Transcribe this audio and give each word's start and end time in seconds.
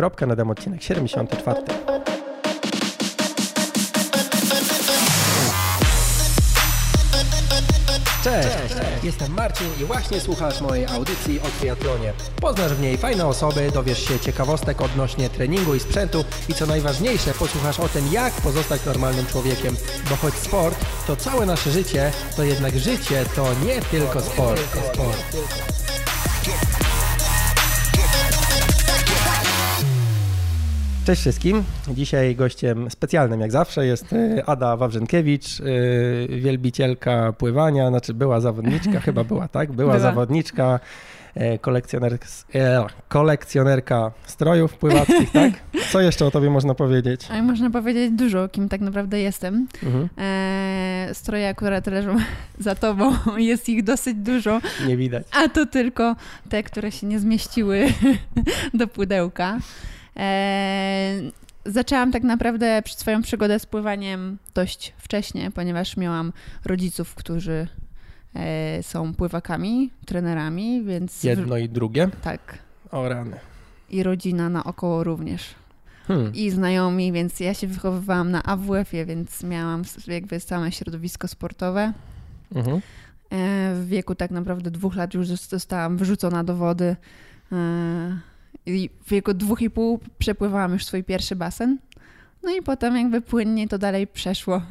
Kropka 0.00 0.26
na 0.26 0.36
demo 0.36 0.52
odcinek 0.52 0.82
74. 0.82 1.60
Cześć, 8.24 8.48
jestem 9.02 9.34
Marcin 9.34 9.66
i 9.80 9.84
właśnie 9.84 10.20
słuchasz 10.20 10.60
mojej 10.60 10.86
audycji 10.86 11.40
o 11.40 11.60
triatlonie. 11.60 12.12
Poznasz 12.40 12.74
w 12.74 12.80
niej 12.80 12.98
fajne 12.98 13.26
osoby, 13.26 13.70
dowiesz 13.74 14.08
się 14.08 14.18
ciekawostek 14.18 14.80
odnośnie 14.80 15.30
treningu 15.30 15.74
i 15.74 15.80
sprzętu 15.80 16.24
i 16.48 16.54
co 16.54 16.66
najważniejsze, 16.66 17.32
posłuchasz 17.34 17.80
o 17.80 17.88
tym, 17.88 18.12
jak 18.12 18.32
pozostać 18.32 18.84
normalnym 18.86 19.26
człowiekiem. 19.26 19.76
Bo 20.10 20.16
choć 20.16 20.34
sport 20.34 20.84
to 21.06 21.16
całe 21.16 21.46
nasze 21.46 21.70
życie, 21.70 22.12
to 22.36 22.44
jednak 22.44 22.78
życie 22.78 23.24
to 23.36 23.46
nie 23.66 23.80
tylko 23.80 24.20
sport. 24.20 24.60
sport. 24.92 25.79
Cześć 31.06 31.20
wszystkim. 31.20 31.64
Dzisiaj 31.88 32.36
gościem 32.36 32.90
specjalnym 32.90 33.40
jak 33.40 33.52
zawsze 33.52 33.86
jest 33.86 34.12
y, 34.12 34.44
Ada 34.46 34.76
Wawrzynkiewicz, 34.76 35.60
y, 35.60 36.28
wielbicielka 36.40 37.32
pływania, 37.32 37.88
znaczy 37.88 38.14
była 38.14 38.40
zawodniczka, 38.40 39.00
chyba 39.06 39.24
była, 39.24 39.48
tak? 39.48 39.72
Była, 39.72 39.92
była. 39.92 39.98
zawodniczka, 39.98 40.80
e, 41.34 41.58
kolekcjoner, 41.58 42.18
e, 42.54 42.86
kolekcjonerka 43.08 44.12
strojów 44.26 44.78
pływackich, 44.78 45.30
tak? 45.32 45.52
Co 45.90 46.00
jeszcze 46.00 46.26
o 46.26 46.30
tobie 46.30 46.50
można 46.50 46.74
powiedzieć? 46.74 47.28
A 47.30 47.42
można 47.42 47.70
powiedzieć 47.70 48.10
dużo, 48.10 48.48
kim 48.48 48.68
tak 48.68 48.80
naprawdę 48.80 49.20
jestem. 49.20 49.66
Mhm. 49.82 50.08
E, 50.18 51.08
stroje 51.12 51.48
akurat 51.48 51.86
leżą 51.86 52.16
za 52.58 52.74
tobą, 52.74 53.12
jest 53.36 53.68
ich 53.68 53.84
dosyć 53.84 54.14
dużo. 54.14 54.60
Nie 54.86 54.96
widać. 54.96 55.26
A 55.32 55.48
to 55.48 55.66
tylko 55.66 56.16
te, 56.48 56.62
które 56.62 56.92
się 56.92 57.06
nie 57.06 57.18
zmieściły 57.18 57.86
do 58.74 58.86
pudełka. 58.86 59.58
E, 60.20 61.20
zaczęłam 61.66 62.12
tak 62.12 62.22
naprawdę 62.22 62.82
swoją 62.86 63.22
przygodę 63.22 63.58
z 63.58 63.66
pływaniem 63.66 64.38
dość 64.54 64.92
wcześnie, 64.98 65.50
ponieważ 65.50 65.96
miałam 65.96 66.32
rodziców, 66.64 67.14
którzy 67.14 67.68
e, 68.34 68.82
są 68.82 69.14
pływakami, 69.14 69.90
trenerami, 70.06 70.84
więc... 70.84 71.24
Jedno 71.24 71.56
i 71.56 71.68
drugie? 71.68 72.08
Tak. 72.22 72.58
O 72.90 73.08
rany. 73.08 73.36
I 73.90 74.02
rodzina 74.02 74.48
naokoło 74.48 75.04
również. 75.04 75.54
Hmm. 76.06 76.34
I 76.34 76.50
znajomi, 76.50 77.12
więc 77.12 77.40
ja 77.40 77.54
się 77.54 77.66
wychowywałam 77.66 78.30
na 78.30 78.42
AWF-ie, 78.42 79.06
więc 79.06 79.42
miałam 79.42 79.82
jakby 80.06 80.40
całe 80.40 80.72
środowisko 80.72 81.28
sportowe. 81.28 81.92
Mhm. 82.54 82.76
E, 82.76 82.80
w 83.74 83.86
wieku 83.88 84.14
tak 84.14 84.30
naprawdę 84.30 84.70
dwóch 84.70 84.96
lat 84.96 85.14
już 85.14 85.26
zostałam 85.28 85.96
wyrzucona 85.96 86.44
do 86.44 86.56
wody 86.56 86.96
i 88.66 88.90
w 89.06 89.10
wieku 89.10 89.34
dwóch 89.34 89.62
i 89.62 89.70
pół 89.70 90.00
przepływałam 90.18 90.72
już 90.72 90.84
swój 90.84 91.04
pierwszy 91.04 91.36
basen. 91.36 91.78
No 92.42 92.50
i 92.50 92.62
potem 92.62 92.96
jakby 92.96 93.20
płynnie 93.20 93.68
to 93.68 93.78
dalej 93.78 94.06
przeszło. 94.06 94.62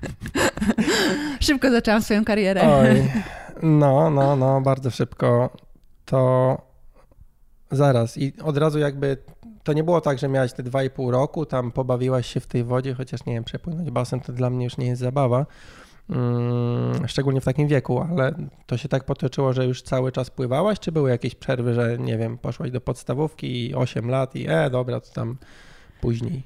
szybko 1.40 1.70
zaczęłam 1.70 2.02
swoją 2.02 2.24
karierę. 2.24 2.62
Oj, 2.62 3.10
no, 3.62 4.10
no, 4.10 4.36
no, 4.36 4.60
bardzo 4.60 4.90
szybko. 4.90 5.50
To 6.04 6.58
zaraz 7.70 8.18
i 8.18 8.32
od 8.42 8.56
razu 8.56 8.78
jakby 8.78 9.16
to 9.62 9.72
nie 9.72 9.84
było 9.84 10.00
tak, 10.00 10.18
że 10.18 10.28
miałaś 10.28 10.52
te 10.52 10.62
dwa 10.62 10.82
i 10.82 10.90
pół 10.90 11.10
roku, 11.10 11.46
tam 11.46 11.72
pobawiłaś 11.72 12.26
się 12.26 12.40
w 12.40 12.46
tej 12.46 12.64
wodzie, 12.64 12.94
chociaż 12.94 13.26
nie 13.26 13.32
wiem, 13.34 13.44
przepłynąć 13.44 13.90
basen 13.90 14.20
to 14.20 14.32
dla 14.32 14.50
mnie 14.50 14.64
już 14.64 14.78
nie 14.78 14.86
jest 14.86 15.00
zabawa. 15.00 15.46
Mm, 16.10 17.08
szczególnie 17.08 17.40
w 17.40 17.44
takim 17.44 17.68
wieku, 17.68 18.00
ale 18.00 18.34
to 18.66 18.76
się 18.76 18.88
tak 18.88 19.04
potoczyło, 19.04 19.52
że 19.52 19.66
już 19.66 19.82
cały 19.82 20.12
czas 20.12 20.30
pływałaś, 20.30 20.80
czy 20.80 20.92
były 20.92 21.10
jakieś 21.10 21.34
przerwy, 21.34 21.74
że 21.74 21.98
nie 21.98 22.18
wiem, 22.18 22.38
poszłaś 22.38 22.70
do 22.70 22.80
podstawówki 22.80 23.66
i 23.66 23.74
8 23.74 24.08
lat 24.08 24.36
i 24.36 24.46
e, 24.48 24.70
dobra, 24.70 25.00
to 25.00 25.12
tam 25.12 25.36
później? 26.00 26.42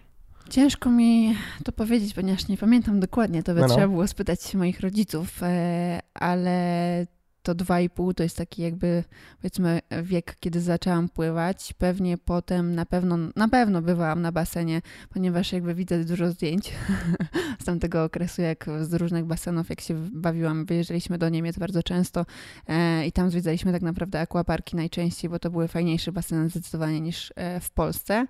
Ciężko 0.50 0.90
mi 0.90 1.36
to 1.64 1.72
powiedzieć, 1.72 2.14
ponieważ 2.14 2.48
nie 2.48 2.56
pamiętam 2.56 3.00
dokładnie, 3.00 3.42
to 3.42 3.54
by 3.54 3.60
no, 3.60 3.66
no. 3.66 3.74
trzeba 3.74 3.88
było 3.88 4.06
spytać 4.06 4.54
moich 4.54 4.80
rodziców, 4.80 5.42
e, 5.42 6.00
ale 6.14 7.06
to 7.44 7.54
2,5 7.54 8.14
to 8.14 8.22
jest 8.22 8.36
taki 8.36 8.62
jakby 8.62 9.04
powiedzmy 9.36 9.80
wiek, 10.02 10.36
kiedy 10.40 10.60
zaczęłam 10.60 11.08
pływać. 11.08 11.74
Pewnie 11.78 12.18
potem 12.18 12.74
na 12.74 12.86
pewno, 12.86 13.18
na 13.36 13.48
pewno 13.48 13.82
bywałam 13.82 14.22
na 14.22 14.32
basenie, 14.32 14.82
ponieważ 15.10 15.52
jakby 15.52 15.74
widzę 15.74 16.04
dużo 16.04 16.30
zdjęć 16.30 16.72
z 17.62 17.64
tamtego 17.64 18.04
okresu, 18.04 18.42
jak 18.42 18.66
z 18.80 18.94
różnych 18.94 19.24
basenów, 19.24 19.70
jak 19.70 19.80
się 19.80 19.94
bawiłam. 20.12 20.64
Wyjeżdżaliśmy 20.64 21.18
do 21.18 21.28
Niemiec 21.28 21.58
bardzo 21.58 21.82
często 21.82 22.26
e, 22.68 23.06
i 23.06 23.12
tam 23.12 23.30
zwiedzaliśmy 23.30 23.72
tak 23.72 23.82
naprawdę 23.82 24.20
aquaparki 24.20 24.76
najczęściej, 24.76 25.30
bo 25.30 25.38
to 25.38 25.50
były 25.50 25.68
fajniejsze 25.68 26.12
baseny 26.12 26.48
zdecydowanie 26.48 27.00
niż 27.00 27.32
e, 27.36 27.60
w 27.60 27.70
Polsce. 27.70 28.26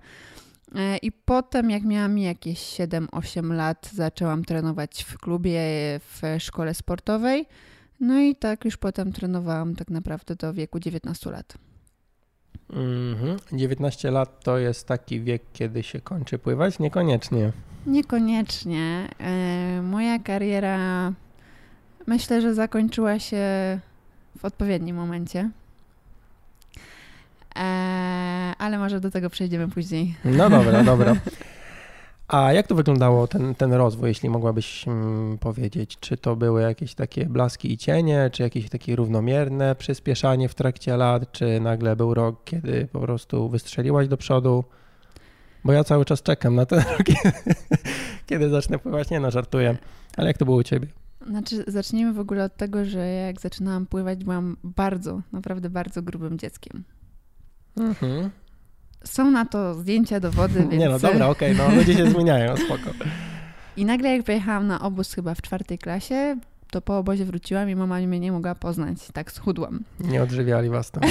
E, 0.75 0.97
I 0.97 1.11
potem, 1.11 1.69
jak 1.69 1.83
miałam 1.83 2.17
jakieś 2.17 2.59
7-8 2.59 3.53
lat, 3.53 3.89
zaczęłam 3.93 4.45
trenować 4.45 5.03
w 5.03 5.17
klubie, 5.17 5.59
w 5.99 6.21
szkole 6.39 6.73
sportowej. 6.73 7.45
No 7.99 8.19
i 8.19 8.35
tak 8.35 8.65
już 8.65 8.77
potem 8.77 9.13
trenowałam 9.13 9.75
tak 9.75 9.89
naprawdę 9.89 10.35
do 10.35 10.53
wieku 10.53 10.79
19 10.79 11.31
lat. 11.31 11.57
Mhm. 12.69 13.37
19 13.53 14.11
lat 14.11 14.43
to 14.43 14.57
jest 14.57 14.87
taki 14.87 15.21
wiek, 15.21 15.41
kiedy 15.53 15.83
się 15.83 16.01
kończy 16.01 16.39
pływać? 16.39 16.79
Niekoniecznie. 16.79 17.51
Niekoniecznie. 17.87 19.09
E, 19.19 19.81
moja 19.81 20.19
kariera 20.19 21.13
myślę, 22.07 22.41
że 22.41 22.53
zakończyła 22.53 23.19
się 23.19 23.39
w 24.37 24.45
odpowiednim 24.45 24.95
momencie. 24.95 25.49
E, 27.55 27.59
ale 28.57 28.77
może 28.77 28.99
do 28.99 29.11
tego 29.11 29.29
przejdziemy 29.29 29.67
później. 29.67 30.15
No 30.25 30.49
dobra, 30.49 30.83
dobra. 30.83 31.15
A 32.27 32.53
jak 32.53 32.67
to 32.67 32.75
wyglądało 32.75 33.27
ten, 33.27 33.55
ten 33.55 33.73
rozwój, 33.73 34.09
jeśli 34.09 34.29
mogłabyś 34.29 34.87
mm, 34.87 35.37
powiedzieć? 35.37 35.97
Czy 35.99 36.17
to 36.17 36.35
były 36.35 36.61
jakieś 36.61 36.95
takie 36.95 37.25
blaski 37.25 37.71
i 37.71 37.77
cienie, 37.77 38.29
czy 38.33 38.43
jakieś 38.43 38.69
takie 38.69 38.95
równomierne 38.95 39.75
przyspieszanie 39.75 40.49
w 40.49 40.55
trakcie 40.55 40.97
lat, 40.97 41.31
czy 41.31 41.59
nagle 41.59 41.95
był 41.95 42.13
rok, 42.13 42.43
kiedy 42.45 42.87
po 42.91 42.99
prostu 42.99 43.49
wystrzeliłaś 43.49 44.07
do 44.07 44.17
przodu? 44.17 44.63
Bo 45.63 45.73
ja 45.73 45.83
cały 45.83 46.05
czas 46.05 46.23
czekam 46.23 46.55
na 46.55 46.65
ten 46.65 46.79
rok, 46.91 47.07
kiedy 48.27 48.49
zacznę 48.49 48.79
pływać. 48.79 49.09
Nie 49.09 49.19
no, 49.19 49.31
żartuję. 49.31 49.77
Ale 50.17 50.27
jak 50.27 50.37
to 50.37 50.45
było 50.45 50.57
u 50.57 50.63
ciebie? 50.63 50.87
Znaczy, 51.27 51.63
zacznijmy 51.67 52.13
w 52.13 52.19
ogóle 52.19 52.43
od 52.43 52.57
tego, 52.57 52.85
że 52.85 53.07
jak 53.07 53.41
zaczynałam 53.41 53.85
pływać, 53.85 54.23
byłam 54.23 54.57
bardzo, 54.63 55.21
naprawdę 55.31 55.69
bardzo 55.69 56.01
grubym 56.01 56.39
dzieckiem. 56.39 56.83
Mhm. 57.77 58.29
Są 59.07 59.31
na 59.31 59.45
to 59.45 59.73
zdjęcia, 59.73 60.19
dowody, 60.19 60.59
więc... 60.59 60.73
Nie 60.83 60.89
no, 60.89 60.99
dobra, 60.99 61.27
okej, 61.27 61.53
okay, 61.53 61.69
no 61.69 61.75
ludzie 61.75 61.93
się 61.93 62.09
zmieniają, 62.09 62.57
spoko. 62.57 62.89
I 63.77 63.85
nagle 63.85 64.17
jak 64.17 64.25
pojechałam 64.25 64.67
na 64.67 64.81
obóz 64.81 65.13
chyba 65.13 65.35
w 65.35 65.41
czwartej 65.41 65.77
klasie, 65.77 66.37
to 66.71 66.81
po 66.81 66.97
obozie 66.97 67.25
wróciłam 67.25 67.69
i 67.69 67.75
mama 67.75 67.99
mnie 67.99 68.19
nie 68.19 68.31
mogła 68.31 68.55
poznać, 68.55 68.97
tak 69.13 69.31
schudłam. 69.31 69.79
Nie 69.99 70.23
odżywiali 70.23 70.69
was 70.69 70.91
tam. 70.91 71.03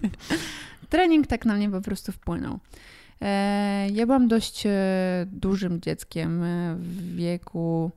Trening 0.90 1.26
tak 1.26 1.44
na 1.44 1.54
mnie 1.54 1.70
po 1.70 1.80
prostu 1.80 2.12
wpłynął. 2.12 2.58
E, 3.20 3.88
ja 3.92 4.06
byłam 4.06 4.28
dość 4.28 4.66
e, 4.66 4.70
dużym 5.32 5.80
dzieckiem 5.80 6.42
e, 6.42 6.76
w 6.78 7.14
wieku, 7.14 7.90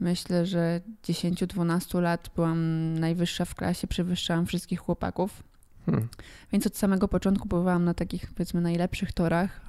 myślę, 0.00 0.46
że 0.46 0.80
10-12 1.04 2.02
lat 2.02 2.30
byłam 2.34 2.94
najwyższa 2.98 3.44
w 3.44 3.54
klasie, 3.54 3.86
przewyższałam 3.86 4.46
wszystkich 4.46 4.80
chłopaków. 4.80 5.42
Hmm. 5.90 6.08
Więc 6.52 6.66
od 6.66 6.76
samego 6.76 7.08
początku 7.08 7.48
pływałam 7.48 7.84
na 7.84 7.94
takich, 7.94 8.32
powiedzmy, 8.34 8.60
najlepszych 8.60 9.12
torach. 9.12 9.66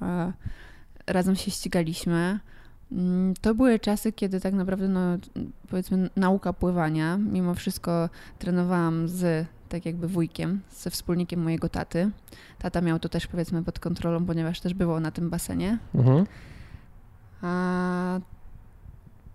Razem 1.06 1.36
się 1.36 1.50
ścigaliśmy. 1.50 2.40
Mm, 2.92 3.34
to 3.40 3.54
były 3.54 3.78
czasy, 3.78 4.12
kiedy 4.12 4.40
tak 4.40 4.54
naprawdę, 4.54 4.88
no, 4.88 5.00
powiedzmy, 5.68 6.10
nauka 6.16 6.52
pływania. 6.52 7.16
Mimo 7.16 7.54
wszystko 7.54 8.08
trenowałam 8.38 9.08
z 9.08 9.46
tak 9.68 9.86
jakby 9.86 10.08
wujkiem, 10.08 10.60
ze 10.70 10.90
wspólnikiem 10.90 11.42
mojego 11.42 11.68
taty. 11.68 12.10
Tata 12.58 12.80
miał 12.80 12.98
to 12.98 13.08
też 13.08 13.26
powiedzmy 13.26 13.62
pod 13.62 13.78
kontrolą, 13.78 14.26
ponieważ 14.26 14.60
też 14.60 14.74
było 14.74 15.00
na 15.00 15.10
tym 15.10 15.30
basenie. 15.30 15.78
Mhm. 15.94 16.26
A 17.42 18.20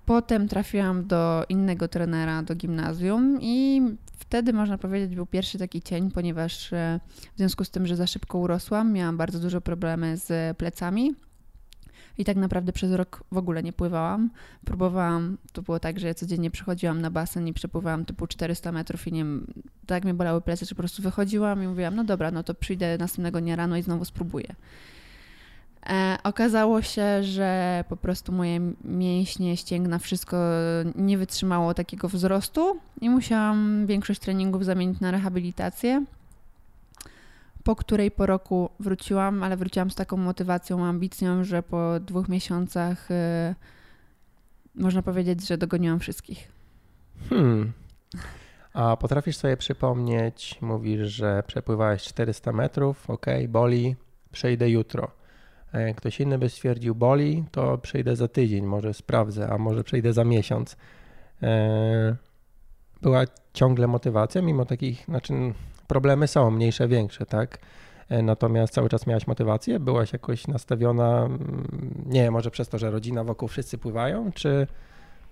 potem 0.06 0.48
trafiłam 0.48 1.08
do 1.08 1.46
innego 1.50 1.88
trenera, 1.88 2.44
do 2.44 2.56
gimnazjum 2.56 3.38
i 3.42 3.82
wtedy 4.20 4.54
można 4.54 4.78
powiedzieć 4.78 5.16
był 5.16 5.26
pierwszy 5.26 5.58
taki 5.58 5.82
cień, 5.82 6.12
ponieważ 6.12 6.74
e, 6.74 7.00
w 7.34 7.38
związku 7.38 7.64
z 7.64 7.70
tym, 7.70 7.88
że 7.88 7.96
za 7.96 8.08
szybko 8.08 8.38
urosłam, 8.38 8.94
miałam 8.94 9.18
bardzo 9.18 9.40
dużo 9.40 9.62
problemy 9.62 10.18
z 10.18 10.58
plecami. 10.58 11.16
I 12.18 12.26
tak 12.26 12.38
naprawdę 12.38 12.74
przez 12.74 12.92
rok 12.92 13.24
w 13.32 13.38
ogóle 13.38 13.64
nie 13.64 13.74
pływałam. 13.74 14.30
Próbowałam, 14.66 15.38
to 15.54 15.62
było 15.62 15.80
tak, 15.80 16.00
że 16.00 16.08
ja 16.08 16.14
codziennie 16.14 16.52
przychodziłam 16.52 17.02
na 17.02 17.12
basen 17.12 17.48
i 17.48 17.54
przepływałam 17.54 18.06
typu 18.06 18.28
400 18.28 18.72
metrów 18.72 19.08
i 19.08 19.12
nie 19.12 19.26
tak 19.86 20.04
mnie 20.04 20.14
bolały 20.14 20.42
plecy, 20.42 20.66
że 20.66 20.70
po 20.70 20.82
prostu 20.82 21.02
wychodziłam 21.02 21.64
i 21.64 21.68
mówiłam, 21.68 21.96
no 21.96 22.04
dobra, 22.04 22.32
no 22.32 22.44
to 22.44 22.54
przyjdę 22.54 22.98
następnego 22.98 23.42
dnia 23.42 23.56
rano 23.56 23.78
i 23.78 23.82
znowu 23.82 24.06
spróbuję. 24.06 24.56
E, 25.90 26.18
okazało 26.24 26.82
się, 26.82 27.24
że 27.24 27.84
po 27.90 27.98
prostu 27.98 28.32
moje 28.32 28.60
mięśnie, 28.84 29.58
ścięgna, 29.58 30.00
wszystko 30.00 30.38
nie 30.96 31.18
wytrzymało 31.18 31.74
takiego 31.74 32.10
wzrostu 32.10 32.80
i 33.02 33.10
musiałam 33.10 33.86
większość 33.88 34.20
treningów 34.20 34.66
zamienić 34.66 35.00
na 35.00 35.12
rehabilitację. 35.12 36.06
po 37.64 37.76
której 37.76 38.12
po 38.12 38.26
roku 38.26 38.70
wróciłam, 38.80 39.44
ale 39.44 39.58
wróciłam 39.58 39.92
z 39.92 39.96
taką 39.96 40.18
motywacją, 40.18 40.86
ambicją, 40.86 41.44
że 41.44 41.64
po 41.64 42.00
dwóch 42.00 42.30
miesiącach 42.30 43.12
y, 43.12 43.56
można 44.76 45.02
powiedzieć, 45.02 45.48
że 45.48 45.58
dogoniłam 45.58 46.00
wszystkich. 46.00 46.52
Hmm. 47.30 47.72
A 48.74 48.98
potrafisz 48.98 49.38
sobie 49.38 49.58
przypomnieć, 49.58 50.58
mówisz, 50.62 51.08
że 51.08 51.44
przepływałeś 51.48 52.04
400 52.04 52.52
metrów, 52.52 53.10
ok, 53.10 53.26
boli, 53.50 53.96
przejdę 54.32 54.70
jutro. 54.70 55.12
Ktoś 55.96 56.20
inny 56.20 56.38
by 56.38 56.50
stwierdził, 56.50 56.96
boli, 56.96 57.44
to 57.52 57.78
przejdę 57.78 58.16
za 58.16 58.28
tydzień, 58.28 58.66
może 58.66 58.94
sprawdzę, 58.94 59.50
a 59.50 59.58
może 59.58 59.84
przejdę 59.84 60.14
za 60.14 60.24
miesiąc. 60.24 60.78
E, 61.44 62.16
była 63.02 63.24
ciągle 63.54 63.88
motywacja, 63.88 64.42
mimo 64.42 64.66
takich, 64.66 65.06
znaczy 65.06 65.34
problemy 65.88 66.28
są 66.28 66.52
mniejsze, 66.52 66.88
większe, 66.88 67.26
tak? 67.26 67.58
E, 68.10 68.22
natomiast 68.22 68.74
cały 68.74 68.90
czas 68.90 69.08
miałaś 69.08 69.28
motywację, 69.28 69.80
byłaś 69.80 70.14
jakoś 70.14 70.48
nastawiona, 70.48 71.26
mm, 71.26 72.04
nie 72.06 72.32
może 72.32 72.52
przez 72.52 72.70
to, 72.70 72.78
że 72.78 72.92
rodzina 72.92 73.24
wokół 73.24 73.48
wszyscy 73.48 73.78
pływają, 73.78 74.32
czy 74.32 74.68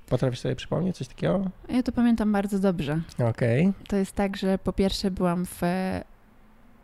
potrafisz 0.10 0.39
sobie 0.39 0.56
przypomnieć 0.56 0.98
coś 0.98 1.07
takiego? 1.07 1.46
Ja 1.69 1.84
to 1.84 1.92
pamiętam 1.92 2.31
bardzo 2.31 2.60
dobrze. 2.60 3.01
Okej. 3.30 3.62
Okay. 3.62 3.74
To 3.88 3.96
jest 3.96 4.16
tak, 4.16 4.38
że 4.38 4.57
po 4.57 4.74
pierwsze 4.74 5.12
byłam 5.12 5.46
w 5.46 5.62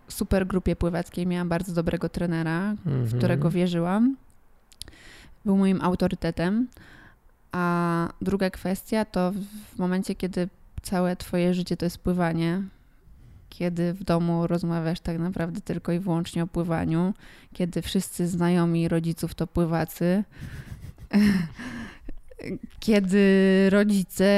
super 0.10 0.48
grupie 0.48 0.76
pływackiej, 0.76 1.28
miałam 1.28 1.50
bardzo 1.50 1.74
dobrego 1.74 2.10
trenera, 2.10 2.76
w 2.86 2.88
mhm. 2.88 3.18
którego 3.18 3.50
wierzyłam. 3.50 4.16
Był 5.46 5.58
moim 5.58 5.82
autorytetem. 5.82 6.68
A 7.52 8.10
druga 8.22 8.50
kwestia 8.50 9.06
to 9.06 9.32
w 9.76 9.80
momencie, 9.80 10.16
kiedy 10.16 10.50
całe 10.82 11.16
twoje 11.16 11.54
życie 11.54 11.78
to 11.78 11.86
jest 11.86 11.98
pływanie, 11.98 12.62
kiedy 13.50 13.94
w 13.94 14.04
domu 14.04 14.48
rozmawiasz 14.48 15.00
tak 15.00 15.20
naprawdę 15.20 15.62
tylko 15.62 15.92
i 15.92 16.00
wyłącznie 16.00 16.44
o 16.44 16.48
pływaniu, 16.48 17.14
kiedy 17.54 17.82
wszyscy 17.82 18.28
znajomi 18.28 18.88
rodziców 18.88 19.36
to 19.36 19.48
pływacy, 19.48 20.24
kiedy 22.80 23.26
rodzice 23.70 24.30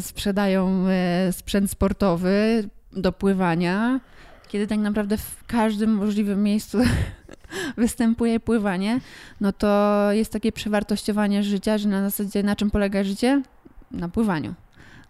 sprzedają 0.00 0.84
e, 0.88 1.32
sprzęt 1.32 1.70
sportowy 1.70 2.68
do 2.92 3.12
pływania, 3.12 4.00
kiedy 4.50 4.66
tak 4.66 4.78
naprawdę 4.78 5.16
w 5.16 5.44
każdym 5.46 5.94
możliwym 5.94 6.42
miejscu 6.42 6.78
występuje 7.76 8.40
pływanie, 8.40 9.00
no 9.40 9.52
to 9.52 10.08
jest 10.12 10.32
takie 10.32 10.52
przewartościowanie 10.52 11.42
życia, 11.42 11.78
że 11.78 11.88
na 11.88 12.10
zasadzie 12.10 12.42
na 12.42 12.56
czym 12.56 12.70
polega 12.70 13.04
życie? 13.04 13.42
Na 13.90 14.08
pływaniu. 14.08 14.54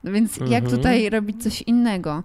No 0.04 0.12
więc 0.12 0.32
mhm. 0.32 0.52
jak 0.52 0.70
tutaj 0.70 1.10
robić 1.10 1.42
coś 1.42 1.62
innego? 1.62 2.22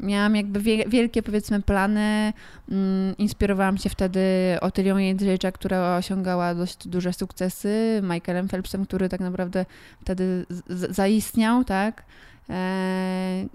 Miałam 0.00 0.36
jakby 0.36 0.60
wielkie, 0.88 1.22
powiedzmy, 1.22 1.62
plany. 1.62 2.32
Mm, 2.70 3.16
inspirowałam 3.18 3.78
się 3.78 3.90
wtedy 3.90 4.20
Otylią 4.60 4.96
Jędrzejcza, 4.96 5.52
która 5.52 5.96
osiągała 5.96 6.54
dość 6.54 6.88
duże 6.88 7.12
sukcesy, 7.12 8.00
Michaelem 8.02 8.48
Phelpsem, 8.48 8.86
który 8.86 9.08
tak 9.08 9.20
naprawdę 9.20 9.66
wtedy 10.00 10.46
zaistniał, 10.68 11.64
tak? 11.64 12.02
E, 12.50 13.46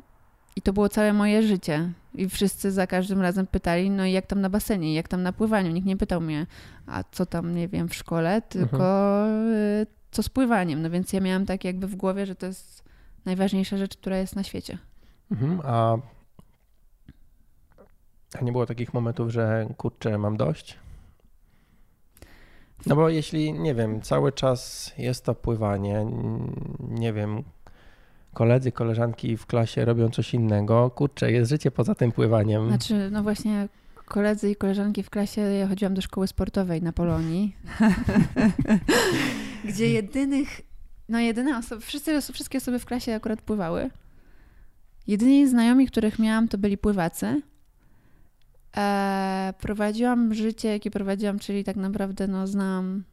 I 0.55 0.61
to 0.61 0.73
było 0.73 0.89
całe 0.89 1.13
moje 1.13 1.43
życie. 1.43 1.91
I 2.13 2.29
wszyscy 2.29 2.71
za 2.71 2.87
każdym 2.87 3.21
razem 3.21 3.47
pytali, 3.47 3.89
no 3.89 4.05
i 4.05 4.11
jak 4.11 4.25
tam 4.25 4.41
na 4.41 4.49
basenie, 4.49 4.93
jak 4.93 5.07
tam 5.07 5.23
na 5.23 5.33
pływaniu. 5.33 5.71
Nikt 5.71 5.87
nie 5.87 5.97
pytał 5.97 6.21
mnie, 6.21 6.47
a 6.87 7.03
co 7.11 7.25
tam, 7.25 7.55
nie 7.55 7.67
wiem, 7.67 7.89
w 7.89 7.95
szkole, 7.95 8.41
tylko 8.41 9.25
mhm. 9.25 9.85
co 10.11 10.23
z 10.23 10.29
pływaniem. 10.29 10.81
No 10.81 10.89
więc 10.89 11.13
ja 11.13 11.19
miałam 11.19 11.45
tak 11.45 11.63
jakby 11.63 11.87
w 11.87 11.95
głowie, 11.95 12.25
że 12.25 12.35
to 12.35 12.45
jest 12.45 12.83
najważniejsza 13.25 13.77
rzecz, 13.77 13.97
która 13.97 14.17
jest 14.17 14.35
na 14.35 14.43
świecie. 14.43 14.77
Mhm, 15.31 15.61
a, 15.63 15.97
a 18.39 18.41
nie 18.41 18.51
było 18.51 18.65
takich 18.65 18.93
momentów, 18.93 19.29
że 19.29 19.67
kurczę, 19.77 20.17
mam 20.17 20.37
dość? 20.37 20.77
No 22.85 22.95
bo 22.95 23.09
jeśli, 23.09 23.53
nie 23.53 23.75
wiem, 23.75 24.01
cały 24.01 24.31
czas 24.31 24.91
jest 24.97 25.25
to 25.25 25.35
pływanie, 25.35 26.05
nie 26.79 27.13
wiem, 27.13 27.43
koledzy, 28.35 28.71
koleżanki 28.71 29.37
w 29.37 29.45
klasie 29.45 29.85
robią 29.85 30.09
coś 30.09 30.33
innego, 30.33 30.89
kurczę, 30.89 31.31
jest 31.31 31.49
życie 31.49 31.71
poza 31.71 31.95
tym 31.95 32.11
pływaniem. 32.11 32.67
Znaczy, 32.67 33.09
no 33.11 33.23
właśnie 33.23 33.67
koledzy 34.05 34.51
i 34.51 34.55
koleżanki 34.55 35.03
w 35.03 35.09
klasie, 35.09 35.41
ja 35.41 35.67
chodziłam 35.67 35.93
do 35.93 36.01
szkoły 36.01 36.27
sportowej 36.27 36.81
na 36.81 36.91
Polonii, 36.93 37.55
gdzie 39.69 39.89
jedynych 39.89 40.61
no 41.09 41.19
jedyne 41.19 41.57
osoby, 41.57 41.81
wszyscy, 41.81 42.21
wszystkie 42.33 42.57
osoby 42.57 42.79
w 42.79 42.85
klasie 42.85 43.15
akurat 43.15 43.41
pływały. 43.41 43.89
Jedyni 45.07 45.47
znajomi, 45.47 45.87
których 45.87 46.19
miałam, 46.19 46.47
to 46.47 46.57
byli 46.57 46.77
pływacy. 46.77 47.41
E, 48.77 49.53
prowadziłam 49.59 50.33
życie, 50.33 50.69
jakie 50.69 50.91
prowadziłam, 50.91 51.39
czyli 51.39 51.63
tak 51.63 51.75
naprawdę 51.75 52.27
no, 52.27 52.47
znam 52.47 53.03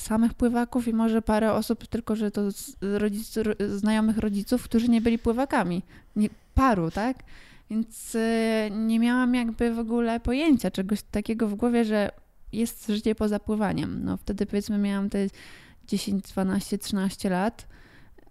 samych 0.00 0.34
pływaków 0.34 0.88
i 0.88 0.92
może 0.92 1.22
parę 1.22 1.52
osób, 1.52 1.86
tylko 1.86 2.16
że 2.16 2.30
to 2.30 2.42
rodzic, 2.80 3.34
znajomych 3.68 4.18
rodziców, 4.18 4.64
którzy 4.64 4.88
nie 4.88 5.00
byli 5.00 5.18
pływakami. 5.18 5.82
Nie, 6.16 6.28
paru, 6.54 6.90
tak? 6.90 7.16
Więc 7.70 8.14
e, 8.14 8.70
nie 8.70 8.98
miałam 8.98 9.34
jakby 9.34 9.74
w 9.74 9.78
ogóle 9.78 10.20
pojęcia 10.20 10.70
czegoś 10.70 11.02
takiego 11.02 11.48
w 11.48 11.54
głowie, 11.54 11.84
że 11.84 12.10
jest 12.52 12.86
życie 12.88 13.14
poza 13.14 13.38
pływaniem. 13.38 14.04
No 14.04 14.16
wtedy 14.16 14.46
powiedzmy 14.46 14.78
miałam 14.78 15.10
te 15.10 15.18
10, 15.86 16.24
12, 16.24 16.78
13 16.78 17.30
lat 17.30 17.66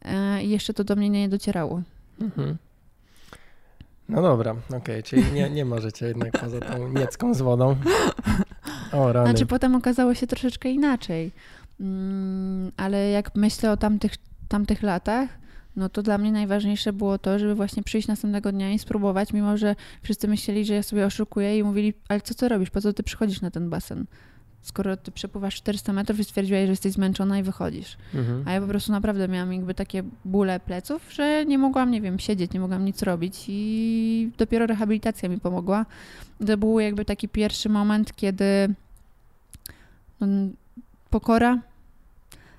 e, 0.02 0.44
i 0.44 0.50
jeszcze 0.50 0.74
to 0.74 0.84
do 0.84 0.96
mnie 0.96 1.10
nie 1.10 1.30
docierało. 1.30 1.82
Mhm. 2.22 2.58
No 4.10 4.22
dobra, 4.22 4.52
okej, 4.52 4.78
okay, 4.78 5.04
czyli 5.04 5.32
nie, 5.32 5.50
nie 5.50 5.66
możecie 5.66 6.06
jednak 6.06 6.32
poza 6.32 6.60
tą 6.60 6.88
niecką 6.88 7.34
z 7.34 7.42
wodą. 7.42 7.76
O, 8.94 9.14
rany. 9.14 9.30
Znaczy 9.30 9.46
potem 9.46 9.76
okazało 9.76 10.14
się 10.14 10.28
troszeczkę 10.28 10.70
inaczej, 10.70 11.32
mm, 11.80 12.72
ale 12.78 13.10
jak 13.10 13.36
myślę 13.36 13.72
o 13.72 13.78
tamtych, 13.78 14.12
tamtych 14.48 14.84
latach, 14.84 15.30
no 15.76 15.90
to 15.90 16.04
dla 16.04 16.18
mnie 16.18 16.32
najważniejsze 16.32 16.94
było 16.94 17.18
to, 17.18 17.40
żeby 17.40 17.56
właśnie 17.56 17.84
przyjść 17.84 18.08
następnego 18.08 18.52
dnia 18.52 18.72
i 18.72 18.80
spróbować, 18.80 19.34
mimo 19.34 19.58
że 19.58 19.76
wszyscy 20.02 20.28
myśleli, 20.28 20.66
że 20.66 20.74
ja 20.74 20.84
sobie 20.84 21.06
oszukuję 21.06 21.58
i 21.58 21.64
mówili, 21.64 21.94
ale 22.10 22.22
co 22.22 22.34
ty 22.34 22.50
robisz, 22.50 22.70
po 22.70 22.82
co 22.82 22.94
ty 22.94 23.04
przychodzisz 23.04 23.42
na 23.42 23.52
ten 23.52 23.70
basen? 23.70 24.06
skoro 24.64 24.98
ty 24.98 25.12
przepływasz 25.12 25.56
400 25.56 25.94
metrów 25.94 26.20
i 26.20 26.24
stwierdziłaś, 26.24 26.64
że 26.64 26.70
jesteś 26.70 26.94
zmęczona 26.94 27.40
i 27.40 27.44
wychodzisz. 27.44 27.98
Mhm. 28.14 28.44
A 28.48 28.52
ja 28.52 28.62
po 28.62 28.68
prostu 28.68 28.92
naprawdę 28.92 29.28
miałam 29.28 29.54
jakby 29.54 29.74
takie 29.74 30.04
bóle 30.26 30.60
pleców, 30.60 31.14
że 31.14 31.46
nie 31.46 31.58
mogłam, 31.58 31.92
nie 31.92 32.02
wiem, 32.02 32.20
siedzieć, 32.20 32.54
nie 32.54 32.60
mogłam 32.60 32.86
nic 32.86 33.02
robić 33.02 33.46
i 33.48 34.32
dopiero 34.38 34.66
rehabilitacja 34.66 35.30
mi 35.30 35.40
pomogła. 35.40 35.86
To 36.48 36.58
był 36.58 36.80
jakby 36.80 37.06
taki 37.06 37.30
pierwszy 37.30 37.70
moment, 37.70 38.16
kiedy 38.16 38.46
pokora, 41.10 41.62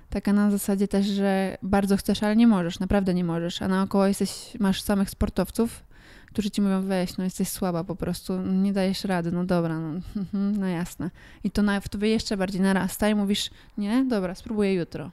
taka 0.09 0.33
na 0.33 0.51
zasadzie 0.51 0.87
też, 0.87 1.05
że 1.05 1.57
bardzo 1.63 1.97
chcesz, 1.97 2.23
ale 2.23 2.35
nie 2.35 2.47
możesz, 2.47 2.79
naprawdę 2.79 3.13
nie 3.13 3.23
możesz, 3.23 3.61
a 3.61 3.67
naokoło 3.67 4.05
jesteś, 4.05 4.53
masz 4.59 4.81
samych 4.81 5.09
sportowców, 5.09 5.83
którzy 6.27 6.51
ci 6.51 6.61
mówią, 6.61 6.81
weź, 6.81 7.17
no 7.17 7.23
jesteś 7.23 7.47
słaba 7.47 7.83
po 7.83 7.95
prostu, 7.95 8.41
nie 8.41 8.73
dajesz 8.73 9.03
rady, 9.03 9.31
no 9.31 9.45
dobra, 9.45 9.79
no, 9.79 10.01
no 10.59 10.67
jasne. 10.67 11.11
I 11.43 11.51
to 11.51 11.61
w 11.81 11.89
tobie 11.89 12.09
jeszcze 12.09 12.37
bardziej 12.37 12.61
narasta 12.61 13.09
i 13.09 13.15
mówisz, 13.15 13.49
nie, 13.77 14.05
dobra, 14.05 14.35
spróbuję 14.35 14.73
jutro. 14.73 15.11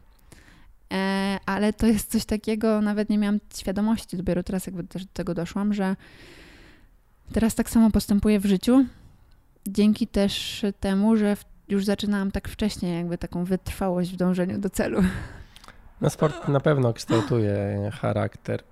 E, 0.93 1.39
ale 1.47 1.73
to 1.73 1.87
jest 1.87 2.11
coś 2.13 2.25
takiego, 2.25 2.81
nawet 2.81 3.11
nie 3.11 3.19
miałam 3.19 3.39
świadomości, 3.57 4.17
dopiero 4.17 4.43
teraz 4.43 4.67
jakby 4.67 4.85
też 4.85 5.05
do 5.05 5.13
tego 5.13 5.35
doszłam, 5.35 5.75
że 5.75 5.97
teraz 7.33 7.55
tak 7.55 7.71
samo 7.71 7.91
postępuję 7.91 8.41
w 8.41 8.47
życiu, 8.47 8.85
dzięki 9.67 10.07
też 10.07 10.65
temu, 10.81 11.17
że 11.17 11.37
już 11.73 11.85
zaczynałam 11.85 12.31
tak 12.31 12.49
wcześnie 12.49 12.95
jakby 12.95 13.19
taką 13.19 13.45
wytrwałość 13.45 14.13
w 14.13 14.17
dążeniu 14.17 14.59
do 14.59 14.71
celu. 14.71 15.03
No 16.01 16.11
sport 16.11 16.49
na 16.49 16.61
pewno 16.61 16.93
kształtuje 16.93 17.91
charakter 18.01 18.63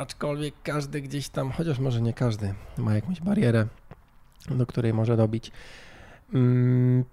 aczkolwiek 0.00 0.54
każdy 0.62 1.00
gdzieś 1.00 1.28
tam, 1.28 1.50
chociaż 1.50 1.78
może 1.78 2.00
nie 2.00 2.12
każdy, 2.12 2.54
ma 2.78 2.94
jakąś 2.94 3.20
barierę, 3.20 3.66
do 4.50 4.66
której 4.66 4.94
może 4.94 5.16
dobić. 5.16 5.52
Mm, 6.34 7.04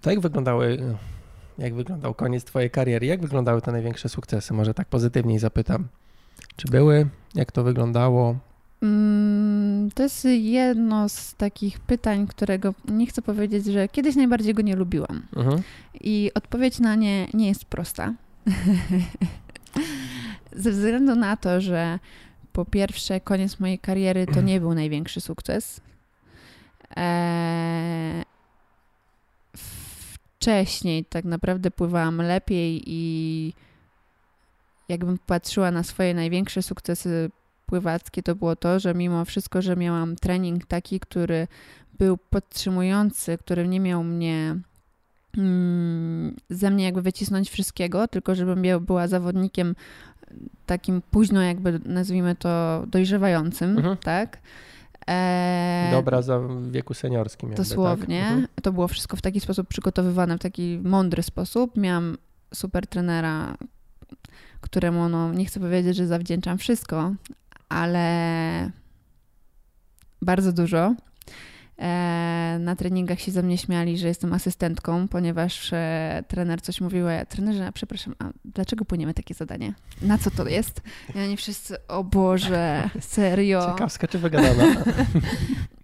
to 0.00 0.10
jak 0.10 0.20
wyglądały, 0.20 0.96
jak 1.58 1.74
wyglądał 1.74 2.14
koniec 2.14 2.44
twojej 2.44 2.70
kariery? 2.70 3.06
Jak 3.06 3.20
wyglądały 3.20 3.62
te 3.62 3.72
największe 3.72 4.08
sukcesy? 4.08 4.54
Może 4.54 4.74
tak 4.74 4.88
pozytywniej 4.88 5.38
zapytam. 5.38 5.88
Czy 6.56 6.68
były? 6.68 7.08
Jak 7.34 7.52
to 7.52 7.62
wyglądało? 7.62 8.36
Mm, 8.82 9.90
to 9.90 10.02
jest 10.02 10.24
jedno 10.24 11.08
z 11.08 11.34
takich 11.34 11.80
pytań, 11.80 12.26
którego 12.26 12.74
nie 12.88 13.06
chcę 13.06 13.22
powiedzieć, 13.22 13.64
że 13.64 13.88
kiedyś 13.88 14.16
najbardziej 14.16 14.54
go 14.54 14.62
nie 14.62 14.76
lubiłam. 14.76 15.26
Mhm. 15.36 15.62
I 16.00 16.30
odpowiedź 16.34 16.78
na 16.78 16.94
nie 16.94 17.26
nie 17.34 17.48
jest 17.48 17.64
prosta. 17.64 18.14
Ze 20.52 20.70
względu 20.70 21.16
na 21.16 21.36
to, 21.36 21.60
że 21.60 21.98
po 22.52 22.64
pierwsze, 22.64 23.20
koniec 23.20 23.60
mojej 23.60 23.78
kariery 23.78 24.26
to 24.26 24.40
nie 24.40 24.60
był 24.60 24.74
największy 24.74 25.20
sukces. 25.20 25.80
Eee, 26.96 28.24
wcześniej 29.56 31.04
tak 31.04 31.24
naprawdę 31.24 31.70
pływałam 31.70 32.16
lepiej 32.16 32.82
i 32.86 33.52
jakbym 34.88 35.18
patrzyła 35.26 35.70
na 35.70 35.82
swoje 35.82 36.14
największe 36.14 36.62
sukcesy 36.62 37.30
pływackie, 37.72 38.22
to 38.22 38.34
było 38.34 38.56
to, 38.56 38.80
że 38.80 38.94
mimo 38.94 39.24
wszystko, 39.24 39.62
że 39.62 39.76
miałam 39.76 40.16
trening 40.16 40.66
taki, 40.66 41.00
który 41.00 41.48
był 41.98 42.16
podtrzymujący, 42.16 43.38
który 43.38 43.68
nie 43.68 43.80
miał 43.80 44.04
mnie 44.04 44.56
mm, 45.38 46.36
ze 46.50 46.70
mnie 46.70 46.84
jakby 46.84 47.02
wycisnąć 47.02 47.50
wszystkiego, 47.50 48.08
tylko 48.08 48.34
żebym 48.34 48.62
była 48.80 49.08
zawodnikiem 49.08 49.74
takim 50.66 51.02
późno 51.10 51.42
jakby 51.42 51.80
nazwijmy 51.84 52.36
to 52.36 52.84
dojrzewającym, 52.86 53.76
mhm. 53.78 53.96
tak? 53.96 54.38
E, 55.08 55.88
Dobra 55.92 56.22
za 56.22 56.40
wieku 56.70 56.94
seniorskim. 56.94 57.48
Jakby, 57.48 57.64
dosłownie. 57.64 58.20
Tak? 58.20 58.32
Mhm. 58.32 58.48
To 58.62 58.72
było 58.72 58.88
wszystko 58.88 59.16
w 59.16 59.22
taki 59.22 59.40
sposób 59.40 59.68
przygotowywane, 59.68 60.38
w 60.38 60.40
taki 60.40 60.80
mądry 60.84 61.22
sposób. 61.22 61.76
Miałam 61.76 62.16
super 62.54 62.86
trenera, 62.86 63.54
któremu, 64.60 65.08
no, 65.08 65.32
nie 65.32 65.44
chcę 65.44 65.60
powiedzieć, 65.60 65.96
że 65.96 66.06
zawdzięczam 66.06 66.58
wszystko, 66.58 67.14
ale 67.72 68.70
bardzo 70.22 70.52
dużo. 70.52 70.94
E, 71.78 72.56
na 72.60 72.76
treningach 72.76 73.20
się 73.20 73.32
ze 73.32 73.42
mnie 73.42 73.58
śmiali, 73.58 73.98
że 73.98 74.08
jestem 74.08 74.32
asystentką, 74.32 75.08
ponieważ 75.08 75.72
e, 75.72 76.24
trener 76.28 76.62
coś 76.62 76.80
mówił, 76.80 77.08
a 77.08 77.12
ja, 77.12 77.26
trenerze, 77.26 77.70
przepraszam, 77.74 78.14
a 78.18 78.30
dlaczego 78.44 78.84
płyniemy 78.84 79.14
takie 79.14 79.34
zadanie? 79.34 79.74
Na 80.02 80.18
co 80.18 80.30
to 80.30 80.48
jest? 80.48 80.80
I 81.14 81.18
oni 81.18 81.36
wszyscy, 81.36 81.86
o 81.88 82.04
Boże, 82.04 82.90
serio. 83.00 83.66
Ciekawska 83.72 84.08
czy 84.08 84.18
wygadana? 84.18 84.64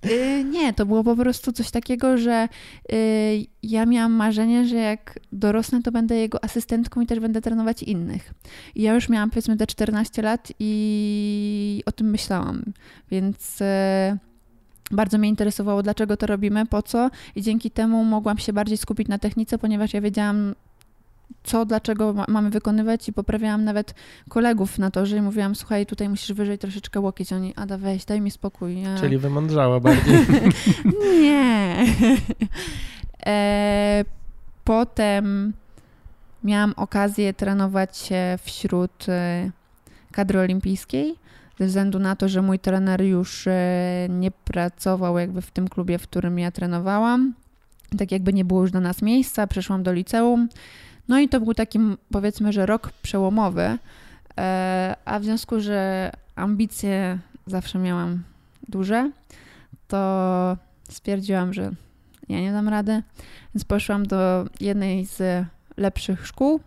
Y, 0.06 0.44
nie, 0.44 0.72
to 0.72 0.86
było 0.86 1.04
po 1.04 1.16
prostu 1.16 1.52
coś 1.52 1.70
takiego, 1.70 2.18
że 2.18 2.48
y, 2.92 3.46
ja 3.62 3.86
miałam 3.86 4.12
marzenie, 4.12 4.66
że 4.66 4.76
jak 4.76 5.18
dorosnę, 5.32 5.82
to 5.82 5.92
będę 5.92 6.16
jego 6.16 6.44
asystentką 6.44 7.00
i 7.00 7.06
też 7.06 7.20
będę 7.20 7.40
trenować 7.40 7.82
innych. 7.82 8.34
I 8.74 8.82
ja 8.82 8.94
już 8.94 9.08
miałam 9.08 9.30
powiedzmy 9.30 9.56
te 9.56 9.66
14 9.66 10.22
lat 10.22 10.52
i 10.58 11.82
o 11.86 11.92
tym 11.92 12.10
myślałam, 12.10 12.62
więc 13.10 13.60
y, 13.60 13.64
bardzo 14.90 15.18
mnie 15.18 15.28
interesowało, 15.28 15.82
dlaczego 15.82 16.16
to 16.16 16.26
robimy, 16.26 16.66
po 16.66 16.82
co, 16.82 17.10
i 17.36 17.42
dzięki 17.42 17.70
temu 17.70 18.04
mogłam 18.04 18.38
się 18.38 18.52
bardziej 18.52 18.78
skupić 18.78 19.08
na 19.08 19.18
technice, 19.18 19.58
ponieważ 19.58 19.94
ja 19.94 20.00
wiedziałam, 20.00 20.54
co, 21.44 21.64
dlaczego 21.64 22.12
ma, 22.12 22.24
mamy 22.28 22.50
wykonywać 22.50 23.08
i 23.08 23.12
poprawiałam 23.12 23.64
nawet 23.64 23.94
kolegów 24.28 24.78
na 24.78 24.90
to, 24.90 25.06
że 25.06 25.22
mówiłam, 25.22 25.54
słuchaj, 25.54 25.86
tutaj 25.86 26.08
musisz 26.08 26.32
wyżej 26.32 26.58
troszeczkę 26.58 27.00
łokieć. 27.00 27.32
Oni, 27.32 27.54
Ada, 27.56 27.78
weź, 27.78 28.04
daj 28.04 28.20
mi 28.20 28.30
spokój. 28.30 28.82
Ja... 28.82 28.98
Czyli 28.98 29.18
wymądrzała 29.18 29.80
bardziej. 29.80 30.18
Nie. 31.22 31.86
e, 33.26 34.04
potem 34.64 35.52
miałam 36.44 36.74
okazję 36.76 37.34
trenować 37.34 37.96
się 37.96 38.38
wśród 38.42 39.08
e, 39.08 39.50
kadry 40.12 40.40
olimpijskiej 40.40 41.16
ze 41.58 41.66
względu 41.66 41.98
na 41.98 42.16
to, 42.16 42.28
że 42.28 42.42
mój 42.42 42.58
trener 42.58 43.02
już 43.02 43.46
e, 43.46 44.06
nie 44.10 44.30
pracował 44.30 45.18
jakby 45.18 45.42
w 45.42 45.50
tym 45.50 45.68
klubie, 45.68 45.98
w 45.98 46.02
którym 46.02 46.38
ja 46.38 46.50
trenowałam. 46.50 47.34
Tak 47.98 48.12
jakby 48.12 48.32
nie 48.32 48.44
było 48.44 48.60
już 48.62 48.70
do 48.70 48.80
nas 48.80 49.02
miejsca, 49.02 49.46
przeszłam 49.46 49.82
do 49.82 49.92
liceum. 49.92 50.48
No 51.08 51.18
i 51.18 51.28
to 51.28 51.40
był 51.40 51.54
taki 51.54 51.78
powiedzmy, 52.12 52.52
że 52.52 52.66
rok 52.66 52.92
przełomowy, 53.02 53.78
e, 54.38 54.96
a 55.04 55.18
w 55.18 55.24
związku, 55.24 55.60
że 55.60 56.10
ambicje 56.36 57.18
zawsze 57.46 57.78
miałam 57.78 58.22
duże, 58.68 59.10
to 59.88 60.56
stwierdziłam, 60.90 61.54
że 61.54 61.70
ja 62.28 62.40
nie 62.40 62.52
dam 62.52 62.68
rady, 62.68 63.02
więc 63.54 63.64
poszłam 63.64 64.06
do 64.06 64.46
jednej 64.60 65.06
z 65.06 65.46
lepszych 65.76 66.26
szkół 66.26 66.60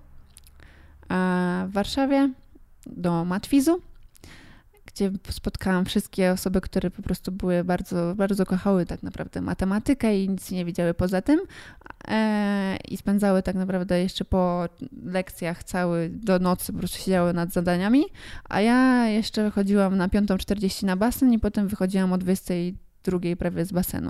w 1.68 1.72
Warszawie, 1.72 2.30
do 2.86 3.26
Matwizu 3.26 3.82
gdzie 4.96 5.12
spotkałam 5.30 5.86
wszystkie 5.86 6.32
osoby, 6.32 6.62
które 6.62 6.92
po 6.92 7.02
prostu 7.02 7.32
były 7.32 7.64
bardzo, 7.64 8.16
bardzo 8.16 8.46
kochały 8.46 8.86
tak 8.86 9.04
naprawdę 9.04 9.42
matematykę 9.42 10.20
i 10.20 10.30
nic 10.30 10.52
nie 10.52 10.66
wiedziały 10.66 10.94
poza 10.94 11.22
tym 11.22 11.40
e, 12.08 12.78
i 12.88 12.98
spędzały 12.98 13.44
tak 13.44 13.56
naprawdę 13.56 14.02
jeszcze 14.02 14.26
po 14.26 14.66
lekcjach 15.04 15.64
cały 15.64 16.10
do 16.10 16.40
nocy 16.40 16.74
po 16.74 16.80
prostu 16.80 16.98
siedziały 16.98 17.34
nad 17.34 17.54
zadaniami, 17.54 18.04
a 18.50 18.62
ja 18.62 19.08
jeszcze 19.08 19.44
wychodziłam 19.44 19.98
na 19.98 20.08
5.40 20.08 20.86
na 20.86 20.96
basen 20.96 21.34
i 21.34 21.40
potem 21.40 21.68
wychodziłam 21.68 22.14
o 22.14 22.18
22 22.18 23.20
prawie 23.40 23.66
z 23.66 23.72
basenu. 23.72 24.10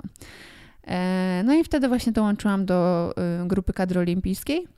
E, 0.86 1.42
no 1.44 1.54
i 1.54 1.64
wtedy 1.64 1.88
właśnie 1.88 2.12
dołączyłam 2.12 2.66
do 2.66 3.10
y, 3.44 3.48
grupy 3.48 3.72
kadry 3.72 4.00
olimpijskiej. 4.00 4.68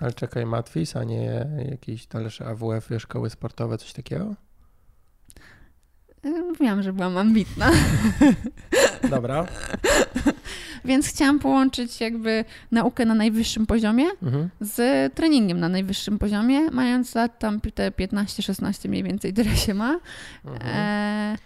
Ale 0.00 0.12
czekaj, 0.12 0.46
Matwis, 0.46 0.96
a 0.96 1.04
nie 1.04 1.46
jakiś 1.70 2.06
talerz 2.06 2.40
AWF, 2.40 2.88
szkoły 2.98 3.30
sportowe, 3.30 3.78
coś 3.78 3.92
takiego? 3.92 4.34
Mówiłam, 6.26 6.82
że 6.82 6.92
byłam 6.92 7.16
ambitna. 7.16 7.70
Dobra. 9.10 9.46
Więc 10.84 11.08
chciałam 11.08 11.38
połączyć 11.38 12.00
jakby 12.00 12.44
naukę 12.72 13.04
na 13.04 13.14
najwyższym 13.14 13.66
poziomie 13.66 14.04
mhm. 14.22 14.48
z 14.60 15.14
treningiem 15.14 15.60
na 15.60 15.68
najwyższym 15.68 16.18
poziomie, 16.18 16.70
mając 16.70 17.14
lat 17.14 17.38
tam 17.38 17.60
te 17.60 17.90
15-16 17.90 18.88
mniej 18.88 19.02
więcej 19.02 19.32
tyle 19.32 19.56
się 19.56 19.74
ma. 19.74 20.00
Mhm. 20.44 20.70
E... 20.74 21.36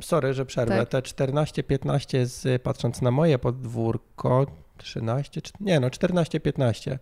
Sorry, 0.00 0.34
że 0.34 0.46
przerwę. 0.46 0.86
Tak. 0.86 1.04
Te 1.04 1.24
14-15 1.24 2.26
z, 2.26 2.62
patrząc 2.62 3.02
na 3.02 3.10
moje 3.10 3.38
podwórko, 3.38 4.46
13, 4.78 5.40
nie 5.60 5.80
no 5.80 5.88
14-15, 5.88 6.98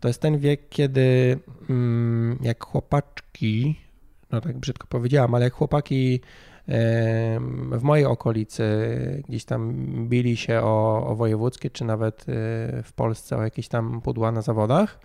to 0.00 0.08
jest 0.08 0.20
ten 0.20 0.38
wiek, 0.38 0.68
kiedy 0.68 1.38
mm, 1.70 2.38
jak 2.42 2.64
chłopaczki, 2.64 3.80
no 4.30 4.40
tak 4.40 4.58
brzydko 4.58 4.86
powiedziałam, 4.86 5.34
ale 5.34 5.44
jak 5.44 5.52
chłopaki 5.52 6.20
w 7.72 7.80
mojej 7.82 8.06
okolicy 8.06 8.64
gdzieś 9.28 9.44
tam 9.44 9.74
bili 10.08 10.36
się 10.36 10.60
o, 10.60 11.06
o 11.06 11.14
wojewódzkie, 11.14 11.70
czy 11.70 11.84
nawet 11.84 12.22
y, 12.22 12.24
w 12.82 12.92
Polsce 12.96 13.36
o 13.36 13.42
jakieś 13.42 13.68
tam 13.68 14.00
pudła 14.00 14.32
na 14.32 14.42
zawodach, 14.42 14.98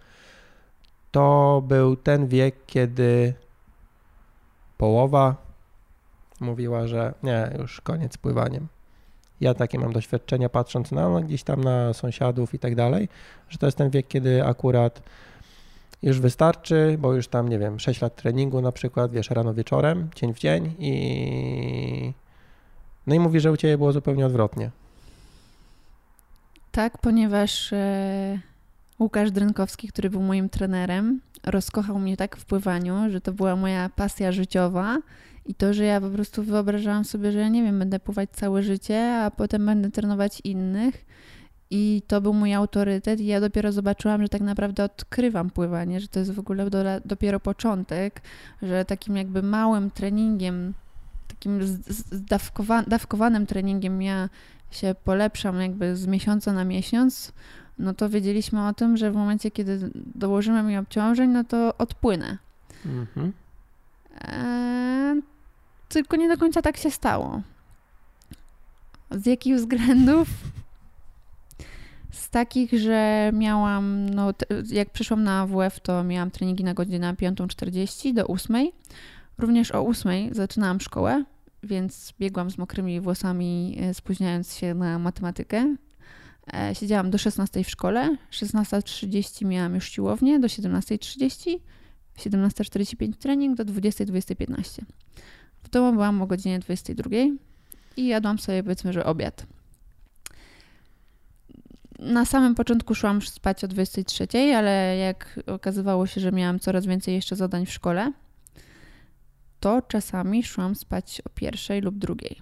to 1.12 1.64
był 1.68 1.96
ten 1.96 2.28
wiek, 2.28 2.56
kiedy 2.66 3.34
połowa 4.78 5.36
mówiła, 6.40 6.88
że 6.88 7.14
nie, 7.24 7.52
już 7.60 7.82
koniec 7.82 8.18
pływaniem. 8.18 8.68
Ja 9.42 9.54
takie 9.54 9.80
mam 9.80 9.94
doświadczenia 9.94 10.50
patrząc 10.50 10.92
na 10.92 11.10
no, 11.10 11.22
gdzieś 11.22 11.44
tam 11.44 11.64
na 11.64 11.94
sąsiadów 11.94 12.54
i 12.54 12.60
tak 12.60 12.76
dalej, 12.76 13.10
że 13.50 13.58
to 13.58 13.66
jest 13.66 13.78
ten 13.78 13.90
wiek, 13.90 14.08
kiedy 14.08 14.46
akurat 14.46 15.02
już 16.04 16.20
wystarczy, 16.20 16.98
bo 17.00 17.14
już 17.14 17.28
tam, 17.28 17.50
nie 17.50 17.60
wiem, 17.60 17.80
6 17.80 18.02
lat 18.02 18.16
treningu 18.16 18.62
na 18.62 18.72
przykład, 18.72 19.12
wiesz, 19.12 19.30
rano 19.30 19.54
wieczorem, 19.54 20.10
dzień 20.16 20.34
w 20.34 20.40
dzień 20.40 20.76
i 20.80 22.14
no 23.08 23.16
i 23.16 23.20
mówi, 23.20 23.40
że 23.40 23.52
u 23.52 23.58
Ciebie 23.58 23.78
było 23.78 23.92
zupełnie 23.92 24.26
odwrotnie. 24.26 24.72
Tak, 26.72 26.98
ponieważ 26.98 27.74
e, 27.74 28.40
Łukasz 29.00 29.32
Drynkowski, 29.32 29.88
który 29.88 30.10
był 30.10 30.22
moim 30.22 30.50
trenerem, 30.50 31.22
rozkochał 31.44 32.00
mnie 32.00 32.18
tak 32.18 32.38
w 32.38 32.46
pływaniu, 32.46 32.96
że 33.10 33.22
to 33.22 33.34
była 33.34 33.56
moja 33.56 33.90
pasja 33.90 34.32
życiowa 34.32 34.98
i 35.46 35.56
to, 35.56 35.74
że 35.74 35.84
ja 35.84 36.02
po 36.02 36.10
prostu 36.10 36.44
wyobrażałam 36.44 37.06
sobie, 37.06 37.32
że 37.32 37.40
ja 37.40 37.50
nie 37.50 37.64
wiem, 37.64 37.80
będę 37.80 38.00
pływać 38.00 38.30
całe 38.30 38.64
życie, 38.64 39.16
a 39.16 39.32
potem 39.32 39.66
będę 39.66 39.92
trenować 39.92 40.42
innych 40.44 41.06
i 41.72 42.02
to 42.08 42.22
był 42.22 42.34
mój 42.34 42.54
autorytet, 42.54 43.20
i 43.20 43.26
ja 43.26 43.40
dopiero 43.40 43.72
zobaczyłam, 43.72 44.22
że 44.22 44.30
tak 44.30 44.42
naprawdę 44.42 44.84
odkrywam 44.84 45.50
pływanie, 45.50 46.00
że 46.00 46.08
to 46.08 46.20
jest 46.20 46.32
w 46.32 46.40
ogóle 46.40 46.70
do, 46.70 46.84
dopiero 47.06 47.40
początek, 47.40 48.22
że 48.62 48.86
takim 48.86 49.18
jakby 49.18 49.44
małym 49.44 49.92
treningiem, 49.92 50.74
takim 51.28 51.60
zdawkowa, 52.12 52.84
dawkowanym 52.84 53.46
treningiem 53.46 54.02
ja 54.02 54.30
się 54.72 54.96
polepszam 55.04 55.62
jakby 55.62 55.96
z 55.96 56.08
miesiąca 56.08 56.54
na 56.54 56.64
miesiąc, 56.64 57.34
no 57.80 57.94
to 57.94 58.10
wiedzieliśmy 58.10 58.68
o 58.68 58.74
tym, 58.74 58.98
że 58.98 59.12
w 59.12 59.16
momencie, 59.16 59.52
kiedy 59.52 59.92
dołożymy 59.96 60.64
mi 60.64 60.78
obciążeń, 60.78 61.30
no 61.30 61.44
to 61.44 61.78
odpłynę. 61.78 62.38
Mhm. 62.86 63.34
E, 64.22 65.22
tylko 65.90 66.16
nie 66.16 66.30
do 66.30 66.38
końca 66.38 66.62
tak 66.62 66.78
się 66.78 66.92
stało. 66.92 67.42
Z 69.12 69.26
jakich 69.26 69.56
względów? 69.56 70.28
Z 72.12 72.30
takich, 72.30 72.80
że 72.80 73.32
miałam, 73.34 74.10
no 74.10 74.34
jak 74.72 74.90
przyszłam 74.90 75.24
na 75.24 75.42
AWF, 75.42 75.80
to 75.80 76.04
miałam 76.04 76.32
treningi 76.32 76.64
na 76.64 76.74
godzinę 76.74 77.14
5.40 77.14 78.14
do 78.14 78.28
8. 78.28 78.56
Również 79.38 79.72
o 79.72 79.88
8 79.88 80.34
zaczynałam 80.34 80.82
szkołę, 80.82 81.24
więc 81.64 82.14
biegłam 82.20 82.52
z 82.52 82.58
mokrymi 82.58 83.02
włosami, 83.02 83.78
e, 83.80 83.94
spóźniając 83.94 84.56
się 84.56 84.74
na 84.74 85.00
matematykę. 85.00 85.76
E, 86.54 86.76
siedziałam 86.76 87.12
do 87.12 87.18
16 87.18 87.64
w 87.64 87.70
szkole, 87.70 88.18
16.30 88.32 89.46
miałam 89.46 89.76
już 89.76 89.90
siłownię, 89.90 90.40
do 90.40 90.48
17.30, 90.48 91.60
17.45 92.18 93.16
trening, 93.16 93.58
do 93.58 93.66
20.20.15. 93.66 94.82
W 95.64 95.70
domu 95.70 95.92
byłam 95.92 96.22
o 96.22 96.28
godzinie 96.28 96.60
22 96.60 97.10
i 97.98 98.08
jadłam 98.08 98.40
sobie 98.40 98.64
powiedzmy, 98.64 98.94
że 98.94 99.06
obiad 99.06 99.46
na 102.02 102.26
samym 102.26 102.56
początku 102.56 102.96
szłam 102.96 103.22
spać 103.22 103.64
o 103.64 103.68
23, 103.68 104.28
ale 104.56 104.98
jak 104.98 105.40
okazywało 105.48 106.08
się, 106.08 106.22
że 106.22 106.32
miałam 106.32 106.60
coraz 106.60 106.86
więcej 106.86 107.16
jeszcze 107.16 107.36
zadań 107.36 107.66
w 107.66 107.72
szkole, 107.72 108.12
to 109.60 109.82
czasami 109.82 110.44
szłam 110.44 110.76
spać 110.76 111.22
o 111.26 111.30
pierwszej 111.30 111.82
lub 111.82 111.98
drugiej, 111.98 112.42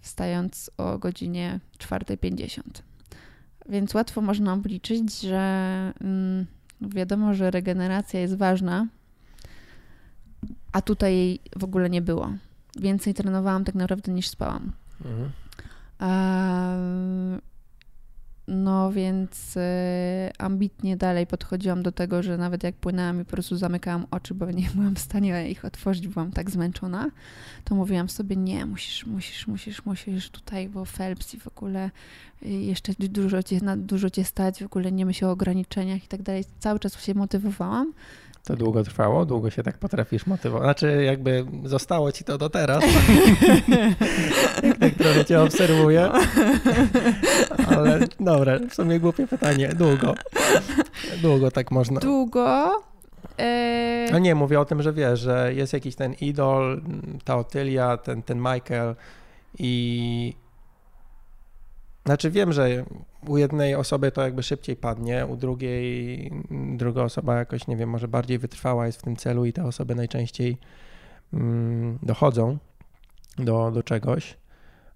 wstając 0.00 0.70
o 0.76 0.98
godzinie 0.98 1.60
4.50. 1.78 2.60
Więc 3.68 3.94
łatwo 3.94 4.20
można 4.20 4.52
obliczyć, 4.52 5.20
że 5.20 5.42
mm, 6.00 6.46
wiadomo, 6.80 7.34
że 7.34 7.50
regeneracja 7.50 8.20
jest 8.20 8.36
ważna, 8.36 8.86
a 10.72 10.82
tutaj 10.82 11.14
jej 11.14 11.40
w 11.56 11.64
ogóle 11.64 11.90
nie 11.90 12.02
było. 12.02 12.32
Więcej 12.76 13.14
trenowałam 13.14 13.64
tak 13.64 13.74
naprawdę 13.74 14.12
niż 14.12 14.28
spałam. 14.28 14.72
Mhm. 15.04 15.30
No 18.54 18.92
więc 18.92 19.56
y, 19.56 19.60
ambitnie 20.38 20.96
dalej 20.96 21.26
podchodziłam 21.26 21.82
do 21.82 21.92
tego, 21.92 22.22
że 22.22 22.38
nawet 22.38 22.62
jak 22.62 22.74
płynęłam 22.74 23.20
i 23.20 23.24
po 23.24 23.30
prostu 23.30 23.56
zamykałam 23.56 24.06
oczy, 24.10 24.34
bo 24.34 24.50
nie 24.50 24.68
byłam 24.74 24.94
w 24.94 24.98
stanie 24.98 25.50
ich 25.50 25.64
otworzyć, 25.64 26.08
byłam 26.08 26.32
tak 26.32 26.50
zmęczona, 26.50 27.10
to 27.64 27.74
mówiłam 27.74 28.08
sobie, 28.08 28.36
nie, 28.36 28.66
musisz, 28.66 29.06
musisz, 29.06 29.46
musisz, 29.46 29.84
musisz 29.84 30.30
tutaj, 30.30 30.68
bo 30.68 30.84
Phelps 30.84 31.34
i 31.34 31.40
w 31.40 31.48
ogóle 31.48 31.90
y, 32.42 32.48
jeszcze 32.48 32.92
dużo 32.98 33.42
cię, 33.42 33.60
dużo 33.76 34.10
cię 34.10 34.24
stać, 34.24 34.62
w 34.62 34.66
ogóle 34.66 34.92
nie 34.92 35.06
myśl 35.06 35.24
o 35.24 35.30
ograniczeniach 35.30 36.04
i 36.04 36.08
tak 36.08 36.22
dalej. 36.22 36.44
Cały 36.58 36.78
czas 36.78 37.04
się 37.04 37.14
motywowałam. 37.14 37.92
To 38.44 38.56
długo 38.56 38.84
trwało? 38.84 39.24
Długo 39.24 39.50
się 39.50 39.62
tak 39.62 39.78
potrafisz 39.78 40.26
motywować? 40.26 40.66
Znaczy 40.66 41.04
jakby 41.04 41.44
zostało 41.64 42.12
ci 42.12 42.24
to 42.24 42.38
do 42.38 42.50
teraz. 42.50 42.84
Jak 44.62 44.78
tak 44.80 44.94
trochę 44.94 45.24
cię 45.24 45.42
obserwuję. 45.42 46.10
Ale 47.68 48.00
dobra, 48.20 48.58
w 48.70 48.74
sumie 48.74 49.00
głupie 49.00 49.26
pytanie. 49.26 49.68
Długo. 49.68 50.14
Długo 51.22 51.50
tak 51.50 51.70
można. 51.70 52.00
Długo? 52.00 52.82
No 54.12 54.18
nie, 54.18 54.34
mówię 54.34 54.60
o 54.60 54.64
tym, 54.64 54.82
że 54.82 54.92
wiesz, 54.92 55.20
że 55.20 55.54
jest 55.54 55.72
jakiś 55.72 55.94
ten 55.96 56.14
idol, 56.20 56.82
ta 57.24 57.36
Otylia, 57.36 57.96
ten, 57.96 58.22
ten 58.22 58.38
Michael 58.38 58.94
i 59.58 60.34
znaczy 62.06 62.30
wiem, 62.30 62.52
że 62.52 62.84
u 63.26 63.38
jednej 63.38 63.74
osoby 63.74 64.12
to 64.12 64.22
jakby 64.22 64.42
szybciej 64.42 64.76
padnie, 64.76 65.26
u 65.26 65.36
drugiej 65.36 66.32
druga 66.76 67.02
osoba 67.02 67.38
jakoś, 67.38 67.66
nie 67.66 67.76
wiem, 67.76 67.88
może 67.88 68.08
bardziej 68.08 68.38
wytrwała 68.38 68.86
jest 68.86 68.98
w 68.98 69.02
tym 69.02 69.16
celu 69.16 69.44
i 69.44 69.52
te 69.52 69.64
osoby 69.64 69.94
najczęściej 69.94 70.58
mm, 71.32 71.98
dochodzą 72.02 72.58
do, 73.38 73.70
do 73.70 73.82
czegoś, 73.82 74.36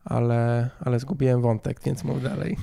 ale, 0.04 0.70
ale 0.80 1.00
zgubiłem 1.00 1.42
wątek, 1.42 1.80
więc 1.84 2.04
mów 2.04 2.22
dalej. 2.22 2.56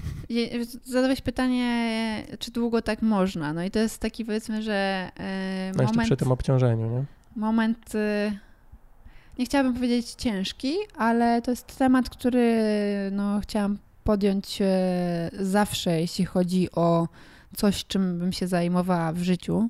Zadałeś 0.85 1.21
pytanie, 1.21 2.23
czy 2.39 2.51
długo 2.51 2.81
tak 2.81 3.01
można? 3.01 3.53
No 3.53 3.63
i 3.63 3.71
to 3.71 3.79
jest 3.79 3.99
taki 3.99 4.25
powiedzmy, 4.25 4.61
że 4.61 5.09
yy, 5.19 5.77
no 5.77 5.83
moment... 5.83 6.07
przy 6.07 6.17
tym 6.17 6.31
obciążeniu, 6.31 6.89
nie? 6.89 7.03
Moment... 7.35 7.93
Yy 7.93 8.53
nie 9.39 9.45
chciałabym 9.45 9.73
powiedzieć 9.73 10.09
ciężki, 10.11 10.73
ale 10.97 11.41
to 11.41 11.51
jest 11.51 11.77
temat, 11.77 12.09
który 12.09 12.63
no, 13.11 13.39
chciałam 13.39 13.77
podjąć 14.03 14.61
e, 14.61 15.29
zawsze, 15.39 16.01
jeśli 16.01 16.25
chodzi 16.25 16.71
o 16.71 17.07
coś, 17.57 17.85
czym 17.85 18.19
bym 18.19 18.31
się 18.33 18.47
zajmowała 18.47 19.13
w 19.13 19.17
życiu. 19.17 19.69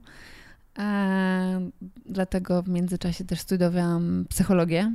E, 0.80 1.70
dlatego 2.06 2.62
w 2.64 2.70
międzyczasie 2.70 3.26
też 3.26 3.40
studiowałam 3.40 4.26
psychologię. 4.30 4.92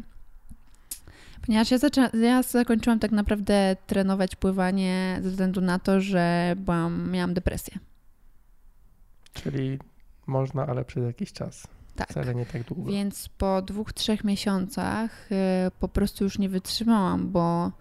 Ponieważ 1.47 1.71
ja, 1.71 1.79
zaczę- 1.79 2.17
ja 2.17 2.43
zakończyłam 2.43 2.99
tak 2.99 3.11
naprawdę 3.11 3.77
trenować 3.87 4.37
pływanie 4.37 5.21
ze 5.23 5.31
względu 5.31 5.61
na 5.61 5.79
to, 5.79 6.01
że 6.01 6.55
byłam, 6.57 7.11
miałam 7.11 7.35
depresję. 7.35 7.79
Czyli 9.33 9.79
można, 10.27 10.67
ale 10.67 10.85
przez 10.85 11.05
jakiś 11.05 11.33
czas. 11.33 11.67
Tak. 11.97 12.09
Wcale 12.09 12.35
nie 12.35 12.47
tak 12.47 12.63
długo. 12.63 12.91
Więc 12.93 13.29
po 13.29 13.63
dwóch, 13.63 13.93
trzech 13.93 14.25
miesiącach 14.25 15.33
y, 15.33 15.37
po 15.81 15.89
prostu 15.89 16.25
już 16.25 16.39
nie 16.39 16.49
wytrzymałam, 16.49 17.29
bo 17.33 17.73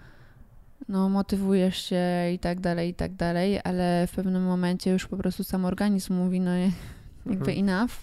no, 0.90 1.10
motywujesz 1.10 1.78
się 1.78 2.32
i 2.34 2.40
tak 2.40 2.60
dalej, 2.60 2.90
i 2.90 2.94
tak 2.94 3.16
dalej, 3.16 3.60
ale 3.64 4.08
w 4.08 4.12
pewnym 4.12 4.44
momencie 4.44 4.92
już 4.92 5.08
po 5.08 5.18
prostu 5.18 5.44
sam 5.44 5.66
organizm 5.66 6.14
mówi, 6.14 6.40
no 6.40 6.52
jakby 7.26 7.52
mhm. 7.52 7.70
enough. 7.70 7.94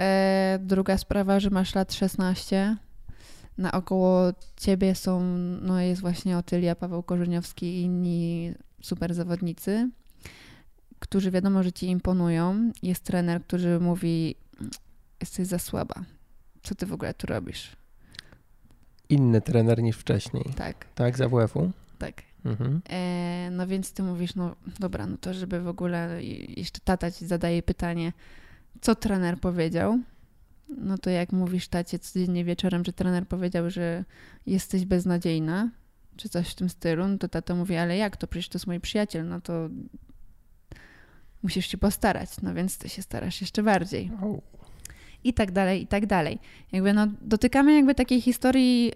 E, 0.00 0.58
druga 0.62 0.98
sprawa, 0.98 1.40
że 1.40 1.50
masz 1.50 1.74
lat 1.74 1.92
16, 1.92 2.76
naokoło 3.58 4.32
ciebie 4.56 4.94
są, 4.94 5.20
no 5.62 5.80
jest 5.80 6.00
właśnie 6.00 6.38
Otylia, 6.38 6.74
Paweł 6.74 7.02
Korzeniowski 7.02 7.66
i 7.66 7.82
inni 7.82 8.54
super 8.82 9.14
zawodnicy, 9.14 9.90
którzy 10.98 11.30
wiadomo, 11.30 11.62
że 11.62 11.72
ci 11.72 11.86
imponują. 11.86 12.72
Jest 12.82 13.04
trener, 13.04 13.42
który 13.42 13.80
mówi, 13.80 14.34
jesteś 15.20 15.46
za 15.46 15.58
słaba. 15.58 15.94
Co 16.62 16.74
ty 16.74 16.86
w 16.86 16.92
ogóle 16.92 17.14
tu 17.14 17.26
robisz? 17.26 17.79
Inny 19.10 19.40
trener 19.40 19.82
niż 19.82 19.96
wcześniej. 19.96 20.44
Tak. 20.56 20.86
Tak, 20.94 21.16
z 21.16 21.20
AWF-u? 21.20 21.70
Tak. 21.98 22.22
Mhm. 22.44 22.80
E, 22.90 23.48
no 23.50 23.66
więc 23.66 23.92
ty 23.92 24.02
mówisz, 24.02 24.34
no 24.34 24.56
dobra, 24.78 25.06
no 25.06 25.16
to 25.20 25.34
żeby 25.34 25.60
w 25.60 25.68
ogóle 25.68 26.24
jeszcze 26.56 26.80
tata 26.84 27.10
ci 27.10 27.26
zadaje 27.26 27.62
pytanie, 27.62 28.12
co 28.80 28.94
trener 28.94 29.38
powiedział, 29.38 29.98
no 30.78 30.98
to 30.98 31.10
jak 31.10 31.32
mówisz 31.32 31.68
tacie 31.68 31.98
codziennie 31.98 32.44
wieczorem, 32.44 32.84
że 32.84 32.92
trener 32.92 33.26
powiedział, 33.26 33.70
że 33.70 34.04
jesteś 34.46 34.84
beznadziejna, 34.84 35.70
czy 36.16 36.28
coś 36.28 36.48
w 36.48 36.54
tym 36.54 36.68
stylu, 36.68 37.08
no 37.08 37.18
to 37.18 37.28
tata 37.28 37.54
mówi, 37.54 37.76
ale 37.76 37.96
jak 37.96 38.16
to, 38.16 38.26
przecież 38.26 38.48
to 38.48 38.58
jest 38.58 38.66
mój 38.66 38.80
przyjaciel, 38.80 39.28
no 39.28 39.40
to 39.40 39.68
musisz 41.42 41.66
się 41.66 41.78
postarać, 41.78 42.30
no 42.42 42.54
więc 42.54 42.78
ty 42.78 42.88
się 42.88 43.02
starasz 43.02 43.40
jeszcze 43.40 43.62
bardziej. 43.62 44.10
I 45.24 45.34
tak 45.34 45.52
dalej, 45.52 45.82
i 45.82 45.86
tak 45.86 46.06
dalej. 46.06 46.38
Jakby 46.72 46.92
no, 46.92 47.06
dotykamy 47.22 47.74
jakby 47.74 47.94
takiej 47.94 48.20
historii, 48.20 48.92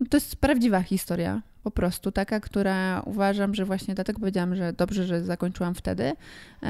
yy, 0.00 0.08
to 0.08 0.16
jest 0.16 0.36
prawdziwa 0.36 0.82
historia, 0.82 1.42
po 1.62 1.70
prostu 1.70 2.12
taka, 2.12 2.40
która 2.40 3.00
uważam, 3.00 3.54
że 3.54 3.64
właśnie 3.64 3.94
dlatego 3.94 4.20
powiedziałam, 4.20 4.56
że 4.56 4.72
dobrze, 4.72 5.04
że 5.04 5.24
zakończyłam 5.24 5.74
wtedy, 5.74 6.12
yy, 6.62 6.68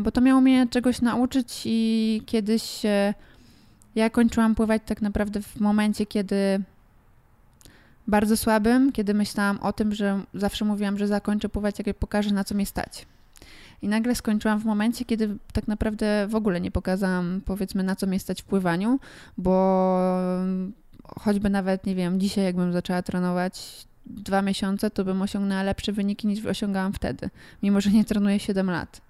bo 0.00 0.12
to 0.12 0.20
miało 0.20 0.40
mnie 0.40 0.66
czegoś 0.70 1.00
nauczyć 1.00 1.62
i 1.64 2.22
kiedyś 2.26 2.84
yy, 2.84 3.14
ja 3.94 4.10
kończyłam 4.10 4.54
pływać 4.54 4.82
tak 4.86 5.02
naprawdę 5.02 5.42
w 5.42 5.60
momencie, 5.60 6.06
kiedy 6.06 6.62
bardzo 8.06 8.36
słabym, 8.36 8.92
kiedy 8.92 9.14
myślałam 9.14 9.58
o 9.58 9.72
tym, 9.72 9.94
że 9.94 10.20
zawsze 10.34 10.64
mówiłam, 10.64 10.98
że 10.98 11.06
zakończę 11.06 11.48
pływać, 11.48 11.74
jak 11.86 11.96
pokażę, 11.96 12.30
na 12.30 12.44
co 12.44 12.54
mnie 12.54 12.66
stać. 12.66 13.06
I 13.84 13.88
nagle 13.88 14.14
skończyłam 14.14 14.60
w 14.60 14.64
momencie, 14.64 15.04
kiedy 15.04 15.36
tak 15.52 15.68
naprawdę 15.68 16.26
w 16.28 16.34
ogóle 16.34 16.60
nie 16.60 16.70
pokazałam, 16.70 17.40
powiedzmy, 17.44 17.82
na 17.82 17.96
co 17.96 18.06
mnie 18.06 18.20
stać 18.20 18.42
w 18.42 18.44
pływaniu, 18.44 18.98
bo 19.38 20.08
choćby 21.18 21.50
nawet, 21.50 21.86
nie 21.86 21.94
wiem, 21.94 22.20
dzisiaj 22.20 22.44
jakbym 22.44 22.72
zaczęła 22.72 23.02
trenować 23.02 23.86
dwa 24.06 24.42
miesiące, 24.42 24.90
to 24.90 25.04
bym 25.04 25.22
osiągnęła 25.22 25.62
lepsze 25.62 25.92
wyniki 25.92 26.26
niż 26.26 26.46
osiągałam 26.46 26.92
wtedy, 26.92 27.30
mimo 27.62 27.80
że 27.80 27.90
nie 27.90 28.04
trenuję 28.04 28.38
7 28.38 28.70
lat. 28.70 29.00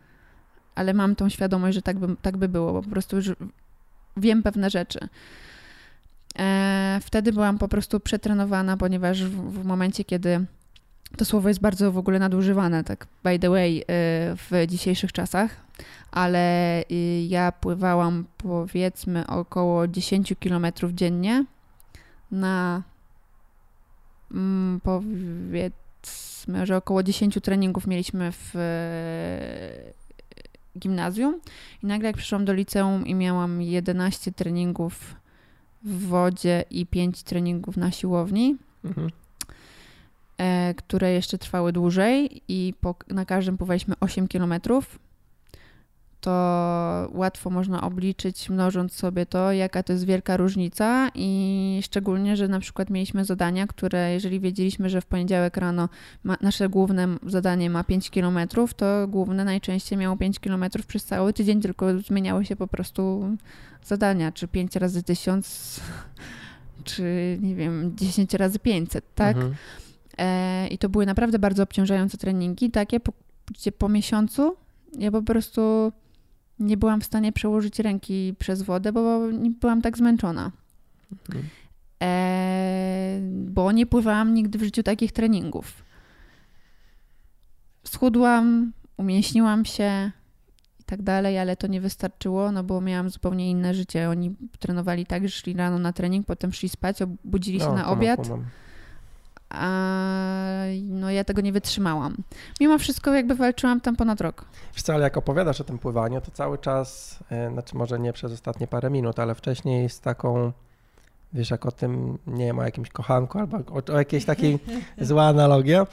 Ale 0.75 0.95
mam 0.95 1.17
tą 1.17 1.29
świadomość, 1.29 1.75
że 1.75 1.83
tak 1.83 1.99
by, 1.99 2.17
tak 2.23 2.37
by 2.37 2.49
było, 2.49 2.73
bo 2.73 2.83
po 2.83 2.91
prostu 2.91 3.17
już 3.17 3.31
wiem 4.17 4.43
pewne 4.43 4.71
rzeczy. 4.71 5.09
E, 6.39 7.01
wtedy 7.03 7.33
byłam 7.33 7.59
po 7.59 7.69
prostu 7.69 8.01
przetrenowana, 8.01 8.77
ponieważ 8.77 9.25
w, 9.25 9.61
w 9.63 9.65
momencie, 9.65 10.05
kiedy 10.05 10.47
to 11.17 11.25
słowo 11.25 11.49
jest 11.49 11.61
bardzo 11.61 11.93
w 11.93 11.99
ogóle 11.99 12.19
nadużywane, 12.19 12.85
tak 12.85 13.07
by 13.25 13.39
the 13.39 13.51
way, 13.51 13.79
y, 13.79 13.85
w 14.37 14.51
dzisiejszych 14.69 15.13
czasach, 15.13 15.57
ale 16.11 16.83
y, 16.83 16.85
ja 17.29 17.53
pływałam 17.53 18.25
powiedzmy 18.37 19.27
około 19.27 19.89
10 19.89 20.35
km 20.41 20.67
dziennie 20.93 21.45
na 22.31 22.83
mm, 24.31 24.81
powiedzmy, 24.81 26.67
że 26.67 26.77
około 26.77 27.03
10 27.03 27.39
treningów 27.43 27.87
mieliśmy 27.87 28.33
w 28.33 28.57
y, 28.57 30.79
gimnazjum 30.79 31.41
i 31.83 31.87
nagle 31.87 32.07
jak 32.07 32.17
przyszłam 32.17 32.45
do 32.45 32.53
liceum 32.53 33.07
i 33.07 33.15
miałam 33.15 33.63
11 33.63 34.33
treningów 34.33 35.15
w 35.83 36.07
wodzie 36.07 36.65
i 36.71 36.87
5 36.87 37.23
treningów 37.23 37.77
na 37.77 37.91
siłowni, 37.91 38.57
mhm 38.85 39.11
które 40.77 41.13
jeszcze 41.13 41.39
trwały 41.39 41.73
dłużej 41.73 42.43
i 42.49 42.75
po, 42.81 42.95
na 43.09 43.25
każdym 43.25 43.59
pływaliśmy 43.59 43.95
8 44.01 44.29
km, 44.29 44.55
to 46.25 47.09
łatwo 47.13 47.51
można 47.51 47.83
obliczyć, 47.83 48.51
mnożąc 48.51 48.93
sobie 48.93 49.27
to, 49.27 49.53
jaka 49.53 49.83
to 49.83 49.93
jest 49.93 50.05
wielka 50.05 50.37
różnica 50.37 51.11
i 51.15 51.81
szczególnie, 51.85 52.37
że 52.37 52.49
na 52.49 52.61
przykład 52.61 52.91
mieliśmy 52.91 53.25
zadania, 53.25 53.67
które 53.67 54.13
jeżeli 54.13 54.41
wiedzieliśmy, 54.41 54.91
że 54.91 55.01
w 55.01 55.07
poniedziałek 55.07 55.57
rano 55.57 55.89
ma, 56.25 56.37
nasze 56.41 56.69
główne 56.69 57.09
zadanie 57.27 57.71
ma 57.71 57.85
5 57.85 58.11
km, 58.11 58.39
to 58.77 59.09
główne 59.09 59.45
najczęściej 59.45 59.99
miało 59.99 60.17
5 60.17 60.41
km 60.41 60.65
przez 60.87 61.05
cały 61.05 61.33
tydzień, 61.33 61.61
tylko 61.61 61.99
zmieniały 61.99 62.45
się 62.45 62.57
po 62.57 62.67
prostu 62.67 63.29
zadania, 63.85 64.33
czy 64.33 64.49
5 64.49 64.77
razy 64.77 65.03
1000, 65.03 65.81
czy 66.85 67.39
nie 67.43 67.55
wiem, 67.55 67.93
10 67.97 68.35
razy 68.35 68.59
500, 68.59 69.15
tak? 69.15 69.37
Mhm. 69.37 69.55
E, 70.19 70.69
I 70.69 70.79
to 70.79 70.89
były 70.89 71.07
naprawdę 71.07 71.39
bardzo 71.39 71.63
obciążające 71.63 72.19
treningi, 72.19 72.71
takie, 72.71 73.01
po, 73.01 73.13
gdzie 73.47 73.73
po 73.73 73.89
miesiącu 73.89 74.57
ja 74.99 75.11
po 75.11 75.23
prostu 75.23 75.93
nie 76.59 76.77
byłam 76.77 77.01
w 77.01 77.05
stanie 77.05 77.33
przełożyć 77.33 77.79
ręki 77.79 78.35
przez 78.39 78.63
wodę, 78.63 78.93
bo 78.93 79.21
byłam 79.61 79.83
tak 79.83 79.99
zmęczona. 79.99 80.53
Mhm. 81.13 81.45
E, 82.03 83.21
bo 83.31 83.73
nie 83.73 83.87
pływałam 83.87 84.35
nigdy 84.35 84.59
w 84.59 84.63
życiu 84.63 84.83
takich 84.83 85.13
treningów. 85.13 85.85
Schudłam, 87.85 88.73
umięśniłam 88.97 89.65
się 89.65 90.11
i 90.81 90.85
tak 90.85 91.03
dalej, 91.03 91.39
ale 91.39 91.57
to 91.57 91.67
nie 91.67 91.81
wystarczyło, 91.81 92.53
no 92.53 92.65
bo 92.65 92.81
miałam 92.81 93.11
zupełnie 93.11 93.51
inne 93.51 93.75
życie. 93.75 94.11
Oni 94.11 94.35
trenowali 94.59 95.07
tak, 95.07 95.23
że 95.23 95.31
szli 95.31 95.55
rano 95.55 95.79
na 95.79 95.93
trening, 95.93 96.27
potem 96.27 96.53
szli 96.53 96.69
spać, 96.69 97.03
obudzili 97.03 97.61
się 97.61 97.67
no, 97.67 97.75
na 97.75 97.89
obiad. 97.89 98.21
A 98.31 98.64
no 100.83 101.11
ja 101.11 101.25
tego 101.25 101.43
nie 101.43 101.53
wytrzymałam. 101.53 102.17
Mimo 102.61 102.79
wszystko 102.79 103.15
jakby 103.15 103.35
walczyłam 103.35 103.81
tam 103.81 103.97
ponad 103.97 104.21
rok. 104.21 104.45
Wiesz 104.75 104.83
co, 104.83 104.95
ale 104.95 105.05
jak 105.05 105.17
opowiadasz 105.17 105.61
o 105.61 105.65
tym 105.65 105.79
pływaniu, 105.79 106.21
to 106.21 106.31
cały 106.31 106.59
czas, 106.59 107.19
e, 107.31 107.51
znaczy 107.51 107.77
może 107.77 107.99
nie 107.99 108.13
przez 108.13 108.33
ostatnie 108.33 108.67
parę 108.67 108.91
minut, 108.91 109.19
ale 109.19 109.35
wcześniej 109.35 109.89
z 109.89 110.01
taką 110.01 110.53
wiesz, 111.35 111.51
jak 111.51 111.67
o 111.67 111.73
tym, 111.73 112.19
nie 112.27 112.45
wiem, 112.45 112.59
o 112.59 112.63
jakimś 112.63 112.89
kochanku 112.89 113.39
albo 113.39 113.57
o, 113.57 113.93
o 113.95 113.99
jakiejś 113.99 114.25
takiej, 114.25 114.59
zła 114.99 115.25
analogia, 115.25 115.87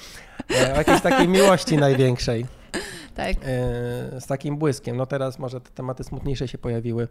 e, 0.61 0.73
o 0.73 0.77
jakiejś 0.77 1.01
takiej 1.01 1.27
miłości 1.27 1.77
największej. 1.77 2.45
Tak. 3.15 3.35
E, 3.35 4.21
z 4.21 4.27
takim 4.27 4.57
błyskiem. 4.57 4.97
No 4.97 5.05
teraz 5.05 5.39
może 5.39 5.61
te 5.61 5.71
tematy 5.71 6.03
smutniejsze 6.03 6.47
się 6.47 6.57
pojawiły, 6.57 7.07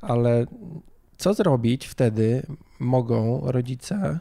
ale 0.00 0.46
co 1.16 1.34
zrobić 1.34 1.86
wtedy 1.86 2.42
mogą 2.78 3.40
rodzice 3.44 4.18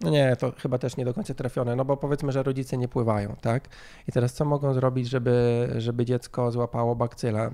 no 0.00 0.10
nie, 0.10 0.36
to 0.36 0.52
chyba 0.58 0.78
też 0.78 0.96
nie 0.96 1.04
do 1.04 1.14
końca 1.14 1.34
trafione, 1.34 1.76
no 1.76 1.84
bo 1.84 1.96
powiedzmy, 1.96 2.32
że 2.32 2.42
rodzice 2.42 2.76
nie 2.76 2.88
pływają, 2.88 3.36
tak? 3.40 3.68
I 4.08 4.12
teraz 4.12 4.34
co 4.34 4.44
mogą 4.44 4.74
zrobić, 4.74 5.08
żeby, 5.08 5.68
żeby 5.76 6.04
dziecko 6.04 6.52
złapało 6.52 6.96
bakcyla? 6.96 7.50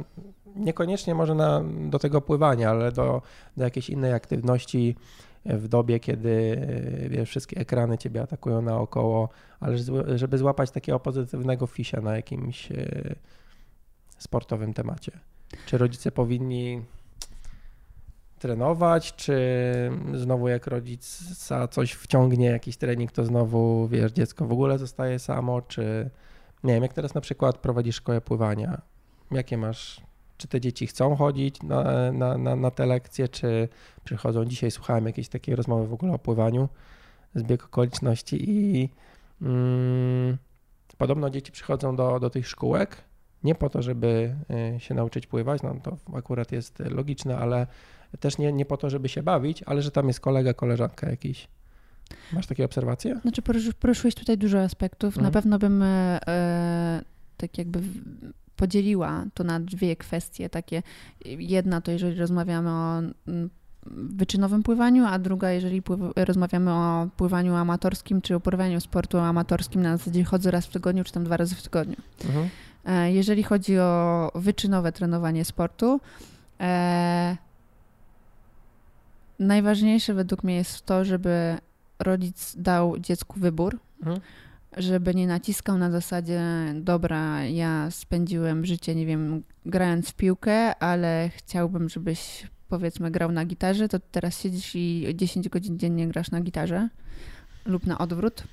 Niekoniecznie 0.56 1.14
może 1.14 1.34
na, 1.34 1.64
do 1.90 1.98
tego 1.98 2.20
pływania, 2.20 2.70
ale 2.70 2.92
do, 2.92 3.22
do 3.56 3.64
jakiejś 3.64 3.90
innej 3.90 4.12
aktywności 4.12 4.96
w 5.44 5.68
dobie, 5.68 6.00
kiedy 6.00 6.66
wiesz, 7.10 7.28
wszystkie 7.28 7.60
ekrany 7.60 7.98
ciebie 7.98 8.22
atakują 8.22 8.62
naokoło, 8.62 9.28
ale 9.60 9.78
żeby 10.14 10.38
złapać 10.38 10.70
takiego 10.70 11.00
pozytywnego 11.00 11.66
fisia 11.66 12.00
na 12.00 12.16
jakimś 12.16 12.72
e, 12.72 13.14
sportowym 14.18 14.74
temacie. 14.74 15.12
Czy 15.66 15.78
rodzice 15.78 16.12
powinni 16.12 16.82
trenować, 18.38 19.16
czy 19.16 19.36
znowu 20.14 20.48
jak 20.48 20.66
rodzica 20.66 21.68
coś 21.68 21.92
wciągnie, 21.92 22.46
jakiś 22.46 22.76
trening, 22.76 23.12
to 23.12 23.24
znowu, 23.24 23.88
wiesz, 23.88 24.12
dziecko 24.12 24.46
w 24.46 24.52
ogóle 24.52 24.78
zostaje 24.78 25.18
samo, 25.18 25.62
czy 25.62 26.10
nie 26.64 26.74
wiem, 26.74 26.82
jak 26.82 26.92
teraz 26.92 27.14
na 27.14 27.20
przykład 27.20 27.58
prowadzisz 27.58 27.96
szkołę 27.96 28.20
pływania, 28.20 28.82
jakie 29.30 29.58
masz, 29.58 30.00
czy 30.36 30.48
te 30.48 30.60
dzieci 30.60 30.86
chcą 30.86 31.16
chodzić 31.16 31.62
na, 31.62 32.12
na, 32.12 32.38
na, 32.38 32.56
na 32.56 32.70
te 32.70 32.86
lekcje, 32.86 33.28
czy 33.28 33.68
przychodzą, 34.04 34.44
dzisiaj 34.44 34.70
słuchałem 34.70 35.06
jakiejś 35.06 35.28
takiej 35.28 35.56
rozmowy 35.56 35.86
w 35.86 35.92
ogóle 35.92 36.12
o 36.12 36.18
pływaniu, 36.18 36.68
zbieg 37.34 37.64
okoliczności 37.64 38.50
i 38.50 38.90
mm, 39.42 40.38
podobno 40.98 41.30
dzieci 41.30 41.52
przychodzą 41.52 41.96
do, 41.96 42.20
do 42.20 42.30
tych 42.30 42.48
szkółek, 42.48 42.96
nie 43.44 43.54
po 43.54 43.70
to, 43.70 43.82
żeby 43.82 44.36
y, 44.76 44.80
się 44.80 44.94
nauczyć 44.94 45.26
pływać, 45.26 45.62
no 45.62 45.74
to 45.82 45.96
akurat 46.14 46.52
jest 46.52 46.78
logiczne, 46.78 47.38
ale 47.38 47.66
też 48.20 48.38
nie, 48.38 48.52
nie 48.52 48.64
po 48.64 48.76
to, 48.76 48.90
żeby 48.90 49.08
się 49.08 49.22
bawić, 49.22 49.62
ale 49.62 49.82
że 49.82 49.90
tam 49.90 50.08
jest 50.08 50.20
kolega, 50.20 50.54
koleżanka 50.54 51.10
jakiś. 51.10 51.48
Masz 52.32 52.46
takie 52.46 52.64
obserwacje? 52.64 53.20
Znaczy 53.22 53.42
poruszyłeś 53.80 54.14
tutaj 54.14 54.38
dużo 54.38 54.60
aspektów. 54.60 55.08
Mhm. 55.08 55.24
Na 55.24 55.30
pewno 55.30 55.58
bym 55.58 55.82
e, 55.82 56.18
e, 56.28 57.02
tak 57.36 57.58
jakby 57.58 57.80
podzieliła 58.56 59.24
to 59.34 59.44
na 59.44 59.60
dwie 59.60 59.96
kwestie 59.96 60.48
takie. 60.48 60.82
Jedna 61.24 61.80
to 61.80 61.90
jeżeli 61.90 62.18
rozmawiamy 62.18 62.70
o 62.70 62.98
mm, 63.28 63.50
wyczynowym 63.92 64.62
pływaniu, 64.62 65.04
a 65.06 65.18
druga 65.18 65.50
jeżeli 65.50 65.82
rozmawiamy 66.16 66.72
o 66.72 67.08
pływaniu 67.16 67.54
amatorskim, 67.54 68.20
czy 68.20 68.36
o 68.36 68.40
sportu 68.80 69.18
amatorskim 69.18 69.82
na 69.82 69.96
zasadzie 69.96 70.24
chodzę 70.24 70.50
raz 70.50 70.66
w 70.66 70.70
tygodniu, 70.70 71.04
czy 71.04 71.12
tam 71.12 71.24
dwa 71.24 71.36
razy 71.36 71.54
w 71.54 71.62
tygodniu. 71.62 71.96
Mhm. 72.24 72.48
E, 72.84 73.12
jeżeli 73.12 73.42
chodzi 73.42 73.78
o 73.78 74.30
wyczynowe 74.34 74.92
trenowanie 74.92 75.44
sportu, 75.44 76.00
e, 76.60 77.36
najważniejsze 79.38 80.14
według 80.14 80.44
mnie 80.44 80.56
jest 80.56 80.86
to, 80.86 81.04
żeby 81.04 81.58
rodzic 81.98 82.54
dał 82.56 82.98
dziecku 82.98 83.40
wybór, 83.40 83.78
mhm. 84.00 84.20
żeby 84.76 85.14
nie 85.14 85.26
naciskał 85.26 85.78
na 85.78 85.90
zasadzie, 85.90 86.42
dobra, 86.74 87.44
ja 87.44 87.90
spędziłem 87.90 88.66
życie, 88.66 88.94
nie 88.94 89.06
wiem, 89.06 89.42
grając 89.66 90.08
w 90.10 90.14
piłkę, 90.14 90.82
ale 90.82 91.30
chciałbym, 91.36 91.88
żebyś 91.88 92.46
powiedzmy 92.68 93.10
grał 93.10 93.32
na 93.32 93.44
gitarze, 93.44 93.88
to 93.88 93.98
teraz 93.98 94.40
siedzisz 94.40 94.74
i 94.74 95.12
10 95.14 95.48
godzin 95.48 95.78
dziennie 95.78 96.08
grasz 96.08 96.30
na 96.30 96.40
gitarze 96.40 96.88
lub 97.66 97.86
na 97.86 97.98
odwrót. 97.98 98.44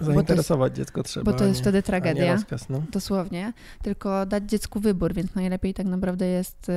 Zainteresować 0.00 0.70
jest, 0.70 0.76
dziecko 0.76 1.02
trzeba. 1.02 1.32
Bo 1.32 1.38
to 1.38 1.44
jest 1.44 1.60
nie, 1.60 1.62
wtedy 1.62 1.82
tragedia. 1.82 2.32
Rozkaz, 2.32 2.68
no. 2.68 2.82
Dosłownie. 2.92 3.52
Tylko 3.82 4.26
dać 4.26 4.44
dziecku 4.44 4.80
wybór, 4.80 5.14
więc 5.14 5.34
najlepiej 5.34 5.74
tak 5.74 5.86
naprawdę 5.86 6.26
jest 6.26 6.68
y, 6.68 6.72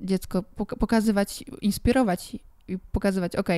dziecko 0.00 0.42
pokazywać, 0.78 1.44
inspirować 1.62 2.36
i 2.68 2.78
pokazywać, 2.92 3.36
ok, 3.36 3.48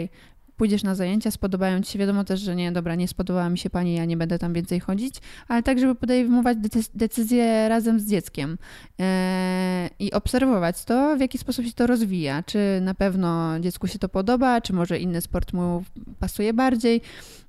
pójdziesz 0.58 0.82
na 0.82 0.94
zajęcia, 0.94 1.30
spodobają 1.30 1.82
ci 1.82 1.92
się, 1.92 1.98
wiadomo 1.98 2.24
też, 2.24 2.40
że 2.40 2.56
nie, 2.56 2.72
dobra, 2.72 2.94
nie 2.94 3.08
spodobała 3.08 3.50
mi 3.50 3.58
się 3.58 3.70
pani, 3.70 3.94
ja 3.94 4.04
nie 4.04 4.16
będę 4.16 4.38
tam 4.38 4.52
więcej 4.52 4.80
chodzić, 4.80 5.14
ale 5.48 5.62
tak, 5.62 5.78
żeby 5.78 5.94
podejmować 5.94 6.58
decyzje 6.94 7.68
razem 7.68 8.00
z 8.00 8.10
dzieckiem 8.10 8.58
e, 9.00 9.90
i 9.98 10.12
obserwować 10.12 10.84
to, 10.84 11.16
w 11.16 11.20
jaki 11.20 11.38
sposób 11.38 11.64
się 11.64 11.72
to 11.72 11.86
rozwija, 11.86 12.42
czy 12.42 12.58
na 12.82 12.94
pewno 12.94 13.60
dziecku 13.60 13.86
się 13.86 13.98
to 13.98 14.08
podoba, 14.08 14.60
czy 14.60 14.72
może 14.72 14.98
inny 14.98 15.20
sport 15.20 15.52
mu 15.52 15.84
pasuje 16.18 16.52
bardziej, 16.52 17.00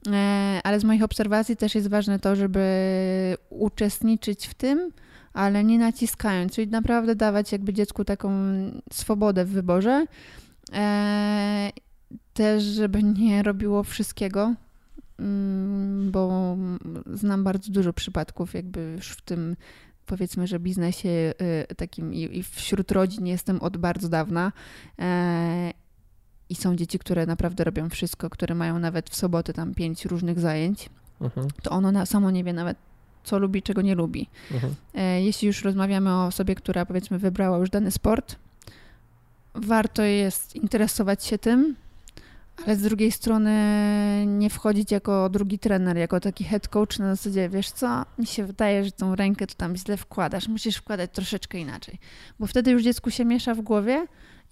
e, 0.07 0.59
ale 0.63 0.79
z 0.79 0.83
moich 0.83 1.03
obserwacji 1.03 1.57
też 1.57 1.75
jest 1.75 1.89
ważne 1.89 2.19
to, 2.19 2.35
żeby 2.35 3.37
uczestniczyć 3.49 4.47
w 4.47 4.53
tym, 4.53 4.91
ale 5.33 5.63
nie 5.63 5.79
naciskając, 5.79 6.53
czyli 6.53 6.67
naprawdę 6.67 7.15
dawać 7.15 7.51
jakby 7.51 7.73
dziecku 7.73 8.05
taką 8.05 8.31
swobodę 8.91 9.45
w 9.45 9.49
wyborze, 9.49 10.05
E, 10.73 11.71
też, 12.33 12.63
żeby 12.63 13.03
nie 13.03 13.43
robiło 13.43 13.83
wszystkiego, 13.83 14.55
mm, 15.19 16.11
bo 16.11 16.55
znam 17.13 17.43
bardzo 17.43 17.71
dużo 17.71 17.93
przypadków, 17.93 18.53
jakby 18.53 18.93
już 18.95 19.09
w 19.09 19.21
tym 19.21 19.55
powiedzmy, 20.05 20.47
że 20.47 20.59
biznesie 20.59 21.33
y, 21.69 21.75
takim 21.75 22.13
i 22.13 22.43
wśród 22.43 22.91
rodzin 22.91 23.27
jestem 23.27 23.61
od 23.61 23.77
bardzo 23.77 24.09
dawna. 24.09 24.51
E, 24.99 25.71
I 26.49 26.55
są 26.55 26.75
dzieci, 26.75 26.99
które 26.99 27.25
naprawdę 27.25 27.63
robią 27.63 27.89
wszystko, 27.89 28.29
które 28.29 28.55
mają 28.55 28.79
nawet 28.79 29.09
w 29.09 29.15
sobotę 29.15 29.53
tam 29.53 29.73
pięć 29.73 30.05
różnych 30.05 30.39
zajęć. 30.39 30.89
Mhm. 31.21 31.47
To 31.63 31.71
ono 31.71 31.91
na, 31.91 32.05
samo 32.05 32.31
nie 32.31 32.43
wie 32.43 32.53
nawet, 32.53 32.77
co 33.23 33.39
lubi, 33.39 33.61
czego 33.61 33.81
nie 33.81 33.95
lubi. 33.95 34.27
Mhm. 34.51 34.75
E, 34.95 35.21
jeśli 35.21 35.47
już 35.47 35.63
rozmawiamy 35.63 36.09
o 36.13 36.25
osobie, 36.25 36.55
która 36.55 36.85
powiedzmy 36.85 37.19
wybrała 37.19 37.57
już 37.57 37.69
dany 37.69 37.91
sport, 37.91 38.35
warto 39.55 40.03
jest 40.03 40.55
interesować 40.55 41.25
się 41.25 41.37
tym, 41.37 41.75
ale 42.65 42.75
z 42.75 42.81
drugiej 42.81 43.11
strony 43.11 43.53
nie 44.27 44.49
wchodzić 44.49 44.91
jako 44.91 45.29
drugi 45.29 45.59
trener, 45.59 45.97
jako 45.97 46.19
taki 46.19 46.43
head 46.43 46.67
coach 46.67 46.99
na 46.99 47.15
zasadzie, 47.15 47.49
wiesz 47.49 47.71
co, 47.71 48.05
mi 48.17 48.25
się 48.25 48.45
wydaje, 48.45 48.85
że 48.85 48.91
tą 48.91 49.15
rękę 49.15 49.47
tu 49.47 49.55
tam 49.55 49.77
źle 49.77 49.97
wkładasz, 49.97 50.47
musisz 50.47 50.75
wkładać 50.75 51.11
troszeczkę 51.13 51.57
inaczej. 51.57 51.99
Bo 52.39 52.47
wtedy 52.47 52.71
już 52.71 52.83
dziecku 52.83 53.11
się 53.11 53.25
miesza 53.25 53.55
w 53.55 53.61
głowie 53.61 54.05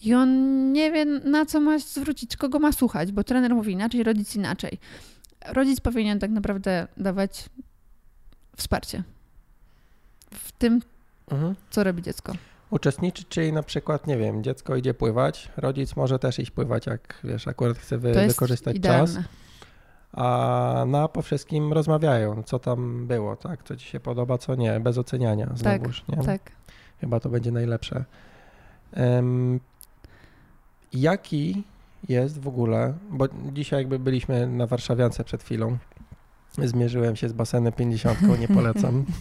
i 0.04 0.14
on 0.14 0.72
nie 0.72 0.92
wie, 0.92 1.06
na 1.06 1.46
co 1.46 1.60
ma 1.60 1.80
zwrócić, 1.80 2.38
kogo 2.38 2.60
ma 2.60 2.72
słuchać, 2.72 3.12
bo 3.12 3.24
trener 3.24 3.56
mówi 3.56 3.74
inaczej, 3.74 4.04
rodzic 4.04 4.36
inaczej. 4.36 4.78
Rodzic 5.46 5.80
powinien 5.80 6.20
tak 6.20 6.32
naprawdę 6.32 6.88
dawać 6.98 7.50
wsparcie 8.58 9.04
w 10.32 10.52
tym, 10.52 10.82
mhm. 11.32 11.56
co 11.70 11.84
robi 11.84 12.02
dziecko 12.02 12.34
uczestniczyć, 12.70 13.28
czyli 13.28 13.54
na 13.54 13.64
przykład, 13.64 14.08
nie 14.08 14.18
wiem, 14.18 14.44
dziecko 14.44 14.76
idzie 14.76 14.94
pływać, 14.94 15.52
rodzic 15.58 15.96
może 15.96 16.20
też 16.20 16.40
iść 16.40 16.52
pływać, 16.52 16.86
jak 16.86 17.20
wiesz, 17.24 17.48
akurat 17.48 17.78
chce 17.78 17.98
wy, 17.98 18.14
wykorzystać 18.14 18.76
idealne. 18.76 19.14
czas. 19.14 19.24
A 20.14 20.84
na 20.88 21.08
po 21.08 21.22
wszystkim 21.22 21.74
rozmawiają, 21.74 22.44
co 22.44 22.60
tam 22.60 23.08
było, 23.08 23.36
tak, 23.36 23.64
co 23.64 23.76
ci 23.76 23.88
się 23.88 24.00
podoba, 24.00 24.38
co 24.38 24.56
nie, 24.56 24.80
bez 24.80 24.98
oceniania 24.98 25.50
znowuż, 25.56 26.04
tak, 26.08 26.18
nie? 26.18 26.26
Tak. 26.26 26.52
Chyba 27.02 27.20
to 27.20 27.30
będzie 27.30 27.52
najlepsze. 27.52 28.06
Um, 28.98 29.60
jaki 30.94 31.64
jest 32.10 32.42
w 32.42 32.48
ogóle, 32.48 32.94
bo 33.10 33.26
dzisiaj 33.54 33.80
jakby 33.80 34.00
byliśmy 34.00 34.48
na 34.48 34.68
Warszawiance 34.68 35.24
przed 35.24 35.44
chwilą, 35.44 35.78
zmierzyłem 36.58 37.16
się 37.16 37.30
z 37.30 37.34
basenem 37.34 37.74
50, 37.74 38.40
nie 38.40 38.48
polecam. 38.48 39.06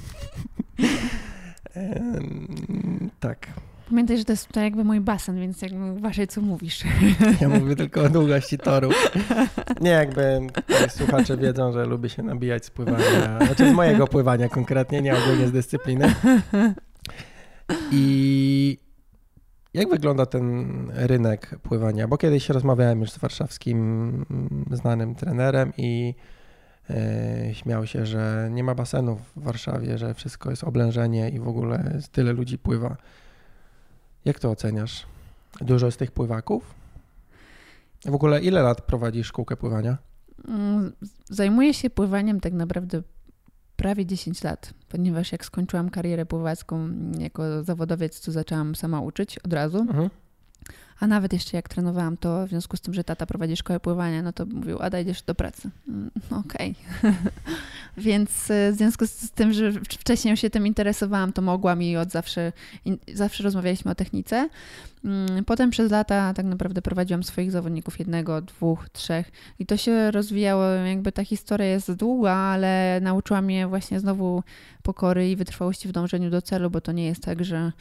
tak. 3.21 3.47
Pamiętaj, 3.89 4.19
że 4.19 4.25
to 4.25 4.33
jest 4.33 4.49
to 4.49 4.61
jakby 4.61 4.85
mój 4.85 5.01
basen, 5.01 5.41
więc 5.41 5.63
jakby 5.63 5.93
uważaj, 5.93 6.27
co 6.27 6.41
mówisz. 6.41 6.85
Ja 7.41 7.49
mówię 7.49 7.77
tylko 7.77 8.03
o 8.03 8.09
długości 8.09 8.59
toru. 8.59 8.91
Nie, 9.81 9.91
jakby 9.91 10.41
słuchacze 10.89 11.37
wiedzą, 11.37 11.73
że 11.73 11.87
lubię 11.87 12.09
się 12.09 12.23
nabijać 12.23 12.65
z 12.65 12.71
pływania, 12.71 13.39
znaczy 13.47 13.71
z 13.71 13.73
mojego 13.73 14.07
pływania 14.07 14.49
konkretnie, 14.49 15.03
nie 15.03 15.17
ogólnie 15.17 15.49
z 15.49 15.53
dyscypliny. 15.53 16.15
I 17.93 18.79
jak 19.75 19.91
wygląda 19.91 20.27
ten 20.27 20.67
rynek 20.95 21.59
pływania? 21.63 22.09
Bo 22.09 22.19
kiedyś 22.19 22.49
rozmawiałem 22.49 23.01
już 23.01 23.11
z 23.11 23.19
warszawskim 23.19 24.25
znanym 24.71 25.15
trenerem 25.15 25.73
i 25.77 26.15
śmiał 27.53 27.87
się, 27.87 28.07
że 28.07 28.49
nie 28.53 28.65
ma 28.65 28.75
basenów 28.75 29.21
w 29.37 29.43
Warszawie, 29.43 29.99
że 29.99 30.15
wszystko 30.15 30.51
jest 30.51 30.65
oblężenie 30.65 31.31
i 31.31 31.41
w 31.41 31.49
ogóle 31.49 31.99
tyle 32.13 32.33
ludzi 32.33 32.59
pływa. 32.59 32.97
Jak 34.25 34.39
to 34.39 34.51
oceniasz? 34.51 35.07
Dużo 35.61 35.91
z 35.91 35.97
tych 35.97 36.11
pływaków? 36.11 36.75
W 38.05 38.15
ogóle 38.15 38.41
ile 38.41 38.63
lat 38.63 38.81
prowadzisz 38.81 39.27
szkółkę 39.27 39.57
pływania? 39.57 39.97
Mm, 40.49 40.93
zajmuję 41.25 41.75
się 41.75 41.91
pływaniem 41.91 42.41
tak 42.41 42.53
naprawdę 42.53 43.03
prawie 43.77 44.07
10 44.07 44.45
lat, 44.45 44.75
ponieważ 44.89 45.33
jak 45.33 45.45
skończyłam 45.45 45.91
karierę 45.91 46.27
pływacką 46.27 46.89
jako 47.19 47.65
zawodowiec, 47.65 48.21
to 48.21 48.33
zaczęłam 48.33 48.75
sama 48.75 49.01
uczyć 49.01 49.39
od 49.39 49.53
razu. 49.53 49.79
Mhm. 49.79 50.11
A 51.01 51.07
nawet 51.07 51.33
jeszcze 51.33 51.57
jak 51.57 51.69
trenowałam 51.69 52.17
to, 52.17 52.47
w 52.47 52.49
związku 52.49 52.77
z 52.77 52.81
tym, 52.81 52.95
że 52.95 53.05
tata 53.05 53.27
prowadzi 53.27 53.57
szkołę 53.57 53.81
pływania, 53.81 54.23
no 54.23 54.33
to 54.33 54.47
mówił, 54.47 54.79
a 54.81 55.01
idziesz 55.01 55.23
do 55.23 55.35
pracy. 55.35 55.71
Mm, 55.89 56.11
okej. 56.31 56.75
Okay. 56.99 57.15
Więc 57.97 58.51
e, 58.51 58.73
w 58.73 58.77
związku 58.77 59.07
z 59.07 59.31
tym, 59.31 59.53
że 59.53 59.73
wcześniej 59.73 60.37
się 60.37 60.51
tym 60.51 60.67
interesowałam, 60.67 61.33
to 61.33 61.43
mogłam 61.43 61.83
i 61.83 61.97
od 61.97 62.11
zawsze, 62.11 62.53
zawsze 63.15 63.45
rozmawialiśmy 63.45 63.91
o 63.91 63.95
technice. 63.95 64.49
Mm, 65.05 65.45
potem 65.45 65.71
przez 65.71 65.91
lata 65.91 66.35
tak 66.35 66.47
naprawdę 66.47 66.83
prowadziłam 66.83 67.25
swoich 67.25 67.51
zawodników 67.51 67.99
jednego, 67.99 68.43
dwóch, 68.43 68.89
trzech 68.89 69.31
i 69.59 69.67
to 69.67 69.77
się 69.77 70.11
rozwijało. 70.11 70.65
Jakby 70.65 71.13
ta 71.13 71.25
historia 71.25 71.67
jest 71.67 71.93
długa, 71.93 72.33
ale 72.33 72.99
nauczyła 73.03 73.43
mnie 73.43 73.67
właśnie 73.67 74.01
znowu 74.01 74.43
pokory 74.83 75.31
i 75.31 75.37
wytrwałości 75.37 75.89
w 75.89 75.93
dążeniu 75.93 76.31
do 76.31 76.43
celu, 76.43 76.71
bo 76.71 76.81
to 76.81 76.93
nie 76.93 77.07
jest 77.07 77.23
tak, 77.23 77.45
że 77.45 77.73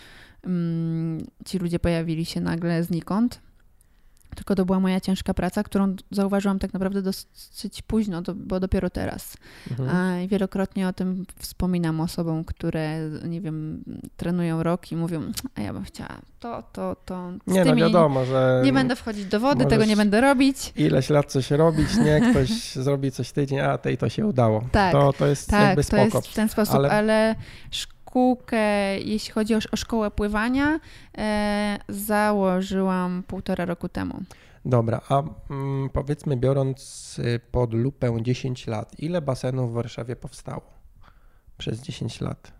ci 1.45 1.59
ludzie 1.59 1.79
pojawili 1.79 2.25
się 2.25 2.41
nagle 2.41 2.83
znikąd, 2.83 3.39
tylko 4.35 4.55
to 4.55 4.65
była 4.65 4.79
moja 4.79 4.99
ciężka 4.99 5.33
praca, 5.33 5.63
którą 5.63 5.95
zauważyłam 6.11 6.59
tak 6.59 6.73
naprawdę 6.73 7.01
dosyć 7.01 7.81
późno, 7.81 8.21
bo 8.35 8.59
dopiero 8.59 8.89
teraz. 8.89 9.37
Mhm. 9.71 10.23
I 10.23 10.27
wielokrotnie 10.27 10.87
o 10.87 10.93
tym 10.93 11.25
wspominam 11.39 12.01
osobom, 12.01 12.43
które, 12.43 13.09
nie 13.09 13.41
wiem, 13.41 13.83
trenują 14.17 14.63
rok 14.63 14.91
i 14.91 14.95
mówią, 14.95 15.21
a 15.55 15.61
ja 15.61 15.73
bym 15.73 15.83
chciała 15.83 16.21
to, 16.39 16.63
to, 16.73 16.95
to. 17.05 17.31
Z 17.47 17.53
nie, 17.53 17.65
no 17.65 17.75
wiadomo, 17.75 18.25
że... 18.25 18.61
Nie 18.65 18.73
będę 18.73 18.95
wchodzić 18.95 19.25
do 19.25 19.39
wody, 19.39 19.65
tego 19.65 19.85
nie 19.85 19.95
będę 19.95 20.21
robić. 20.21 20.73
Ileś 20.75 21.09
lat 21.09 21.31
coś 21.31 21.51
robić, 21.51 21.97
nie? 21.97 22.21
Ktoś 22.31 22.49
zrobi 22.85 23.11
coś 23.11 23.31
tydzień, 23.31 23.59
a 23.59 23.77
tej 23.77 23.97
to 23.97 24.09
się 24.09 24.25
udało. 24.25 24.63
Tak, 24.71 24.91
to, 24.91 25.13
to 25.13 25.27
jest 25.27 25.49
tak, 25.49 25.61
jakby 25.61 25.83
spoko. 25.83 26.11
to 26.11 26.17
jest 26.17 26.27
w 26.27 26.33
ten 26.33 26.49
sposób, 26.49 26.75
ale, 26.75 26.91
ale 26.91 27.35
szkółkę, 28.15 28.99
jeśli 28.99 29.33
chodzi 29.33 29.55
o, 29.55 29.59
o 29.71 29.75
szkołę 29.77 30.11
pływania, 30.11 30.79
e, 31.17 31.79
założyłam 31.89 33.23
półtora 33.27 33.65
roku 33.65 33.89
temu. 33.89 34.23
Dobra, 34.65 35.01
a 35.09 35.23
mm, 35.49 35.89
powiedzmy, 35.89 36.37
biorąc 36.37 36.79
y, 37.19 37.39
pod 37.51 37.73
lupę 37.73 38.17
10 38.21 38.67
lat, 38.67 38.99
ile 38.99 39.21
basenów 39.21 39.71
w 39.71 39.73
Warszawie 39.73 40.15
powstało 40.15 40.61
przez 41.57 41.81
10 41.81 42.21
lat? 42.21 42.51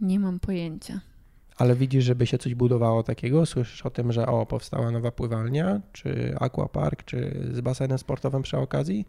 Nie 0.00 0.20
mam 0.20 0.40
pojęcia. 0.40 1.00
Ale 1.56 1.74
widzisz, 1.74 2.04
żeby 2.04 2.26
się 2.26 2.38
coś 2.38 2.54
budowało 2.54 3.02
takiego? 3.02 3.46
Słyszysz 3.46 3.86
o 3.86 3.90
tym, 3.90 4.12
że 4.12 4.26
o, 4.26 4.46
powstała 4.46 4.90
nowa 4.90 5.10
pływalnia, 5.10 5.80
czy 5.92 6.34
aquapark, 6.40 7.04
czy 7.04 7.46
z 7.52 7.60
basenem 7.60 7.98
sportowym 7.98 8.42
przy 8.42 8.58
okazji? 8.58 9.06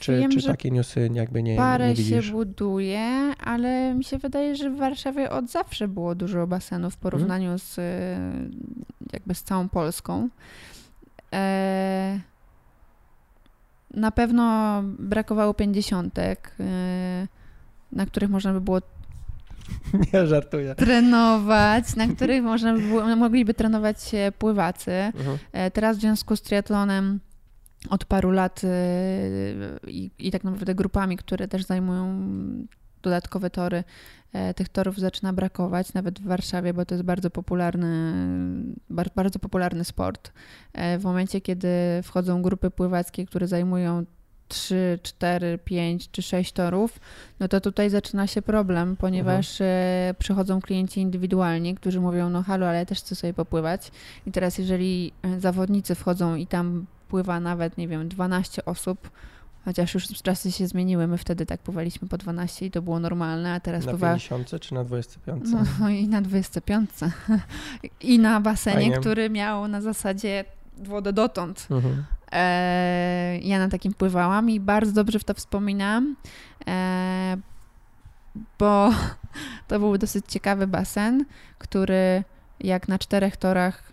Czy, 0.00 0.18
Wiem, 0.18 0.30
czy 0.30 0.42
takie 0.42 0.70
newsy 0.70 1.10
jakby 1.12 1.42
nie, 1.42 1.56
parę 1.56 1.88
nie 1.88 1.94
widzisz? 1.94 2.26
się 2.26 2.32
buduje, 2.32 3.32
ale 3.44 3.94
mi 3.94 4.04
się 4.04 4.18
wydaje, 4.18 4.56
że 4.56 4.70
w 4.70 4.76
Warszawie 4.76 5.30
od 5.30 5.50
zawsze 5.50 5.88
było 5.88 6.14
dużo 6.14 6.46
basenów 6.46 6.94
w 6.94 6.96
porównaniu 6.96 7.44
hmm. 7.44 7.58
z 7.58 7.76
jakby 9.12 9.34
z 9.34 9.42
całą 9.42 9.68
Polską. 9.68 10.28
E, 11.32 12.20
na 13.94 14.10
pewno 14.10 14.82
brakowało 14.98 15.54
pięćdziesiątek, 15.54 16.54
e, 16.60 17.26
na 17.92 18.06
których 18.06 18.30
można 18.30 18.52
by 18.52 18.60
było 18.60 18.80
nie 20.12 20.26
żartuję. 20.26 20.74
Trenować, 20.74 21.96
na 21.96 22.06
których 22.14 22.42
można 22.42 22.74
by 22.74 22.80
było, 22.80 23.16
mogliby 23.16 23.54
trenować 23.54 23.96
pływacy. 24.38 24.92
Mhm. 24.92 25.38
E, 25.52 25.70
teraz 25.70 25.96
w 25.96 26.00
związku 26.00 26.36
z 26.36 26.42
triatlonem 26.42 27.20
od 27.90 28.04
paru 28.04 28.30
lat 28.30 28.64
y, 28.64 28.68
i, 29.86 30.10
i 30.18 30.30
tak 30.30 30.44
naprawdę 30.44 30.74
grupami, 30.74 31.16
które 31.16 31.48
też 31.48 31.64
zajmują 31.64 32.20
dodatkowe 33.02 33.50
tory, 33.50 33.84
e, 34.32 34.54
tych 34.54 34.68
torów 34.68 34.98
zaczyna 34.98 35.32
brakować, 35.32 35.94
nawet 35.94 36.20
w 36.20 36.24
Warszawie, 36.24 36.74
bo 36.74 36.84
to 36.84 36.94
jest 36.94 37.04
bardzo 37.04 37.30
popularny, 37.30 38.14
bardzo 39.16 39.38
popularny 39.38 39.84
sport. 39.84 40.32
E, 40.72 40.98
w 40.98 41.04
momencie, 41.04 41.40
kiedy 41.40 41.68
wchodzą 42.02 42.42
grupy 42.42 42.70
pływackie, 42.70 43.26
które 43.26 43.46
zajmują 43.46 44.04
3, 44.48 44.98
4, 45.02 45.58
5 45.64 46.10
czy 46.10 46.22
6 46.22 46.52
torów, 46.52 47.00
no 47.40 47.48
to 47.48 47.60
tutaj 47.60 47.90
zaczyna 47.90 48.26
się 48.26 48.42
problem, 48.42 48.96
ponieważ 48.96 49.60
mhm. 49.60 50.14
przychodzą 50.18 50.60
klienci 50.60 51.00
indywidualni, 51.00 51.74
którzy 51.74 52.00
mówią, 52.00 52.30
no 52.30 52.42
halo, 52.42 52.68
ale 52.68 52.78
ja 52.78 52.84
też 52.84 52.98
chcę 52.98 53.14
sobie 53.14 53.34
popływać. 53.34 53.90
I 54.26 54.32
teraz 54.32 54.58
jeżeli 54.58 55.12
zawodnicy 55.38 55.94
wchodzą 55.94 56.34
i 56.34 56.46
tam 56.46 56.86
pływa 57.08 57.40
nawet, 57.40 57.78
nie 57.78 57.88
wiem, 57.88 58.08
12 58.08 58.64
osób, 58.64 59.10
chociaż 59.64 59.94
już 59.94 60.08
czasy 60.08 60.52
się 60.52 60.66
zmieniły, 60.66 61.06
my 61.06 61.18
wtedy 61.18 61.46
tak 61.46 61.60
pływaliśmy 61.60 62.08
po 62.08 62.18
12 62.18 62.66
i 62.66 62.70
to 62.70 62.82
było 62.82 63.00
normalne, 63.00 63.52
a 63.52 63.60
teraz 63.60 63.84
na 63.84 63.90
pływa... 63.90 64.12
Na 64.12 64.18
50 64.18 64.60
czy 64.60 64.74
na 64.74 64.84
25? 64.84 65.44
No 65.80 65.88
i 65.88 66.08
na 66.08 66.22
25. 66.22 66.90
I 68.00 68.18
na 68.18 68.40
basenie, 68.40 68.90
który 68.90 69.30
miał 69.30 69.68
na 69.68 69.80
zasadzie 69.80 70.44
wodę 70.76 71.12
dotąd. 71.12 71.66
Mhm. 71.70 72.04
E, 72.32 73.38
ja 73.38 73.58
na 73.58 73.68
takim 73.68 73.94
pływałam 73.94 74.50
i 74.50 74.60
bardzo 74.60 74.92
dobrze 74.92 75.18
w 75.18 75.24
to 75.24 75.34
wspominam, 75.34 76.16
e, 76.66 77.36
bo 78.58 78.90
to 79.68 79.78
był 79.78 79.98
dosyć 79.98 80.24
ciekawy 80.28 80.66
basen, 80.66 81.24
który 81.58 82.24
jak 82.60 82.88
na 82.88 82.98
czterech 82.98 83.36
torach 83.36 83.92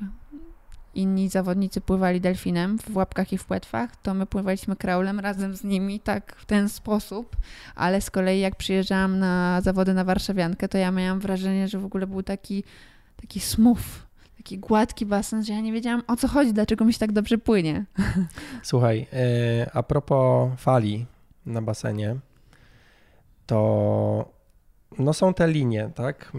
inni 0.96 1.30
zawodnicy 1.30 1.82
pływali 1.82 2.22
delfinem 2.22 2.80
w 2.80 2.98
łapkach 2.98 3.34
i 3.34 3.38
w 3.38 3.46
płetwach, 3.46 3.96
to 3.96 4.14
my 4.14 4.26
pływaliśmy 4.26 4.76
kraulem 4.76 5.20
razem 5.20 5.56
z 5.56 5.64
nimi, 5.64 6.00
tak 6.00 6.36
w 6.36 6.46
ten 6.46 6.70
sposób, 6.70 7.36
ale 7.76 8.02
z 8.02 8.12
kolei 8.12 8.40
jak 8.40 8.56
przyjeżdżałam 8.56 9.20
na 9.20 9.62
zawody 9.62 9.94
na 9.94 10.04
Warszawiankę, 10.04 10.68
to 10.68 10.78
ja 10.78 10.92
miałam 10.92 11.20
wrażenie, 11.20 11.68
że 11.68 11.80
w 11.80 11.86
ogóle 11.86 12.08
był 12.08 12.24
taki, 12.24 12.64
taki 13.22 13.40
smooth, 13.40 14.03
taki 14.44 14.60
gładki 14.60 15.06
basen, 15.06 15.44
że 15.44 15.54
ja 15.54 15.62
nie 15.62 15.74
wiedziałam 15.74 16.04
o 16.08 16.16
co 16.16 16.28
chodzi, 16.28 16.54
dlaczego 16.54 16.86
mi 16.86 16.94
się 16.94 17.00
tak 17.00 17.12
dobrze 17.12 17.38
płynie. 17.38 17.86
Słuchaj, 18.64 19.08
e, 19.14 19.70
a 19.74 19.84
propos 19.84 20.52
fali 20.58 21.06
na 21.46 21.62
basenie, 21.62 22.16
to 23.46 24.30
no 25.00 25.14
są 25.14 25.34
te 25.34 25.48
linie, 25.48 25.90
tak, 25.96 26.32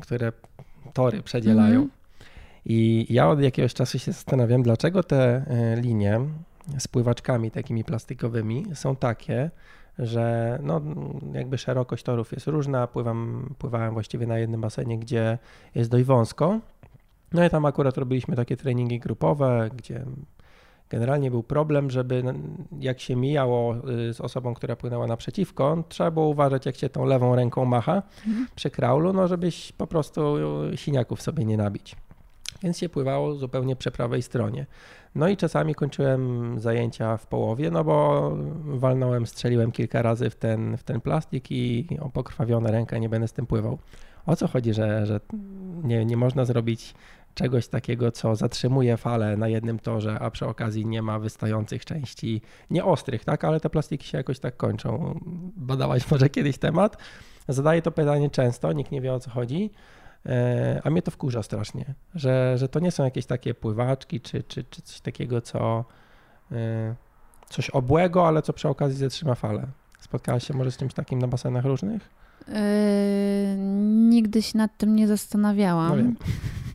które 0.00 0.32
tory 0.92 1.22
przedzielają. 1.22 1.74
Mm 1.74 1.88
-hmm. 1.88 2.24
I 2.66 3.06
ja 3.10 3.28
od 3.28 3.40
jakiegoś 3.40 3.74
czasu 3.74 3.98
się 3.98 4.12
zastanawiam, 4.12 4.62
dlaczego 4.62 5.02
te 5.02 5.44
e, 5.46 5.80
linie 5.80 6.20
z 6.78 6.88
pływaczkami 6.88 7.50
takimi 7.50 7.84
plastikowymi 7.84 8.66
są 8.74 8.96
takie, 8.96 9.50
że 9.98 10.58
no, 10.62 10.80
jakby 11.32 11.58
szerokość 11.58 12.04
torów 12.04 12.32
jest 12.32 12.46
różna. 12.46 12.86
Pływam, 12.86 13.50
pływałem 13.58 13.94
właściwie 13.94 14.26
na 14.26 14.38
jednym 14.38 14.60
basenie, 14.60 14.98
gdzie 14.98 15.38
jest 15.74 15.90
dość 15.90 16.04
wąsko. 16.04 16.60
No 17.34 17.44
i 17.44 17.50
tam 17.50 17.66
akurat 17.66 17.98
robiliśmy 17.98 18.36
takie 18.36 18.56
treningi 18.56 18.98
grupowe, 18.98 19.70
gdzie 19.76 20.04
generalnie 20.90 21.30
był 21.30 21.42
problem, 21.42 21.90
żeby 21.90 22.22
jak 22.80 23.00
się 23.00 23.16
mijało 23.16 23.76
y, 24.08 24.14
z 24.14 24.20
osobą, 24.20 24.54
która 24.54 24.76
płynęła 24.76 25.06
naprzeciwko, 25.06 25.84
trzeba 25.88 26.10
było 26.10 26.28
uważać, 26.28 26.66
jak 26.66 26.76
się 26.76 26.88
tą 26.88 27.04
lewą 27.04 27.36
ręką 27.36 27.64
macha 27.64 28.02
mhm. 28.26 28.46
przy 28.54 28.70
kraulu, 28.70 29.12
no 29.12 29.28
żebyś 29.28 29.72
po 29.72 29.86
prostu 29.86 30.36
siniaków 30.76 31.22
sobie 31.22 31.44
nie 31.44 31.56
nabić 31.56 31.96
więc 32.64 32.78
się 32.78 32.88
pływało 32.88 33.34
zupełnie 33.34 33.76
przy 33.76 33.90
prawej 33.90 34.22
stronie. 34.22 34.66
No 35.14 35.28
i 35.28 35.36
czasami 35.36 35.74
kończyłem 35.74 36.54
zajęcia 36.60 37.16
w 37.16 37.26
połowie, 37.26 37.70
no 37.70 37.84
bo 37.84 38.30
walnąłem, 38.64 39.26
strzeliłem 39.26 39.72
kilka 39.72 40.02
razy 40.02 40.30
w 40.30 40.36
ten, 40.36 40.76
w 40.76 40.82
ten 40.82 41.00
plastik 41.00 41.50
i 41.50 41.88
o 42.00 42.10
pokrwawione 42.10 42.70
rękę 42.70 43.00
nie 43.00 43.08
będę 43.08 43.28
z 43.28 43.32
tym 43.32 43.46
pływał. 43.46 43.78
O 44.26 44.36
co 44.36 44.48
chodzi, 44.48 44.74
że, 44.74 45.06
że 45.06 45.20
nie, 45.82 46.04
nie 46.04 46.16
można 46.16 46.44
zrobić 46.44 46.94
czegoś 47.34 47.68
takiego, 47.68 48.12
co 48.12 48.36
zatrzymuje 48.36 48.96
falę 48.96 49.36
na 49.36 49.48
jednym 49.48 49.78
torze, 49.78 50.18
a 50.20 50.30
przy 50.30 50.46
okazji 50.46 50.86
nie 50.86 51.02
ma 51.02 51.18
wystających 51.18 51.84
części, 51.84 52.42
nie 52.70 52.84
ostrych, 52.84 53.24
tak, 53.24 53.44
ale 53.44 53.60
te 53.60 53.70
plastiki 53.70 54.06
się 54.06 54.18
jakoś 54.18 54.38
tak 54.38 54.56
kończą. 54.56 55.20
Badałaś 55.56 56.02
może 56.10 56.28
kiedyś 56.28 56.58
temat? 56.58 56.96
Zadaję 57.48 57.82
to 57.82 57.90
pytanie 57.90 58.30
często, 58.30 58.72
nikt 58.72 58.92
nie 58.92 59.00
wie 59.00 59.12
o 59.12 59.20
co 59.20 59.30
chodzi. 59.30 59.70
E, 60.26 60.80
a 60.84 60.90
mnie 60.90 61.02
to 61.02 61.10
wkurza 61.10 61.42
strasznie, 61.42 61.94
że, 62.14 62.58
że 62.58 62.68
to 62.68 62.80
nie 62.80 62.90
są 62.90 63.04
jakieś 63.04 63.26
takie 63.26 63.54
pływaczki 63.54 64.20
czy, 64.20 64.42
czy, 64.42 64.64
czy 64.64 64.82
coś 64.82 65.00
takiego, 65.00 65.40
co 65.40 65.84
e, 66.52 66.94
coś 67.48 67.70
obłego, 67.70 68.28
ale 68.28 68.42
co 68.42 68.52
przy 68.52 68.68
okazji 68.68 68.98
zatrzyma 68.98 69.34
falę. 69.34 69.66
Spotkałaś 70.00 70.46
się 70.46 70.54
może 70.54 70.70
z 70.70 70.76
czymś 70.76 70.94
takim 70.94 71.18
na 71.18 71.28
basenach 71.28 71.64
różnych? 71.64 72.10
Yy, 72.48 72.54
nigdy 74.08 74.42
się 74.42 74.58
nad 74.58 74.76
tym 74.76 74.96
nie 74.96 75.08
zastanawiałam. 75.08 75.88
No 75.88 75.96
wiem. 75.96 76.16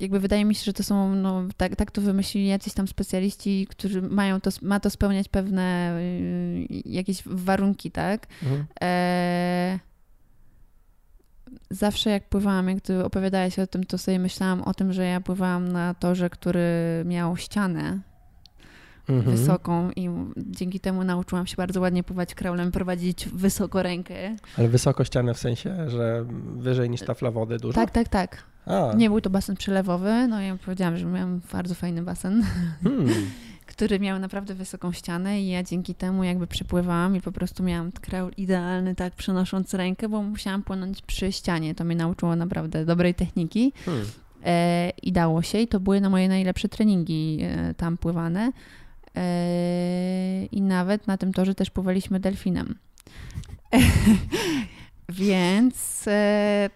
jakby 0.00 0.20
wydaje 0.20 0.44
mi 0.44 0.54
się, 0.54 0.64
że 0.64 0.72
to 0.72 0.82
są, 0.82 1.14
no, 1.14 1.42
tak, 1.56 1.76
tak 1.76 1.90
to 1.90 2.00
wymyślili 2.00 2.46
jacyś 2.46 2.74
tam 2.74 2.88
specjaliści, 2.88 3.66
którzy 3.70 4.02
mają 4.02 4.40
to, 4.40 4.50
ma 4.62 4.80
to 4.80 4.90
spełniać 4.90 5.28
pewne 5.28 5.96
y, 5.98 6.66
jakieś 6.84 7.22
warunki, 7.26 7.90
tak? 7.90 8.26
Mhm. 8.42 8.66
E, 8.82 9.78
zawsze 11.70 12.10
jak 12.10 12.28
pływałam, 12.28 12.68
jak 12.68 12.80
ty 12.80 13.04
opowiadałeś 13.04 13.58
o 13.58 13.66
tym, 13.66 13.84
to 13.84 13.98
sobie 13.98 14.18
myślałam 14.18 14.62
o 14.62 14.74
tym, 14.74 14.92
że 14.92 15.04
ja 15.04 15.20
pływałam 15.20 15.68
na 15.68 15.94
torze, 15.94 16.30
który 16.30 16.68
miał 17.04 17.36
ścianę 17.36 18.11
Mhm. 19.08 19.36
wysoką 19.36 19.90
i 19.96 20.08
dzięki 20.36 20.80
temu 20.80 21.04
nauczyłam 21.04 21.46
się 21.46 21.56
bardzo 21.56 21.80
ładnie 21.80 22.02
pływać 22.02 22.34
kraulem, 22.34 22.72
prowadzić 22.72 23.28
wysoko 23.28 23.82
rękę. 23.82 24.14
Ale 24.58 24.68
wysoko 24.68 25.04
ścianę 25.04 25.34
w 25.34 25.38
sensie, 25.38 25.90
że 25.90 26.24
wyżej 26.56 26.90
niż 26.90 27.00
tafla 27.00 27.30
wody 27.30 27.58
dużo? 27.58 27.74
Tak, 27.74 27.90
tak, 27.90 28.08
tak. 28.08 28.44
A, 28.66 28.92
Nie 28.96 29.10
był 29.10 29.20
to 29.20 29.30
basen 29.30 29.56
przelewowy, 29.56 30.28
no 30.28 30.40
ja 30.40 30.56
powiedziałam, 30.64 30.96
że 30.96 31.06
miałam 31.06 31.40
bardzo 31.52 31.74
fajny 31.74 32.02
basen, 32.02 32.44
hmm. 32.82 33.08
który 33.66 34.00
miał 34.00 34.18
naprawdę 34.18 34.54
wysoką 34.54 34.92
ścianę 34.92 35.40
i 35.40 35.48
ja 35.48 35.62
dzięki 35.62 35.94
temu 35.94 36.24
jakby 36.24 36.46
przepływałam 36.46 37.16
i 37.16 37.20
po 37.20 37.32
prostu 37.32 37.62
miałam 37.62 37.92
kraul 37.92 38.32
idealny, 38.36 38.94
tak 38.94 39.14
przenosząc 39.14 39.74
rękę, 39.74 40.08
bo 40.08 40.22
musiałam 40.22 40.62
płynąć 40.62 41.02
przy 41.02 41.32
ścianie. 41.32 41.74
To 41.74 41.84
mnie 41.84 41.96
nauczyło 41.96 42.36
naprawdę 42.36 42.84
dobrej 42.84 43.14
techniki 43.14 43.72
Hmm. 43.84 44.06
e, 44.44 44.90
i 45.02 45.12
dało 45.12 45.42
się 45.42 45.58
i 45.58 45.68
to 45.68 45.80
były 45.80 46.00
na 46.00 46.10
moje 46.10 46.28
najlepsze 46.28 46.68
treningi 46.68 47.38
e, 47.42 47.74
tam 47.74 47.98
pływane. 47.98 48.52
E, 49.16 50.44
I 50.52 50.62
nawet 50.62 51.06
na 51.06 51.16
tym 51.16 51.32
torze 51.32 51.54
też 51.54 51.70
pływaliśmy 51.70 52.20
delfinem. 52.20 52.74
Więc 55.08 56.04
e, 56.08 56.70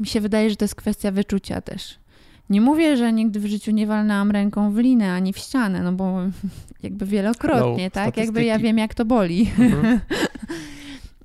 mi 0.00 0.06
się 0.06 0.20
wydaje, 0.20 0.50
że 0.50 0.56
to 0.56 0.64
jest 0.64 0.74
kwestia 0.74 1.10
wyczucia 1.10 1.60
też. 1.60 1.98
Nie 2.50 2.60
mówię, 2.60 2.96
że 2.96 3.12
nigdy 3.12 3.40
w 3.40 3.46
życiu 3.46 3.70
nie 3.70 3.86
walnęłam 3.86 4.30
ręką 4.30 4.72
w 4.72 4.78
linę 4.78 5.12
ani 5.12 5.32
w 5.32 5.38
ścianę, 5.38 5.82
no 5.82 5.92
bo 5.92 6.18
jakby 6.82 7.06
wielokrotnie, 7.06 7.84
No, 7.84 7.90
tak? 7.90 8.16
Jakby 8.16 8.44
ja 8.44 8.58
wiem, 8.58 8.78
jak 8.78 8.94
to 8.94 9.04
boli. 9.04 9.50
Mhm. 9.58 10.00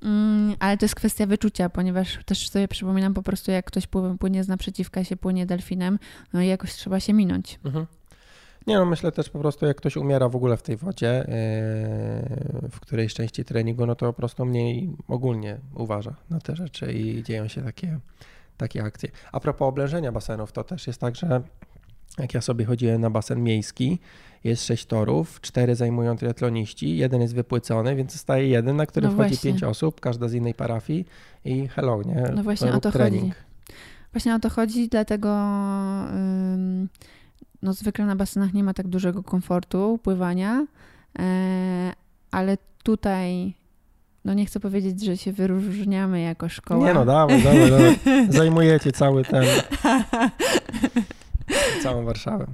Mm, 0.02 0.56
ale 0.58 0.76
to 0.76 0.84
jest 0.84 0.94
kwestia 0.94 1.26
wyczucia, 1.26 1.68
ponieważ 1.68 2.18
też 2.24 2.48
sobie 2.48 2.68
przypominam 2.68 3.14
po 3.14 3.22
prostu, 3.22 3.50
jak 3.50 3.64
ktoś 3.66 3.86
płynie, 3.86 4.18
płynie 4.18 4.44
z 4.44 4.48
naprzeciwka 4.48 5.04
się, 5.04 5.16
płynie 5.16 5.46
delfinem, 5.46 5.98
no 6.32 6.42
i 6.42 6.46
jakoś 6.46 6.72
trzeba 6.72 7.00
się 7.00 7.12
minąć. 7.12 7.58
Mhm. 7.64 7.86
Nie 8.68 8.76
no, 8.78 8.84
myślę 8.84 9.12
też 9.12 9.30
po 9.30 9.38
prostu, 9.38 9.66
jak 9.66 9.76
ktoś 9.76 9.96
umiera 9.96 10.28
w 10.28 10.36
ogóle 10.36 10.56
w 10.56 10.62
tej 10.62 10.76
wodzie, 10.76 11.24
yy, 12.62 12.68
w 12.70 12.80
którejś 12.80 13.14
części 13.14 13.44
treningu, 13.44 13.86
no 13.86 13.94
to 13.94 14.06
po 14.06 14.12
prostu 14.12 14.44
mniej 14.44 14.90
ogólnie 15.08 15.58
uważa 15.74 16.14
na 16.30 16.40
te 16.40 16.56
rzeczy 16.56 16.92
i 16.92 17.22
dzieją 17.22 17.48
się 17.48 17.62
takie, 17.62 17.98
takie 18.56 18.84
akcje. 18.84 19.10
A 19.32 19.40
propos 19.40 19.68
oblężenia 19.68 20.12
basenów, 20.12 20.52
to 20.52 20.64
też 20.64 20.86
jest 20.86 21.00
tak, 21.00 21.16
że 21.16 21.42
jak 22.18 22.34
ja 22.34 22.40
sobie 22.40 22.64
chodziłem 22.64 23.00
na 23.00 23.10
basen 23.10 23.42
miejski, 23.42 23.98
jest 24.44 24.66
sześć 24.66 24.86
torów, 24.86 25.40
cztery 25.40 25.74
zajmują 25.74 26.16
triatloniści, 26.16 26.96
jeden 26.96 27.20
jest 27.20 27.34
wypłycony, 27.34 27.96
więc 27.96 28.12
zostaje 28.12 28.48
jeden, 28.48 28.76
na 28.76 28.86
który 28.86 29.06
No 29.06 29.12
wchodzi 29.12 29.28
właśnie. 29.28 29.50
pięć 29.50 29.62
osób, 29.62 30.00
każda 30.00 30.28
z 30.28 30.34
innej 30.34 30.54
parafii 30.54 31.06
i 31.44 31.68
hello, 31.68 32.02
nie? 32.02 32.32
No 32.34 32.42
właśnie 32.42 32.72
o 32.72 32.80
to 32.80 32.92
trening. 32.92 33.34
chodzi. 33.34 33.48
Właśnie 34.12 34.34
o 34.34 34.38
to 34.38 34.50
chodzi, 34.50 34.88
dlatego 34.88 35.28
ym, 36.14 36.88
no 37.62 37.72
zwykle 37.72 38.06
na 38.06 38.16
basenach 38.16 38.54
nie 38.54 38.64
ma 38.64 38.74
tak 38.74 38.88
dużego 38.88 39.22
komfortu 39.22 39.98
pływania, 40.02 40.66
e, 41.18 41.92
ale 42.30 42.58
tutaj 42.82 43.54
no 44.24 44.34
nie 44.34 44.46
chcę 44.46 44.60
powiedzieć, 44.60 45.04
że 45.04 45.16
się 45.16 45.32
wyróżniamy 45.32 46.20
jako 46.20 46.48
szkoła. 46.48 46.86
Nie 46.86 46.94
no, 46.94 47.04
dawaj, 47.04 47.42
dawaj, 47.42 47.70
dawaj. 47.70 47.98
Zajmujecie 48.28 48.92
cały 48.92 49.24
ten, 49.24 49.44
całą 51.82 52.04
Warszawę. 52.04 52.46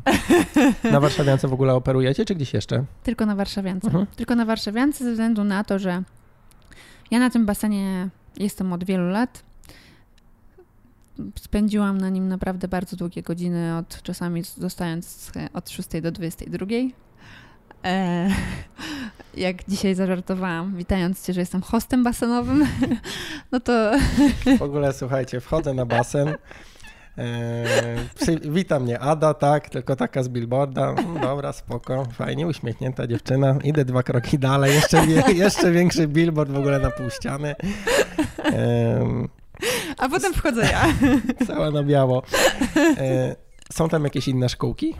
Na 0.92 1.00
Warszawiance 1.00 1.48
w 1.48 1.52
ogóle 1.52 1.74
operujecie, 1.74 2.24
czy 2.24 2.34
gdzieś 2.34 2.54
jeszcze? 2.54 2.84
Tylko 3.02 3.26
na 3.26 3.34
Warszawiance. 3.34 3.86
Mhm. 3.86 4.06
Tylko 4.16 4.34
na 4.34 4.44
Warszawiance 4.44 5.04
ze 5.04 5.10
względu 5.10 5.44
na 5.44 5.64
to, 5.64 5.78
że 5.78 6.02
ja 7.10 7.18
na 7.18 7.30
tym 7.30 7.46
basenie 7.46 8.08
jestem 8.36 8.72
od 8.72 8.84
wielu 8.84 9.08
lat. 9.08 9.42
Spędziłam 11.40 11.98
na 11.98 12.08
nim 12.08 12.28
naprawdę 12.28 12.68
bardzo 12.68 12.96
długie 12.96 13.22
godziny, 13.22 13.76
od 13.76 14.02
czasami 14.02 14.42
zostając 14.42 15.32
od 15.52 15.70
6 15.70 15.88
do 16.02 16.12
22. 16.12 16.66
E, 17.84 18.30
jak 19.36 19.68
dzisiaj 19.68 19.94
zażartowałam, 19.94 20.76
witając 20.76 21.26
Cię, 21.26 21.32
że 21.32 21.40
jestem 21.40 21.62
hostem 21.62 22.04
basenowym, 22.04 22.66
no 23.52 23.60
to 23.60 23.92
W 24.58 24.62
ogóle 24.62 24.92
słuchajcie, 24.92 25.40
wchodzę 25.40 25.74
na 25.74 25.86
basen. 25.86 26.34
E, 27.18 27.64
wita 28.44 28.80
mnie 28.80 28.98
Ada, 28.98 29.34
tak, 29.34 29.68
tylko 29.68 29.96
taka 29.96 30.22
z 30.22 30.28
billboarda. 30.28 30.88
Mm, 30.90 31.20
Dobra, 31.20 31.52
spoko, 31.52 32.04
fajnie, 32.04 32.46
uśmiechnięta 32.46 33.06
dziewczyna. 33.06 33.58
Idę 33.64 33.84
dwa 33.84 34.02
kroki 34.02 34.38
dalej, 34.38 34.74
jeszcze, 34.74 35.06
jeszcze 35.44 35.72
większy 35.72 36.08
billboard 36.08 36.50
w 36.50 36.56
ogóle 36.56 36.78
na 36.78 36.90
pół 36.90 37.10
ściany. 37.10 37.54
Em, 38.44 39.28
A 39.98 40.08
potem 40.08 40.34
wchodzę 40.34 40.62
ja. 40.62 40.86
cała 41.46 41.70
na 41.70 41.82
biało. 41.82 42.22
E, 42.76 43.36
są 43.72 43.88
tam 43.88 44.04
jakieś 44.04 44.28
inne 44.28 44.48
szkółki? 44.48 44.94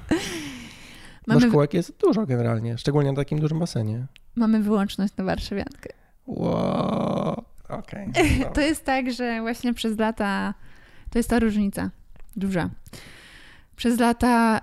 Bo 1.26 1.34
Mamy, 1.34 1.48
szkółek 1.48 1.74
jest 1.74 1.98
dużo 1.98 2.26
generalnie, 2.26 2.78
szczególnie 2.78 3.10
na 3.10 3.16
takim 3.16 3.40
dużym 3.40 3.58
basenie. 3.58 4.06
mamy 4.36 4.62
wyłączność 4.62 5.16
na 5.16 5.24
Warszawiankę. 5.24 5.90
Wow, 6.26 7.44
no. 7.70 7.82
To 8.54 8.60
jest 8.60 8.84
tak, 8.84 9.12
że 9.12 9.40
właśnie 9.40 9.74
przez 9.74 9.98
lata 9.98 10.54
to 11.10 11.18
jest 11.18 11.30
ta 11.30 11.38
różnica 11.38 11.90
duża. 12.36 12.70
Przez 13.76 13.98
lata 13.98 14.60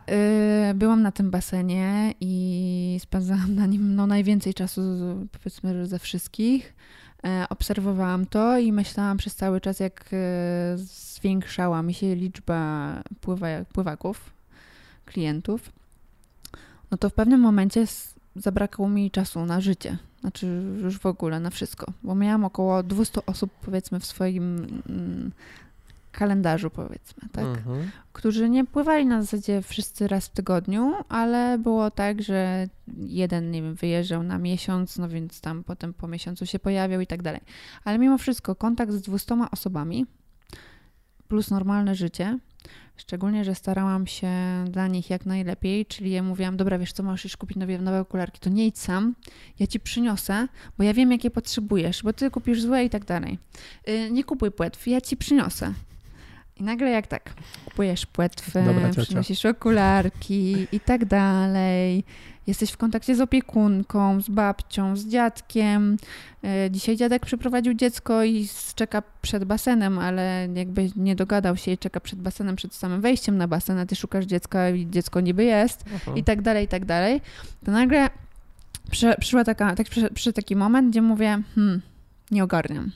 y, 0.72 0.74
byłam 0.74 1.02
na 1.02 1.12
tym 1.12 1.32
basenie 1.32 2.14
i 2.20 2.98
spędzałam 3.02 3.56
na 3.56 3.66
nim 3.66 3.96
no, 3.96 4.08
najwięcej 4.08 4.54
czasu, 4.54 4.82
powiedzmy, 5.32 5.86
ze 5.86 6.00
wszystkich. 6.00 6.74
E, 7.26 7.46
obserwowałam 7.50 8.26
to 8.26 8.58
i 8.58 8.72
myślałam 8.72 9.18
przez 9.18 9.36
cały 9.36 9.62
czas, 9.62 9.80
jak 9.80 10.10
e, 10.14 10.18
zwiększała 10.78 11.84
mi 11.84 11.94
się 11.94 12.16
liczba 12.16 12.94
pływa, 13.22 13.48
pływaków, 13.74 14.30
klientów, 15.06 15.72
no 16.92 16.98
to 16.98 17.10
w 17.10 17.14
pewnym 17.14 17.40
momencie 17.40 17.86
zabrakło 18.36 18.90
mi 18.90 19.12
czasu 19.12 19.46
na 19.46 19.62
życie. 19.62 19.98
Znaczy 20.22 20.64
już 20.82 21.00
w 21.00 21.06
ogóle 21.06 21.40
na 21.40 21.50
wszystko, 21.50 21.92
bo 22.04 22.16
miałam 22.16 22.46
około 22.46 22.84
200 22.84 23.26
osób 23.26 23.52
powiedzmy 23.66 24.00
w 24.00 24.06
swoim 24.06 24.68
mm, 24.90 25.32
kalendarzu 26.12 26.70
powiedzmy, 26.70 27.30
tak? 27.32 27.46
Mhm. 27.46 27.92
Którzy 28.14 28.50
nie 28.50 28.66
pływali 28.66 29.06
na 29.06 29.22
zasadzie 29.22 29.62
wszyscy 29.62 30.08
raz 30.08 30.28
w 30.28 30.30
tygodniu, 30.30 30.94
ale 31.10 31.58
było 31.58 31.92
tak, 31.92 32.22
że 32.22 32.68
jeden, 32.98 33.52
nie 33.52 33.62
wiem, 33.62 33.76
wyjeżdżał 33.76 34.24
na 34.24 34.38
miesiąc, 34.38 34.98
no 34.98 35.10
więc 35.10 35.42
tam 35.42 35.64
potem 35.64 35.94
po 35.94 36.08
miesiącu 36.08 36.46
się 36.46 36.60
pojawiał 36.60 37.02
i 37.02 37.08
tak 37.08 37.22
dalej. 37.22 37.42
Ale 37.84 38.00
mimo 38.00 38.18
wszystko 38.18 38.56
kontakt 38.56 38.92
z 38.92 39.02
200 39.02 39.36
osobami 39.52 40.06
plus 41.28 41.52
normalne 41.52 41.96
życie, 41.96 42.40
szczególnie, 42.98 43.46
że 43.46 43.56
starałam 43.56 44.08
się 44.08 44.32
dla 44.70 44.88
nich 44.88 45.10
jak 45.10 45.26
najlepiej, 45.26 45.86
czyli 45.86 46.12
ja 46.12 46.24
mówiłam, 46.24 46.58
dobra, 46.58 46.80
wiesz 46.80 46.94
co, 46.94 47.04
możesz 47.04 47.24
już 47.24 47.38
kupić 47.38 47.58
nowe, 47.58 47.78
nowe 47.78 48.00
okularki, 48.00 48.40
to 48.40 48.50
nie 48.50 48.68
idź 48.68 48.80
sam, 48.80 49.16
ja 49.60 49.68
ci 49.68 49.80
przyniosę, 49.80 50.48
bo 50.78 50.84
ja 50.84 50.94
wiem, 50.94 51.12
jakie 51.12 51.32
potrzebujesz, 51.32 52.04
bo 52.04 52.14
ty 52.14 52.32
kupisz 52.32 52.62
złe 52.62 52.86
i 52.86 52.90
tak 52.90 53.06
dalej. 53.06 53.40
Yy, 53.88 54.12
nie 54.12 54.24
kupuj 54.24 54.52
płetw, 54.52 54.88
ja 54.88 55.02
ci 55.02 55.18
przyniosę. 55.18 55.74
I 56.62 56.64
nagle 56.64 56.90
jak 56.90 57.08
tak, 57.08 57.34
kupujesz 57.66 58.06
płetwę, 58.06 58.64
Dobra 58.66 58.90
ciocia. 58.90 59.02
przynosisz 59.02 59.46
okularki 59.46 60.68
i 60.72 60.80
tak 60.80 61.06
dalej. 61.06 62.04
Jesteś 62.48 62.72
w 62.72 62.78
kontakcie 62.78 63.16
z 63.16 63.22
opiekunką, 63.22 64.22
z 64.22 64.30
babcią, 64.30 64.96
z 64.96 65.06
dziadkiem. 65.08 65.98
E, 66.44 66.72
Dzisiaj 66.72 66.98
dziadek 66.98 67.26
przyprowadził 67.26 67.74
dziecko 67.74 68.24
i 68.24 68.48
czeka 68.76 69.04
przed 69.22 69.44
basenem, 69.44 70.00
ale 70.00 70.48
jakby 70.56 70.90
nie 70.96 71.16
dogadał 71.16 71.58
się 71.58 71.72
i 71.72 71.78
czeka 71.78 72.00
przed 72.00 72.20
basenem, 72.20 72.56
przed 72.56 72.74
samym 72.76 73.02
wejściem 73.02 73.38
na 73.38 73.48
basen, 73.48 73.78
a 73.80 73.86
ty 73.86 73.96
szukasz 73.96 74.26
dziecka 74.26 74.70
i 74.70 74.88
dziecko 74.90 75.20
niby 75.22 75.44
jest 75.44 75.84
Mhm. 75.94 76.18
i 76.18 76.24
tak 76.24 76.42
dalej, 76.42 76.66
i 76.66 76.68
tak 76.68 76.86
dalej. 76.86 77.22
To 77.66 77.72
nagle 77.72 78.10
przy, 78.92 79.14
przyszła 79.20 79.44
taka, 79.44 79.76
tak, 79.76 79.90
przy, 79.90 80.10
przyszedł 80.14 80.36
taki 80.36 80.56
moment, 80.56 80.90
gdzie 80.92 81.02
mówię, 81.02 81.42
hmm, 81.56 81.82
nie 82.32 82.44
ogarniam. 82.44 82.92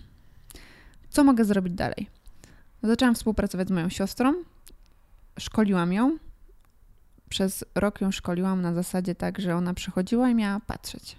Co 1.10 1.24
mogę 1.24 1.46
zrobić 1.46 1.74
dalej? 1.74 2.08
Zaczęłam 2.86 3.16
współpracować 3.16 3.68
z 3.68 3.72
moją 3.72 3.90
siostrą, 3.90 4.34
szkoliłam 5.40 5.94
ją. 5.94 6.18
Przez 7.30 7.66
rok 7.76 8.02
ją 8.02 8.12
szkoliłam 8.12 8.62
na 8.62 8.74
zasadzie 8.74 9.16
tak, 9.16 9.40
że 9.40 9.56
ona 9.56 9.74
przychodziła 9.74 10.30
i 10.30 10.36
miała 10.36 10.60
patrzeć. 10.68 11.16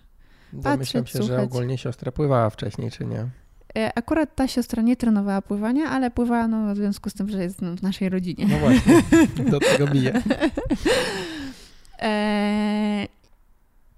Domyślam 0.52 1.04
patrzeć, 1.04 1.12
się, 1.12 1.22
że 1.22 1.28
słuchać. 1.28 1.44
ogólnie 1.44 1.78
siostra 1.78 2.12
pływała 2.12 2.50
wcześniej, 2.50 2.90
czy 2.90 3.04
nie? 3.04 3.28
E, 3.76 3.98
Akurat 3.98 4.34
ta 4.34 4.48
siostra 4.48 4.82
nie 4.82 4.96
trenowała 4.96 5.42
pływania, 5.42 5.90
ale 5.90 6.10
pływała 6.10 6.48
no, 6.48 6.74
w 6.74 6.76
związku 6.76 7.10
z 7.10 7.14
tym, 7.14 7.28
że 7.28 7.42
jest 7.42 7.62
no, 7.62 7.76
w 7.76 7.82
naszej 7.82 8.08
rodzinie. 8.08 8.46
No 8.46 8.58
właśnie, 8.58 9.02
do 9.50 9.60
tego 9.60 9.86
bije. 9.86 10.22
E, 11.98 13.06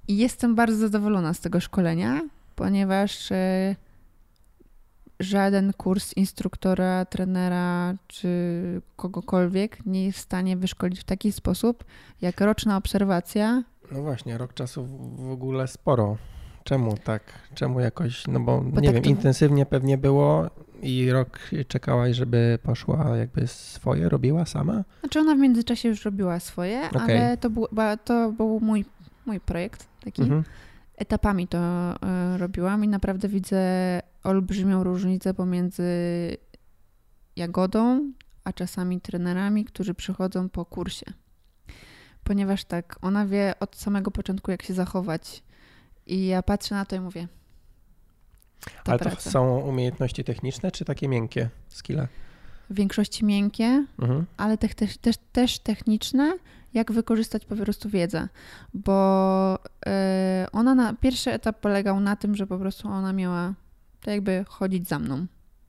I 0.08 0.16
jestem 0.16 0.54
bardzo 0.54 0.76
zadowolona 0.76 1.34
z 1.34 1.40
tego 1.40 1.60
szkolenia, 1.60 2.20
ponieważ 2.56 3.32
e, 3.32 3.76
żaden 5.20 5.72
kurs 5.72 6.12
instruktora, 6.16 7.04
trenera 7.04 7.94
czy 8.06 8.28
kogokolwiek 8.96 9.78
nie 9.86 10.04
jest 10.06 10.18
w 10.18 10.22
stanie 10.22 10.56
wyszkolić 10.56 11.00
w 11.00 11.04
taki 11.04 11.32
sposób, 11.32 11.84
jak 12.20 12.40
roczna 12.40 12.76
obserwacja. 12.76 13.62
No 13.92 14.02
właśnie, 14.02 14.38
rok 14.38 14.54
czasu 14.54 14.86
w 15.18 15.30
ogóle 15.30 15.68
sporo. 15.68 16.16
Czemu 16.64 16.96
tak? 16.96 17.22
Czemu 17.54 17.80
jakoś? 17.80 18.26
No 18.26 18.40
bo, 18.40 18.60
Bo 18.60 18.80
nie 18.80 18.86
tak 18.88 18.94
wiem, 18.94 19.04
to- 19.04 19.10
intensywnie 19.10 19.66
pewnie 19.66 19.98
było 19.98 20.50
i 20.82 21.10
rok 21.10 21.38
czekałaś, 21.68 22.16
żeby 22.16 22.58
poszła 22.62 23.16
jakby 23.16 23.46
swoje, 23.46 24.08
robiła 24.08 24.44
sama? 24.44 24.84
Znaczy 25.00 25.20
ona 25.20 25.34
w 25.34 25.38
międzyczasie 25.38 25.88
już 25.88 26.04
robiła 26.04 26.40
swoje, 26.40 26.88
Okej. 26.90 27.18
ale 27.18 27.36
to 27.36 27.50
był, 27.50 27.66
to 28.04 28.32
był 28.32 28.60
mój, 28.60 28.84
mój 29.26 29.40
projekt 29.40 29.88
taki. 30.04 30.22
Mhm. 30.22 30.44
Etapami 30.96 31.48
to 31.48 31.58
e, 31.58 32.38
robiłam 32.38 32.84
i 32.84 32.88
naprawdę 32.88 33.28
widzę 33.28 33.62
olbrzymią 34.28 34.84
różnicę 34.84 35.34
pomiędzy 35.34 35.82
Jagodą, 37.36 38.12
a 38.44 38.52
czasami 38.52 39.00
trenerami, 39.00 39.64
którzy 39.64 39.94
przychodzą 39.94 40.48
po 40.48 40.64
kursie. 40.64 41.06
Ponieważ 42.24 42.64
tak, 42.64 42.96
ona 43.02 43.26
wie 43.26 43.54
od 43.60 43.76
samego 43.76 44.10
początku, 44.10 44.50
jak 44.50 44.62
się 44.62 44.74
zachować. 44.74 45.42
I 46.06 46.26
ja 46.26 46.42
patrzę 46.42 46.74
na 46.74 46.84
to 46.84 46.96
i 46.96 47.00
mówię. 47.00 47.28
To 48.84 48.90
Ale 48.92 48.98
to 48.98 49.04
praca. 49.04 49.30
są 49.30 49.58
umiejętności 49.58 50.24
techniczne, 50.24 50.70
czy 50.72 50.84
takie 50.84 51.08
miękkie 51.08 51.50
skille? 51.68 52.08
W 52.70 52.74
większości 52.74 53.24
miękkie, 53.24 53.86
Mhm. 53.98 54.26
ale 54.36 54.58
te, 54.58 54.68
też, 54.68 54.96
też, 54.98 55.16
też 55.32 55.58
techniczne, 55.58 56.38
jak 56.74 56.92
wykorzystać 56.92 57.44
po 57.44 57.56
prostu 57.56 57.88
wiedzę. 57.88 58.28
Bo 58.74 59.58
e, 59.86 60.46
ona 60.52 60.74
na 60.74 60.94
pierwszy 60.94 61.32
etap 61.32 61.60
polegał 61.60 62.00
na 62.00 62.16
tym, 62.16 62.36
że 62.36 62.46
po 62.46 62.58
prostu 62.58 62.88
ona 62.88 63.12
miała 63.12 63.54
to 64.00 64.10
jakby 64.10 64.44
chodzić 64.48 64.88
za 64.88 64.98
mną. 64.98 65.26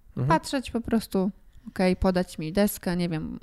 Mhm. 0.09 0.27
Patrzeć 0.27 0.71
po 0.71 0.81
prostu, 0.81 1.31
okej, 1.67 1.95
podać 1.95 2.37
mi 2.39 2.53
deskę, 2.53 2.97
nie 2.97 3.09
wiem, 3.09 3.39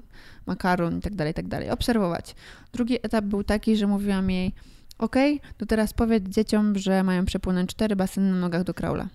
makaron 0.46 0.98
i 0.98 1.00
tak 1.00 1.14
dalej, 1.14 1.34
tak 1.34 1.48
dalej. 1.48 1.70
Obserwować. 1.70 2.34
Drugi 2.72 2.96
etap 3.02 3.24
był 3.24 3.44
taki, 3.44 3.76
że 3.76 3.86
mówiłam 3.86 4.30
jej, 4.30 4.52
okej, 4.98 5.40
to 5.56 5.66
teraz 5.66 5.92
powiedz 5.92 6.28
dzieciom, 6.28 6.78
że 6.78 7.02
mają 7.04 7.24
przepłynąć 7.24 7.70
cztery 7.70 7.96
baseny 7.96 8.30
na 8.30 8.36
nogach 8.40 8.64
do 8.64 8.74
kraula. 8.74 9.08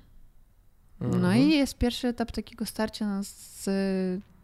No 1.02 1.08
Mhm. 1.16 1.38
i 1.38 1.50
jest 1.50 1.78
pierwszy 1.78 2.08
etap 2.08 2.32
takiego 2.32 2.66
starcia 2.66 3.24
z 3.24 3.66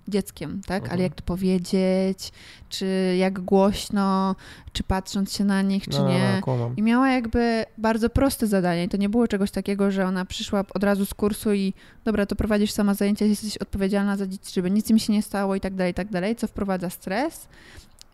dzieckiem, 0.08 0.62
tak? 0.66 0.84
Mhm. 0.84 0.94
Ale 0.94 1.04
jak 1.04 1.16
to 1.16 1.24
powiedzieć, 1.24 2.32
czy 2.70 3.16
jak 3.20 3.40
głośno, 3.40 4.36
czy 4.74 4.84
patrząc 4.84 5.34
się 5.34 5.44
na 5.44 5.62
nich, 5.62 5.84
czy 5.84 6.00
no, 6.00 6.10
nie. 6.10 6.42
No. 6.48 6.72
I 6.78 6.82
miała 6.82 7.10
jakby 7.10 7.66
bardzo 7.78 8.10
proste 8.10 8.48
zadanie. 8.48 8.84
I 8.84 8.90
To 8.90 8.98
nie 8.98 9.10
było 9.10 9.28
czegoś 9.28 9.52
takiego, 9.52 9.92
że 9.92 10.06
ona 10.06 10.26
przyszła 10.26 10.64
od 10.74 10.84
razu 10.84 11.06
z 11.06 11.14
kursu 11.14 11.54
i 11.54 11.74
dobra, 12.06 12.26
to 12.26 12.36
prowadzisz 12.36 12.72
sama 12.72 12.94
zajęcia, 12.94 13.26
jesteś 13.26 13.58
odpowiedzialna 13.58 14.18
za 14.18 14.28
dzieci, 14.28 14.54
żeby 14.54 14.72
nic 14.72 14.90
im 14.90 15.00
się 15.00 15.14
nie 15.14 15.22
stało 15.22 15.56
i 15.56 15.60
tak 15.60 15.76
dalej, 15.76 15.92
i 15.92 15.96
tak 15.96 16.10
dalej, 16.10 16.36
co 16.36 16.48
wprowadza 16.48 16.90
stres. 16.90 17.48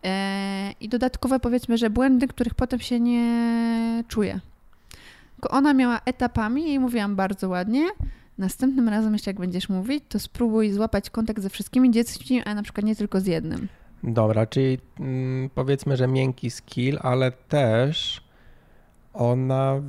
E, 0.04 0.72
I 0.80 0.88
dodatkowe 0.88 1.40
powiedzmy, 1.40 1.78
że 1.78 1.90
błędy, 1.90 2.28
których 2.28 2.54
potem 2.54 2.80
się 2.80 3.00
nie 3.00 4.04
czuje. 4.08 4.40
Tylko 5.34 5.56
ona 5.56 5.74
miała 5.74 6.00
etapami 6.04 6.72
i 6.72 6.78
mówiłam 6.78 7.16
bardzo 7.16 7.48
ładnie. 7.48 7.86
Następnym 8.38 8.88
razem 8.88 9.12
jeszcze 9.12 9.30
jak 9.30 9.40
będziesz 9.40 9.68
mówić, 9.68 10.04
to 10.08 10.18
spróbuj 10.18 10.72
złapać 10.72 11.10
kontakt 11.10 11.42
ze 11.42 11.50
wszystkimi 11.50 11.90
dziećmi, 11.90 12.42
a 12.44 12.54
na 12.54 12.62
przykład 12.62 12.86
nie 12.86 12.96
tylko 12.96 13.20
z 13.20 13.26
jednym. 13.26 13.68
Dobra, 14.02 14.46
czyli 14.46 14.78
mm, 15.00 15.50
powiedzmy, 15.54 15.96
że 15.96 16.08
miękki 16.08 16.50
skill, 16.50 16.98
ale 17.00 17.32
też 17.32 18.24
ona 19.14 19.82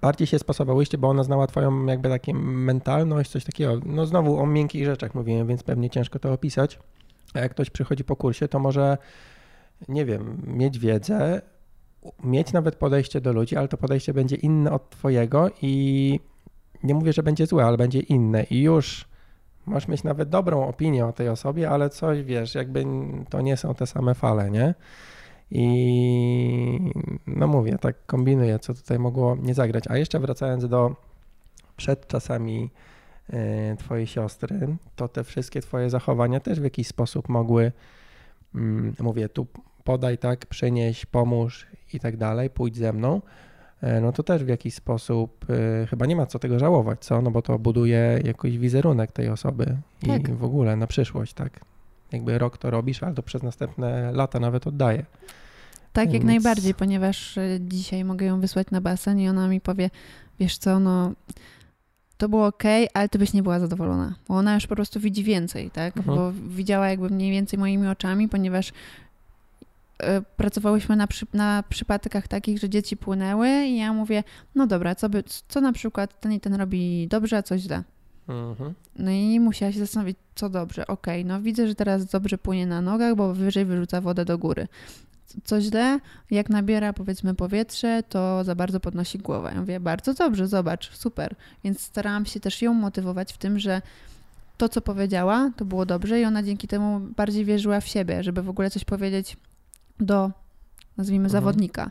bardziej 0.00 0.26
się 0.26 0.38
sposobałyście, 0.38 0.98
bo 0.98 1.08
ona 1.08 1.22
znała 1.22 1.46
twoją 1.46 1.86
jakby 1.86 2.08
takie 2.08 2.34
mentalność, 2.34 3.30
coś 3.30 3.44
takiego. 3.44 3.80
No 3.86 4.06
znowu 4.06 4.38
o 4.38 4.46
miękkich 4.46 4.84
rzeczach 4.84 5.14
mówiłem, 5.14 5.46
więc 5.46 5.62
pewnie 5.62 5.90
ciężko 5.90 6.18
to 6.18 6.32
opisać. 6.32 6.78
A 7.34 7.40
jak 7.40 7.50
ktoś 7.50 7.70
przychodzi 7.70 8.04
po 8.04 8.16
kursie, 8.16 8.48
to 8.48 8.58
może, 8.58 8.98
nie 9.88 10.04
wiem, 10.04 10.42
mieć 10.46 10.78
wiedzę, 10.78 11.42
mieć 12.24 12.52
nawet 12.52 12.76
podejście 12.76 13.20
do 13.20 13.32
ludzi, 13.32 13.56
ale 13.56 13.68
to 13.68 13.76
podejście 13.76 14.14
będzie 14.14 14.36
inne 14.36 14.72
od 14.72 14.90
twojego 14.90 15.50
i 15.62 16.20
nie 16.82 16.94
mówię, 16.94 17.12
że 17.12 17.22
będzie 17.22 17.46
złe, 17.46 17.64
ale 17.64 17.76
będzie 17.76 18.00
inne 18.00 18.42
i 18.42 18.62
już 18.62 19.12
Możesz 19.66 19.88
mieć 19.88 20.04
nawet 20.04 20.28
dobrą 20.28 20.68
opinię 20.68 21.06
o 21.06 21.12
tej 21.12 21.28
osobie, 21.28 21.70
ale 21.70 21.90
coś 21.90 22.22
wiesz, 22.22 22.54
jakby 22.54 22.84
to 23.30 23.40
nie 23.40 23.56
są 23.56 23.74
te 23.74 23.86
same 23.86 24.14
fale, 24.14 24.50
nie? 24.50 24.74
I 25.50 26.92
no 27.26 27.46
mówię, 27.46 27.78
tak 27.80 28.06
kombinuję, 28.06 28.58
co 28.58 28.74
tutaj 28.74 28.98
mogło 28.98 29.36
nie 29.42 29.54
zagrać. 29.54 29.84
A 29.88 29.96
jeszcze 29.96 30.20
wracając 30.20 30.68
do 30.68 30.96
przed 31.76 32.06
czasami 32.06 32.70
e, 33.30 33.76
twojej 33.76 34.06
siostry, 34.06 34.76
to 34.96 35.08
te 35.08 35.24
wszystkie 35.24 35.60
twoje 35.60 35.90
zachowania 35.90 36.40
też 36.40 36.60
w 36.60 36.64
jakiś 36.64 36.86
sposób 36.86 37.28
mogły, 37.28 37.72
mm, 38.54 38.94
mówię, 39.00 39.28
tu 39.28 39.46
podaj, 39.84 40.18
tak, 40.18 40.46
przynieś, 40.46 41.06
pomóż 41.06 41.66
i 41.92 42.00
tak 42.00 42.16
dalej, 42.16 42.50
pójdź 42.50 42.76
ze 42.76 42.92
mną 42.92 43.20
no 44.02 44.12
to 44.12 44.22
też 44.22 44.44
w 44.44 44.48
jakiś 44.48 44.74
sposób 44.74 45.46
e, 45.82 45.86
chyba 45.86 46.06
nie 46.06 46.16
ma 46.16 46.26
co 46.26 46.38
tego 46.38 46.58
żałować, 46.58 47.04
co? 47.04 47.22
No 47.22 47.30
bo 47.30 47.42
to 47.42 47.58
buduje 47.58 48.20
jakiś 48.24 48.58
wizerunek 48.58 49.12
tej 49.12 49.28
osoby 49.28 49.76
i 50.02 50.06
Tak. 50.06 50.34
w 50.36 50.44
ogóle 50.44 50.76
na 50.76 50.86
przyszłość, 50.86 51.34
tak? 51.34 51.60
Jakby 52.12 52.38
rok 52.38 52.58
to 52.58 52.70
robisz, 52.70 53.02
ale 53.02 53.14
to 53.14 53.22
przez 53.22 53.42
następne 53.42 54.12
lata 54.12 54.40
nawet 54.40 54.66
oddaje. 54.66 55.04
Tak, 55.92 56.04
jak 56.04 56.12
Więc- 56.12 56.24
najbardziej, 56.24 56.74
ponieważ 56.74 57.38
e, 57.38 57.58
dzisiaj 57.60 58.04
mogę 58.04 58.26
ją 58.26 58.40
wysłać 58.40 58.70
na 58.70 58.80
basen 58.80 59.20
i 59.20 59.28
ona 59.28 59.48
mi 59.48 59.60
powie, 59.60 59.90
wiesz 60.40 60.58
co, 60.58 60.80
no 60.80 61.12
to 62.16 62.28
było 62.28 62.46
ok, 62.46 62.62
ale 62.94 63.08
ty 63.08 63.18
byś 63.18 63.32
nie 63.32 63.42
była 63.42 63.60
zadowolona, 63.60 64.14
bo 64.28 64.34
ona 64.34 64.54
już 64.54 64.66
po 64.66 64.74
prostu 64.74 65.00
widzi 65.00 65.24
więcej, 65.24 65.70
tak? 65.70 65.96
Mhm. 65.96 66.16
Bo 66.18 66.32
widziała 66.32 66.88
jakby 66.88 67.08
mniej 67.10 67.30
więcej 67.30 67.58
moimi 67.58 67.88
oczami, 67.88 68.28
ponieważ 68.28 68.68
e, 68.68 68.72
pracowałyśmy 70.36 70.96
na, 70.96 71.06
przy, 71.06 71.26
na 71.32 71.64
przypadkach 71.68 72.28
takich, 72.28 72.58
że 72.58 72.68
dzieci 72.68 72.96
płynęły 72.96 73.48
i 73.48 73.76
ja 73.76 73.92
mówię, 73.92 74.24
no 74.54 74.66
dobra, 74.66 74.94
co, 74.94 75.08
by, 75.08 75.24
co 75.48 75.60
na 75.60 75.72
przykład 75.72 76.20
ten 76.20 76.32
i 76.32 76.40
ten 76.40 76.54
robi 76.54 77.08
dobrze, 77.08 77.36
a 77.36 77.42
coś 77.42 77.60
źle. 77.60 77.82
Mhm. 78.28 78.74
No 78.98 79.10
i 79.10 79.40
musiała 79.40 79.72
się 79.72 79.78
zastanowić, 79.78 80.16
co 80.34 80.48
dobrze. 80.48 80.86
Okej, 80.86 81.24
no 81.24 81.40
widzę, 81.40 81.68
że 81.68 81.74
teraz 81.74 82.06
dobrze 82.06 82.38
płynie 82.38 82.66
na 82.66 82.80
nogach, 82.80 83.14
bo 83.14 83.34
wyżej 83.34 83.64
wyrzuca 83.64 84.00
wodę 84.00 84.24
do 84.24 84.38
góry. 84.38 84.68
Co 85.44 85.60
źle, 85.60 85.98
jak 86.30 86.50
nabiera 86.50 86.92
powiedzmy 86.92 87.34
powietrze, 87.34 88.02
to 88.08 88.44
za 88.44 88.54
bardzo 88.54 88.80
podnosi 88.80 89.18
głowę. 89.18 89.50
Ja 89.54 89.60
mówię, 89.60 89.80
bardzo 89.80 90.14
dobrze, 90.14 90.48
zobacz, 90.48 90.90
super. 90.96 91.34
Więc 91.64 91.80
starałam 91.80 92.26
się 92.26 92.40
też 92.40 92.62
ją 92.62 92.74
motywować 92.74 93.32
w 93.32 93.38
tym, 93.38 93.58
że 93.58 93.82
to, 94.56 94.68
co 94.68 94.80
powiedziała, 94.80 95.50
to 95.56 95.64
było 95.64 95.86
dobrze 95.86 96.20
i 96.20 96.24
ona 96.24 96.42
dzięki 96.42 96.68
temu 96.68 97.00
bardziej 97.16 97.44
wierzyła 97.44 97.80
w 97.80 97.88
siebie, 97.88 98.22
żeby 98.22 98.42
w 98.42 98.48
ogóle 98.48 98.70
coś 98.70 98.84
powiedzieć 98.84 99.36
do, 100.00 100.30
nazwijmy, 100.96 101.24
Mhm. 101.26 101.32
zawodnika. 101.42 101.90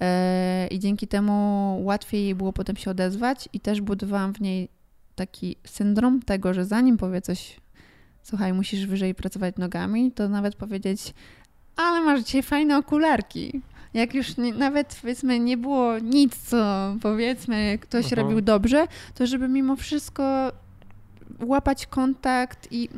E, 0.00 0.66
I 0.70 0.78
dzięki 0.78 1.08
temu 1.08 1.78
łatwiej 1.84 2.24
jej 2.24 2.34
było 2.34 2.52
potem 2.52 2.76
się 2.76 2.90
odezwać 2.90 3.48
i 3.52 3.60
też 3.60 3.80
budowałam 3.80 4.34
w 4.34 4.40
niej 4.40 4.68
taki 5.14 5.56
syndrom 5.66 6.22
tego, 6.22 6.54
że 6.54 6.64
zanim 6.64 6.96
powie 6.96 7.20
coś, 7.20 7.60
słuchaj, 8.22 8.52
musisz 8.52 8.86
wyżej 8.86 9.14
pracować 9.14 9.56
nogami, 9.56 10.12
to 10.12 10.28
nawet 10.28 10.56
powiedzieć, 10.56 11.14
ale 11.76 12.00
masz 12.00 12.20
dzisiaj 12.22 12.42
fajne 12.42 12.78
okularki. 12.78 13.60
Jak 13.94 14.14
już 14.14 14.36
nie, 14.36 14.54
nawet 14.54 14.98
powiedzmy 15.00 15.40
nie 15.40 15.56
było 15.56 15.98
nic, 15.98 16.36
co 16.36 16.94
powiedzmy 17.02 17.78
ktoś 17.80 18.04
Mhm. 18.04 18.22
robił 18.26 18.40
dobrze, 18.40 18.86
to 19.14 19.26
żeby 19.26 19.48
mimo 19.48 19.76
wszystko 19.76 20.52
łapać 21.40 21.86
kontakt 21.86 22.68
i, 22.70 22.88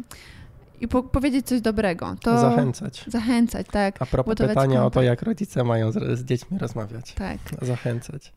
i 0.84 0.88
po, 0.88 1.02
powiedzieć 1.02 1.46
coś 1.46 1.60
dobrego. 1.60 2.16
To 2.22 2.38
Zachęcać. 2.38 3.04
Zachęcać, 3.06 3.66
tak. 3.66 4.02
A 4.02 4.06
propos 4.06 4.34
pytania 4.34 4.80
o 4.80 4.90
to, 4.90 4.94
kontakt. 4.94 5.06
jak 5.06 5.22
rodzice 5.22 5.64
mają 5.64 5.92
z, 5.92 6.18
z 6.18 6.24
dziećmi 6.24 6.58
rozmawiać. 6.58 7.12
Tak. 7.14 7.38
Zachęcać. 7.62 8.32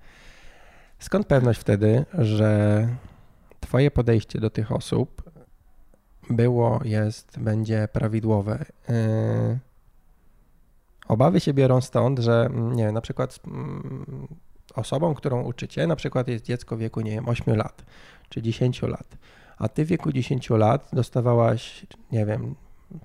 Skąd 0.99 1.27
pewność 1.27 1.59
wtedy, 1.59 2.05
że 2.13 2.87
twoje 3.59 3.91
podejście 3.91 4.39
do 4.39 4.49
tych 4.49 4.71
osób 4.71 5.31
było, 6.29 6.79
jest, 6.83 7.39
będzie 7.39 7.87
prawidłowe? 7.93 8.65
Yy, 8.89 9.59
Obawy 11.07 11.39
się 11.39 11.53
biorą 11.53 11.81
stąd, 11.81 12.19
że 12.19 12.45
mm, 12.45 12.73
nie 12.73 12.83
wiem, 12.85 12.93
na 12.93 13.01
przykład 13.01 13.39
mm, 13.47 14.27
osobą, 14.75 15.13
którą 15.15 15.43
uczycie, 15.43 15.87
na 15.87 15.95
przykład 15.95 16.27
jest 16.27 16.45
dziecko 16.45 16.75
w 16.77 16.79
wieku, 16.79 17.01
nie 17.01 17.11
wiem, 17.11 17.29
8 17.29 17.55
lat 17.55 17.85
czy 18.29 18.41
10 18.41 18.81
lat, 18.81 19.17
a 19.57 19.67
ty 19.69 19.85
w 19.85 19.87
wieku 19.87 20.11
10 20.11 20.49
lat 20.49 20.89
dostawałaś, 20.93 21.85
nie 22.11 22.25
wiem, 22.25 22.55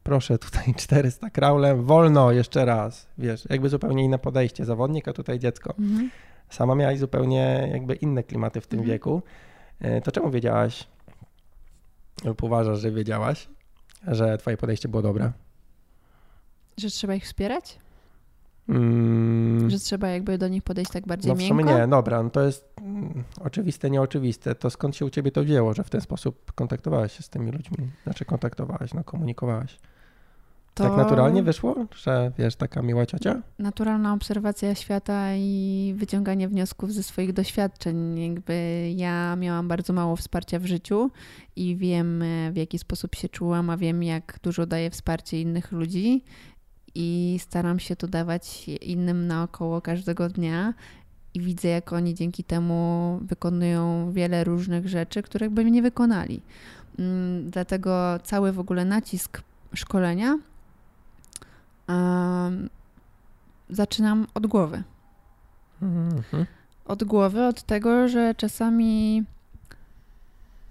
proszę 0.03 0.39
tutaj 0.39 0.75
400 0.87 1.31
kraulem, 1.31 1.85
wolno 1.85 2.33
jeszcze 2.33 2.65
raz, 2.65 3.09
wiesz, 3.19 3.47
jakby 3.51 3.69
zupełnie 3.69 4.05
inne 4.05 4.19
podejście, 4.19 4.65
zawodnik, 4.65 5.09
a 5.09 5.13
tutaj 5.13 5.39
dziecko. 5.39 5.75
Mhm. 5.79 6.11
Sama 6.51 6.75
miałaś 6.75 6.99
zupełnie 6.99 7.69
jakby 7.73 7.95
inne 7.95 8.23
klimaty 8.23 8.61
w 8.61 8.67
tym 8.67 8.79
Mhm. 8.79 8.93
wieku, 8.95 9.23
E, 9.81 10.01
to 10.01 10.13
czemu 10.13 10.31
wiedziałaś 10.31 10.87
lub 12.25 12.43
uważasz, 12.43 12.79
że 12.81 12.91
wiedziałaś, 12.91 13.49
że 14.07 14.39
twoje 14.39 14.57
podejście 14.57 14.89
było 14.89 15.03
dobre? 15.03 15.33
Że 16.77 16.91
trzeba 16.91 17.15
ich 17.15 17.25
wspierać? 17.25 17.79
Mm. 18.69 19.71
Że 19.71 19.79
trzeba 19.79 20.09
jakby 20.09 20.39
do 20.39 20.49
nich 20.49 20.63
podejść 20.63 20.91
tak 20.91 21.07
bardziej 21.07 21.29
no, 21.29 21.37
w 21.37 21.39
miękko? 21.39 21.63
sumie 21.63 21.75
nie, 21.75 21.89
dobra, 21.89 22.23
no 22.23 22.31
to 22.31 22.43
jest 22.43 22.75
mm, 22.83 23.25
oczywiste, 23.41 23.91
nieoczywiste. 23.91 24.55
To 24.55 24.71
skąd 24.71 24.97
się 24.97 25.05
u 25.07 25.11
ciebie 25.11 25.31
to 25.31 25.43
wzięło, 25.43 25.75
że 25.75 25.85
w 25.85 25.91
ten 25.91 26.01
sposób 26.01 26.53
kontaktowałaś 26.53 27.17
się 27.17 27.23
z 27.23 27.29
tymi 27.29 27.51
ludźmi? 27.53 27.91
Znaczy 28.05 28.25
kontaktowałaś, 28.25 28.95
no 28.95 29.05
komunikowałaś? 29.05 29.79
To... 30.75 30.85
Tak 30.85 30.97
naturalnie 30.97 31.43
wyszło, 31.43 31.87
że 31.97 32.33
wiesz, 32.39 32.57
taka 32.57 32.83
miła 32.83 33.07
ciocia? 33.07 33.43
Naturalna 33.59 34.13
obserwacja 34.13 34.75
świata 34.75 35.35
i 35.35 35.95
wyciąganie 35.97 36.49
wniosków 36.49 36.93
ze 36.93 37.03
swoich 37.03 37.33
doświadczeń. 37.33 38.19
Jakby 38.19 38.89
ja 38.97 39.37
miałam 39.37 39.69
bardzo 39.69 39.93
mało 39.93 40.17
wsparcia 40.17 40.59
w 40.59 40.67
życiu 40.67 41.11
i 41.57 41.77
wiem, 41.77 42.25
w 42.53 42.57
jaki 42.57 42.79
sposób 42.79 43.15
się 43.15 43.29
czułam, 43.29 43.71
a 43.71 43.77
wiem, 43.77 44.03
jak 44.03 44.39
dużo 44.43 44.67
daje 44.67 44.91
wsparcie 44.91 45.41
innych 45.41 45.73
ludzi 45.73 46.25
i 46.95 47.39
staram 47.41 47.79
się 47.79 47.97
to 47.97 48.07
dawać 48.07 48.69
innym 48.69 49.27
naokoło 49.27 49.81
każdego 49.81 50.29
dnia 50.29 50.75
i 51.35 51.41
widzę, 51.41 51.69
jak 51.69 51.93
oni 51.93 52.15
dzięki 52.15 52.45
temu 52.45 53.19
wykonują 53.23 54.13
wiele 54.13 54.45
różnych 54.45 54.89
rzeczy, 54.89 55.23
których 55.23 55.51
by 55.51 55.65
nie 55.65 55.83
wykonali. 55.83 56.43
Mm, 56.99 57.51
dlatego 57.51 58.19
cały 58.23 58.53
w 58.53 58.59
ogóle 58.59 58.85
nacisk 58.85 59.43
szkolenia 59.75 60.39
um, 61.89 62.71
zaczynam 63.71 64.27
od 64.35 64.47
głowy. 64.47 64.83
Mhm. 65.83 66.47
Od 66.85 67.05
głowy, 67.05 67.47
od 67.47 67.63
tego, 67.63 68.09
że 68.09 68.35
czasami 68.35 69.25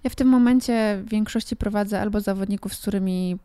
ja 0.03 0.09
w 0.09 0.15
tym 0.15 0.27
momencie 0.27 1.01
w 1.05 1.09
większości 1.09 1.55
prowadzę 1.55 2.01
albo 2.01 2.21
zawodników, 2.21 2.73
z 2.73 2.81
którymi 2.81 3.39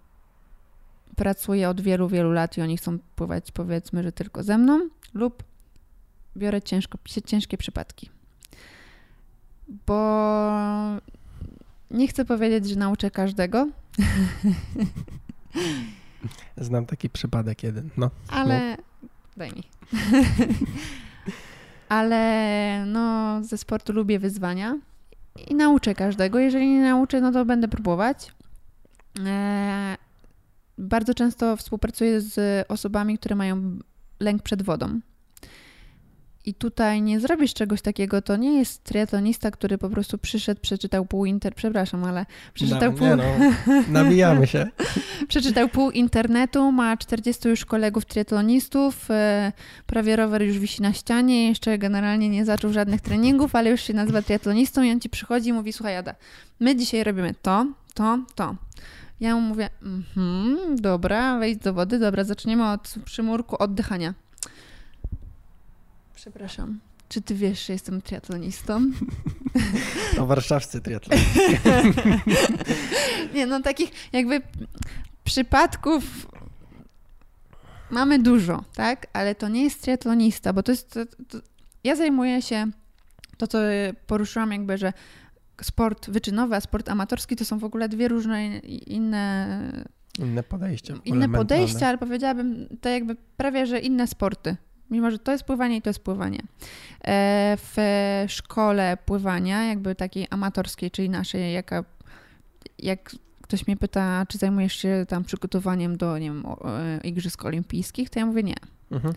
pracuję 1.16 1.68
od 1.68 1.80
wielu, 1.80 2.08
wielu 2.08 2.32
lat 2.32 2.58
i 2.58 2.62
oni 2.62 2.76
chcą 2.76 2.98
pływać 3.16 3.52
powiedzmy, 3.52 4.02
że 4.02 4.12
tylko 4.12 4.42
ze 4.42 4.58
mną 4.58 4.88
lub 5.14 5.42
biorę 6.36 6.62
ciężko, 6.62 6.98
ciężkie 7.26 7.58
przypadki. 7.58 8.10
Bo 9.86 11.00
nie 11.90 12.08
chcę 12.08 12.24
powiedzieć, 12.24 12.68
że 12.68 12.76
nauczę 12.76 13.10
każdego. 13.10 13.66
Znam 16.56 16.86
taki 16.86 17.10
przypadek 17.10 17.62
jeden, 17.62 17.90
no. 17.96 18.10
Ale 18.28 18.70
no. 18.70 18.76
daj 19.36 19.52
mi. 19.52 19.62
Ale 21.88 22.84
no, 22.86 23.38
ze 23.44 23.58
sportu 23.58 23.92
lubię 23.92 24.18
wyzwania 24.18 24.78
i 25.48 25.54
nauczę 25.54 25.94
każdego. 25.94 26.38
Jeżeli 26.38 26.68
nie 26.68 26.80
nauczę, 26.80 27.20
no 27.20 27.32
to 27.32 27.44
będę 27.44 27.68
próbować. 27.68 28.32
E, 29.26 29.96
bardzo 30.78 31.14
często 31.14 31.56
współpracuję 31.56 32.20
z 32.20 32.66
osobami, 32.70 33.18
które 33.18 33.36
mają 33.36 33.78
lęk 34.20 34.42
przed 34.42 34.62
wodą. 34.62 35.00
I 36.46 36.54
tutaj 36.54 37.02
nie 37.02 37.20
zrobisz 37.20 37.54
czegoś 37.54 37.82
takiego, 37.82 38.22
to 38.22 38.36
nie 38.36 38.58
jest 38.58 38.84
triatlonista, 38.84 39.50
który 39.50 39.78
po 39.78 39.90
prostu 39.90 40.18
przyszedł, 40.18 40.60
przeczytał 40.60 41.06
pół 41.06 41.24
inter... 41.24 41.54
Przepraszam, 41.54 42.04
ale 42.04 42.26
przeczytał 42.54 42.92
no, 42.92 42.98
pół... 42.98 43.06
Nie 43.06 43.16
no, 43.16 43.24
nabijamy 43.88 44.46
się. 44.46 44.66
przeczytał 45.28 45.68
pół 45.68 45.90
internetu, 45.90 46.72
ma 46.72 46.96
40 46.96 47.48
już 47.48 47.64
kolegów 47.64 48.04
triatlonistów, 48.04 49.10
e, 49.10 49.52
prawie 49.86 50.16
rower 50.16 50.42
już 50.42 50.58
wisi 50.58 50.82
na 50.82 50.92
ścianie, 50.92 51.48
jeszcze 51.48 51.78
generalnie 51.78 52.28
nie 52.28 52.44
zaczął 52.44 52.72
żadnych 52.72 53.00
treningów, 53.00 53.54
ale 53.54 53.70
już 53.70 53.80
się 53.80 53.94
nazywa 53.94 54.22
triatlonistą 54.22 54.82
i 54.82 54.90
on 54.90 55.00
ci 55.00 55.10
przychodzi 55.10 55.48
i 55.48 55.52
mówi, 55.52 55.72
słuchaj 55.72 55.96
Ada, 55.96 56.14
my 56.60 56.76
dzisiaj 56.76 57.04
robimy 57.04 57.34
to, 57.42 57.66
to, 57.94 58.18
to. 58.34 58.54
Ja 59.20 59.34
mu 59.34 59.40
mówię, 59.40 59.70
mhm, 59.82 60.76
dobra, 60.76 61.38
wejdź 61.38 61.58
do 61.58 61.74
wody, 61.74 61.98
dobra, 61.98 62.24
zaczniemy 62.24 62.70
od 62.70 62.94
przymurku 63.04 63.62
oddychania. 63.62 64.14
Przepraszam. 66.14 66.80
Czy 67.08 67.22
ty 67.22 67.34
wiesz, 67.34 67.66
że 67.66 67.72
jestem 67.72 68.02
triatlonistą? 68.02 68.80
No 70.16 70.26
warszawscy 70.26 70.80
triatloniści. 70.80 71.40
Nie, 73.34 73.46
no 73.46 73.60
takich 73.60 73.90
jakby 74.12 74.40
przypadków 75.24 76.04
mamy 77.90 78.18
dużo, 78.18 78.64
tak? 78.74 79.06
Ale 79.12 79.34
to 79.34 79.48
nie 79.48 79.64
jest 79.64 79.82
triatlonista, 79.82 80.52
bo 80.52 80.62
to 80.62 80.72
jest... 80.72 80.90
To, 80.90 81.06
to, 81.06 81.38
ja 81.84 81.96
zajmuję 81.96 82.42
się 82.42 82.66
to, 83.36 83.46
co 83.46 83.58
poruszyłam 84.06 84.52
jakby, 84.52 84.78
że 84.78 84.92
sport 85.62 86.10
wyczynowy, 86.10 86.56
a 86.56 86.60
sport 86.60 86.88
amatorski 86.88 87.36
to 87.36 87.44
są 87.44 87.58
w 87.58 87.64
ogóle 87.64 87.88
dwie 87.88 88.08
różne 88.08 88.58
inne... 88.68 89.86
Inne 90.18 90.42
podejścia. 90.42 90.94
Inne 91.04 91.28
podejścia, 91.28 91.88
ale 91.88 91.98
powiedziałabym 91.98 92.68
to 92.80 92.88
jakby 92.88 93.16
prawie, 93.36 93.66
że 93.66 93.78
inne 93.78 94.06
sporty. 94.06 94.56
Mimo, 94.90 95.10
że 95.10 95.18
to 95.18 95.32
jest 95.32 95.44
pływanie 95.44 95.76
i 95.76 95.82
to 95.82 95.90
jest 95.90 96.00
pływanie. 96.00 96.40
E, 97.04 97.56
w 97.56 97.76
szkole 98.28 98.98
pływania, 99.06 99.64
jakby 99.64 99.94
takiej 99.94 100.26
amatorskiej, 100.30 100.90
czyli 100.90 101.10
naszej, 101.10 101.52
jaka, 101.52 101.84
jak 102.78 103.16
ktoś 103.42 103.66
mnie 103.66 103.76
pyta, 103.76 104.26
czy 104.28 104.38
zajmujesz 104.38 104.76
się 104.76 105.06
tam 105.08 105.24
przygotowaniem 105.24 105.96
do, 105.96 106.18
nie 106.18 106.26
wiem, 106.26 106.44
Igrzysk 107.04 107.44
Olimpijskich, 107.44 108.10
to 108.10 108.18
ja 108.18 108.26
mówię 108.26 108.42
nie. 108.42 108.56
Mhm. 108.90 109.14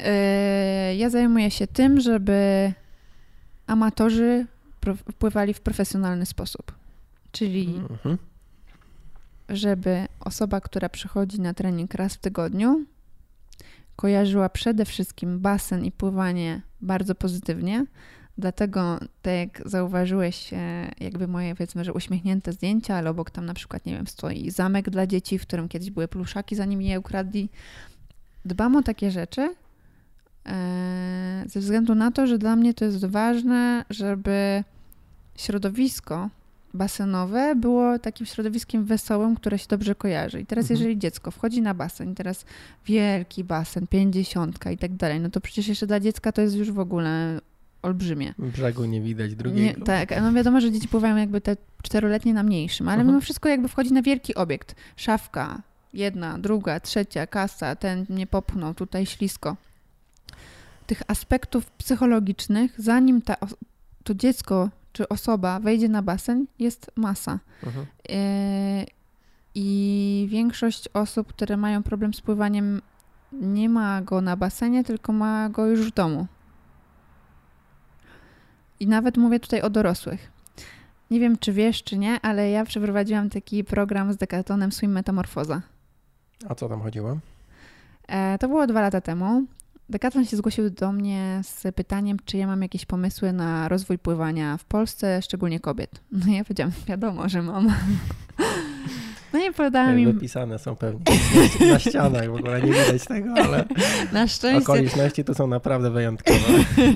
E, 0.00 0.96
ja 0.96 1.10
zajmuję 1.10 1.50
się 1.50 1.66
tym, 1.66 2.00
żeby 2.00 2.72
amatorzy 3.66 4.46
wpływali 4.94 5.54
w 5.54 5.60
profesjonalny 5.60 6.26
sposób. 6.26 6.72
Czyli 7.32 7.66
mhm. 7.90 8.18
żeby 9.48 10.06
osoba, 10.20 10.60
która 10.60 10.88
przychodzi 10.88 11.40
na 11.40 11.54
trening 11.54 11.94
raz 11.94 12.14
w 12.14 12.18
tygodniu, 12.18 12.84
kojarzyła 13.96 14.48
przede 14.48 14.84
wszystkim 14.84 15.40
basen 15.40 15.84
i 15.84 15.92
pływanie 15.92 16.62
bardzo 16.80 17.14
pozytywnie. 17.14 17.86
Dlatego, 18.38 18.98
tak 19.22 19.34
jak 19.34 19.68
zauważyłeś, 19.68 20.52
e, 20.52 20.90
jakby 21.00 21.28
moje, 21.28 21.54
powiedzmy, 21.54 21.84
że 21.84 21.92
uśmiechnięte 21.92 22.52
zdjęcia, 22.52 22.94
ale 22.94 23.10
obok 23.10 23.30
tam 23.30 23.46
na 23.46 23.54
przykład, 23.54 23.86
nie 23.86 23.92
wiem, 23.92 24.06
stoi 24.06 24.50
zamek 24.50 24.90
dla 24.90 25.06
dzieci, 25.06 25.38
w 25.38 25.42
którym 25.42 25.68
kiedyś 25.68 25.90
były 25.90 26.08
pluszaki, 26.08 26.56
zanim 26.56 26.82
je 26.82 26.98
ukradli. 26.98 27.48
Dbam 28.44 28.76
o 28.76 28.82
takie 28.82 29.10
rzeczy, 29.10 29.54
e, 30.46 31.44
ze 31.46 31.60
względu 31.60 31.94
na 31.94 32.10
to, 32.10 32.26
że 32.26 32.38
dla 32.38 32.56
mnie 32.56 32.74
to 32.74 32.84
jest 32.84 33.04
ważne, 33.04 33.84
żeby 33.90 34.64
środowisko 35.36 36.30
basenowe 36.74 37.54
było 37.56 37.98
takim 37.98 38.26
środowiskiem 38.26 38.84
wesołym, 38.84 39.36
które 39.36 39.58
się 39.58 39.66
dobrze 39.68 39.94
kojarzy. 39.94 40.40
I 40.40 40.46
teraz, 40.46 40.62
mhm. 40.62 40.80
jeżeli 40.80 40.98
dziecko 40.98 41.30
wchodzi 41.30 41.62
na 41.62 41.74
basen, 41.74 42.14
teraz 42.14 42.44
wielki 42.86 43.44
basen, 43.44 43.86
pięćdziesiątka 43.86 44.70
i 44.70 44.78
tak 44.78 44.92
dalej, 44.92 45.20
no 45.20 45.30
to 45.30 45.40
przecież 45.40 45.68
jeszcze 45.68 45.86
dla 45.86 46.00
dziecka 46.00 46.32
to 46.32 46.42
jest 46.42 46.56
już 46.56 46.72
w 46.72 46.78
ogóle 46.78 47.40
olbrzymie. 47.82 48.34
Brzegu 48.38 48.84
nie 48.84 49.00
widać 49.00 49.34
drugiego. 49.34 49.78
Nie, 49.78 49.84
tak, 49.86 50.14
no 50.22 50.32
wiadomo, 50.32 50.60
że 50.60 50.72
dzieci 50.72 50.88
pływają 50.88 51.16
jakby 51.16 51.40
te 51.40 51.56
czteroletnie 51.82 52.34
na 52.34 52.42
mniejszym, 52.42 52.88
ale 52.88 52.94
mhm. 52.94 53.08
mimo 53.08 53.20
wszystko 53.20 53.48
jakby 53.48 53.68
wchodzi 53.68 53.92
na 53.92 54.02
wielki 54.02 54.34
obiekt. 54.34 54.74
Szafka, 54.96 55.62
jedna, 55.94 56.38
druga, 56.38 56.80
trzecia, 56.80 57.26
kasa, 57.26 57.76
ten 57.76 58.06
nie 58.08 58.26
popchnął, 58.26 58.74
tutaj 58.74 59.06
ślisko. 59.06 59.56
Tych 60.86 61.02
aspektów 61.06 61.70
psychologicznych, 61.70 62.74
zanim 62.78 63.22
ta, 63.22 63.36
to 64.04 64.14
dziecko 64.14 64.70
czy 64.94 65.08
osoba 65.08 65.60
wejdzie 65.60 65.88
na 65.88 66.02
basen, 66.02 66.46
jest 66.58 66.90
masa. 66.96 67.38
Mhm. 67.66 67.86
E, 68.08 68.84
I 69.54 70.26
większość 70.30 70.88
osób, 70.94 71.28
które 71.28 71.56
mają 71.56 71.82
problem 71.82 72.14
z 72.14 72.20
pływaniem, 72.20 72.82
nie 73.32 73.68
ma 73.68 74.02
go 74.02 74.20
na 74.20 74.36
basenie, 74.36 74.84
tylko 74.84 75.12
ma 75.12 75.48
go 75.48 75.66
już 75.66 75.90
w 75.90 75.94
domu. 75.94 76.26
I 78.80 78.86
nawet 78.86 79.16
mówię 79.16 79.40
tutaj 79.40 79.60
o 79.62 79.70
dorosłych. 79.70 80.32
Nie 81.10 81.20
wiem, 81.20 81.38
czy 81.38 81.52
wiesz, 81.52 81.82
czy 81.82 81.98
nie, 81.98 82.20
ale 82.20 82.50
ja 82.50 82.64
przeprowadziłam 82.64 83.30
taki 83.30 83.64
program 83.64 84.12
z 84.12 84.16
Decathonem 84.16 84.72
Swim 84.72 84.92
Metamorfoza. 84.92 85.62
A 86.48 86.54
co 86.54 86.68
tam 86.68 86.82
chodziło? 86.82 87.18
E, 88.08 88.38
to 88.38 88.48
było 88.48 88.66
dwa 88.66 88.80
lata 88.80 89.00
temu. 89.00 89.44
Decathlon 89.88 90.26
się 90.26 90.36
zgłosił 90.36 90.70
do 90.70 90.92
mnie 90.92 91.40
z 91.44 91.74
pytaniem, 91.74 92.16
czy 92.24 92.36
ja 92.36 92.46
mam 92.46 92.62
jakieś 92.62 92.86
pomysły 92.86 93.32
na 93.32 93.68
rozwój 93.68 93.98
pływania 93.98 94.56
w 94.56 94.64
Polsce, 94.64 95.22
szczególnie 95.22 95.60
kobiet. 95.60 95.90
No 96.12 96.32
ja 96.32 96.44
powiedziałam, 96.44 96.72
wiadomo, 96.86 97.28
że 97.28 97.42
mam. 97.42 97.68
No 99.32 99.40
nie 99.40 99.52
podałam 99.52 99.98
im... 99.98 100.12
Wypisane 100.12 100.58
są 100.58 100.76
pewnie 100.76 101.00
na 101.72 101.78
ścianach, 101.78 102.30
w 102.30 102.34
ogóle 102.34 102.62
nie 102.62 102.72
widać 102.72 103.04
tego, 103.04 103.34
ale 103.36 103.64
na 104.12 104.28
szczęście... 104.28 104.72
okoliczności 104.72 105.24
to 105.24 105.34
są 105.34 105.46
naprawdę 105.46 105.90
wyjątkowe. 105.90 106.38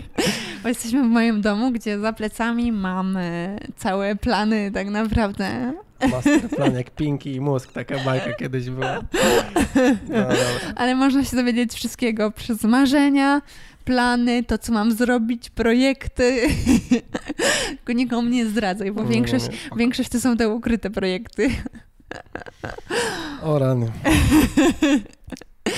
Bo 0.62 0.68
jesteśmy 0.68 1.02
w 1.02 1.06
moim 1.06 1.40
domu, 1.40 1.70
gdzie 1.72 2.00
za 2.00 2.12
plecami 2.12 2.72
mam 2.72 3.18
całe 3.76 4.16
plany 4.16 4.70
tak 4.74 4.90
naprawdę 4.90 5.72
Masterplan 6.10 6.74
jak 6.74 6.90
Pinky 6.90 7.32
i 7.32 7.40
Mózg, 7.40 7.72
taka 7.72 7.98
bajka 7.98 8.32
kiedyś 8.32 8.70
była. 8.70 9.00
No, 10.08 10.26
Ale 10.76 10.94
można 10.94 11.24
się 11.24 11.36
dowiedzieć 11.36 11.72
wszystkiego 11.72 12.30
przez 12.30 12.62
marzenia, 12.62 13.42
plany, 13.84 14.44
to 14.44 14.58
co 14.58 14.72
mam 14.72 14.92
zrobić, 14.92 15.50
projekty. 15.50 16.48
Tylko 17.76 17.92
nikomu 17.92 18.28
nie 18.28 18.46
zdradzaj, 18.46 18.92
bo 18.92 19.04
większość, 19.04 19.46
większość 19.76 20.08
to 20.08 20.20
są 20.20 20.36
te 20.36 20.48
ukryte 20.48 20.90
projekty. 20.90 21.50
O 23.42 23.58
rany. 23.58 23.92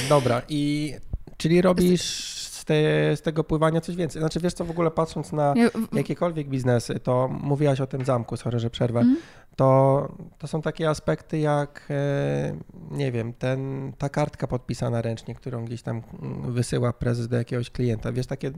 Dobra, 0.08 0.42
i 0.48 0.92
Czyli 1.40 1.62
robisz 1.62 2.39
te, 2.70 3.16
z 3.16 3.22
tego 3.22 3.44
pływania 3.44 3.80
coś 3.80 3.96
więcej. 3.96 4.22
Znaczy 4.22 4.40
wiesz 4.40 4.54
co, 4.54 4.64
w 4.64 4.70
ogóle 4.70 4.90
patrząc 4.90 5.32
na 5.32 5.54
jakiekolwiek 5.92 6.48
biznesy, 6.48 7.00
to 7.00 7.28
mówiłaś 7.28 7.80
o 7.80 7.86
tym 7.86 8.04
zamku, 8.04 8.36
sorry, 8.36 8.58
że 8.58 8.70
przerwę, 8.70 9.00
Mhm. 9.00 9.18
to, 9.56 10.08
to 10.38 10.46
są 10.46 10.62
takie 10.62 10.88
aspekty 10.88 11.38
jak, 11.38 11.86
e, 11.90 12.56
nie 12.90 13.12
wiem, 13.12 13.32
ten, 13.32 13.92
ta 13.98 14.08
kartka 14.08 14.46
podpisana 14.46 15.02
ręcznie, 15.02 15.34
którą 15.34 15.64
gdzieś 15.64 15.82
tam 15.82 16.02
mm, 16.22 16.52
wysyła 16.52 16.92
prezes 16.92 17.28
do 17.28 17.36
jakiegoś 17.36 17.70
klienta. 17.70 18.12
Wiesz, 18.12 18.26
takie 18.26 18.50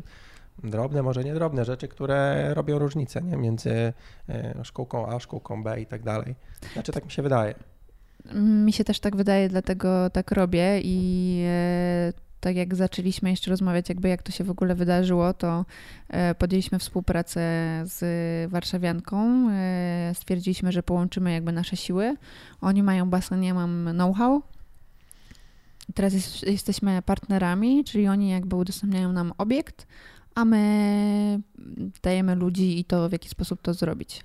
drobne, 0.65 1.03
może 1.03 1.25
nie 1.25 1.35
drobne 1.35 1.65
rzeczy, 1.65 1.89
które 1.89 2.51
robią 2.55 2.79
różnicę 2.79 3.23
nie? 3.23 3.37
między 3.37 3.93
e, 4.29 4.65
szkółką 4.65 5.07
A, 5.07 5.21
szkółką 5.21 5.63
B 5.63 5.81
i 5.81 5.87
tak 5.87 6.03
dalej. 6.03 6.35
Znaczy 6.73 6.93
tak 6.93 7.05
mi 7.05 7.11
się 7.11 7.23
wydaje. 7.23 7.55
Mi 8.35 8.73
się 8.73 8.85
też 8.85 9.01
tak 9.01 9.17
wydaje, 9.17 9.49
dlatego 9.49 10.11
tak 10.11 10.31
robię 10.31 10.81
i 10.83 11.45
e, 11.49 12.13
tak 12.43 12.57
jak 12.57 12.75
zaczęliśmy 12.75 13.31
jeszcze 13.31 13.51
rozmawiać, 13.51 13.89
jakby 13.89 14.09
jak 14.09 14.23
to 14.23 14.33
się 14.33 14.45
w 14.45 14.51
ogóle 14.51 14.75
wydarzyło, 14.75 15.35
to 15.35 15.65
e, 16.09 16.35
podjęliśmy 16.35 16.79
współpracę 16.79 17.41
z 17.85 18.01
warszawianką, 18.51 19.49
e, 19.51 20.13
stwierdziliśmy, 20.15 20.73
że 20.73 20.83
połączymy 20.83 21.33
jakby 21.33 21.53
nasze 21.53 21.77
siły. 21.77 22.17
Oni 22.61 22.83
mają 22.83 23.11
basen, 23.11 23.45
ja 23.45 23.55
mam 23.55 23.89
know-how. 23.93 24.43
Teraz 25.95 26.13
jest, 26.13 26.43
jesteśmy 26.43 27.03
partnerami, 27.03 27.85
czyli 27.85 28.09
oni 28.09 28.31
jakby 28.31 28.57
udostępniają 28.57 29.13
nam 29.13 29.33
obiekt, 29.39 29.87
a 30.35 30.45
my 30.45 31.41
dajemy 32.03 32.35
ludzi 32.35 32.79
i 32.79 32.85
to, 32.85 33.09
w 33.09 33.13
jaki 33.13 33.29
sposób 33.29 33.63
to 33.63 33.75
zrobić 33.75 34.25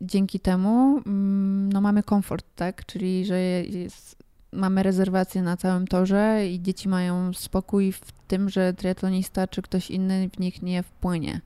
dzięki 0.00 0.40
temu 0.40 1.02
mm, 1.06 1.72
no, 1.72 1.80
mamy 1.80 2.02
komfort, 2.02 2.46
tak? 2.56 2.86
Czyli 2.86 3.24
że 3.24 3.38
jest, 3.62 4.21
mamy 4.52 4.82
rezerwację 4.82 5.42
na 5.42 5.56
całym 5.56 5.86
torze 5.86 6.46
i 6.48 6.62
dzieci 6.62 6.88
mają 6.88 7.32
spokój 7.32 7.92
w 7.92 8.12
tym, 8.28 8.48
że 8.48 8.74
triatlonista 8.74 9.46
czy 9.46 9.62
ktoś 9.62 9.90
inny 9.90 10.30
w 10.30 10.38
nich 10.38 10.62
nie 10.62 10.82
wpłynie. 10.82 11.40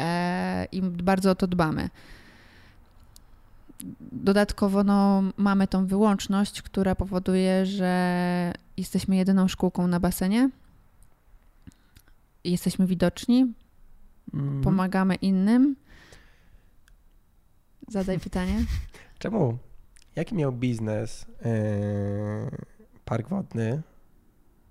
E, 0.00 0.66
I 0.72 0.82
bardzo 0.82 1.30
o 1.30 1.34
to 1.34 1.46
dbamy. 1.46 1.90
Dodatkowo 4.12 4.84
no, 4.84 5.22
mamy 5.36 5.68
tą 5.68 5.86
wyłączność, 5.86 6.62
która 6.62 6.94
powoduje, 6.94 7.66
że 7.66 8.52
jesteśmy 8.76 9.16
jedyną 9.16 9.48
szkółką 9.48 9.86
na 9.86 10.00
basenie. 10.00 10.50
Jesteśmy 12.44 12.86
widoczni, 12.86 13.52
Mhm. 14.34 14.62
pomagamy 14.62 15.14
innym. 15.14 15.76
Zadaj 17.88 18.18
pytanie. 18.20 18.64
Czemu? 19.18 19.58
Jaki 20.16 20.34
miał 20.34 20.52
biznes 20.52 21.26
yy, 21.44 21.50
park 23.04 23.28
wodny, 23.28 23.82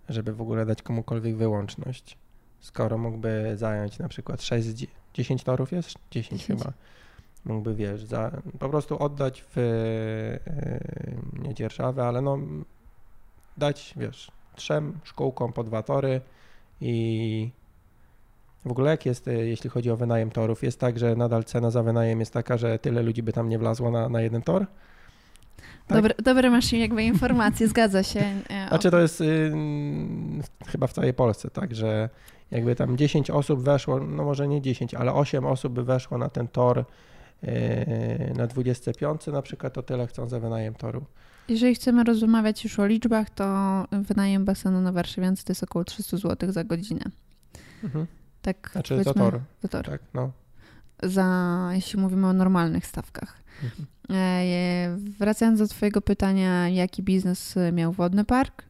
żeby 0.10 0.34
w 0.34 0.42
ogóle 0.42 0.66
dać 0.66 0.82
komukolwiek 0.82 1.36
wyłączność? 1.36 2.18
Skoro 2.60 2.98
mógłby 2.98 3.54
zająć 3.58 4.00
na 4.00 4.08
przykład 4.08 4.42
6, 4.42 4.68
z 4.68 4.74
dzie- 4.74 4.88
10 5.14 5.44
torów 5.44 5.72
jest? 5.72 5.96
10 6.12 6.42
10. 6.42 6.60
chyba. 6.62 6.74
Mógłby, 7.46 7.76
wiesz, 7.76 8.04
za, 8.04 8.32
po 8.60 8.70
prostu 8.70 9.04
oddać 9.04 9.44
w 9.56 9.58
yy, 9.58 11.44
nie 11.44 11.54
dzierżawę, 11.54 12.04
ale 12.04 12.22
no 12.22 12.38
dać, 13.58 13.94
wiesz, 13.98 14.32
trzem 14.56 15.00
szkółkom 15.04 15.54
po 15.54 15.64
dwa 15.64 15.84
tory 15.84 16.22
i 16.82 17.50
w 18.66 18.72
ogóle 18.72 18.92
jak 18.92 19.06
jest, 19.06 19.28
y, 19.28 19.48
jeśli 19.48 19.70
chodzi 19.70 19.92
o 19.92 19.98
wynajem 19.98 20.32
torów? 20.32 20.64
Jest 20.64 20.80
tak, 20.80 21.00
że 21.00 21.16
nadal 21.16 21.44
cena 21.44 21.72
za 21.72 21.84
wynajem 21.84 22.20
jest 22.20 22.34
taka, 22.34 22.58
że 22.58 22.80
tyle 22.80 23.04
ludzi 23.04 23.24
by 23.24 23.34
tam 23.34 23.50
nie 23.50 23.60
wlazło 23.60 23.92
na, 23.92 24.10
na 24.10 24.22
jeden 24.22 24.42
tor? 24.42 24.66
Tak. 25.88 25.98
Dobre, 25.98 26.14
dobre 26.24 26.50
masz 26.50 26.74
jakby 26.74 27.04
informacje, 27.04 27.68
zgadza 27.68 28.04
się. 28.04 28.20
E, 28.50 28.68
Znaczy 28.68 28.92
to 28.92 29.00
jest 29.00 29.22
y, 29.22 29.52
chyba 30.68 30.88
w 30.88 30.94
całej 30.94 31.14
Polsce, 31.14 31.50
tak, 31.50 31.76
że 31.76 32.10
jakby 32.52 32.76
tam 32.76 32.98
10 32.98 33.30
osób 33.30 33.64
weszło, 33.64 34.00
no 34.00 34.24
może 34.24 34.48
nie 34.48 34.62
10, 34.62 34.94
ale 34.94 35.14
8 35.14 35.46
osób 35.46 35.74
by 35.74 35.84
weszło 35.84 36.18
na 36.18 36.30
ten 36.30 36.48
tor 36.48 36.86
y, 37.44 38.34
na 38.38 38.48
25 38.48 39.28
na 39.28 39.42
przykład, 39.42 39.74
to 39.74 39.84
tyle 39.84 40.08
chcą 40.08 40.30
za 40.30 40.40
wynajem 40.40 40.74
toru. 40.76 41.06
Jeżeli 41.48 41.76
chcemy 41.76 42.04
rozmawiać 42.04 42.64
już 42.64 42.80
o 42.80 42.86
liczbach, 42.86 43.30
to 43.30 43.46
wynajem 43.92 44.46
basenu 44.46 44.82
na 44.82 44.92
Warszawiance 44.92 45.44
to 45.44 45.52
jest 45.52 45.64
około 45.64 45.86
300 45.86 46.18
zł 46.18 46.52
za 46.52 46.64
godzinę. 46.64 47.04
Mhm. 47.84 48.08
Tak, 48.42 48.70
Znaczy 48.72 48.98
to 48.98 49.04
powiedzmy, 49.04 49.22
tor, 49.32 49.40
za 49.62 49.68
tor. 49.68 49.86
tak, 49.86 50.02
no. 50.14 50.32
Za, 51.04 51.70
jeśli 51.74 52.00
mówimy 52.00 52.28
o 52.28 52.34
normalnych 52.34 52.86
stawkach. 52.88 53.44
Mhm. 53.64 53.88
E, 54.10 54.98
Wracając 55.20 55.60
do 55.60 55.68
Twojego 55.68 56.02
pytania, 56.02 56.70
jaki 56.70 57.04
biznes 57.04 57.56
miał 57.74 57.92
wodny 57.92 58.26
park? 58.26 58.64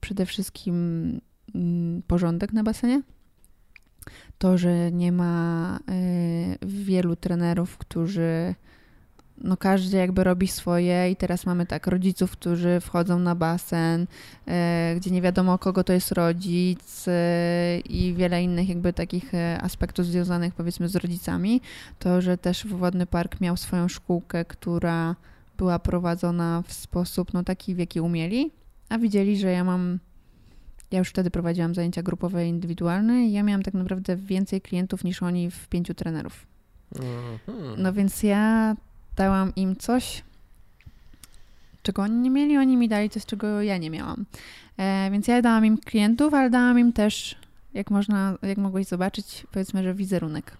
Przede 0.00 0.26
wszystkim 0.26 1.20
mm, 1.54 2.02
porządek 2.06 2.52
na 2.52 2.62
basenie. 2.62 3.02
To, 4.38 4.58
że 4.58 4.92
nie 4.92 5.12
ma 5.12 5.78
e, 5.88 6.66
wielu 6.66 7.16
trenerów, 7.16 7.78
którzy 7.78 8.54
no 9.40 9.56
każdy 9.56 9.96
jakby 9.96 10.24
robi 10.24 10.48
swoje 10.48 11.10
i 11.10 11.16
teraz 11.16 11.46
mamy 11.46 11.66
tak 11.66 11.86
rodziców, 11.86 12.30
którzy 12.30 12.80
wchodzą 12.80 13.18
na 13.18 13.34
basen, 13.34 14.06
e, 14.46 14.94
gdzie 14.96 15.10
nie 15.10 15.22
wiadomo 15.22 15.58
kogo 15.58 15.84
to 15.84 15.92
jest 15.92 16.12
rodzic 16.12 17.08
e, 17.08 17.78
i 17.78 18.14
wiele 18.14 18.42
innych 18.42 18.68
jakby 18.68 18.92
takich 18.92 19.34
e, 19.34 19.58
aspektów 19.62 20.06
związanych 20.06 20.54
powiedzmy 20.54 20.88
z 20.88 20.96
rodzicami. 20.96 21.60
To, 21.98 22.20
że 22.20 22.38
też 22.38 22.66
Wodny 22.66 23.06
Park 23.06 23.40
miał 23.40 23.56
swoją 23.56 23.88
szkółkę, 23.88 24.44
która 24.44 25.16
była 25.58 25.78
prowadzona 25.78 26.62
w 26.66 26.72
sposób 26.72 27.34
no 27.34 27.44
taki, 27.44 27.74
w 27.74 27.78
jaki 27.78 28.00
umieli, 28.00 28.50
a 28.88 28.98
widzieli, 28.98 29.38
że 29.38 29.52
ja 29.52 29.64
mam 29.64 29.98
ja 30.90 30.98
już 30.98 31.08
wtedy 31.08 31.30
prowadziłam 31.30 31.74
zajęcia 31.74 32.02
grupowe 32.02 32.46
i 32.46 32.48
indywidualne 32.48 33.26
i 33.26 33.32
ja 33.32 33.42
miałam 33.42 33.62
tak 33.62 33.74
naprawdę 33.74 34.16
więcej 34.16 34.60
klientów 34.60 35.04
niż 35.04 35.22
oni 35.22 35.50
w 35.50 35.68
pięciu 35.68 35.94
trenerów. 35.94 36.46
Mhm. 36.96 37.82
No 37.82 37.92
więc 37.92 38.22
ja 38.22 38.76
dałam 39.18 39.54
im 39.56 39.76
coś, 39.76 40.22
czego 41.82 42.02
oni 42.02 42.16
nie 42.16 42.30
mieli, 42.30 42.58
oni 42.58 42.76
mi 42.76 42.88
dali 42.88 43.10
coś, 43.10 43.26
czego 43.26 43.62
ja 43.62 43.78
nie 43.78 43.90
miałam. 43.90 44.24
E, 44.76 45.10
więc 45.12 45.28
ja 45.28 45.42
dałam 45.42 45.66
im 45.66 45.78
klientów, 45.78 46.34
ale 46.34 46.50
dałam 46.50 46.78
im 46.78 46.92
też, 46.92 47.36
jak 47.74 47.90
można, 47.90 48.38
jak 48.42 48.58
mogłeś 48.58 48.86
zobaczyć, 48.86 49.46
powiedzmy, 49.52 49.82
że 49.82 49.94
wizerunek. 49.94 50.56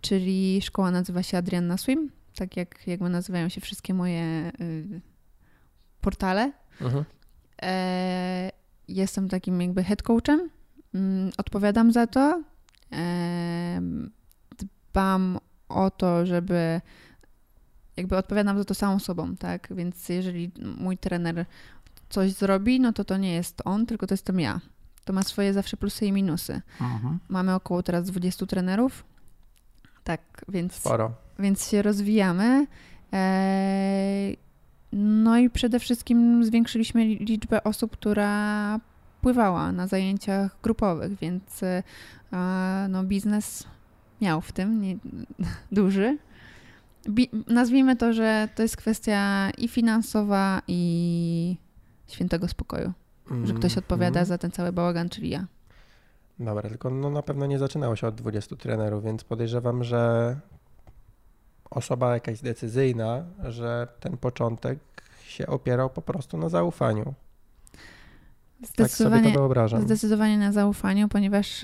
Czyli 0.00 0.62
szkoła 0.62 0.90
nazywa 0.90 1.22
się 1.22 1.38
Adrianna 1.38 1.76
Swim, 1.76 2.10
tak 2.34 2.56
jak 2.56 2.86
jakby 2.86 3.08
nazywają 3.08 3.48
się 3.48 3.60
wszystkie 3.60 3.94
moje 3.94 4.52
y, 4.60 5.00
portale. 6.00 6.52
Mhm. 6.80 7.04
E, 7.62 8.50
jestem 8.88 9.28
takim 9.28 9.60
jakby 9.60 9.84
head 9.84 10.02
coachem. 10.02 10.50
Mm, 10.94 11.30
Odpowiadam 11.38 11.92
za 11.92 12.06
to. 12.06 12.42
E, 12.92 13.80
dbam 14.58 15.38
o 15.68 15.90
to, 15.90 16.26
żeby 16.26 16.80
jakby 17.98 18.16
odpowiadam 18.16 18.58
za 18.58 18.64
to 18.64 18.74
samą 18.74 18.98
sobą, 18.98 19.36
tak? 19.36 19.68
Więc 19.70 20.08
jeżeli 20.08 20.50
mój 20.78 20.98
trener 20.98 21.44
coś 22.08 22.32
zrobi, 22.32 22.80
no 22.80 22.92
to 22.92 23.04
to 23.04 23.16
nie 23.16 23.34
jest 23.34 23.62
on, 23.64 23.86
tylko 23.86 24.06
to 24.06 24.14
jestem 24.14 24.40
ja. 24.40 24.60
To 25.04 25.12
ma 25.12 25.22
swoje 25.22 25.52
zawsze 25.52 25.76
plusy 25.76 26.06
i 26.06 26.12
minusy. 26.12 26.60
Mhm. 26.80 27.18
Mamy 27.28 27.54
około 27.54 27.82
teraz 27.82 28.04
20 28.04 28.46
trenerów. 28.46 29.04
Tak, 30.04 30.20
więc 30.48 30.74
Sporo. 30.74 31.12
więc 31.38 31.68
się 31.70 31.82
rozwijamy. 31.82 32.66
Eee, 33.12 34.36
No 34.92 35.38
i 35.38 35.50
przede 35.50 35.80
wszystkim 35.80 36.44
zwiększyliśmy 36.44 37.02
li- 37.04 37.24
liczbę 37.24 37.64
osób, 37.64 37.92
która 37.92 38.80
pływała 39.20 39.72
na 39.72 39.86
zajęciach 39.86 40.56
grupowych, 40.62 41.18
więc 41.18 41.62
e, 41.62 41.82
no, 42.88 43.04
biznes 43.04 43.64
miał 44.20 44.40
w 44.40 44.52
tym 44.52 44.80
nie, 44.82 44.96
duży. 45.72 46.18
Nazwijmy 47.46 47.96
to, 47.96 48.12
że 48.12 48.48
to 48.54 48.62
jest 48.62 48.76
kwestia 48.76 49.50
i 49.58 49.68
finansowa, 49.68 50.62
i 50.68 51.56
świętego 52.06 52.48
spokoju, 52.48 52.92
że 53.44 53.54
ktoś 53.54 53.78
odpowiada 53.78 54.08
Mhm. 54.20 54.26
za 54.26 54.38
ten 54.38 54.50
cały 54.50 54.72
bałagan, 54.72 55.08
czyli 55.08 55.30
ja. 55.30 55.46
Dobra, 56.38 56.68
tylko 56.68 56.90
no 56.90 57.10
na 57.10 57.22
pewno 57.22 57.46
nie 57.46 57.58
zaczynało 57.58 57.96
się 57.96 58.06
od 58.06 58.14
20 58.14 58.56
trenerów, 58.56 59.04
więc 59.04 59.24
podejrzewam, 59.24 59.84
że 59.84 60.36
osoba 61.70 62.14
jakaś 62.14 62.40
decyzyjna, 62.40 63.24
że 63.48 63.88
ten 64.00 64.16
początek 64.16 64.78
się 65.26 65.46
opierał 65.46 65.90
po 65.90 66.02
prostu 66.02 66.38
na 66.38 66.48
zaufaniu. 66.48 67.04
Tak 67.04 68.68
sobie 68.68 68.74
to 68.76 68.84
Zdecydowanie, 68.84 69.32
wyobrażam. 69.32 69.82
Zdecydowanie 69.82 70.38
na 70.38 70.52
zaufaniu, 70.52 71.08
ponieważ 71.08 71.62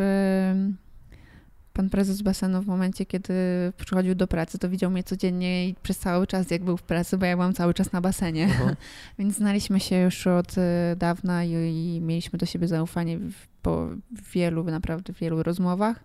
pan 1.75 1.91
prezes 1.91 2.23
basenu 2.23 2.63
w 2.63 2.67
momencie, 2.67 3.07
kiedy 3.07 3.35
przychodził 3.77 4.15
do 4.15 4.27
pracy, 4.27 4.59
to 4.59 4.69
widział 4.69 4.91
mnie 4.91 5.05
codziennie 5.05 5.69
i 5.69 5.75
przez 5.83 5.99
cały 5.99 6.27
czas, 6.27 6.51
jak 6.51 6.65
był 6.65 6.77
w 6.77 6.83
pracy, 6.83 7.19
bo 7.19 7.27
ja 7.27 7.37
byłam 7.37 7.55
cały 7.55 7.75
czas 7.75 7.93
na 7.93 8.01
basenie. 8.01 8.45
Mhm. 8.45 8.77
Więc 9.19 9.35
znaliśmy 9.35 9.81
się 9.81 9.97
już 9.97 10.27
od 10.27 10.59
y, 10.59 10.61
dawna 10.97 11.45
i, 11.45 11.51
i 11.51 12.01
mieliśmy 12.01 12.39
do 12.39 12.47
siebie 12.47 12.69
zaufanie 12.69 13.19
w, 13.19 13.47
po 13.63 13.89
wielu, 14.33 14.65
naprawdę 14.65 15.13
wielu 15.13 15.43
rozmowach. 15.43 16.05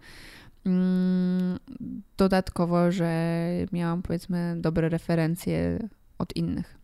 Mm, 0.65 1.59
Dodatkowo, 2.17 2.91
że 2.91 3.43
miałam 3.71 4.01
powiedzmy 4.01 4.55
dobre 4.57 4.89
referencje 4.89 5.79
od 6.17 6.35
innych. 6.35 6.78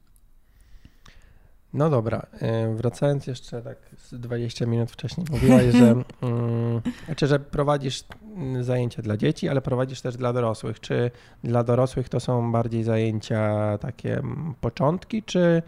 No 1.74 1.90
dobra, 1.90 2.26
y, 2.72 2.76
wracając 2.76 3.28
jeszcze 3.28 3.62
tak 3.62 3.78
z 3.98 4.20
20 4.20 4.66
minut 4.66 4.92
wcześniej, 4.92 5.28
mówiłaś, 5.32 5.66
że, 5.66 5.92
mm, 6.22 6.82
znaczy, 7.06 7.28
że 7.28 7.40
prowadzisz 7.40 8.04
mm, 8.36 8.64
zajęcia 8.64 9.02
dla 9.02 9.18
dzieci, 9.18 9.50
ale 9.50 9.62
prowadzisz 9.62 10.02
też 10.02 10.18
dla 10.18 10.34
dorosłych. 10.34 10.80
Czy 10.80 11.12
dla 11.44 11.64
dorosłych 11.64 12.10
to 12.10 12.20
są 12.20 12.52
bardziej 12.52 12.84
zajęcia 12.84 13.78
takie 13.78 14.18
mm, 14.18 14.54
początki, 14.62 15.24
czy 15.24 15.62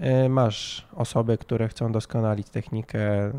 y, 0.00 0.28
masz 0.28 0.88
osoby, 0.94 1.38
które 1.38 1.68
chcą 1.68 1.92
doskonalić 1.92 2.50
technikę, 2.50 3.32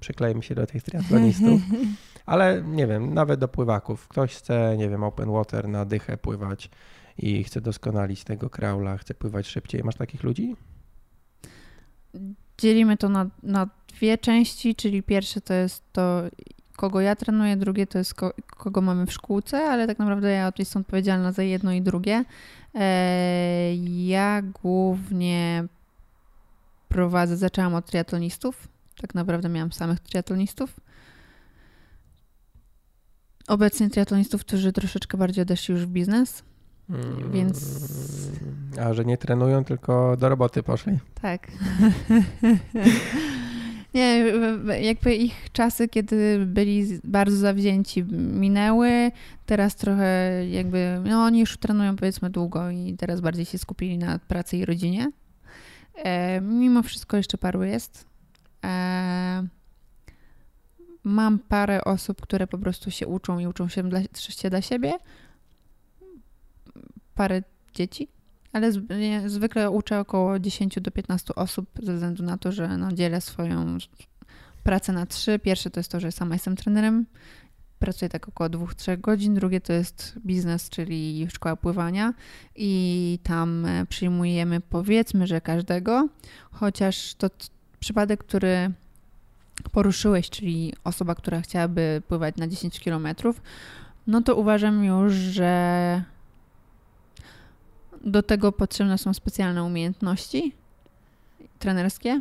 przyklejmy 0.00 0.42
się 0.42 0.54
do 0.54 0.66
tych 0.66 0.82
triatlonistów, 0.82 1.60
ale 2.26 2.62
nie 2.62 2.86
wiem, 2.86 3.14
nawet 3.14 3.40
do 3.40 3.48
pływaków. 3.48 4.08
Ktoś 4.08 4.34
chce, 4.34 4.76
nie 4.78 4.88
wiem, 4.88 5.04
open 5.04 5.32
water 5.32 5.68
na 5.68 5.84
dychę 5.84 6.16
pływać 6.16 6.70
i 7.18 7.44
chce 7.44 7.60
doskonalić 7.60 8.24
tego 8.24 8.50
kraula, 8.50 8.96
chce 8.96 9.14
pływać 9.14 9.46
szybciej. 9.46 9.84
Masz 9.84 9.96
takich 9.96 10.22
ludzi? 10.22 10.56
Dzielimy 12.58 12.96
to 12.96 13.08
na, 13.08 13.26
na 13.42 13.68
dwie 13.88 14.18
części, 14.18 14.74
czyli 14.74 15.02
pierwsze 15.02 15.40
to 15.40 15.54
jest 15.54 15.82
to, 15.92 16.22
kogo 16.76 17.00
ja 17.00 17.16
trenuję, 17.16 17.56
drugie 17.56 17.86
to 17.86 17.98
jest 17.98 18.14
ko, 18.14 18.32
kogo 18.46 18.80
mamy 18.80 19.06
w 19.06 19.12
szkółce, 19.12 19.58
ale 19.58 19.86
tak 19.86 19.98
naprawdę 19.98 20.30
ja 20.30 20.52
jestem 20.58 20.82
odpowiedzialna 20.82 21.32
za 21.32 21.42
jedno 21.42 21.72
i 21.72 21.82
drugie. 21.82 22.24
E, 22.74 23.74
ja 24.06 24.42
głównie 24.62 25.64
prowadzę, 26.88 27.36
zaczęłam 27.36 27.74
od 27.74 27.86
triatlonistów. 27.86 28.68
Tak 29.00 29.14
naprawdę 29.14 29.48
miałam 29.48 29.72
samych 29.72 30.00
triatlonistów. 30.00 30.80
Obecnie 33.48 33.90
triatlonistów, 33.90 34.40
którzy 34.40 34.72
troszeczkę 34.72 35.18
bardziej 35.18 35.42
odeszli 35.42 35.72
już 35.72 35.86
w 35.86 35.88
biznes. 35.88 36.42
Mm, 36.90 37.32
Więc. 37.32 37.88
A 38.80 38.94
że 38.94 39.04
nie 39.04 39.18
trenują, 39.18 39.64
tylko 39.64 40.16
do 40.16 40.28
roboty 40.28 40.62
poszli. 40.62 40.98
Tak. 41.22 41.46
nie, 43.94 44.24
jakby 44.80 45.14
ich 45.14 45.52
czasy, 45.52 45.88
kiedy 45.88 46.46
byli 46.46 47.00
bardzo 47.04 47.36
zawzięci, 47.36 48.04
minęły. 48.12 49.10
Teraz 49.46 49.76
trochę 49.76 50.40
jakby. 50.50 51.00
No, 51.04 51.24
oni 51.24 51.40
już 51.40 51.56
trenują 51.56 51.96
powiedzmy 51.96 52.30
długo 52.30 52.70
i 52.70 52.96
teraz 52.98 53.20
bardziej 53.20 53.44
się 53.44 53.58
skupili 53.58 53.98
na 53.98 54.18
pracy 54.18 54.56
i 54.56 54.64
rodzinie. 54.64 55.12
E, 55.94 56.40
mimo 56.40 56.82
wszystko 56.82 57.16
jeszcze 57.16 57.38
paru 57.38 57.62
jest. 57.62 58.06
E, 58.64 59.46
mam 61.04 61.38
parę 61.38 61.84
osób, 61.84 62.20
które 62.20 62.46
po 62.46 62.58
prostu 62.58 62.90
się 62.90 63.06
uczą 63.06 63.38
i 63.38 63.46
uczą 63.46 63.68
się 63.68 63.82
dla, 63.82 64.00
się 64.14 64.50
dla 64.50 64.62
siebie 64.62 64.92
parę 67.16 67.42
dzieci, 67.74 68.08
ale 68.52 68.72
zwykle 69.26 69.70
uczę 69.70 70.00
około 70.00 70.38
10 70.38 70.78
do 70.80 70.90
15 70.90 71.34
osób 71.34 71.66
ze 71.82 71.94
względu 71.94 72.22
na 72.22 72.38
to, 72.38 72.52
że 72.52 72.78
no, 72.78 72.92
dzielę 72.92 73.20
swoją 73.20 73.78
pracę 74.62 74.92
na 74.92 75.06
trzy. 75.06 75.38
Pierwsze 75.38 75.70
to 75.70 75.80
jest 75.80 75.92
to, 75.92 76.00
że 76.00 76.12
sama 76.12 76.34
jestem 76.34 76.56
trenerem, 76.56 77.06
pracuję 77.78 78.08
tak 78.08 78.28
około 78.28 78.50
2-3 78.50 79.00
godzin. 79.00 79.34
Drugie 79.34 79.60
to 79.60 79.72
jest 79.72 80.14
biznes, 80.26 80.70
czyli 80.70 81.26
szkoła 81.30 81.56
pływania 81.56 82.14
i 82.56 83.18
tam 83.22 83.64
e, 83.64 83.86
przyjmujemy 83.86 84.60
powiedzmy, 84.60 85.26
że 85.26 85.40
każdego, 85.40 86.08
chociaż 86.50 87.14
to 87.14 87.30
przypadek, 87.80 88.24
który 88.24 88.72
poruszyłeś, 89.72 90.30
czyli 90.30 90.72
osoba, 90.84 91.14
która 91.14 91.40
chciałaby 91.40 92.02
pływać 92.08 92.36
na 92.36 92.48
10 92.48 92.80
kilometrów, 92.80 93.42
no 94.06 94.22
to 94.22 94.36
uważam 94.36 94.84
już, 94.84 95.12
że 95.12 96.02
do 98.06 98.22
tego 98.22 98.52
potrzebne 98.52 98.98
są 98.98 99.14
specjalne 99.14 99.64
umiejętności 99.64 100.52
trenerskie, 101.58 102.20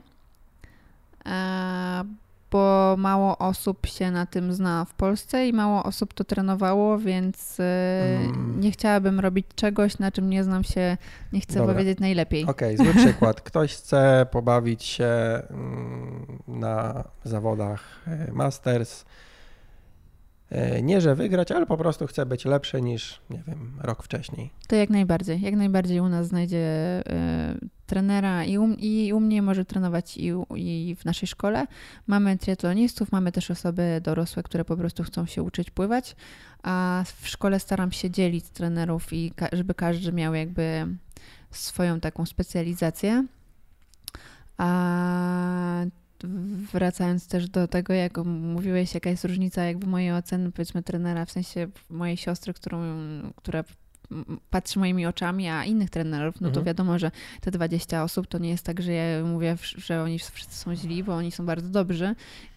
e, 1.26 2.04
bo 2.52 2.96
mało 2.98 3.38
osób 3.38 3.88
się 3.88 4.12
na 4.12 4.26
tym 4.26 4.54
zna 4.54 4.86
w 4.86 4.94
Polsce 4.94 5.48
i 5.48 5.54
mało 5.54 5.84
osób 5.84 6.14
to 6.14 6.24
trenowało, 6.24 7.00
więc 7.00 7.60
e, 7.60 7.64
mm. 8.26 8.62
nie 8.62 8.72
chciałabym 8.72 9.20
robić 9.20 9.46
czegoś, 9.56 10.00
na 10.00 10.12
czym 10.12 10.30
nie 10.30 10.44
znam 10.44 10.64
się, 10.64 10.98
nie 11.34 11.42
chcę 11.42 11.60
Dobra. 11.60 11.74
powiedzieć 11.74 12.00
najlepiej. 12.00 12.46
Okej, 12.46 12.76
okay, 12.76 12.94
zły 12.94 12.96
przykład. 13.06 13.42
Ktoś 13.42 13.76
chce 13.76 14.26
pobawić 14.32 14.84
się 14.84 15.06
mm, 15.50 16.40
na 16.48 17.04
zawodach 17.24 17.82
e, 18.08 18.32
Masters, 18.32 19.06
nie, 20.84 21.02
że 21.02 21.16
wygrać, 21.16 21.52
ale 21.52 21.66
po 21.66 21.78
prostu 21.78 22.08
chce 22.08 22.26
być 22.26 22.46
lepszy 22.46 22.82
niż, 22.82 23.22
nie 23.30 23.44
wiem, 23.48 23.78
rok 23.82 24.04
wcześniej. 24.04 24.50
To 24.68 24.76
jak 24.76 24.90
najbardziej. 24.90 25.42
Jak 25.42 25.56
najbardziej 25.56 26.00
u 26.00 26.10
nas 26.10 26.28
znajdzie 26.28 27.04
y, 27.64 27.70
trenera 27.86 28.46
i 28.46 28.58
u, 28.58 28.68
i 28.78 29.14
u 29.14 29.20
mnie 29.20 29.42
może 29.42 29.66
trenować 29.66 30.18
i, 30.18 30.34
i 30.56 30.96
w 30.96 31.06
naszej 31.06 31.28
szkole. 31.28 31.68
Mamy 32.08 32.38
triatlonistów, 32.38 33.12
mamy 33.12 33.32
też 33.32 33.52
osoby 33.52 34.02
dorosłe, 34.04 34.44
które 34.44 34.66
po 34.66 34.78
prostu 34.78 35.04
chcą 35.04 35.26
się 35.26 35.44
uczyć 35.44 35.72
pływać, 35.72 36.16
a 36.64 37.04
w 37.22 37.28
szkole 37.28 37.60
staram 37.60 37.92
się 37.92 38.10
dzielić 38.12 38.50
trenerów 38.50 39.14
i 39.14 39.32
ka 39.32 39.48
żeby 39.54 39.74
każdy 39.74 40.12
miał 40.12 40.34
jakby 40.34 40.88
swoją 41.52 42.00
taką 42.00 42.26
specjalizację. 42.26 43.26
A 44.58 45.86
wracając 46.74 47.28
też 47.28 47.50
do 47.50 47.68
tego, 47.68 47.94
jak 47.94 48.18
mówiłeś, 48.26 48.94
jaka 48.94 49.10
jest 49.10 49.26
różnica 49.26 49.64
jakby 49.64 49.88
mojej 49.88 50.12
oceny, 50.12 50.52
powiedzmy 50.52 50.84
trenera, 50.84 51.26
w 51.26 51.32
sensie 51.32 51.68
mojej 51.90 52.18
siostry, 52.18 52.54
którą, 52.54 52.82
która 53.36 53.64
patrzy 54.50 54.80
moimi 54.80 55.06
oczami, 55.06 55.48
a 55.48 55.64
innych 55.64 55.90
trenerów, 55.90 56.42
no 56.42 56.48
to 56.48 56.60
mhm. 56.60 56.66
wiadomo, 56.66 57.00
że 57.00 57.12
te 57.42 57.52
20 57.52 58.04
osób 58.04 58.28
to 58.28 58.38
nie 58.38 58.50
jest 58.50 58.66
tak, 58.66 58.82
że 58.82 58.92
ja 58.92 59.24
mówię, 59.24 59.56
że 59.62 60.04
oni 60.04 60.20
wszyscy 60.20 60.58
są 60.58 60.76
źli, 60.76 61.04
bo 61.04 61.16
oni 61.16 61.32
są 61.32 61.46
bardzo 61.46 61.70
dobrzy 61.70 62.16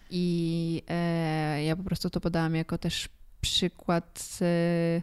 i 0.09 0.83
e, 0.87 1.63
ja 1.63 1.75
po 1.75 1.83
prostu 1.83 2.09
to 2.09 2.21
podałam 2.21 2.55
jako 2.55 2.77
też 2.77 3.09
przykład 3.41 4.39
e, 4.41 5.01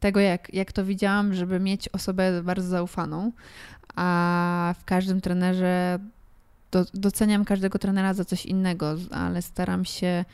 tego, 0.00 0.20
jak, 0.20 0.54
jak 0.54 0.72
to 0.72 0.84
widziałam, 0.84 1.34
żeby 1.34 1.60
mieć 1.60 1.88
osobę 1.88 2.42
bardzo 2.42 2.68
zaufaną, 2.68 3.32
a 3.94 4.74
w 4.80 4.84
każdym 4.84 5.20
trenerze 5.20 5.98
do, 6.72 6.84
doceniam 6.94 7.44
każdego 7.44 7.78
trenera 7.78 8.14
za 8.14 8.24
coś 8.24 8.46
innego, 8.46 8.94
ale 9.10 9.42
staram 9.42 9.84
się 9.84 10.24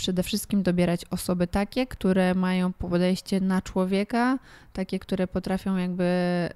przede 0.00 0.22
wszystkim 0.22 0.62
dobierać 0.62 1.04
osoby 1.10 1.46
takie, 1.46 1.86
które 1.86 2.34
mają 2.34 2.72
podejście 2.72 3.40
na 3.40 3.62
człowieka, 3.62 4.38
takie, 4.72 4.98
które 4.98 5.26
potrafią 5.26 5.76
jakby 5.76 6.08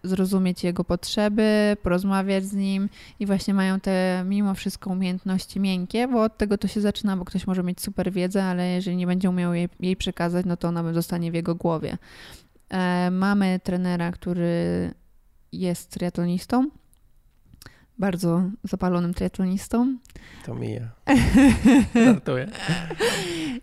zrozumieć 0.02 0.64
jego 0.64 0.84
potrzeby, 0.84 1.76
porozmawiać 1.82 2.44
z 2.44 2.52
nim 2.52 2.88
i 3.20 3.26
właśnie 3.26 3.54
mają 3.54 3.80
te 3.80 4.24
mimo 4.26 4.54
wszystko 4.54 4.90
umiejętności 4.90 5.60
miękkie, 5.60 6.08
bo 6.08 6.22
od 6.22 6.38
tego 6.38 6.58
to 6.58 6.68
się 6.68 6.80
zaczyna, 6.80 7.16
bo 7.16 7.24
ktoś 7.24 7.46
może 7.46 7.62
mieć 7.62 7.80
super 7.80 8.12
wiedzę, 8.12 8.44
ale 8.44 8.68
jeżeli 8.68 8.96
nie 8.96 9.06
będzie 9.06 9.30
umiał 9.30 9.54
jej, 9.54 9.68
jej 9.80 9.96
przekazać, 9.96 10.46
no 10.46 10.56
to 10.56 10.68
ona 10.68 10.92
zostanie 10.92 11.30
w 11.30 11.34
jego 11.34 11.54
głowie. 11.54 11.98
E, 12.68 13.10
mamy 13.10 13.60
trenera, 13.64 14.12
który 14.12 14.90
jest 15.52 15.90
triatlonistą, 15.90 16.70
bardzo 17.98 18.42
zapalonym 18.64 19.14
triatlonistą. 19.14 19.98
To 20.44 20.54
mija. 20.54 20.88
Żartuję. 22.04 22.48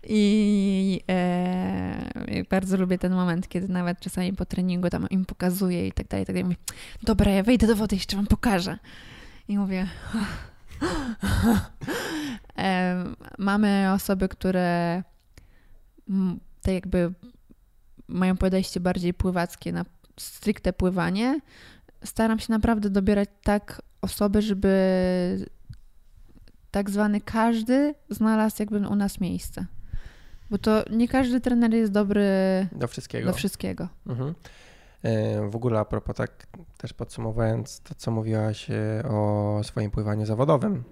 I 0.02 1.00
e, 1.10 2.44
bardzo 2.50 2.76
lubię 2.76 2.98
ten 2.98 3.12
moment, 3.12 3.48
kiedy 3.48 3.68
nawet 3.68 4.00
czasami 4.00 4.32
po 4.32 4.44
treningu 4.44 4.90
tam 4.90 5.08
im 5.10 5.24
pokazuję 5.24 5.88
i 5.88 5.92
tak 5.92 6.08
dalej, 6.08 6.22
i 6.22 6.26
tak 6.26 6.34
dalej. 6.34 6.44
Mówię, 6.44 6.56
dobra, 7.02 7.30
ja 7.30 7.42
wejdę 7.42 7.66
do 7.66 7.76
wody, 7.76 7.96
jeszcze 7.96 8.16
wam 8.16 8.26
pokażę. 8.26 8.78
I 9.48 9.58
mówię... 9.58 9.86
e, 12.58 13.04
mamy 13.38 13.92
osoby, 13.94 14.28
które 14.28 15.02
tak 16.62 16.74
jakby 16.74 17.12
mają 18.08 18.36
podejście 18.36 18.80
bardziej 18.80 19.14
pływackie 19.14 19.72
na 19.72 19.84
stricte 20.20 20.72
pływanie. 20.72 21.40
Staram 22.04 22.38
się 22.38 22.52
naprawdę 22.52 22.90
dobierać 22.90 23.28
tak 23.42 23.82
osoby, 24.02 24.42
żeby 24.42 25.46
tak 26.70 26.90
zwany 26.90 27.20
każdy 27.20 27.94
znalazł 28.10 28.56
jakby 28.58 28.88
u 28.88 28.94
nas 28.94 29.20
miejsce. 29.20 29.66
Bo 30.50 30.58
to 30.58 30.84
nie 30.90 31.08
każdy 31.08 31.40
trener 31.40 31.74
jest 31.74 31.92
dobry 31.92 32.26
do 32.72 32.88
wszystkiego. 32.88 33.26
Do 33.26 33.32
wszystkiego. 33.32 33.88
Mhm. 34.06 34.34
E, 35.02 35.50
w 35.50 35.56
ogóle 35.56 35.80
a 35.80 35.84
propos 35.84 36.16
tak 36.16 36.46
też 36.76 36.92
podsumowując 36.92 37.80
to, 37.80 37.94
co 37.94 38.10
mówiłaś 38.10 38.70
e, 38.70 39.02
o 39.08 39.60
swoim 39.62 39.90
pływaniu 39.90 40.26
zawodowym, 40.26 40.84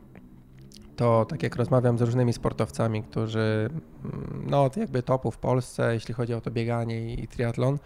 to 0.96 1.24
tak 1.24 1.42
jak 1.42 1.56
rozmawiam 1.56 1.98
z 1.98 2.02
różnymi 2.02 2.32
sportowcami, 2.32 3.02
którzy 3.02 3.70
mm, 4.04 4.44
no 4.46 4.70
jakby 4.76 5.02
topu 5.02 5.30
w 5.30 5.38
Polsce, 5.38 5.94
jeśli 5.94 6.14
chodzi 6.14 6.34
o 6.34 6.40
to 6.40 6.50
bieganie 6.50 7.14
i 7.14 7.28
triatlon, 7.28 7.78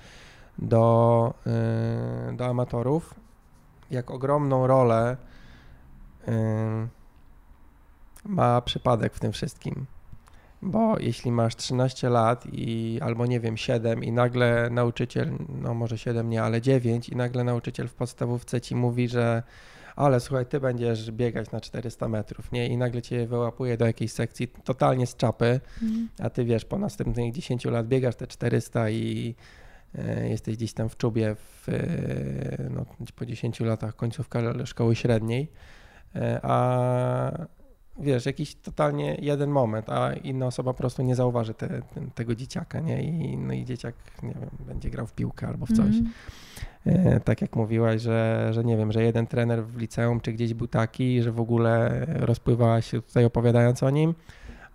do, 0.58 1.34
e, 1.46 2.32
do 2.36 2.46
amatorów, 2.46 3.14
jak 3.90 4.10
ogromną 4.10 4.66
rolę 4.66 5.16
ma 8.24 8.60
przypadek 8.60 9.14
w 9.14 9.20
tym 9.20 9.32
wszystkim. 9.32 9.86
Bo 10.62 10.98
jeśli 10.98 11.32
masz 11.32 11.56
13 11.56 12.08
lat 12.08 12.44
i 12.52 12.98
albo 13.02 13.26
nie 13.26 13.40
wiem 13.40 13.56
7 13.56 14.04
i 14.04 14.12
nagle 14.12 14.70
nauczyciel, 14.70 15.32
no 15.62 15.74
może 15.74 15.98
7 15.98 16.30
nie, 16.30 16.42
ale 16.42 16.60
9 16.62 17.08
i 17.08 17.16
nagle 17.16 17.44
nauczyciel 17.44 17.88
w 17.88 17.94
podstawówce 17.94 18.60
ci 18.60 18.76
mówi, 18.76 19.08
że 19.08 19.42
ale 19.96 20.20
słuchaj, 20.20 20.46
ty 20.46 20.60
będziesz 20.60 21.10
biegać 21.12 21.50
na 21.50 21.60
400 21.60 22.08
metrów, 22.08 22.52
nie? 22.52 22.68
I 22.68 22.76
nagle 22.76 23.02
cię 23.02 23.26
wyłapuje 23.26 23.76
do 23.76 23.86
jakiejś 23.86 24.12
sekcji 24.12 24.48
totalnie 24.48 25.06
z 25.06 25.16
czapy, 25.16 25.60
Mhm. 25.82 26.08
a 26.22 26.30
ty 26.30 26.44
wiesz, 26.44 26.64
po 26.64 26.78
następnych 26.78 27.32
10 27.32 27.64
lat 27.64 27.86
biegasz 27.88 28.16
te 28.16 28.26
400 28.26 28.90
i 28.90 29.34
jesteś 30.28 30.56
gdzieś 30.56 30.72
tam 30.72 30.88
w 30.88 30.96
czubie 30.96 31.34
w, 31.34 31.68
e, 31.68 32.70
no, 32.70 32.86
po 33.16 33.26
10 33.26 33.60
latach 33.60 33.96
końcówka 33.96 34.66
szkoły 34.66 34.96
średniej, 34.96 35.50
e, 36.16 36.40
a 36.42 37.46
wiesz, 37.98 38.26
jakiś 38.26 38.54
totalnie 38.54 39.16
jeden 39.20 39.50
moment, 39.50 39.90
a 39.90 40.12
inna 40.12 40.46
osoba 40.46 40.72
po 40.72 40.78
prostu 40.78 41.02
nie 41.02 41.14
zauważy 41.14 41.54
te, 41.54 41.82
tego 42.14 42.34
dzieciaka, 42.34 42.80
nie? 42.80 43.02
I, 43.02 43.36
no 43.36 43.52
i 43.52 43.64
dzieciak, 43.64 43.94
nie 44.22 44.34
wiem, 44.34 44.50
będzie 44.66 44.90
grał 44.90 45.06
w 45.06 45.12
piłkę 45.12 45.48
albo 45.48 45.66
w 45.66 45.72
coś. 45.72 45.96
Mhm. 45.96 46.10
E, 46.86 47.20
tak 47.20 47.42
jak 47.42 47.56
mówiłaś, 47.56 48.02
że, 48.02 48.48
że 48.50 48.64
nie 48.64 48.76
wiem, 48.76 48.92
że 48.92 49.02
jeden 49.02 49.26
trener 49.26 49.64
w 49.64 49.76
liceum 49.76 50.20
czy 50.20 50.32
gdzieś 50.32 50.54
był 50.54 50.68
taki, 50.68 51.22
że 51.22 51.32
w 51.32 51.40
ogóle 51.40 52.06
rozpływałaś 52.08 52.90
się 52.90 53.02
tutaj 53.02 53.24
opowiadając 53.24 53.82
o 53.82 53.90
nim, 53.90 54.14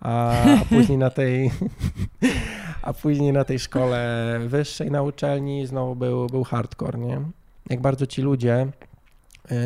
a 0.00 0.34
później 0.68 0.98
na 0.98 1.10
tej 1.10 1.50
a 2.82 2.92
później 2.92 3.32
na 3.32 3.44
tej 3.44 3.58
szkole 3.58 4.38
wyższej 4.46 4.90
na 4.90 5.02
uczelni 5.02 5.66
znowu 5.66 5.96
był, 5.96 6.26
był 6.26 6.44
hardcore, 6.44 6.98
nie? 6.98 7.20
Jak 7.70 7.80
bardzo 7.80 8.06
ci 8.06 8.22
ludzie 8.22 8.66
y, 9.52 9.56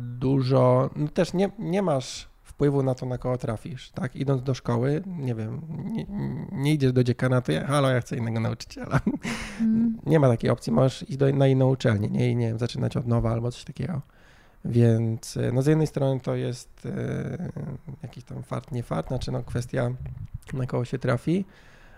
dużo, 0.00 0.90
no 0.96 1.08
też 1.08 1.32
nie, 1.32 1.50
nie 1.58 1.82
masz 1.82 2.28
wpływu 2.42 2.82
na 2.82 2.94
to, 2.94 3.06
na 3.06 3.18
kogo 3.18 3.38
trafisz, 3.38 3.90
tak? 3.90 4.16
Idąc 4.16 4.42
do 4.42 4.54
szkoły, 4.54 5.02
nie 5.06 5.34
wiem, 5.34 5.60
nie, 5.84 6.06
nie 6.52 6.72
idziesz 6.72 6.92
do 6.92 7.04
dziekana, 7.04 7.40
to 7.40 7.52
ja, 7.52 7.66
halo, 7.66 7.90
ja 7.90 8.00
chcę 8.00 8.16
innego 8.16 8.40
nauczyciela. 8.40 9.00
Mhm. 9.60 9.98
Nie 10.06 10.20
ma 10.20 10.28
takiej 10.28 10.50
opcji, 10.50 10.72
możesz 10.72 11.02
iść 11.02 11.16
do, 11.16 11.32
na 11.32 11.46
inną 11.46 11.70
uczelnię, 11.70 12.08
nie? 12.08 12.30
I 12.30 12.36
nie 12.36 12.48
wiem, 12.48 12.58
zaczynać 12.58 12.96
od 12.96 13.06
nowa 13.06 13.32
albo 13.32 13.50
coś 13.50 13.64
takiego. 13.64 14.00
Więc 14.64 15.36
e, 15.36 15.52
no 15.52 15.62
z 15.62 15.66
jednej 15.66 15.86
strony 15.86 16.20
to 16.20 16.34
jest 16.34 16.86
e, 16.86 17.50
jakiś 18.02 18.24
tam 18.24 18.42
fart, 18.42 18.72
nie 18.72 18.82
fart, 18.82 19.08
znaczy 19.08 19.32
no 19.32 19.42
kwestia 19.42 19.90
na 20.52 20.66
kogo 20.66 20.84
się 20.84 20.98
trafi, 20.98 21.44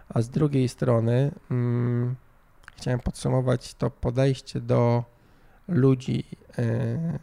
a 0.08 0.22
z 0.22 0.28
drugiej 0.28 0.68
strony 0.68 1.30
mm, 1.50 2.16
chciałem 2.76 3.00
podsumować 3.00 3.74
to 3.74 3.90
podejście 3.90 4.60
do 4.60 5.04
ludzi, 5.68 6.24
e, 6.58 7.18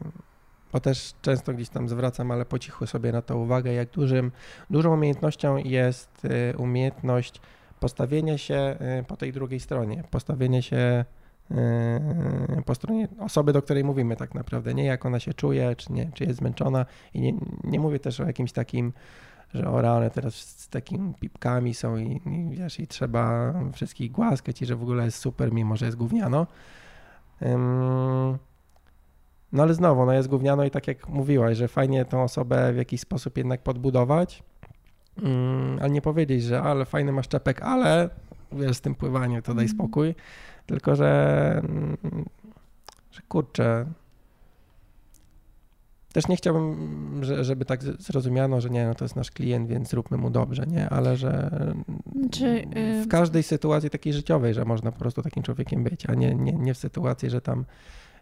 bo 0.73 0.79
też 0.79 1.13
często 1.21 1.53
gdzieś 1.53 1.69
tam 1.69 1.89
zwracam, 1.89 2.31
ale 2.31 2.45
po 2.45 2.59
cichu 2.59 2.87
sobie 2.87 3.11
na 3.11 3.21
to 3.21 3.37
uwagę, 3.37 3.73
jak 3.73 3.89
dużym, 3.89 4.31
dużą 4.69 4.93
umiejętnością 4.93 5.57
jest 5.57 6.25
e, 6.25 6.57
umiejętność 6.57 7.41
postawienia 7.79 8.37
się 8.37 8.55
e, 8.55 9.03
po 9.07 9.17
tej 9.17 9.33
drugiej 9.33 9.59
stronie, 9.59 10.03
postawienie 10.11 10.61
się 10.61 11.05
e, 11.51 12.61
po 12.65 12.75
stronie 12.75 13.07
osoby, 13.19 13.53
do 13.53 13.61
której 13.61 13.83
mówimy 13.83 14.15
tak 14.15 14.35
naprawdę, 14.35 14.73
nie 14.73 14.85
jak 14.85 15.05
ona 15.05 15.19
się 15.19 15.33
czuje, 15.33 15.75
czy, 15.75 15.93
nie, 15.93 16.11
czy 16.13 16.23
jest 16.23 16.39
zmęczona. 16.39 16.85
I 17.13 17.21
nie, 17.21 17.33
nie 17.63 17.79
mówię 17.79 17.99
też 17.99 18.19
o 18.19 18.25
jakimś 18.25 18.51
takim, 18.51 18.93
że 19.53 19.69
o 19.69 20.09
teraz 20.09 20.35
z 20.35 20.69
takimi 20.69 21.13
pipkami 21.13 21.73
są 21.73 21.97
i, 21.97 22.21
i 22.25 22.49
wiesz, 22.49 22.79
i 22.79 22.87
trzeba 22.87 23.53
wszystkich 23.73 24.11
głaskać 24.11 24.61
i 24.61 24.65
że 24.65 24.75
w 24.75 24.81
ogóle 24.81 25.05
jest 25.05 25.17
super, 25.17 25.53
mimo 25.53 25.75
że 25.75 25.85
jest 25.85 25.97
gówniano. 25.97 26.47
Ym, 27.41 28.37
no 29.51 29.63
ale 29.63 29.73
znowu, 29.73 30.05
no 30.05 30.13
jest 30.13 30.27
gówniano 30.27 30.63
i 30.63 30.71
tak 30.71 30.87
jak 30.87 31.09
mówiłaś, 31.09 31.57
że 31.57 31.67
fajnie 31.67 32.05
tą 32.05 32.23
osobę 32.23 32.73
w 32.73 32.77
jakiś 32.77 33.01
sposób 33.01 33.37
jednak 33.37 33.61
podbudować, 33.61 34.43
Mm, 35.21 35.79
ale 35.81 35.89
nie 35.89 36.01
powiedzieć, 36.01 36.43
że 36.43 36.61
ale 36.61 36.85
fajny 36.85 37.11
masz 37.11 37.27
czepek, 37.27 37.61
ale 37.61 38.09
wiesz, 38.51 38.77
z 38.77 38.81
tym 38.81 38.95
pływaniem 38.95 39.41
to 39.41 39.53
daj 39.53 39.65
Mhm. 39.65 39.79
spokój. 39.79 40.15
Tylko, 40.65 40.95
że, 40.95 41.61
mm, 41.63 41.97
że 43.11 43.21
kurczę. 43.27 43.85
Też 46.13 46.27
nie 46.27 46.35
chciałbym, 46.35 47.23
że, 47.23 47.43
żeby 47.43 47.65
tak 47.65 47.83
zrozumiano, 47.83 48.61
że 48.61 48.69
nie, 48.69 48.87
no 48.87 48.95
to 48.95 49.05
jest 49.05 49.15
nasz 49.15 49.31
klient, 49.31 49.69
więc 49.69 49.89
zróbmy 49.89 50.17
mu 50.17 50.29
dobrze, 50.29 50.65
nie? 50.67 50.89
Ale 50.89 51.17
że 51.17 51.51
Znaczy, 52.15 52.65
y- 52.77 53.03
w 53.03 53.07
każdej 53.07 53.43
sytuacji 53.43 53.89
takiej 53.89 54.13
życiowej, 54.13 54.53
że 54.53 54.65
można 54.65 54.91
po 54.91 54.99
prostu 54.99 55.21
takim 55.21 55.43
człowiekiem 55.43 55.83
być, 55.83 56.05
a 56.09 56.13
nie, 56.13 56.35
nie, 56.35 56.51
nie 56.51 56.73
w 56.73 56.77
sytuacji, 56.77 57.29
że 57.29 57.41
tam 57.41 57.65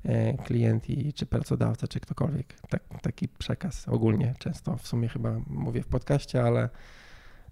e, 0.05 0.37
klient 0.37 0.89
i, 0.89 1.13
czy 1.13 1.25
pracodawca, 1.25 1.87
czy 1.87 1.99
ktokolwiek. 1.99 2.53
Tak, 2.69 2.83
taki 3.01 3.27
przekaz 3.27 3.87
ogólnie 3.87 4.33
często 4.39 4.77
w 4.77 4.87
sumie 4.87 5.07
chyba 5.07 5.35
mówię 5.47 5.83
w 5.83 5.87
podcaście, 5.87 6.43
ale, 6.43 6.69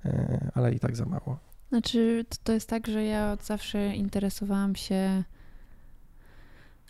e, 0.05 0.51
ale 0.55 0.73
i 0.73 0.79
tak 0.79 0.95
za 0.95 1.05
mało. 1.05 1.39
Znaczy, 1.69 2.25
to 2.43 2.53
jest 2.53 2.69
tak, 2.69 2.87
że 2.87 3.03
ja 3.03 3.31
od 3.31 3.43
zawsze 3.45 3.95
interesowałam 3.95 4.75
się 4.75 5.23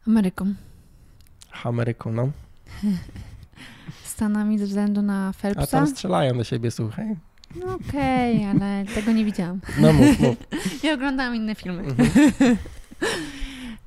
Ameryką. 0.08 0.54
Ameryką, 1.64 2.12
no. 2.12 2.30
Stanami 4.04 4.60
ze 4.60 4.66
względu 4.66 5.02
na 5.02 5.28
A 5.28 5.34
Phelpsa. 5.34 5.68
tam 5.68 5.88
strzelają 5.88 6.38
do 6.38 6.44
siebie, 6.44 6.72
słuchaj. 6.72 7.16
No 7.56 7.66
Okej, 7.76 8.46
ale 8.46 8.86
tego 8.96 9.12
nie 9.12 9.26
widziałam. 9.26 9.60
No 9.80 9.94
mów, 9.94 10.20
mów. 10.20 10.38
Ja 10.84 10.94
oglądałam 10.94 11.36
inne 11.36 11.56
filmy. 11.56 11.84
Mhm. 11.84 12.32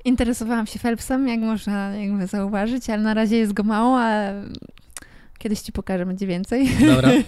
Interesowałam 0.04 0.66
się 0.66 0.78
Phelpsem, 0.78 1.28
jak 1.28 1.40
można 1.40 1.96
jakby 1.96 2.26
zauważyć, 2.26 2.90
ale 2.90 3.02
na 3.02 3.14
razie 3.14 3.36
jest 3.36 3.52
go 3.52 3.62
mało, 3.62 4.00
a 4.00 4.32
kiedyś 5.38 5.60
ci 5.60 5.72
pokażę, 5.72 6.06
będzie 6.06 6.26
więcej. 6.26 6.68
Dobra. 6.86 7.10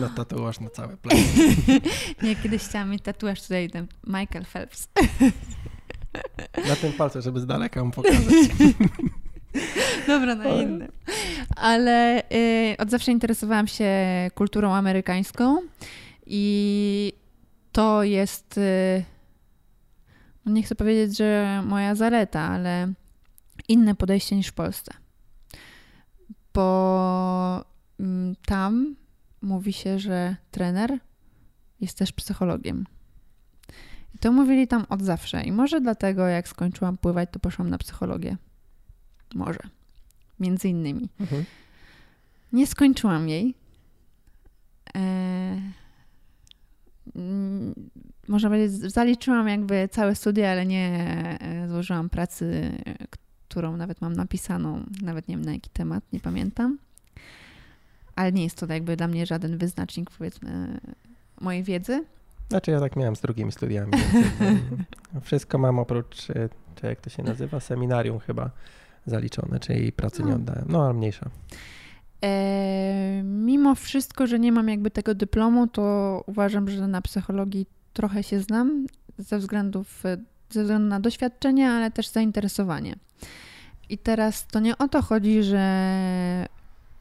No 0.00 0.08
tatuaż 0.08 0.60
na 0.60 0.70
całe 0.70 0.96
plecy. 0.96 1.22
Nie, 2.22 2.36
kiedyś 2.36 2.62
chciałam 2.62 2.90
mieć 2.90 3.02
tatuaż 3.02 3.42
tutaj, 3.42 3.70
ten 3.70 3.86
Michael 4.06 4.44
Phelps. 4.44 4.88
Na 6.68 6.76
tym 6.76 6.92
palcu, 6.92 7.22
żeby 7.22 7.40
z 7.40 7.46
daleka 7.46 7.84
mu 7.84 7.90
pokazać. 7.90 8.34
Dobra, 10.06 10.34
na 10.34 10.44
Ale- 10.44 10.62
inny. 10.62 10.88
Ale 11.56 12.22
y, 12.32 12.76
od 12.78 12.90
zawsze 12.90 13.12
interesowałam 13.12 13.66
się 13.66 13.90
kulturą 14.34 14.74
amerykańską 14.74 15.58
i 16.26 17.12
to 17.72 18.02
jest, 18.02 18.58
y, 18.58 19.04
no 20.44 20.52
nie 20.52 20.62
chcę 20.62 20.74
powiedzieć, 20.74 21.16
że 21.16 21.62
moja 21.66 21.94
zaleta, 21.94 22.40
ale 22.40 22.92
inne 23.68 23.94
podejście 23.94 24.36
niż 24.36 24.46
w 24.46 24.52
Polsce. 24.52 24.92
Bo 26.54 27.64
mm, 28.00 28.36
tam 28.46 28.96
mówi 29.42 29.72
się, 29.72 29.98
że 29.98 30.36
trener 30.50 30.98
jest 31.80 31.98
też 31.98 32.12
psychologiem. 32.12 32.86
I 34.14 34.18
to 34.18 34.32
mówili 34.32 34.68
tam 34.68 34.86
od 34.88 35.02
zawsze. 35.02 35.42
I 35.42 35.52
może 35.52 35.80
dlatego, 35.80 36.26
jak 36.26 36.48
skończyłam 36.48 36.98
pływać, 36.98 37.28
to 37.32 37.38
poszłam 37.38 37.70
na 37.70 37.78
psychologię. 37.78 38.36
Może. 39.34 39.60
Między 40.40 40.68
innymi. 40.68 41.08
Mhm. 41.20 41.44
Nie 42.52 42.66
skończyłam 42.66 43.28
jej. 43.28 43.54
E, 44.96 45.00
mm, 47.16 47.74
można 48.28 48.48
powiedzieć, 48.48 48.72
zaliczyłam 48.72 49.48
jakby 49.48 49.88
całe 49.90 50.14
studia, 50.14 50.50
ale 50.50 50.66
nie 50.66 50.88
e, 51.40 51.68
złożyłam 51.68 52.08
pracy, 52.08 52.72
którą 53.48 53.76
nawet 53.76 54.00
mam 54.00 54.12
napisaną, 54.12 54.84
nawet 55.02 55.28
nie 55.28 55.36
wiem 55.36 55.44
na 55.44 55.52
jaki 55.52 55.70
temat, 55.70 56.04
nie 56.12 56.20
pamiętam. 56.20 56.78
Ale 58.16 58.32
nie 58.32 58.44
jest 58.44 58.56
to 58.56 58.72
jakby 58.72 58.96
dla 58.96 59.08
mnie 59.08 59.26
żaden 59.26 59.58
wyznacznik, 59.58 60.10
powiedzmy, 60.10 60.80
mojej 61.40 61.62
wiedzy. 61.62 62.04
Znaczy 62.48 62.70
ja 62.70 62.80
tak 62.80 62.96
miałem 62.96 63.16
z 63.16 63.20
drugimi 63.20 63.52
studiami. 63.52 63.92
Wszystko 65.22 65.58
mam 65.58 65.78
oprócz, 65.78 66.30
e, 66.30 66.48
czy 66.74 66.86
jak 66.86 67.00
to 67.00 67.10
się 67.10 67.22
nazywa, 67.22 67.60
seminarium 67.60 68.18
chyba 68.18 68.50
zaliczone, 69.06 69.60
czyli 69.60 69.92
pracy 69.92 70.22
nie 70.22 70.30
No. 70.30 70.36
oddałem. 70.36 70.64
No 70.68 70.84
ale 70.84 70.94
mniejsza. 70.94 71.30
E, 72.24 73.22
mimo 73.24 73.74
wszystko, 73.74 74.26
że 74.26 74.38
nie 74.38 74.52
mam 74.52 74.68
jakby 74.68 74.90
tego 74.90 75.14
dyplomu, 75.14 75.66
to 75.66 76.24
uważam, 76.26 76.68
że 76.70 76.88
na 76.88 77.02
psychologii 77.02 77.66
trochę 77.92 78.22
się 78.22 78.40
znam 78.40 78.86
ze 79.18 79.38
względów, 79.38 80.02
ze 80.50 80.62
względu 80.62 80.88
na 80.88 81.00
doświadczenie, 81.00 81.70
ale 81.70 81.90
też 81.90 82.08
zainteresowanie. 82.08 82.94
I 83.88 83.98
teraz 83.98 84.46
to 84.46 84.60
nie 84.60 84.78
o 84.78 84.88
to 84.88 85.02
chodzi, 85.02 85.42
że 85.42 86.46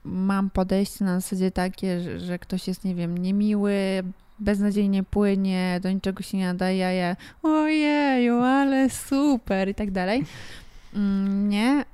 mam 0.04 0.50
podejście 0.50 1.06
na 1.06 1.20
zasadzie 1.20 1.52
takie, 1.52 2.02
że, 2.02 2.20
że 2.20 2.40
ktoś 2.40 2.68
jest, 2.68 2.84
nie 2.86 2.96
wiem, 2.96 3.18
niemiły, 3.18 3.74
beznadziejnie 4.40 5.04
płynie, 5.04 5.80
do 5.84 5.92
niczego 5.92 6.24
się 6.24 6.38
nie 6.38 6.46
nadaje, 6.46 6.78
ja 6.78 7.16
ojeju, 7.44 8.36
ale 8.36 8.90
super 8.90 9.70
i 9.70 9.76
tak 9.76 9.92
dalej. 9.92 10.26
Mm, 10.94 11.50
Nie, 11.50 11.86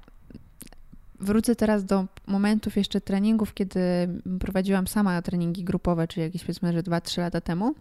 wrócę 1.19 1.55
teraz 1.55 1.85
do 1.85 2.05
momentów 2.27 2.77
jeszcze 2.77 3.01
treningów, 3.01 3.53
kiedy 3.53 3.79
prowadziłam 4.39 4.87
sama 4.87 5.21
treningi 5.21 5.63
grupowe, 5.63 6.07
czyli 6.07 6.21
jakieś 6.21 6.41
powiedzmy, 6.41 6.73
że 6.73 6.83
2-3 6.83 7.19
lata 7.19 7.41
temu. 7.41 7.75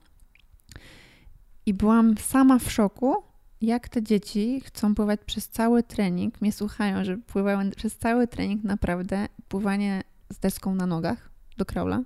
I 1.67 1.75
byłam 1.75 2.19
sama 2.19 2.59
w 2.59 2.73
szoku, 2.73 3.15
jak 3.61 3.89
te 3.89 4.03
dzieci 4.03 4.61
chcą 4.65 4.95
pływać 4.95 5.21
przez 5.27 5.49
cały 5.49 5.83
trening. 5.83 6.41
Mnie 6.41 6.53
słuchają, 6.53 7.05
że 7.05 7.17
pływają 7.17 7.71
przez 7.71 7.97
cały 7.97 8.29
trening 8.29 8.65
naprawdę 8.65 9.27
pływanie 9.49 10.03
z 10.31 10.39
deską 10.39 10.75
na 10.75 10.87
nogach 10.87 11.31
do 11.57 11.65
kraula. 11.65 12.03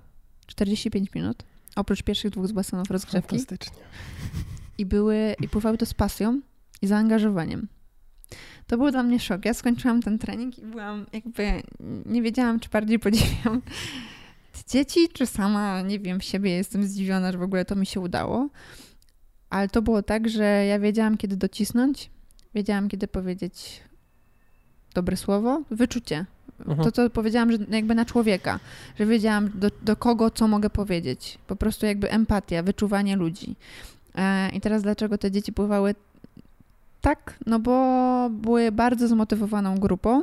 45 0.47 1.13
minut. 1.13 1.43
Oprócz 1.75 2.03
pierwszych 2.03 2.31
dwóch 2.31 2.47
z 2.47 2.51
basenów 2.51 2.91
rozgrzewki. 2.91 3.37
Fantastycznie. 3.37 3.83
I 4.77 4.85
były, 4.85 5.35
i 5.41 5.49
pływały 5.49 5.77
to 5.77 5.85
z 5.85 5.93
pasją 5.93 6.41
i 6.81 6.87
zaangażowaniem. 6.87 7.67
To 8.69 8.77
był 8.77 8.91
dla 8.91 9.03
mnie 9.03 9.19
szok. 9.19 9.45
Ja 9.45 9.53
skończyłam 9.53 10.01
ten 10.01 10.19
trening 10.19 10.57
i 10.57 10.61
byłam 10.61 11.05
jakby, 11.13 11.61
nie 12.05 12.21
wiedziałam, 12.21 12.59
czy 12.59 12.69
bardziej 12.69 12.99
podziwiam 12.99 13.61
dzieci, 14.69 15.09
czy 15.13 15.25
sama, 15.25 15.81
nie 15.81 15.99
wiem, 15.99 16.21
siebie 16.21 16.51
jestem 16.51 16.83
zdziwiona, 16.83 17.31
że 17.31 17.37
w 17.37 17.41
ogóle 17.41 17.65
to 17.65 17.75
mi 17.75 17.85
się 17.85 17.99
udało. 17.99 18.49
Ale 19.49 19.69
to 19.69 19.81
było 19.81 20.03
tak, 20.03 20.29
że 20.29 20.65
ja 20.65 20.79
wiedziałam, 20.79 21.17
kiedy 21.17 21.37
docisnąć, 21.37 22.09
wiedziałam, 22.55 22.89
kiedy 22.89 23.07
powiedzieć 23.07 23.81
dobre 24.93 25.17
słowo, 25.17 25.61
wyczucie. 25.71 26.25
Mhm. 26.59 26.83
To, 26.83 26.91
co 26.91 27.09
powiedziałam, 27.09 27.51
że 27.51 27.57
jakby 27.69 27.95
na 27.95 28.05
człowieka, 28.05 28.59
że 28.99 29.05
wiedziałam, 29.05 29.51
do, 29.55 29.71
do 29.81 29.95
kogo 29.95 30.31
co 30.31 30.47
mogę 30.47 30.69
powiedzieć. 30.69 31.37
Po 31.47 31.55
prostu 31.55 31.85
jakby 31.85 32.11
empatia, 32.11 32.63
wyczuwanie 32.63 33.15
ludzi. 33.15 33.55
E, 34.15 34.49
I 34.49 34.61
teraz 34.61 34.83
dlaczego 34.83 35.17
te 35.17 35.31
dzieci 35.31 35.53
pływały 35.53 35.95
tak? 37.01 37.39
No 37.45 37.59
bo 37.59 38.29
były 38.29 38.71
bardzo 38.71 39.07
zmotywowaną 39.07 39.77
grupą. 39.77 40.21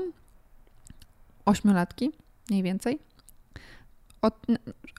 Ośmiolatki, 1.44 2.10
mniej 2.50 2.62
więcej. 2.62 2.98
Od, 4.22 4.46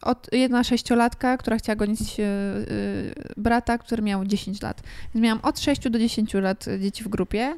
od 0.01 0.33
jedna 0.33 0.63
sześciolatka, 0.63 1.37
która 1.37 1.57
chciała 1.57 1.75
gonić 1.75 2.17
yy, 2.17 2.25
brata, 3.37 3.77
który 3.77 4.03
miał 4.03 4.25
10 4.25 4.61
lat. 4.61 4.83
Więc 5.13 5.23
miałam 5.23 5.39
od 5.43 5.59
6 5.59 5.89
do 5.89 5.99
10 5.99 6.33
lat 6.33 6.65
dzieci 6.79 7.03
w 7.03 7.07
grupie. 7.07 7.55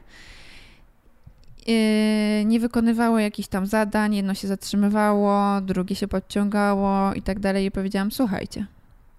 Yy, 1.67 2.45
nie 2.45 2.59
wykonywało 2.59 3.20
jakichś 3.20 3.47
tam 3.49 3.65
zadań, 3.65 4.15
jedno 4.15 4.34
się 4.34 4.47
zatrzymywało, 4.47 5.61
drugie 5.61 5.95
się 5.95 6.07
podciągało 6.07 7.13
i 7.13 7.22
tak 7.22 7.39
dalej. 7.39 7.65
I 7.65 7.72
powiedziałam: 7.72 8.11
Słuchajcie, 8.11 8.65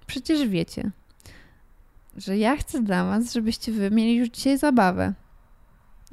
przecież 0.07 0.49
wiecie, 0.49 0.91
że 2.21 2.39
ja 2.39 2.57
chcę 2.57 2.83
dla 2.83 3.05
was, 3.05 3.33
żebyście 3.33 3.73
wy 3.73 3.91
mieli 3.91 4.17
już 4.17 4.29
dzisiaj 4.29 4.59
zabawę. 4.59 5.15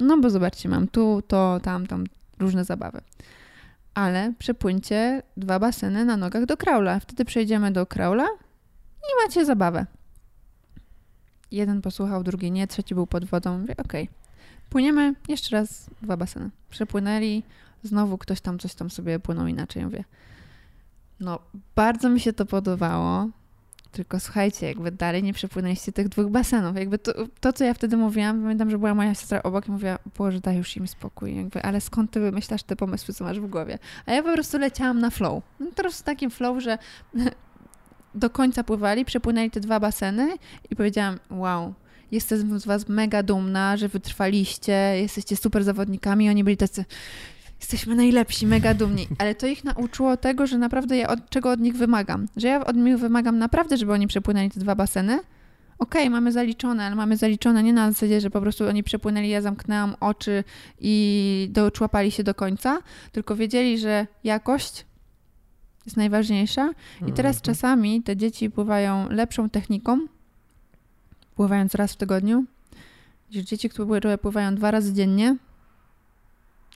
No 0.00 0.18
bo 0.18 0.30
zobaczcie, 0.30 0.68
mam 0.68 0.88
tu, 0.88 1.22
to, 1.28 1.60
tam, 1.62 1.86
tam 1.86 2.04
różne 2.38 2.64
zabawy. 2.64 3.00
Ale 3.94 4.32
przepłyńcie 4.38 5.22
dwa 5.36 5.58
baseny 5.58 6.04
na 6.04 6.16
nogach 6.16 6.46
do 6.46 6.56
kraula. 6.56 7.00
Wtedy 7.00 7.24
przejdziemy 7.24 7.72
do 7.72 7.86
kraula 7.86 8.26
i 9.02 9.24
macie 9.24 9.44
zabawę. 9.44 9.86
Jeden 11.50 11.82
posłuchał, 11.82 12.24
drugi 12.24 12.50
nie, 12.50 12.66
trzeci 12.66 12.94
był 12.94 13.06
pod 13.06 13.24
wodą. 13.24 13.58
Mówię, 13.58 13.76
okej, 13.76 14.02
okay. 14.02 14.14
płyniemy 14.70 15.14
jeszcze 15.28 15.56
raz 15.56 15.90
dwa 16.02 16.16
baseny. 16.16 16.50
Przepłynęli, 16.70 17.42
znowu 17.82 18.18
ktoś 18.18 18.40
tam 18.40 18.58
coś 18.58 18.74
tam 18.74 18.90
sobie 18.90 19.18
płynął 19.18 19.46
inaczej. 19.46 19.84
Mówię, 19.84 20.04
no 21.20 21.38
bardzo 21.76 22.08
mi 22.08 22.20
się 22.20 22.32
to 22.32 22.46
podobało. 22.46 23.28
Tylko 23.92 24.20
słuchajcie, 24.20 24.66
jakby 24.66 24.90
dalej 24.90 25.22
nie 25.22 25.32
przepłynęliście 25.32 25.92
tych 25.92 26.08
dwóch 26.08 26.26
basenów. 26.26 26.76
Jakby 26.76 26.98
to, 26.98 27.12
to, 27.40 27.52
co 27.52 27.64
ja 27.64 27.74
wtedy 27.74 27.96
mówiłam, 27.96 28.42
pamiętam, 28.42 28.70
że 28.70 28.78
była 28.78 28.94
moja 28.94 29.14
siostra 29.14 29.42
obok 29.42 29.68
i 29.68 29.70
mówiła, 29.70 29.98
Boże, 30.18 30.40
daj 30.40 30.56
już 30.56 30.76
im 30.76 30.88
spokój. 30.88 31.36
Jakby, 31.36 31.62
ale 31.62 31.80
skąd 31.80 32.10
ty 32.10 32.20
wymyślasz 32.20 32.62
te 32.62 32.76
pomysły, 32.76 33.14
co 33.14 33.24
masz 33.24 33.40
w 33.40 33.46
głowie? 33.46 33.78
A 34.06 34.12
ja 34.12 34.22
po 34.22 34.32
prostu 34.32 34.58
leciałam 34.58 34.98
na 35.00 35.10
flow. 35.10 35.42
No 35.60 35.66
teraz 35.74 36.02
takim 36.02 36.30
flow, 36.30 36.62
że 36.62 36.78
do 38.14 38.30
końca 38.30 38.64
pływali, 38.64 39.04
przepłynęli 39.04 39.50
te 39.50 39.60
dwa 39.60 39.80
baseny 39.80 40.36
i 40.70 40.76
powiedziałam, 40.76 41.18
wow, 41.30 41.74
jestem 42.12 42.60
z 42.60 42.66
was 42.66 42.88
mega 42.88 43.22
dumna, 43.22 43.76
że 43.76 43.88
wytrwaliście, 43.88 44.72
jesteście 44.72 45.36
super 45.36 45.64
zawodnikami. 45.64 46.30
Oni 46.30 46.44
byli 46.44 46.56
tacy, 46.56 46.84
jesteśmy 47.60 47.94
najlepsi, 47.94 48.46
mega 48.46 48.74
dumni. 48.74 49.08
Ale 49.18 49.34
to 49.34 49.46
ich 49.46 49.64
nauczyło 49.64 50.16
tego, 50.16 50.46
że 50.46 50.58
naprawdę 50.58 50.96
ja 50.96 51.08
od 51.08 51.30
czego 51.30 51.50
od 51.50 51.60
nich 51.60 51.76
wymagam. 51.76 52.26
Że 52.36 52.48
ja 52.48 52.64
od 52.64 52.76
nich 52.76 52.98
wymagam 52.98 53.38
naprawdę, 53.38 53.76
żeby 53.76 53.92
oni 53.92 54.06
przepłynęli 54.06 54.50
te 54.50 54.60
dwa 54.60 54.74
baseny. 54.74 55.20
Okej, 55.78 56.02
okay, 56.02 56.10
mamy 56.10 56.32
zaliczone, 56.32 56.84
ale 56.84 56.94
mamy 56.94 57.16
zaliczone 57.16 57.62
nie 57.62 57.72
na 57.72 57.92
zasadzie, 57.92 58.20
że 58.20 58.30
po 58.30 58.40
prostu 58.40 58.68
oni 58.68 58.82
przepłynęli, 58.82 59.28
ja 59.28 59.40
zamknęłam 59.42 59.96
oczy 60.00 60.44
i 60.80 61.48
doczłapali 61.52 62.10
się 62.10 62.22
do 62.22 62.34
końca, 62.34 62.78
tylko 63.12 63.36
wiedzieli, 63.36 63.78
że 63.78 64.06
jakość 64.24 64.86
jest 65.86 65.96
najważniejsza. 65.96 66.70
I 67.06 67.12
teraz 67.12 67.36
mhm. 67.36 67.42
czasami 67.42 68.02
te 68.02 68.16
dzieci 68.16 68.50
pływają 68.50 69.08
lepszą 69.10 69.50
techniką, 69.50 69.98
pływając 71.34 71.74
raz 71.74 71.92
w 71.92 71.96
tygodniu, 71.96 72.44
niż 73.30 73.44
dzieci, 73.44 73.68
które 73.68 74.18
pływają 74.18 74.54
dwa 74.54 74.70
razy 74.70 74.92
dziennie 74.92 75.36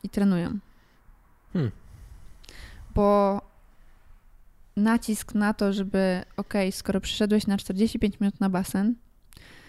i 0.02 0.08
trenują. 0.08 0.58
Hmm. 1.52 1.70
Bo 2.94 3.40
nacisk 4.76 5.34
na 5.34 5.54
to, 5.54 5.72
żeby 5.72 6.22
ok, 6.36 6.54
skoro 6.70 7.00
przyszedłeś 7.00 7.46
na 7.46 7.58
45 7.58 8.20
minut 8.20 8.40
na 8.40 8.50
basen, 8.50 8.94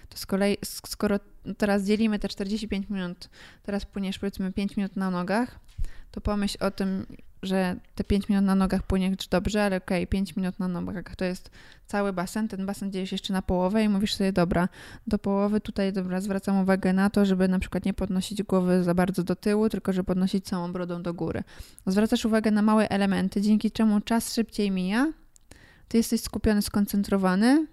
to 0.09 0.17
z 0.17 0.25
kolei, 0.25 0.57
skoro 0.63 1.19
teraz 1.57 1.83
dzielimy 1.83 2.19
te 2.19 2.29
45 2.29 2.89
minut, 2.89 3.29
teraz 3.63 3.85
płyniesz 3.85 4.19
powiedzmy 4.19 4.53
5 4.53 4.77
minut 4.77 4.95
na 4.95 5.11
nogach, 5.11 5.59
to 6.11 6.21
pomyśl 6.21 6.57
o 6.59 6.71
tym, 6.71 7.05
że 7.45 7.75
te 7.95 8.03
5 8.03 8.29
minut 8.29 8.45
na 8.45 8.55
nogach 8.55 8.83
płyniesz 8.83 9.27
dobrze, 9.27 9.63
ale 9.63 9.77
okej, 9.77 10.03
okay, 10.03 10.07
5 10.07 10.35
minut 10.35 10.59
na 10.59 10.67
nogach 10.67 11.15
to 11.15 11.25
jest 11.25 11.51
cały 11.87 12.13
basen, 12.13 12.47
ten 12.47 12.65
basen 12.65 12.91
dzielisz 12.91 13.11
jeszcze 13.11 13.33
na 13.33 13.41
połowę 13.41 13.83
i 13.83 13.89
mówisz 13.89 14.15
sobie, 14.15 14.33
dobra, 14.33 14.69
do 15.07 15.19
połowy 15.19 15.61
tutaj, 15.61 15.93
dobra, 15.93 16.21
zwracam 16.21 16.61
uwagę 16.61 16.93
na 16.93 17.09
to, 17.09 17.25
żeby 17.25 17.47
na 17.47 17.59
przykład 17.59 17.85
nie 17.85 17.93
podnosić 17.93 18.43
głowy 18.43 18.83
za 18.83 18.93
bardzo 18.93 19.23
do 19.23 19.35
tyłu, 19.35 19.69
tylko 19.69 19.93
żeby 19.93 20.05
podnosić 20.05 20.45
całą 20.45 20.73
brodą 20.73 21.01
do 21.01 21.13
góry. 21.13 21.43
Zwracasz 21.87 22.25
uwagę 22.25 22.51
na 22.51 22.61
małe 22.61 22.89
elementy, 22.89 23.41
dzięki 23.41 23.71
czemu 23.71 24.01
czas 24.01 24.33
szybciej 24.33 24.71
mija, 24.71 25.13
ty 25.87 25.97
jesteś 25.97 26.21
skupiony, 26.21 26.61
skoncentrowany, 26.61 27.67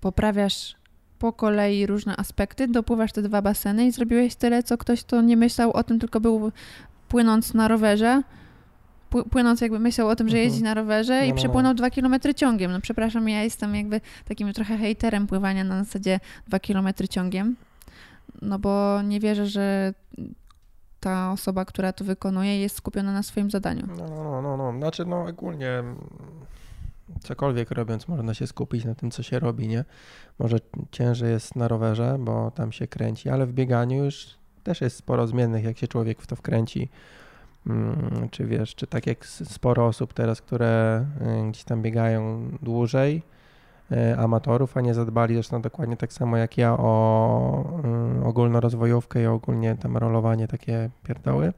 poprawiasz 0.00 0.76
po 1.18 1.32
kolei 1.32 1.86
różne 1.86 2.16
aspekty, 2.16 2.68
dopływasz 2.68 3.12
te 3.12 3.22
dwa 3.22 3.42
baseny 3.42 3.86
i 3.86 3.92
zrobiłeś 3.92 4.34
tyle, 4.34 4.62
co 4.62 4.78
ktoś, 4.78 5.04
kto 5.04 5.22
nie 5.22 5.36
myślał 5.36 5.72
o 5.72 5.84
tym, 5.84 5.98
tylko 5.98 6.20
był 6.20 6.52
płynąc 7.08 7.54
na 7.54 7.68
rowerze, 7.68 8.22
płynąc 9.30 9.60
jakby 9.60 9.78
myślał 9.78 10.08
o 10.08 10.16
tym, 10.16 10.28
że 10.28 10.36
mhm. 10.36 10.50
jeździ 10.50 10.64
na 10.64 10.74
rowerze 10.74 11.20
no, 11.20 11.26
i 11.26 11.28
no, 11.28 11.34
przepłynął 11.34 11.72
no. 11.72 11.74
dwa 11.74 11.90
kilometry 11.90 12.34
ciągiem. 12.34 12.72
No 12.72 12.80
przepraszam, 12.80 13.28
ja 13.28 13.42
jestem 13.42 13.74
jakby 13.74 14.00
takim 14.24 14.52
trochę 14.52 14.76
hejterem 14.76 15.26
pływania 15.26 15.64
na 15.64 15.84
zasadzie 15.84 16.20
dwa 16.46 16.58
kilometry 16.58 17.08
ciągiem, 17.08 17.56
no 18.42 18.58
bo 18.58 19.02
nie 19.02 19.20
wierzę, 19.20 19.46
że 19.46 19.94
ta 21.00 21.32
osoba, 21.32 21.64
która 21.64 21.92
to 21.92 22.04
wykonuje, 22.04 22.60
jest 22.60 22.76
skupiona 22.76 23.12
na 23.12 23.22
swoim 23.22 23.50
zadaniu. 23.50 23.86
No, 23.86 24.08
no, 24.08 24.42
no, 24.42 24.56
no. 24.56 24.78
Znaczy, 24.78 25.04
no 25.04 25.22
ogólnie 25.22 25.70
mm, 25.70 25.96
cokolwiek 27.20 27.70
robiąc, 27.70 28.08
można 28.08 28.34
się 28.34 28.46
skupić 28.46 28.84
na 28.84 28.94
tym, 28.94 29.10
co 29.10 29.22
się 29.22 29.38
robi, 29.38 29.68
nie? 29.68 29.84
Może 30.38 30.58
ciężej 30.90 31.30
jest 31.30 31.56
na 31.56 31.68
rowerze, 31.68 32.16
bo 32.20 32.50
tam 32.50 32.72
się 32.72 32.86
kręci, 32.86 33.28
ale 33.28 33.46
w 33.46 33.52
bieganiu 33.52 34.04
już 34.04 34.38
też 34.66 34.80
jest 34.80 34.96
sporo 34.96 35.26
zmiennych, 35.26 35.64
jak 35.64 35.78
się 35.78 35.88
człowiek 35.88 36.22
w 36.22 36.26
to 36.26 36.36
wkręci. 36.36 36.88
Mm, 37.66 38.28
czy 38.30 38.46
wiesz, 38.46 38.74
czy 38.74 38.86
tak 38.86 39.06
jak 39.06 39.26
sporo 39.26 39.86
osób 39.86 40.12
teraz, 40.12 40.40
które 40.40 41.04
y, 41.46 41.50
gdzieś 41.50 41.64
tam 41.64 41.82
biegają 41.82 42.50
dłużej, 42.62 43.22
y, 43.92 44.18
amatorów, 44.18 44.76
a 44.76 44.80
nie 44.80 44.94
zadbali 44.94 45.34
zresztą 45.34 45.62
dokładnie 45.62 45.96
tak 45.96 46.12
samo 46.12 46.36
jak 46.36 46.58
ja 46.58 46.72
o 46.72 47.64
y, 48.20 48.24
ogólnorozwojówkę 48.24 49.22
i 49.22 49.26
ogólnie 49.26 49.74
tam 49.74 49.96
rolowanie 49.96 50.48
takie 50.48 50.90
pierdoły. 51.02 51.52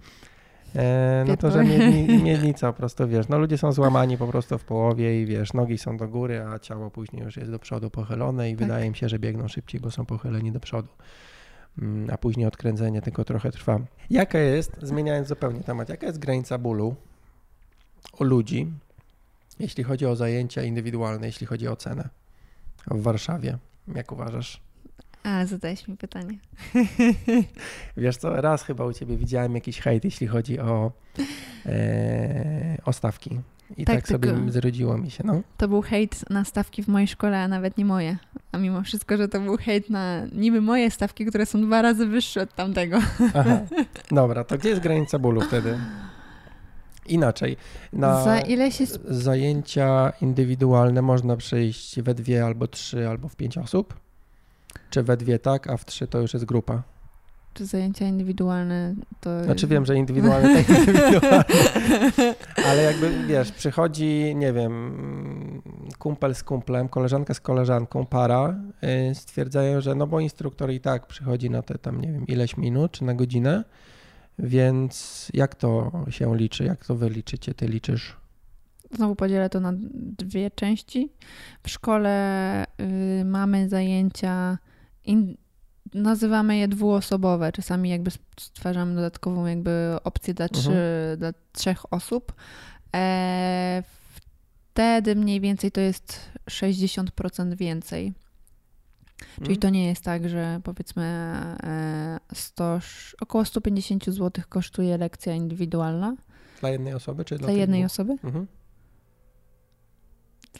E, 0.76 1.24
no 1.28 1.36
to, 1.36 1.50
że 1.50 1.64
miednica 2.24 2.72
po 2.72 2.78
prostu, 2.78 3.08
wiesz, 3.08 3.28
no 3.28 3.38
ludzie 3.38 3.58
są 3.58 3.72
złamani 3.72 4.18
po 4.18 4.26
prostu 4.26 4.58
w 4.58 4.64
połowie 4.64 5.22
i 5.22 5.26
wiesz, 5.26 5.52
nogi 5.52 5.78
są 5.78 5.96
do 5.96 6.08
góry, 6.08 6.42
a 6.42 6.58
ciało 6.58 6.90
później 6.90 7.22
już 7.22 7.36
jest 7.36 7.50
do 7.50 7.58
przodu 7.58 7.90
pochylone 7.90 8.50
i 8.50 8.56
tak. 8.56 8.62
wydaje 8.62 8.90
mi 8.90 8.96
się, 8.96 9.08
że 9.08 9.18
biegną 9.18 9.48
szybciej, 9.48 9.80
bo 9.80 9.90
są 9.90 10.06
pochyleni 10.06 10.52
do 10.52 10.60
przodu. 10.60 10.88
Mm, 11.78 12.10
a 12.10 12.18
później 12.18 12.46
odkręcenie 12.46 13.02
tylko 13.02 13.24
trochę 13.24 13.52
trwa. 13.52 13.80
Jaka 14.10 14.38
jest, 14.38 14.72
zmieniając 14.82 15.28
zupełnie 15.28 15.60
temat, 15.60 15.88
jaka 15.88 16.06
jest 16.06 16.18
granica 16.18 16.58
bólu 16.58 16.96
u 18.20 18.24
ludzi, 18.24 18.72
jeśli 19.58 19.84
chodzi 19.84 20.06
o 20.06 20.16
zajęcia 20.16 20.62
indywidualne, 20.62 21.26
jeśli 21.26 21.46
chodzi 21.46 21.68
o 21.68 21.76
cenę 21.76 22.08
w 22.86 23.02
Warszawie? 23.02 23.58
Jak 23.94 24.12
uważasz? 24.12 24.60
A, 25.22 25.46
zadałeś 25.46 25.88
mi 25.88 25.96
pytanie. 25.96 26.38
Wiesz 27.96 28.16
co, 28.16 28.40
raz 28.40 28.62
chyba 28.62 28.84
u 28.84 28.92
ciebie 28.92 29.16
widziałem 29.16 29.54
jakiś 29.54 29.80
hejt, 29.80 30.04
jeśli 30.04 30.26
chodzi 30.26 30.58
o, 30.60 30.92
e, 31.66 32.78
o 32.84 32.92
stawki. 32.92 33.40
I 33.76 33.84
tak, 33.84 33.96
tak 33.96 34.08
sobie 34.08 34.34
zrodziło 34.48 34.98
mi 34.98 35.10
się, 35.10 35.24
no. 35.26 35.40
To 35.56 35.68
był 35.68 35.82
hejt 35.82 36.30
na 36.30 36.44
stawki 36.44 36.82
w 36.82 36.88
mojej 36.88 37.08
szkole, 37.08 37.42
a 37.42 37.48
nawet 37.48 37.78
nie 37.78 37.84
moje. 37.84 38.16
A 38.52 38.58
mimo 38.58 38.82
wszystko, 38.82 39.16
że 39.16 39.28
to 39.28 39.40
był 39.40 39.56
hejt 39.56 39.90
na 39.90 40.26
niby 40.32 40.60
moje 40.60 40.90
stawki, 40.90 41.26
które 41.26 41.46
są 41.46 41.62
dwa 41.62 41.82
razy 41.82 42.06
wyższe 42.06 42.42
od 42.42 42.54
tamtego. 42.54 42.98
Aha. 43.34 43.60
Dobra, 44.10 44.44
to 44.44 44.58
gdzie 44.58 44.68
jest 44.68 44.80
granica 44.80 45.18
bólu 45.18 45.40
wtedy? 45.40 45.78
Inaczej. 47.06 47.56
Na 47.92 48.24
Za 48.24 48.40
ile 48.40 48.72
się... 48.72 48.84
zajęcia 49.08 50.12
indywidualne 50.22 51.02
można 51.02 51.36
przejść 51.36 52.00
we 52.00 52.14
dwie 52.14 52.44
albo 52.44 52.66
trzy 52.66 53.08
albo 53.08 53.28
w 53.28 53.36
pięć 53.36 53.58
osób? 53.58 53.94
Czy 54.90 55.02
we 55.02 55.16
dwie 55.16 55.38
tak, 55.38 55.70
a 55.70 55.76
w 55.76 55.84
trzy 55.84 56.06
to 56.06 56.20
już 56.20 56.34
jest 56.34 56.44
grupa? 56.44 56.82
Te 57.58 57.66
zajęcia 57.66 58.06
indywidualne 58.06 58.94
to... 59.20 59.44
Znaczy 59.44 59.66
wiem, 59.66 59.86
że 59.86 59.96
indywidualne, 59.96 60.54
tak 60.64 60.68
indywidualne. 60.78 61.44
Ale 62.66 62.82
jakby, 62.82 63.26
wiesz, 63.26 63.52
przychodzi, 63.52 64.34
nie 64.36 64.52
wiem, 64.52 65.62
kumpel 65.98 66.34
z 66.34 66.42
kumplem, 66.42 66.88
koleżanka 66.88 67.34
z 67.34 67.40
koleżanką, 67.40 68.06
para, 68.06 68.60
yy, 68.82 69.14
stwierdzają, 69.14 69.80
że 69.80 69.94
no 69.94 70.06
bo 70.06 70.20
instruktor 70.20 70.72
i 70.72 70.80
tak 70.80 71.06
przychodzi 71.06 71.50
na 71.50 71.62
te 71.62 71.78
tam, 71.78 72.00
nie 72.00 72.12
wiem, 72.12 72.26
ileś 72.26 72.56
minut, 72.56 72.92
czy 72.92 73.04
na 73.04 73.14
godzinę, 73.14 73.64
więc 74.38 75.28
jak 75.34 75.54
to 75.54 75.92
się 76.10 76.36
liczy? 76.36 76.64
Jak 76.64 76.84
to 76.84 76.94
wy 76.94 77.10
liczycie? 77.10 77.54
Ty 77.54 77.66
liczysz? 77.66 78.16
Znowu 78.90 79.16
podzielę 79.16 79.50
to 79.50 79.60
na 79.60 79.72
dwie 80.18 80.50
części. 80.50 81.12
W 81.62 81.70
szkole 81.70 82.64
y, 83.20 83.24
mamy 83.24 83.68
zajęcia, 83.68 84.58
in, 85.04 85.36
nazywamy 85.94 86.56
je 86.56 86.68
dwuosobowe. 86.68 87.52
Czasami 87.52 87.90
jakby 87.90 88.10
stwarzamy 88.40 88.94
dodatkową 88.94 89.46
jakby 89.46 89.96
opcję 90.04 90.34
dla, 90.34 90.48
trzy, 90.48 90.68
mhm. 90.68 91.18
dla 91.18 91.32
trzech 91.52 91.92
osób. 91.92 92.32
E, 92.96 93.82
wtedy 94.72 95.16
mniej 95.16 95.40
więcej 95.40 95.72
to 95.72 95.80
jest 95.80 96.30
60% 96.50 97.56
więcej. 97.56 98.14
Czyli 99.34 99.40
mhm. 99.40 99.60
to 99.60 99.70
nie 99.70 99.86
jest 99.86 100.04
tak, 100.04 100.28
że 100.28 100.60
powiedzmy 100.64 101.34
100, 102.34 102.78
około 103.20 103.44
150 103.44 104.04
zł 104.04 104.44
kosztuje 104.48 104.98
lekcja 104.98 105.34
indywidualna. 105.34 106.16
Dla 106.60 106.70
jednej 106.70 106.94
osoby 106.94 107.24
czy 107.24 107.38
dla 107.38 107.46
Dla 107.48 107.56
jednej 107.56 107.80
dwóch? 107.80 107.92
osoby. 107.92 108.12
Mhm. 108.24 108.46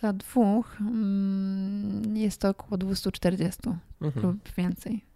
Dla 0.01 0.13
dwóch 0.13 0.77
mm, 0.81 2.17
jest 2.17 2.41
to 2.41 2.49
około 2.49 2.79
240 2.79 3.61
mhm. 4.01 4.27
lub 4.27 4.55
więcej. 4.57 5.08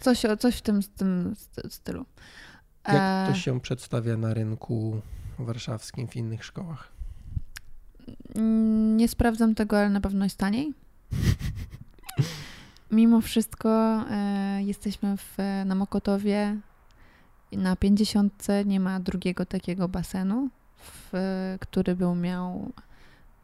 Coś, 0.00 0.22
coś 0.38 0.56
w 0.56 0.62
tym, 0.62 0.80
tym 0.96 1.34
stylu. 1.68 2.04
Jak 2.88 3.28
to 3.28 3.32
e, 3.32 3.36
się 3.36 3.60
przedstawia 3.60 4.16
na 4.16 4.34
rynku 4.34 5.00
warszawskim 5.38 6.08
w 6.08 6.16
innych 6.16 6.44
szkołach? 6.44 6.92
Mm, 8.34 8.96
nie 8.96 9.08
sprawdzam 9.08 9.54
tego, 9.54 9.78
ale 9.78 9.90
na 9.90 10.00
pewno 10.00 10.24
jest 10.24 10.38
taniej. 10.38 10.74
Mimo 12.90 13.20
wszystko 13.20 13.68
e, 14.10 14.62
jesteśmy 14.62 15.16
w, 15.16 15.36
na 15.64 15.74
Mokotowie. 15.74 16.56
Na 17.52 17.76
50 17.76 18.46
nie 18.64 18.80
ma 18.80 19.00
drugiego 19.00 19.46
takiego 19.46 19.88
basenu, 19.88 20.48
w, 20.78 21.12
który 21.60 21.96
by 21.96 22.14
miał 22.14 22.72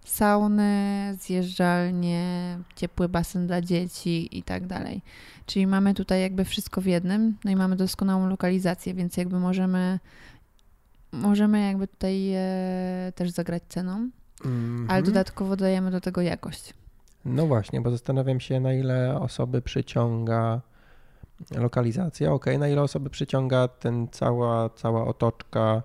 sauny, 0.05 1.17
zjeżdżalnie, 1.21 2.59
ciepły 2.77 3.09
basen 3.09 3.47
dla 3.47 3.61
dzieci 3.61 4.39
i 4.39 4.43
tak 4.43 4.67
dalej. 4.67 5.03
Czyli 5.47 5.67
mamy 5.67 5.95
tutaj 5.95 6.21
jakby 6.21 6.45
wszystko 6.45 6.81
w 6.81 6.87
jednym, 6.87 7.37
no 7.45 7.51
i 7.51 7.57
mamy 7.57 7.77
doskonałą 7.77 8.29
lokalizację, 8.29 8.95
więc 8.95 9.17
jakby 9.17 9.41
możemy 9.41 9.99
możemy 11.13 11.67
jakby 11.67 11.89
tutaj 11.89 12.33
e, 12.35 13.13
też 13.15 13.31
zagrać 13.31 13.63
ceną, 13.69 13.93
mm 13.93 14.11
-hmm. 14.45 14.93
ale 14.93 15.03
dodatkowo 15.03 15.57
dajemy 15.57 15.91
do 15.91 16.01
tego 16.01 16.21
jakość. 16.21 16.75
No 17.25 17.47
właśnie, 17.47 17.81
bo 17.81 17.91
zastanawiam 17.91 18.41
się, 18.41 18.61
na 18.61 18.73
ile 18.73 19.21
osoby 19.21 19.63
przyciąga 19.63 20.61
lokalizacja, 21.51 22.33
ok, 22.33 22.47
na 22.59 22.69
ile 22.69 22.83
osoby 22.83 23.11
przyciąga 23.11 23.69
ten 23.69 24.09
cała, 24.09 24.71
cała 24.71 25.07
otoczka 25.07 25.83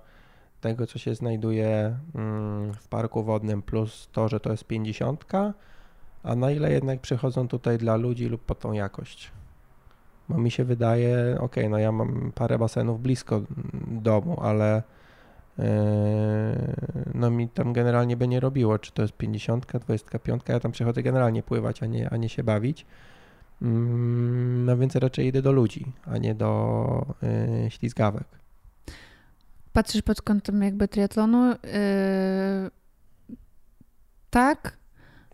tego, 0.59 0.87
co 0.87 0.99
się 0.99 1.15
znajduje 1.15 1.97
mm, 2.15 2.73
w 2.73 2.87
parku 2.87 3.23
wodnym, 3.23 3.61
plus 3.61 4.09
to, 4.11 4.27
że 4.27 4.39
to 4.39 4.51
jest 4.51 4.63
50, 4.63 5.25
a 6.23 6.35
na 6.35 6.51
ile 6.51 6.71
jednak 6.71 6.99
przychodzą 6.99 7.47
tutaj 7.47 7.77
dla 7.77 7.95
ludzi 7.95 8.25
lub 8.25 8.41
po 8.41 8.55
tą 8.55 8.71
jakość. 8.71 9.31
Bo 10.29 10.37
mi 10.37 10.51
się 10.51 10.63
wydaje, 10.63 11.37
ok, 11.39 11.55
no 11.69 11.77
ja 11.77 11.91
mam 11.91 12.31
parę 12.35 12.59
basenów 12.59 13.01
blisko 13.01 13.41
domu, 13.87 14.39
ale 14.41 14.83
yy, 15.57 15.65
no 17.13 17.29
mi 17.29 17.49
tam 17.49 17.73
generalnie 17.73 18.17
by 18.17 18.27
nie 18.27 18.39
robiło, 18.39 18.79
czy 18.79 18.91
to 18.91 19.01
jest 19.01 19.13
50, 19.17 19.65
25, 19.65 20.43
ja 20.49 20.59
tam 20.59 20.71
przychodzę 20.71 21.03
generalnie 21.03 21.43
pływać, 21.43 21.83
a 21.83 21.85
nie, 21.85 22.09
a 22.09 22.17
nie 22.17 22.29
się 22.29 22.43
bawić. 22.43 22.85
Mm, 23.61 24.65
no 24.65 24.77
więc 24.77 24.95
raczej 24.95 25.27
idę 25.27 25.41
do 25.41 25.51
ludzi, 25.51 25.91
a 26.05 26.17
nie 26.17 26.35
do 26.35 27.05
yy, 27.63 27.71
ślizgawek 27.71 28.39
patrzysz 29.73 30.01
pod 30.01 30.21
kątem 30.21 30.61
jakby 30.61 30.87
triatlonu, 30.87 31.49
yy, 31.49 31.57
tak. 34.29 34.77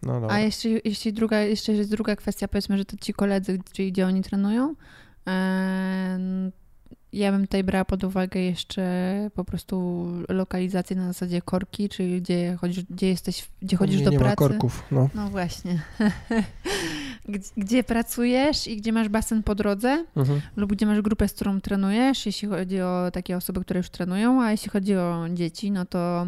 No 0.02 0.28
A 0.30 0.40
jeśli, 0.40 0.82
jeśli 0.86 1.14
druga, 1.14 1.40
jeszcze 1.40 1.74
jest 1.74 1.92
druga 1.92 2.16
kwestia, 2.16 2.48
powiedzmy, 2.48 2.78
że 2.78 2.86
to 2.86 2.98
ci 2.98 3.14
koledzy, 3.14 3.60
czyli 3.72 3.92
gdzie 3.92 4.08
oni 4.08 4.24
trenują, 4.24 4.76
yy, 5.26 5.34
ja 7.16 7.32
bym 7.32 7.42
tutaj 7.42 7.64
brała 7.64 7.86
pod 7.86 8.04
uwagę 8.04 8.40
jeszcze 8.40 9.30
po 9.34 9.46
prostu 9.46 10.06
lokalizację 10.30 10.96
na 10.96 11.08
zasadzie 11.08 11.42
korki, 11.42 11.90
czyli 11.90 12.22
gdzie 12.22 12.58
chodzisz, 12.62 12.84
gdzie 12.84 13.08
jesteś, 13.08 13.50
gdzie 13.62 13.78
chodzisz 13.78 14.00
nie, 14.00 14.06
do 14.06 14.12
nie 14.12 14.20
pracy. 14.20 14.44
Ma 14.44 14.50
korków, 14.50 14.84
no. 14.92 15.10
no 15.16 15.30
właśnie. 15.30 15.82
gdzie, 17.30 17.50
gdzie, 17.58 17.84
pracujesz 17.84 18.68
i 18.68 18.78
gdzie 18.78 18.94
masz 18.94 19.10
basen 19.10 19.44
po 19.44 19.56
drodze, 19.56 20.06
mhm. 20.16 20.42
lub 20.56 20.72
gdzie 20.72 20.86
masz 20.86 21.02
grupę, 21.02 21.28
z 21.28 21.34
którą 21.34 21.62
trenujesz, 21.62 22.26
jeśli 22.26 22.48
chodzi 22.48 22.82
o 22.82 23.12
takie 23.14 23.38
osoby, 23.38 23.62
które 23.62 23.78
już 23.78 23.90
trenują, 23.90 24.42
a 24.42 24.52
jeśli 24.52 24.70
chodzi 24.70 24.96
o 24.96 25.26
dzieci, 25.34 25.72
no 25.72 25.86
to 25.86 26.28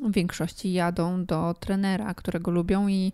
w 0.00 0.12
większości 0.12 0.72
jadą 0.72 1.24
do 1.24 1.54
trenera, 1.60 2.14
którego 2.14 2.50
lubią 2.50 2.88
i 2.88 3.12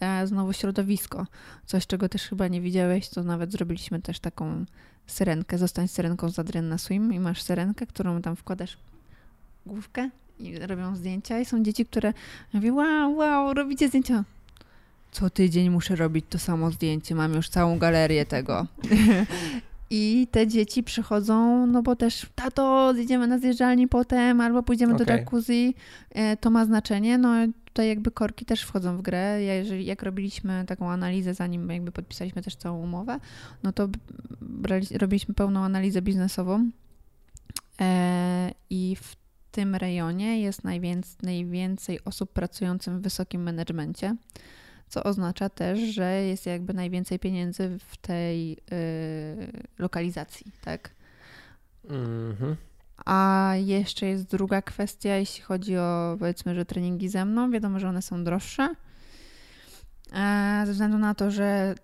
e, 0.00 0.26
znowu 0.26 0.52
środowisko. 0.52 1.26
Coś, 1.66 1.86
czego 1.86 2.08
też 2.08 2.22
chyba 2.22 2.48
nie 2.48 2.60
widziałeś, 2.60 3.08
to 3.08 3.22
nawet 3.22 3.52
zrobiliśmy 3.52 4.02
też 4.02 4.20
taką 4.20 4.64
syrenkę. 5.06 5.58
Zostań 5.58 5.88
syrenką 5.88 6.30
z 6.30 6.38
Adrian 6.38 6.78
Swim 6.78 7.12
i 7.12 7.20
masz 7.20 7.42
syrenkę, 7.42 7.86
którą 7.86 8.22
tam 8.22 8.36
wkładasz 8.36 8.78
główkę 9.66 10.10
i 10.38 10.58
robią 10.58 10.96
zdjęcia 10.96 11.40
i 11.40 11.44
są 11.44 11.62
dzieci, 11.62 11.86
które 11.86 12.12
mówią, 12.52 12.74
wow, 12.74 13.16
wow, 13.16 13.54
robicie 13.54 13.88
zdjęcia. 13.88 14.24
Co 15.12 15.30
tydzień 15.30 15.70
muszę 15.70 15.96
robić 15.96 16.24
to 16.28 16.38
samo 16.38 16.70
zdjęcie, 16.70 17.14
mam 17.14 17.34
już 17.34 17.48
całą 17.48 17.78
galerię 17.78 18.26
tego. 18.26 18.66
I 19.90 20.28
te 20.30 20.46
dzieci 20.46 20.82
przychodzą, 20.82 21.66
no 21.66 21.82
bo 21.82 21.96
też 21.96 22.26
tato, 22.34 22.94
idziemy 22.98 23.26
na 23.26 23.38
zjeżdżalni 23.38 23.88
potem, 23.88 24.40
albo 24.40 24.62
pójdziemy 24.62 24.94
okay. 24.94 25.06
do 25.06 25.12
jacuzzi, 25.12 25.74
e, 26.10 26.36
to 26.36 26.50
ma 26.50 26.64
znaczenie. 26.64 27.18
No 27.18 27.34
tutaj 27.64 27.88
jakby 27.88 28.10
korki 28.10 28.44
też 28.44 28.62
wchodzą 28.62 28.96
w 28.96 29.02
grę. 29.02 29.42
Ja 29.44 29.54
jeżeli, 29.54 29.84
jak 29.86 30.02
robiliśmy 30.02 30.64
taką 30.66 30.90
analizę, 30.90 31.34
zanim 31.34 31.70
jakby 31.70 31.92
podpisaliśmy 31.92 32.42
też 32.42 32.56
całą 32.56 32.82
umowę, 32.82 33.20
no 33.62 33.72
to 33.72 33.88
brali, 34.40 34.86
robiliśmy 34.98 35.34
pełną 35.34 35.64
analizę 35.64 36.02
biznesową 36.02 36.70
e, 37.80 38.52
i 38.70 38.96
w 39.00 39.16
tym 39.52 39.74
rejonie 39.74 40.40
jest 40.40 40.64
najwięcej, 40.64 41.16
najwięcej 41.22 42.04
osób 42.04 42.32
pracujących 42.32 42.94
w 42.94 43.00
wysokim 43.00 43.42
menedżmencie 43.42 44.16
co 44.88 45.02
oznacza 45.02 45.48
też, 45.48 45.78
że 45.78 46.22
jest 46.22 46.46
jakby 46.46 46.74
najwięcej 46.74 47.18
pieniędzy 47.18 47.78
w 47.78 47.96
tej 47.96 48.52
y, 48.52 48.56
lokalizacji, 49.78 50.52
tak? 50.64 50.90
Mhm. 51.84 52.56
A 53.04 53.52
jeszcze 53.56 54.06
jest 54.06 54.24
druga 54.24 54.62
kwestia, 54.62 55.16
jeśli 55.16 55.42
chodzi 55.42 55.76
o 55.76 56.16
powiedzmy, 56.18 56.54
że 56.54 56.64
treningi 56.64 57.08
ze 57.08 57.24
mną. 57.24 57.50
Wiadomo, 57.50 57.78
że 57.78 57.88
one 57.88 58.02
są 58.02 58.24
droższe. 58.24 58.74
E, 60.12 60.62
ze 60.66 60.72
względu 60.72 60.98
na 60.98 61.14
to, 61.14 61.30
że 61.30 61.74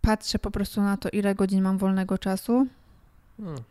patrzę 0.00 0.38
po 0.38 0.50
prostu 0.50 0.82
na 0.82 0.96
to, 0.96 1.08
ile 1.08 1.34
godzin 1.34 1.62
mam 1.62 1.78
wolnego 1.78 2.18
czasu. 2.18 2.66
Hmm. 3.36 3.62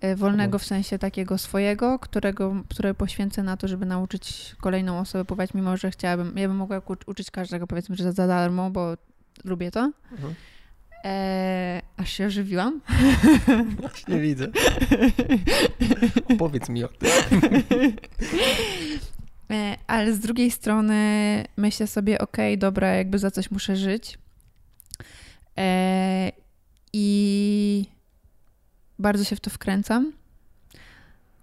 E, 0.00 0.16
wolnego 0.16 0.58
w 0.58 0.64
sensie 0.64 0.98
takiego 0.98 1.38
swojego, 1.38 1.98
którego, 1.98 2.54
które 2.68 2.94
poświęcę 2.94 3.42
na 3.42 3.56
to, 3.56 3.68
żeby 3.68 3.86
nauczyć 3.86 4.56
kolejną 4.60 4.98
osobę 4.98 5.24
pływać, 5.24 5.54
mimo 5.54 5.76
że 5.76 5.90
chciałabym, 5.90 6.38
ja 6.38 6.48
bym 6.48 6.56
mogła 6.56 6.82
uczyć 7.06 7.30
każdego 7.30 7.66
powiedzmy, 7.66 7.96
że 7.96 8.12
za 8.12 8.26
darmo, 8.26 8.70
bo 8.70 8.96
lubię 9.44 9.70
to. 9.70 9.92
Mhm. 10.12 10.34
E, 11.04 11.82
aż 11.96 12.12
się 12.12 12.26
ożywiłam. 12.26 12.80
Nie 14.08 14.20
widzę. 14.20 14.48
Opowiedz 16.34 16.68
mi 16.68 16.84
o 16.84 16.88
tym. 16.88 17.10
E, 19.50 19.76
ale 19.86 20.12
z 20.12 20.20
drugiej 20.20 20.50
strony 20.50 21.44
myślę 21.56 21.86
sobie, 21.86 22.18
okej, 22.18 22.54
okay, 22.54 22.58
dobra, 22.58 22.88
jakby 22.88 23.18
za 23.18 23.30
coś 23.30 23.50
muszę 23.50 23.76
żyć. 23.76 24.18
E, 25.58 26.32
I 26.92 27.86
bardzo 29.00 29.24
się 29.24 29.36
w 29.36 29.40
to 29.40 29.50
wkręcam. 29.50 30.12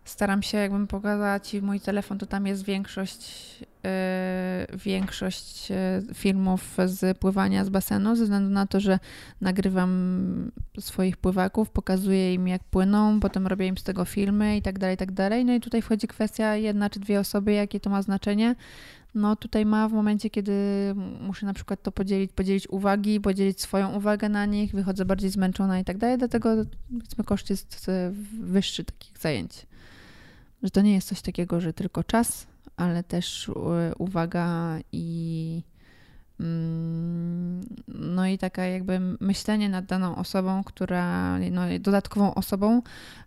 Staram 0.07 0.43
się, 0.43 0.57
jakbym 0.57 0.87
pokazać 0.87 1.47
ci 1.47 1.61
mój 1.61 1.79
telefon, 1.79 2.17
to 2.17 2.25
tam 2.25 2.47
jest 2.47 2.63
większość, 2.63 3.59
yy, 3.61 4.77
większość 4.77 5.71
e, 5.71 6.01
filmów 6.13 6.77
z 6.85 7.17
pływania 7.17 7.65
z 7.65 7.69
basenu, 7.69 8.15
ze 8.15 8.23
względu 8.23 8.49
na 8.49 8.67
to, 8.67 8.79
że 8.79 8.99
nagrywam 9.41 10.51
swoich 10.79 11.17
pływaków, 11.17 11.69
pokazuję 11.69 12.33
im 12.33 12.47
jak 12.47 12.63
płyną, 12.63 13.19
potem 13.19 13.47
robię 13.47 13.67
im 13.67 13.77
z 13.77 13.83
tego 13.83 14.05
filmy 14.05 14.57
i 14.57 14.61
tak 14.61 14.79
dalej, 14.79 14.97
tak 14.97 15.11
dalej. 15.11 15.45
No 15.45 15.53
i 15.53 15.59
tutaj 15.59 15.81
wchodzi 15.81 16.07
kwestia 16.07 16.55
jedna 16.55 16.89
czy 16.89 16.99
dwie 16.99 17.19
osoby, 17.19 17.53
jakie 17.53 17.79
to 17.79 17.89
ma 17.89 18.01
znaczenie. 18.01 18.55
No 19.17 19.35
tutaj 19.35 19.65
ma 19.65 19.89
w 19.89 19.93
momencie, 19.93 20.29
kiedy 20.29 20.53
muszę 21.21 21.45
na 21.45 21.53
przykład 21.53 21.83
to 21.83 21.91
podzielić, 21.91 22.31
podzielić 22.31 22.67
uwagi, 22.69 23.21
podzielić 23.21 23.61
swoją 23.61 23.95
uwagę 23.95 24.29
na 24.29 24.45
nich, 24.45 24.71
wychodzę 24.71 25.05
bardziej 25.05 25.29
zmęczona 25.29 25.79
i 25.79 25.83
tak 25.83 25.97
dalej, 25.97 26.17
dlatego 26.17 26.49
powiedzmy 26.93 27.23
koszt 27.23 27.49
jest 27.49 27.89
e, 27.89 28.11
wyższy 28.41 28.83
takich 28.83 29.17
zajęć. 29.17 29.67
Że 30.63 30.69
to 30.69 30.81
nie 30.81 30.93
jest 30.93 31.07
coś 31.07 31.21
takiego, 31.21 31.61
że 31.61 31.73
tylko 31.73 32.03
czas, 32.03 32.47
ale 32.75 33.03
też 33.03 33.49
e, 33.49 33.95
uwaga 33.97 34.77
i 34.91 35.63
no 37.87 38.27
i 38.27 38.37
taka 38.37 38.65
jakby 38.65 38.99
myślenie 39.19 39.69
nad 39.69 39.85
daną 39.85 40.15
osobą, 40.15 40.63
która, 40.63 41.37
no 41.51 41.61
dodatkową 41.79 42.33
osobą, 42.33 42.81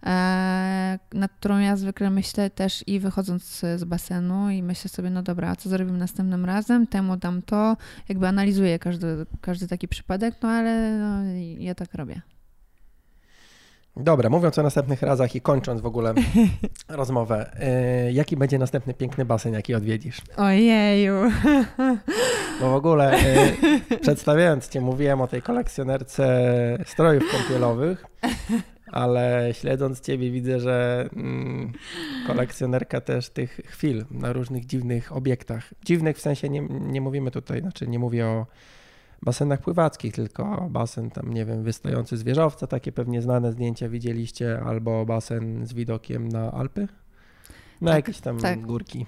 e, 0.07 0.99
nad 1.15 1.33
którą 1.33 1.59
ja 1.59 1.77
zwykle 1.77 2.11
myślę 2.11 2.51
też 2.51 2.85
i 2.87 3.01
wychodząc 3.01 3.45
z 3.77 3.85
basenu 3.85 4.51
i 4.51 4.63
myślę 4.63 4.89
sobie, 4.89 5.11
no 5.11 5.23
dobra, 5.23 5.51
a 5.51 5.57
co 5.57 5.69
zrobimy 5.69 5.99
następnym 5.99 6.45
razem, 6.45 6.87
temu 6.87 7.17
dam 7.17 7.43
to, 7.43 7.77
jakby 8.09 8.29
analizuję 8.29 8.79
każdy, 8.79 9.27
każdy 9.41 9.69
taki 9.69 9.89
przypadek, 9.89 10.35
no 10.43 10.49
ale 10.49 10.99
no, 10.99 11.25
ja 11.59 11.75
tak 11.75 11.95
robię. 11.95 12.23
Dobra, 13.97 14.31
mówiąc 14.31 14.59
o 14.59 14.63
następnych 14.63 15.03
razach 15.03 15.35
i 15.35 15.41
kończąc 15.41 15.81
w 15.81 15.87
ogóle 15.87 16.15
rozmowę, 16.89 17.51
yy, 18.07 18.13
jaki 18.13 18.37
będzie 18.37 18.59
następny 18.59 18.95
piękny 18.95 19.25
basen, 19.25 19.53
jaki 19.53 19.75
odwiedzisz? 19.75 20.21
Ojeju. 20.37 21.15
Bo 22.61 22.71
w 22.71 22.75
ogóle 22.75 23.19
yy, 23.91 23.99
przedstawiając 24.03 24.69
Cię, 24.69 24.81
mówiłem 24.81 25.21
o 25.21 25.27
tej 25.27 25.43
kolekcjonerce 25.43 26.79
strojów 26.87 27.25
kąpielowych, 27.33 28.07
ale 28.87 29.49
śledząc 29.53 30.01
Ciebie 30.01 30.31
widzę, 30.31 30.61
że 30.61 31.09
mm, 31.17 31.73
kolekcjonerka 32.27 33.01
też 33.01 33.31
tych 33.31 33.61
chwil 33.65 34.05
na 34.11 34.33
różnych 34.33 34.67
dziwnych 34.67 35.17
obiektach. 35.17 35.75
Dziwnych 35.85 36.17
w 36.17 36.21
sensie 36.21 36.49
nie, 36.49 36.61
nie 36.71 37.01
mówimy 37.01 37.31
tutaj, 37.31 37.61
znaczy 37.61 37.89
nie 37.89 37.99
mówię 37.99 38.27
o 38.27 38.47
basenach 39.23 39.61
pływackich, 39.61 40.15
tylko 40.15 40.69
basen 40.71 41.11
tam, 41.11 41.35
nie 41.35 41.45
wiem, 41.45 41.63
wystający 41.63 42.17
z 42.17 42.23
wieżowca, 42.23 42.67
takie 42.67 42.93
pewnie 42.93 43.23
znane 43.23 43.53
zdjęcia 43.53 43.89
widzieliście, 43.89 44.61
albo 44.61 45.07
basen 45.07 45.67
z 45.67 45.73
widokiem 45.73 46.29
na 46.29 46.53
Alpy, 46.53 46.89
na 47.81 47.91
tak, 47.91 47.97
jakieś 47.97 48.21
tam 48.21 48.39
tak. 48.39 48.61
górki. 48.61 49.07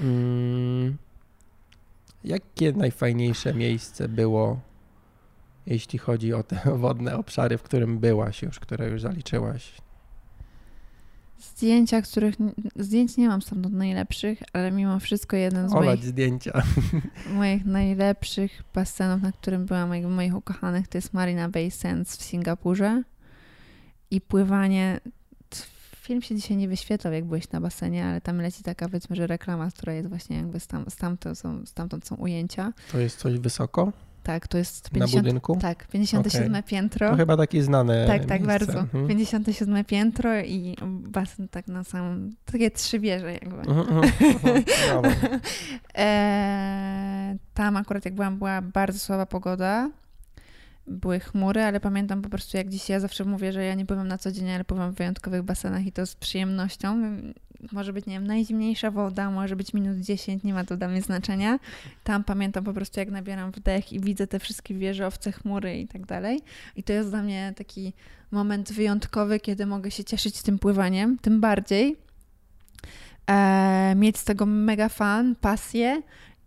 Mm, 0.00 0.96
jakie 2.24 2.72
najfajniejsze 2.72 3.54
miejsce 3.54 4.08
było, 4.08 4.60
jeśli 5.66 5.98
chodzi 5.98 6.32
o 6.32 6.42
te 6.42 6.60
wodne 6.76 7.16
obszary, 7.16 7.58
w 7.58 7.62
którym 7.62 7.98
byłaś 7.98 8.42
już, 8.42 8.60
które 8.60 8.88
już 8.88 9.02
zaliczyłaś? 9.02 9.72
Zdjęcia, 11.44 12.02
których 12.02 12.34
zdjęć 12.76 13.16
nie 13.16 13.28
mam 13.28 13.42
stamtąd 13.42 13.74
najlepszych, 13.74 14.38
ale 14.52 14.72
mimo 14.72 15.00
wszystko 15.00 15.36
jeden 15.36 15.68
z 15.68 15.72
Olać 15.72 15.86
moich 15.86 16.04
zdjęcia. 16.04 16.62
moich 17.34 17.64
najlepszych 17.64 18.62
basenów, 18.74 19.22
na 19.22 19.32
którym 19.32 19.66
byłam, 19.66 19.94
jakby 19.94 20.10
moich 20.10 20.36
ukochanych, 20.36 20.88
to 20.88 20.98
jest 20.98 21.12
Marina 21.12 21.48
Bay 21.48 21.70
Sands 21.70 22.16
w 22.16 22.22
Singapurze 22.22 23.02
i 24.10 24.20
pływanie 24.20 25.00
film 26.04 26.22
się 26.22 26.36
dzisiaj 26.36 26.56
nie 26.56 26.68
wyświetlał, 26.68 27.12
jak 27.12 27.24
byłeś 27.24 27.50
na 27.50 27.60
basenie, 27.60 28.06
ale 28.06 28.20
tam 28.20 28.40
leci 28.40 28.62
taka, 28.62 28.86
powiedzmy, 28.86 29.16
że 29.16 29.26
reklama, 29.26 29.70
która 29.70 29.92
jest 29.92 30.08
właśnie 30.08 30.36
jakby 30.36 30.60
stam, 30.60 30.84
stamtąd, 30.88 31.38
są, 31.38 31.66
stamtąd 31.66 32.06
są 32.06 32.16
ujęcia. 32.16 32.72
To 32.92 32.98
jest 32.98 33.18
coś 33.18 33.38
wysoko? 33.38 33.92
Tak, 34.24 34.48
to 34.48 34.58
jest 34.58 34.90
50, 34.90 35.14
na 35.14 35.22
budynku? 35.22 35.58
Tak, 35.60 35.88
57 35.88 36.50
okay. 36.50 36.62
piętro. 36.62 37.10
To 37.10 37.16
chyba 37.16 37.36
takie 37.36 37.62
znane 37.62 38.06
Tak, 38.06 38.24
tak, 38.24 38.40
miejsce. 38.40 38.66
bardzo. 38.66 38.80
Mhm. 38.80 39.08
57 39.08 39.84
piętro 39.84 40.40
i 40.40 40.76
basen 40.86 41.48
tak 41.48 41.68
na 41.68 41.84
samym, 41.84 42.36
takie 42.44 42.70
trzy 42.70 42.98
wieże 42.98 43.32
jakby. 43.32 43.56
Mhm, 43.56 43.78
mhm, 43.78 44.64
mhm. 45.04 45.40
e, 45.98 47.36
tam 47.54 47.76
akurat 47.76 48.04
jak 48.04 48.14
byłam, 48.14 48.38
była 48.38 48.62
bardzo 48.62 48.98
słaba 48.98 49.26
pogoda 49.26 49.90
były 50.86 51.20
chmury, 51.20 51.62
ale 51.62 51.80
pamiętam 51.80 52.22
po 52.22 52.28
prostu 52.28 52.56
jak 52.56 52.68
dzisiaj 52.68 52.94
ja 52.94 53.00
zawsze 53.00 53.24
mówię, 53.24 53.52
że 53.52 53.64
ja 53.64 53.74
nie 53.74 53.86
pływam 53.86 54.08
na 54.08 54.18
co 54.18 54.32
dzień, 54.32 54.50
ale 54.50 54.64
pływam 54.64 54.92
w 54.92 54.94
wyjątkowych 54.94 55.42
basenach 55.42 55.86
i 55.86 55.92
to 55.92 56.06
z 56.06 56.14
przyjemnością. 56.14 57.16
Może 57.72 57.92
być, 57.92 58.06
nie 58.06 58.14
wiem, 58.14 58.26
najzimniejsza 58.26 58.90
woda, 58.90 59.30
może 59.30 59.56
być 59.56 59.74
minut 59.74 59.98
10, 59.98 60.42
nie 60.42 60.54
ma 60.54 60.64
to 60.64 60.76
dla 60.76 60.88
mnie 60.88 61.02
znaczenia. 61.02 61.58
Tam 62.04 62.24
pamiętam 62.24 62.64
po 62.64 62.72
prostu 62.72 63.00
jak 63.00 63.10
nabieram 63.10 63.50
wdech 63.50 63.92
i 63.92 64.00
widzę 64.00 64.26
te 64.26 64.38
wszystkie 64.38 64.74
wieżowce, 64.74 65.32
chmury 65.32 65.80
i 65.80 65.88
tak 65.88 66.06
dalej. 66.06 66.40
I 66.76 66.82
to 66.82 66.92
jest 66.92 67.10
dla 67.10 67.22
mnie 67.22 67.52
taki 67.56 67.92
moment 68.30 68.72
wyjątkowy, 68.72 69.40
kiedy 69.40 69.66
mogę 69.66 69.90
się 69.90 70.04
cieszyć 70.04 70.42
tym 70.42 70.58
pływaniem, 70.58 71.18
tym 71.18 71.40
bardziej. 71.40 71.96
E, 73.30 73.94
mieć 73.96 74.18
z 74.18 74.24
tego 74.24 74.46
mega 74.46 74.88
fan, 74.88 75.34
pasję 75.34 76.02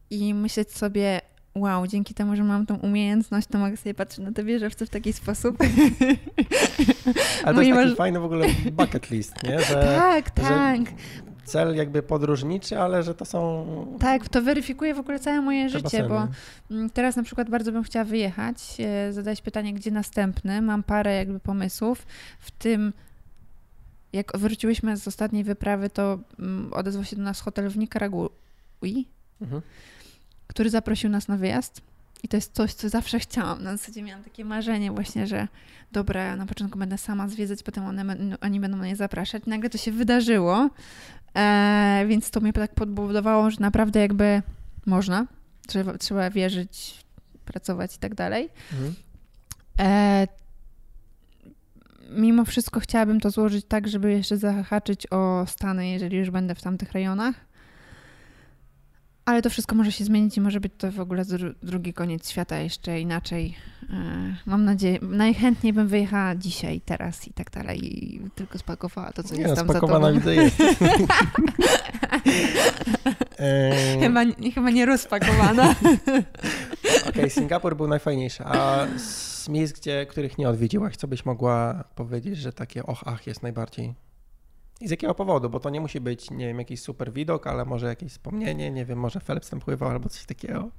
i 0.09 0.33
myśleć 0.33 0.71
sobie, 0.71 1.21
wow, 1.59 1.87
dzięki 1.87 2.13
temu, 2.13 2.35
że 2.35 2.43
mam 2.43 2.65
tą 2.65 2.75
umiejętność, 2.75 3.47
to 3.47 3.57
mogę 3.57 3.77
sobie 3.77 3.93
patrzeć 3.93 4.25
na 4.25 4.31
te 4.31 4.43
wieżowce 4.43 4.85
w 4.85 4.89
taki 4.89 5.13
sposób. 5.13 5.57
Ale 7.45 7.55
to 7.55 7.61
jest 7.61 7.79
taki 7.79 7.95
fajny 7.95 8.19
w 8.19 8.23
ogóle 8.23 8.47
bucket 8.71 9.11
list, 9.11 9.43
nie? 9.43 9.59
Że, 9.69 9.73
tak, 9.73 10.29
tak. 10.29 10.79
Cel 11.45 11.75
jakby 11.75 12.03
podróżniczy, 12.03 12.79
ale 12.79 13.03
że 13.03 13.15
to 13.15 13.25
są. 13.25 13.65
Tak, 13.99 14.29
to 14.29 14.41
weryfikuje 14.41 14.93
w 14.93 14.99
ogóle 14.99 15.19
całe 15.19 15.41
moje 15.41 15.69
życie, 15.69 15.83
baseny. 15.83 16.09
bo 16.09 16.27
mm, 16.71 16.89
teraz 16.89 17.15
na 17.15 17.23
przykład 17.23 17.49
bardzo 17.49 17.71
bym 17.71 17.83
chciała 17.83 18.05
wyjechać, 18.05 18.77
e, 18.79 19.13
zadać 19.13 19.41
pytanie, 19.41 19.73
gdzie 19.73 19.91
następny. 19.91 20.61
Mam 20.61 20.83
parę 20.83 21.15
jakby 21.15 21.39
pomysłów, 21.39 22.05
w 22.39 22.51
tym 22.51 22.93
jak 24.13 24.37
wróciłyśmy 24.37 24.97
z 24.97 25.07
ostatniej 25.07 25.43
wyprawy, 25.43 25.89
to 25.89 26.19
mm, 26.39 26.73
odezwał 26.73 27.05
się 27.05 27.15
do 27.15 27.21
nas 27.21 27.41
hotel 27.41 27.69
w 27.69 27.77
Nikaragui. 27.77 29.07
Mhm 29.41 29.61
który 30.47 30.69
zaprosił 30.69 31.09
nas 31.09 31.27
na 31.27 31.37
wyjazd. 31.37 31.81
I 32.23 32.27
to 32.27 32.37
jest 32.37 32.53
coś, 32.53 32.73
co 32.73 32.89
zawsze 32.89 33.19
chciałam. 33.19 33.63
Na 33.63 33.77
zasadzie 33.77 34.03
miałam 34.03 34.23
takie 34.23 34.45
marzenie 34.45 34.91
właśnie, 34.91 35.27
że 35.27 35.47
dobra, 35.91 36.35
na 36.35 36.45
początku 36.45 36.79
będę 36.79 36.97
sama 36.97 37.29
zwiedzać, 37.29 37.63
potem 37.63 37.85
one, 37.85 38.15
oni 38.41 38.59
będą 38.59 38.77
mnie 38.77 38.95
zapraszać. 38.95 39.45
Nagle 39.45 39.69
to 39.69 39.77
się 39.77 39.91
wydarzyło, 39.91 40.69
e, 41.35 42.05
więc 42.07 42.31
to 42.31 42.39
mnie 42.39 42.53
tak 42.53 42.75
podbudowało, 42.75 43.51
że 43.51 43.57
naprawdę 43.59 43.99
jakby 43.99 44.41
można, 44.85 45.27
trzeba, 45.67 45.97
trzeba 45.97 46.29
wierzyć, 46.29 47.05
pracować 47.45 47.95
i 47.95 47.99
tak 47.99 48.15
dalej. 48.15 48.49
Mhm. 48.73 48.95
E, 49.79 50.27
mimo 52.09 52.45
wszystko 52.45 52.79
chciałabym 52.79 53.19
to 53.19 53.29
złożyć 53.29 53.65
tak, 53.65 53.87
żeby 53.87 54.11
jeszcze 54.11 54.37
zahaczyć 54.37 55.07
o 55.11 55.45
Stany, 55.47 55.89
jeżeli 55.89 56.17
już 56.17 56.29
będę 56.29 56.55
w 56.55 56.61
tamtych 56.61 56.91
rejonach. 56.91 57.35
Ale 59.27 59.41
to 59.41 59.49
wszystko 59.49 59.75
może 59.75 59.91
się 59.91 60.05
zmienić 60.05 60.37
i 60.37 60.41
może 60.41 60.59
być 60.59 60.73
to 60.77 60.91
w 60.91 60.99
ogóle 60.99 61.23
drugi 61.63 61.93
koniec 61.93 62.29
świata 62.29 62.57
jeszcze 62.59 63.01
inaczej. 63.01 63.55
E, 63.89 63.95
mam 64.45 64.65
nadzieję, 64.65 64.99
najchętniej 65.01 65.73
bym 65.73 65.87
wyjechała 65.87 66.35
dzisiaj, 66.35 66.81
teraz 66.81 67.27
i 67.27 67.33
tak 67.33 67.51
dalej 67.51 68.05
i 68.05 68.21
tylko 68.35 68.57
spakowała 68.57 69.11
to, 69.11 69.23
co 69.23 69.35
nie, 69.35 69.41
jest 69.41 69.55
tam 69.55 69.67
za 69.67 69.79
tobą. 69.79 70.13
widzę 70.13 70.35
jest. 70.35 70.57
chyba, 74.01 74.21
chyba 74.55 74.69
nie 74.69 74.85
rozpakowana. 74.85 75.71
Okej, 76.99 77.09
okay, 77.09 77.29
Singapur 77.29 77.77
był 77.77 77.87
najfajniejszy, 77.87 78.43
a 78.45 78.87
z 78.97 79.49
miejsc, 79.49 79.79
gdzie, 79.79 80.05
których 80.05 80.37
nie 80.37 80.49
odwiedziłaś, 80.49 80.95
co 80.95 81.07
byś 81.07 81.25
mogła 81.25 81.83
powiedzieć, 81.95 82.37
że 82.37 82.53
takie 82.53 82.83
och, 82.83 83.03
ach 83.05 83.27
jest 83.27 83.43
najbardziej 83.43 84.06
i 84.81 84.87
z 84.87 84.91
jakiego 84.91 85.15
powodu? 85.15 85.49
Bo 85.49 85.59
to 85.59 85.69
nie 85.69 85.81
musi 85.81 86.01
być, 86.01 86.31
nie 86.31 86.47
wiem, 86.47 86.59
jakiś 86.59 86.81
super 86.81 87.13
widok, 87.13 87.47
ale 87.47 87.65
może 87.65 87.87
jakieś 87.87 88.11
wspomnienie, 88.11 88.71
nie 88.71 88.85
wiem, 88.85 88.99
może 88.99 89.19
Phelps 89.19 89.49
tam 89.49 89.59
pływał 89.59 89.89
albo 89.89 90.09
coś 90.09 90.25
takiego. 90.25 90.69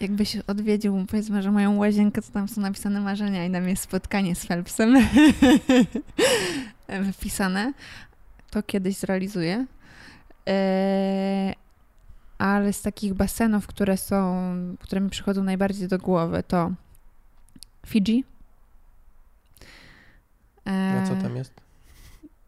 Jakbyś 0.00 0.36
odwiedził, 0.36 1.06
powiedzmy, 1.10 1.42
że 1.42 1.50
moją 1.50 1.76
łazienkę, 1.76 2.22
to 2.22 2.32
tam 2.32 2.48
są 2.48 2.60
napisane 2.60 3.00
marzenia 3.00 3.46
i 3.46 3.52
tam 3.52 3.68
jest 3.68 3.82
spotkanie 3.82 4.34
z 4.34 4.46
Phelpsem 4.46 4.94
wypisane, 7.06 7.72
to 8.50 8.62
kiedyś 8.62 8.96
zrealizuję. 8.96 9.66
Eee, 10.46 11.54
ale 12.38 12.72
z 12.72 12.82
takich 12.82 13.14
basenów, 13.14 13.66
które 13.66 13.96
są, 13.96 14.44
które 14.80 15.00
mi 15.00 15.10
przychodzą 15.10 15.44
najbardziej 15.44 15.88
do 15.88 15.98
głowy, 15.98 16.42
to 16.42 16.72
Fidżi. 17.86 18.24
Na 20.66 21.06
co 21.08 21.16
tam 21.16 21.36
jest? 21.36 21.71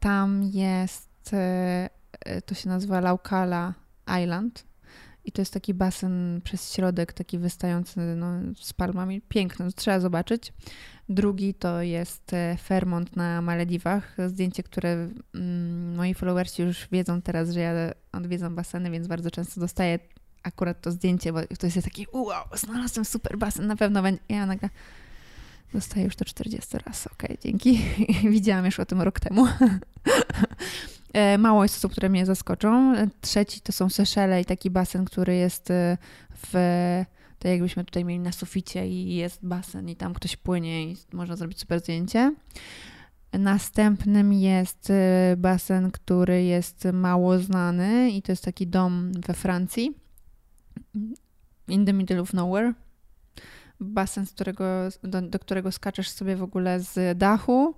Tam 0.05 0.43
jest, 0.43 1.33
e, 1.33 1.91
e, 2.21 2.43
to 2.43 2.55
się 2.55 2.69
nazywa 2.69 3.01
Laukala 3.01 3.75
Island. 4.23 4.65
I 5.25 5.33
to 5.33 5.43
jest 5.43 5.53
taki 5.53 5.75
basen 5.75 6.41
przez 6.45 6.73
środek, 6.73 7.13
taki 7.13 7.39
wystający 7.39 8.01
no, 8.01 8.27
z 8.61 8.73
palmami. 8.73 9.21
Piękny, 9.21 9.73
trzeba 9.73 10.01
zobaczyć. 10.01 10.53
Drugi 11.09 11.55
to 11.55 11.83
jest 11.83 12.33
e, 12.33 12.57
Fairmont 12.57 13.17
na 13.17 13.43
Malediwach. 13.43 14.17
Zdjęcie, 14.27 14.63
które 14.63 15.09
mm, 15.35 15.95
moi 15.97 16.15
followersi 16.15 16.63
już 16.63 16.89
wiedzą 16.93 17.23
teraz, 17.23 17.51
że 17.51 17.61
ja 17.61 17.73
odwiedzam 18.13 18.55
baseny, 18.55 18.91
więc 18.91 19.07
bardzo 19.07 19.31
często 19.31 19.61
dostaję 19.61 19.99
akurat 20.43 20.81
to 20.81 20.91
zdjęcie, 20.91 21.33
bo 21.33 21.41
to 21.59 21.67
jest 21.67 21.83
taki 21.83 22.07
wow, 22.13 22.45
znalazłem 22.55 23.05
super 23.05 23.39
basen, 23.39 23.67
na 23.67 23.77
pewno 23.77 24.03
będzie. 24.03 24.23
Ja 24.29 24.47
nagle 24.47 24.69
Dostaję 25.75 26.05
już 26.05 26.17
to 26.17 26.25
40 26.25 26.79
raz. 26.87 27.07
Ok, 27.07 27.23
dzięki. 27.43 27.81
Widziałam 28.31 28.65
już 28.65 28.81
o 28.81 28.87
tym 28.87 29.03
rok 29.03 29.21
temu. 29.21 29.47
E, 31.13 31.39
mało 31.39 31.63
jest 31.63 31.77
osób, 31.77 31.93
które 31.93 32.09
mnie 32.09 32.27
zaskoczą. 32.27 32.97
E, 32.97 33.09
trzeci 33.21 33.61
to 33.61 33.73
są 33.73 33.91
Seszele 33.91 34.41
i 34.41 34.45
taki 34.45 34.71
basen, 34.71 35.05
który 35.05 35.37
jest 35.37 35.71
e, 35.71 35.99
w 36.31 36.53
tak 37.39 37.51
jakbyśmy 37.53 37.85
tutaj 37.85 38.05
mieli 38.05 38.21
na 38.21 38.33
suficie 38.33 38.89
i 38.89 39.15
jest 39.15 39.47
basen 39.47 39.89
i 39.89 39.97
tam 39.97 40.15
ktoś 40.15 40.37
płynie 40.37 40.85
i 40.85 40.97
można 41.13 41.37
zrobić 41.37 41.61
super 41.61 41.81
zdjęcie. 41.81 42.35
Następnym 43.33 44.33
jest 44.33 44.93
basen, 45.37 45.91
który 45.91 46.45
jest 46.45 46.85
mało 46.93 47.39
znany 47.39 48.11
i 48.11 48.23
to 48.23 48.33
jest 48.33 48.45
taki 48.45 48.67
dom 48.67 49.13
we 49.13 49.35
Francji. 49.35 49.95
In 51.69 51.87
the 51.87 51.93
middle 51.93 52.21
of 52.21 52.33
nowhere. 52.33 52.73
Basen, 53.85 54.27
z 54.27 54.33
którego, 54.33 54.65
do, 55.03 55.23
do 55.23 55.39
którego 55.39 55.73
skaczesz 55.73 56.11
sobie 56.11 56.37
w 56.37 56.43
ogóle 56.43 56.81
z 56.81 57.19
dachu 57.19 57.75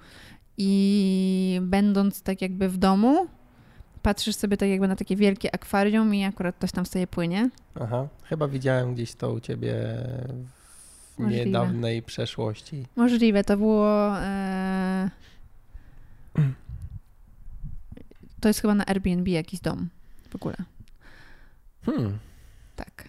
i 0.59 1.59
będąc 1.63 2.23
tak 2.23 2.43
jakby 2.43 2.69
w 2.69 2.77
domu, 2.77 3.27
patrzysz 4.03 4.37
sobie 4.37 4.57
tak 4.57 4.69
jakby 4.69 4.89
na 4.89 4.97
takie 4.97 5.17
wielkie 5.17 5.55
akwarium 5.55 6.15
i 6.15 6.25
akurat 6.25 6.57
ktoś 6.57 6.73
tam 6.73 6.87
sobie 6.87 7.07
płynie. 7.07 7.51
Aha, 7.81 8.09
chyba 8.25 8.49
widziałem 8.49 8.95
gdzieś 8.95 9.15
to 9.15 9.33
u 9.33 9.41
ciebie 9.41 9.75
w 11.17 11.19
Możliwe. 11.19 11.45
niedawnej 11.45 12.03
przeszłości. 12.03 12.87
Możliwe, 12.97 13.45
to 13.45 13.57
było... 13.57 14.19
E... 14.21 15.11
To 18.41 18.49
jest 18.49 18.61
chyba 18.61 18.75
na 18.75 18.87
Airbnb 18.87 19.31
jakiś 19.31 19.61
dom 19.61 19.89
w 20.31 20.35
ogóle. 20.35 20.57
Hmm. 21.85 22.19
Tak. 22.77 23.09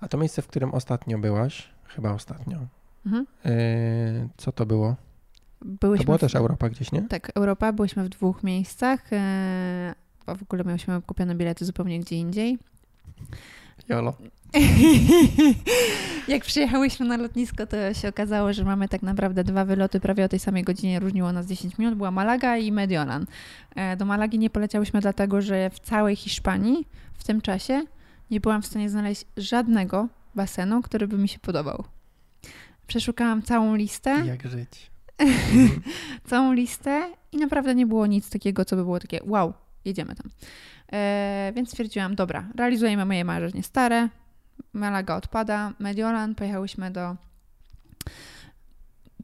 A 0.00 0.08
to 0.08 0.18
miejsce, 0.18 0.42
w 0.42 0.46
którym 0.46 0.74
ostatnio 0.74 1.18
byłaś, 1.18 1.68
chyba 1.96 2.12
ostatnio, 2.12 2.58
mhm. 3.06 3.26
e... 3.44 4.28
co 4.36 4.52
to 4.52 4.66
było? 4.66 4.96
Byłyśmy 5.62 6.04
to 6.04 6.06
była 6.06 6.18
w... 6.18 6.20
też 6.20 6.34
Europa 6.34 6.68
gdzieś, 6.68 6.92
nie? 6.92 7.02
Tak, 7.02 7.32
Europa. 7.34 7.72
Byliśmy 7.72 8.04
w 8.04 8.08
dwóch 8.08 8.42
miejscach. 8.42 9.12
E, 9.12 9.94
a 10.26 10.34
w 10.34 10.42
ogóle 10.42 10.64
miałyśmy 10.64 11.02
kupione 11.02 11.34
bilety 11.34 11.64
zupełnie 11.64 12.00
gdzie 12.00 12.16
indziej. 12.16 12.58
Jolo. 13.88 14.16
Jak 16.28 16.44
przyjechałyśmy 16.44 17.06
na 17.06 17.16
lotnisko, 17.16 17.66
to 17.66 17.94
się 17.94 18.08
okazało, 18.08 18.52
że 18.52 18.64
mamy 18.64 18.88
tak 18.88 19.02
naprawdę 19.02 19.44
dwa 19.44 19.64
wyloty 19.64 20.00
prawie 20.00 20.24
o 20.24 20.28
tej 20.28 20.38
samej 20.38 20.62
godzinie, 20.62 21.00
różniło 21.00 21.32
nas 21.32 21.46
10 21.46 21.78
minut. 21.78 21.94
Była 21.94 22.10
Malaga 22.10 22.56
i 22.56 22.72
Mediolan. 22.72 23.26
E, 23.76 23.96
do 23.96 24.04
Malagi 24.04 24.38
nie 24.38 24.50
poleciałyśmy 24.50 25.00
dlatego, 25.00 25.42
że 25.42 25.70
w 25.70 25.80
całej 25.80 26.16
Hiszpanii 26.16 26.86
w 27.14 27.24
tym 27.24 27.40
czasie 27.40 27.84
nie 28.30 28.40
byłam 28.40 28.62
w 28.62 28.66
stanie 28.66 28.90
znaleźć 28.90 29.26
żadnego 29.36 30.08
basenu, 30.36 30.82
który 30.82 31.08
by 31.08 31.18
mi 31.18 31.28
się 31.28 31.38
podobał. 31.38 31.84
Przeszukałam 32.86 33.42
całą 33.42 33.74
listę. 33.74 34.22
Jak 34.26 34.46
żyć? 34.46 34.90
całą 36.30 36.52
listę 36.52 37.10
i 37.32 37.36
naprawdę 37.36 37.74
nie 37.74 37.86
było 37.86 38.06
nic 38.06 38.30
takiego, 38.30 38.64
co 38.64 38.76
by 38.76 38.82
było 38.82 39.00
takie 39.00 39.20
wow, 39.24 39.52
jedziemy 39.84 40.14
tam. 40.14 40.30
E, 40.92 41.52
więc 41.56 41.68
stwierdziłam, 41.68 42.14
dobra, 42.14 42.48
realizujemy 42.54 43.04
moje 43.04 43.24
marzenie 43.24 43.62
stare, 43.62 44.08
Malaga 44.72 45.16
odpada, 45.16 45.72
Mediolan, 45.78 46.34
pojechałyśmy 46.34 46.90
do 46.90 47.16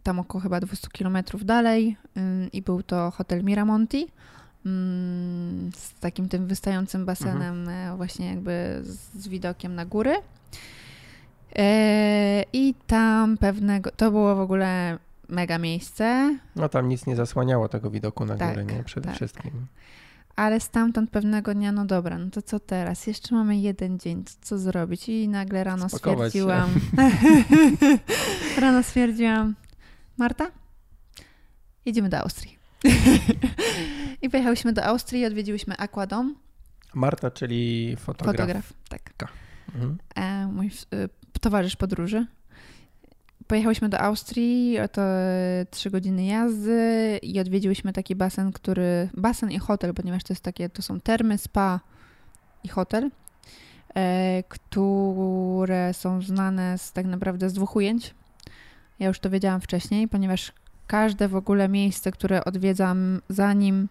tam 0.02 0.18
około 0.18 0.42
chyba 0.42 0.60
200 0.60 0.88
kilometrów 0.88 1.44
dalej 1.44 1.96
yy, 2.16 2.22
i 2.52 2.62
był 2.62 2.82
to 2.82 3.10
hotel 3.10 3.44
Miramonti 3.44 4.06
z 5.74 6.00
takim 6.00 6.28
tym 6.28 6.46
wystającym 6.46 7.04
basenem 7.04 7.60
mhm. 7.60 7.94
E, 7.94 7.96
właśnie 7.96 8.26
jakby 8.26 8.80
z, 8.82 9.22
z, 9.22 9.28
widokiem 9.28 9.74
na 9.74 9.86
góry. 9.86 10.14
E, 11.58 12.44
I 12.52 12.74
tam 12.86 13.38
pewnego, 13.38 13.90
to 13.90 14.10
było 14.10 14.36
w 14.36 14.40
ogóle 14.40 14.98
mega 15.28 15.58
miejsce. 15.58 16.38
No 16.56 16.68
tam 16.68 16.88
nic 16.88 17.06
nie 17.06 17.16
zasłaniało 17.16 17.68
tego 17.68 17.90
widoku 17.90 18.24
na 18.24 18.36
tak, 18.36 18.50
górę, 18.50 18.64
nie? 18.64 18.84
Przede 18.84 19.06
tak. 19.06 19.16
wszystkim. 19.16 19.66
Ale 20.36 20.60
stamtąd 20.60 21.10
pewnego 21.10 21.54
dnia, 21.54 21.72
no 21.72 21.84
dobra, 21.84 22.18
no 22.18 22.30
to 22.30 22.42
co 22.42 22.60
teraz? 22.60 23.06
Jeszcze 23.06 23.34
mamy 23.34 23.56
jeden 23.56 23.98
dzień, 23.98 24.24
co 24.40 24.58
zrobić? 24.58 25.08
I 25.08 25.28
nagle 25.28 25.64
rano 25.64 25.88
Spakować 25.88 26.28
stwierdziłam. 26.28 26.70
rano 28.60 28.82
stwierdziłam, 28.82 29.54
Marta, 30.16 30.50
jedziemy 31.84 32.08
do 32.08 32.18
Austrii. 32.18 32.58
I 34.22 34.30
pojechałyśmy 34.30 34.72
do 34.72 34.84
Austrii 34.84 35.22
i 35.22 35.26
odwiedziłyśmy 35.26 35.76
Aquadom. 35.76 36.34
Marta, 36.94 37.30
czyli 37.30 37.94
fotograf. 37.96 38.36
Fotograf, 38.36 38.72
tak. 38.88 39.32
Mhm. 39.74 39.98
E, 40.14 40.46
mój 40.46 40.66
e, 40.66 41.08
towarzysz 41.42 41.76
podróży. 41.76 42.26
Pojechaliśmy 43.46 43.88
do 43.88 44.00
Austrii, 44.00 44.78
to 44.92 45.02
trzy 45.70 45.90
godziny 45.90 46.24
jazdy 46.24 47.18
i 47.22 47.40
odwiedziłyśmy 47.40 47.92
taki 47.92 48.16
basen, 48.16 48.52
który. 48.52 49.08
Basen 49.14 49.50
i 49.50 49.58
hotel, 49.58 49.94
ponieważ 49.94 50.24
to 50.24 50.32
jest 50.32 50.44
takie, 50.44 50.68
to 50.68 50.82
są 50.82 51.00
termy, 51.00 51.38
spa 51.38 51.80
i 52.64 52.68
hotel, 52.68 53.10
e, 53.94 54.42
które 54.48 55.94
są 55.94 56.22
znane 56.22 56.78
z 56.78 56.92
tak 56.92 57.06
naprawdę 57.06 57.50
z 57.50 57.52
dwóch 57.52 57.76
ujęć. 57.76 58.14
Ja 58.98 59.08
już 59.08 59.18
to 59.20 59.30
wiedziałam 59.30 59.60
wcześniej, 59.60 60.08
ponieważ 60.08 60.52
każde 60.86 61.28
w 61.28 61.36
ogóle 61.36 61.68
miejsce, 61.68 62.12
które 62.12 62.44
odwiedzam, 62.44 63.20
zanim 63.28 63.88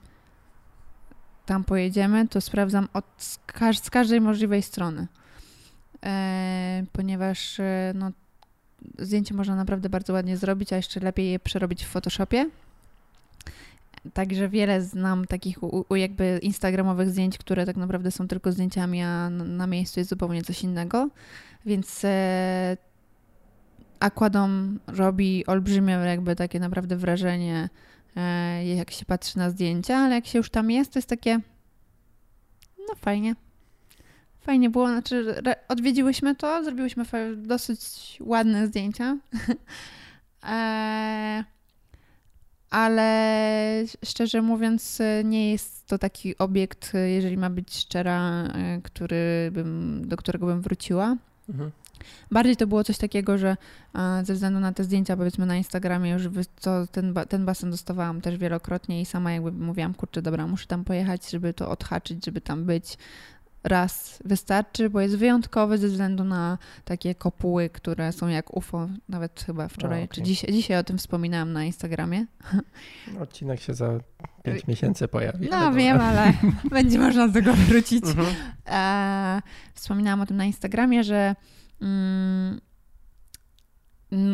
tam 1.46 1.64
pojedziemy, 1.64 2.28
to 2.28 2.42
sprawdzam 2.42 2.88
od, 2.94 3.06
z, 3.18 3.40
każ 3.46 3.80
z 3.80 3.90
każdej 3.90 4.22
możliwej 4.22 4.62
strony. 4.62 5.08
E, 6.06 6.84
ponieważ 6.92 7.60
e, 7.60 7.92
no, 7.96 8.12
zdjęcie 9.00 9.34
można 9.34 9.56
naprawdę 9.56 9.90
bardzo 9.90 10.14
ładnie 10.14 10.38
zrobić, 10.38 10.74
a 10.74 10.76
jeszcze 10.76 11.00
lepiej 11.00 11.32
je 11.32 11.40
przerobić 11.40 11.86
w 11.86 11.88
Photoshopie. 11.88 12.50
Także 14.14 14.50
wiele 14.50 14.82
znam 14.82 15.26
takich 15.26 15.64
u, 15.64 15.86
u 15.90 15.96
jakby 15.96 16.40
instagramowych 16.42 17.10
zdjęć, 17.10 17.38
które 17.38 17.66
tak 17.66 17.78
naprawdę 17.78 18.12
są 18.12 18.28
tylko 18.28 18.52
zdjęciami, 18.52 19.02
a 19.02 19.30
na 19.30 19.68
miejscu 19.68 20.00
jest 20.00 20.10
zupełnie 20.10 20.44
coś 20.44 20.64
innego. 20.64 21.10
Więc 21.66 22.02
e, 22.06 22.78
Aquadom 24.00 24.80
robi 24.88 25.46
olbrzymie 25.46 25.94
jakby 25.94 26.36
takie 26.36 26.60
naprawdę 26.60 26.96
wrażenie, 26.96 27.70
e, 28.16 28.66
jak 28.66 28.92
się 28.92 29.06
patrzy 29.06 29.38
na 29.38 29.50
zdjęcia, 29.50 29.98
ale 29.98 30.16
jak 30.16 30.26
się 30.26 30.38
już 30.38 30.50
tam 30.50 30.72
jest, 30.72 30.94
to 30.94 31.00
jest 31.00 31.10
takie 31.10 31.40
no 32.90 32.96
fajnie, 32.96 33.36
Fajnie 34.42 34.70
było, 34.70 34.88
znaczy 34.88 35.36
odwiedziłyśmy 35.68 36.36
to, 36.36 36.64
zrobiłyśmy 36.64 37.06
dosyć 37.38 38.18
ładne 38.20 38.68
zdjęcia. 38.68 39.18
e, 40.44 41.44
ale 42.70 43.84
szczerze 44.06 44.42
mówiąc, 44.42 45.00
nie 45.24 45.52
jest 45.52 45.88
to 45.88 45.98
taki 45.98 46.38
obiekt, 46.38 46.94
jeżeli 47.08 47.38
ma 47.38 47.50
być 47.50 47.76
szczera, 47.76 48.44
e, 48.44 48.82
który 48.84 49.50
bym, 49.52 50.02
do 50.08 50.18
którego 50.18 50.46
bym 50.46 50.62
wróciła. 50.62 51.18
Mhm. 51.50 51.72
Bardziej 52.32 52.58
to 52.58 52.68
było 52.68 52.84
coś 52.84 52.98
takiego, 52.98 53.38
że 53.38 53.58
e, 53.96 54.26
ze 54.26 54.34
względu 54.34 54.60
na 54.60 54.74
te 54.74 54.84
zdjęcia, 54.84 55.18
powiedzmy 55.18 55.46
na 55.46 55.58
Instagramie, 55.58 56.12
już 56.12 56.24
to, 56.62 56.88
ten, 56.88 57.14
ten 57.30 57.46
basen 57.46 57.72
dostawałam 57.72 58.22
też 58.22 58.38
wielokrotnie 58.38 59.02
i 59.02 59.06
sama 59.06 59.32
jakby 59.32 59.52
mówiłam, 59.52 59.94
kurczę, 59.94 60.22
dobra, 60.22 60.48
muszę 60.48 60.68
tam 60.68 60.84
pojechać, 60.84 61.30
żeby 61.30 61.54
to 61.54 61.70
odhaczyć, 61.70 62.26
żeby 62.26 62.42
tam 62.42 62.66
być 62.66 62.98
raz 63.64 64.20
wystarczy, 64.26 64.90
bo 64.90 65.02
jest 65.02 65.16
wyjątkowy 65.16 65.78
ze 65.78 65.88
względu 65.88 66.24
na 66.24 66.58
takie 66.86 67.16
kopuły, 67.16 67.70
które 67.70 68.12
są 68.12 68.28
jak 68.28 68.58
UFO. 68.58 68.90
Nawet 69.10 69.44
chyba 69.46 69.68
wczoraj, 69.68 70.04
okay. 70.04 70.16
czy 70.16 70.22
dzisiaj, 70.22 70.54
dzisiaj 70.54 70.78
o 70.78 70.84
tym 70.84 70.98
wspominałam 70.98 71.54
na 71.54 71.64
Instagramie. 71.64 72.26
Odcinek 73.22 73.60
się 73.60 73.74
za 73.74 74.00
pięć 74.44 74.68
miesięcy 74.68 75.08
pojawi. 75.08 75.48
No 75.52 75.58
ale 75.58 75.78
wiem, 75.78 76.02
ale 76.02 76.34
będzie 76.70 77.00
można 77.00 77.28
do 77.28 77.34
tego 77.34 77.54
wrócić. 77.54 78.06
Mhm. 78.06 78.28
E, 78.68 79.42
wspominałam 79.74 80.22
o 80.22 80.26
tym 80.26 80.38
na 80.38 80.46
Instagramie, 80.46 81.04
że 81.04 81.36
mm, 81.82 82.62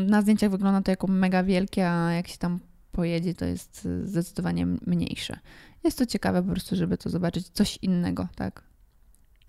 na 0.07 0.21
zdjęciach 0.21 0.51
wygląda 0.51 0.81
to 0.81 0.91
jako 0.91 1.07
mega 1.07 1.43
wielkie, 1.43 1.89
a 1.89 2.11
jak 2.11 2.27
się 2.27 2.37
tam 2.37 2.59
pojedzie, 2.91 3.33
to 3.33 3.45
jest 3.45 3.87
zdecydowanie 4.03 4.65
mniejsze. 4.65 5.39
Jest 5.83 5.97
to 5.97 6.05
ciekawe 6.05 6.43
po 6.43 6.51
prostu, 6.51 6.75
żeby 6.75 6.97
to 6.97 7.09
zobaczyć 7.09 7.49
coś 7.49 7.79
innego, 7.81 8.27
tak? 8.35 8.63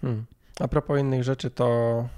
Hmm. 0.00 0.24
A 0.60 0.68
propos 0.68 1.00
innych 1.00 1.24
rzeczy, 1.24 1.50
to 1.50 2.08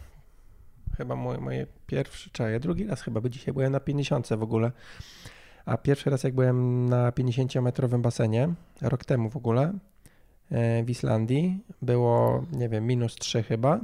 chyba 0.97 1.17
moje, 1.17 1.41
moje 1.41 1.67
pierwsze, 1.87 2.31
czaje, 2.31 2.61
drugi 2.61 2.87
raz 2.87 3.03
chyba, 3.03 3.21
bo 3.21 3.29
dzisiaj 3.29 3.55
byłem 3.55 3.73
na 3.73 3.81
50 3.81 4.29
w 4.29 4.43
ogóle. 4.43 4.73
A 5.65 5.77
pierwszy 5.77 6.11
raz 6.11 6.25
jak 6.25 6.35
byłem 6.35 6.89
na 6.89 7.11
50-metrowym 7.11 8.01
basenie, 8.01 8.49
rok 8.81 9.05
temu 9.05 9.31
w 9.31 9.37
ogóle, 9.37 9.73
e, 10.51 10.85
w 10.85 10.91
Islandii, 10.91 11.65
było, 11.83 12.45
nie 12.53 12.69
wiem, 12.69 12.87
minus 12.87 13.15
3 13.15 13.43
chyba. 13.43 13.81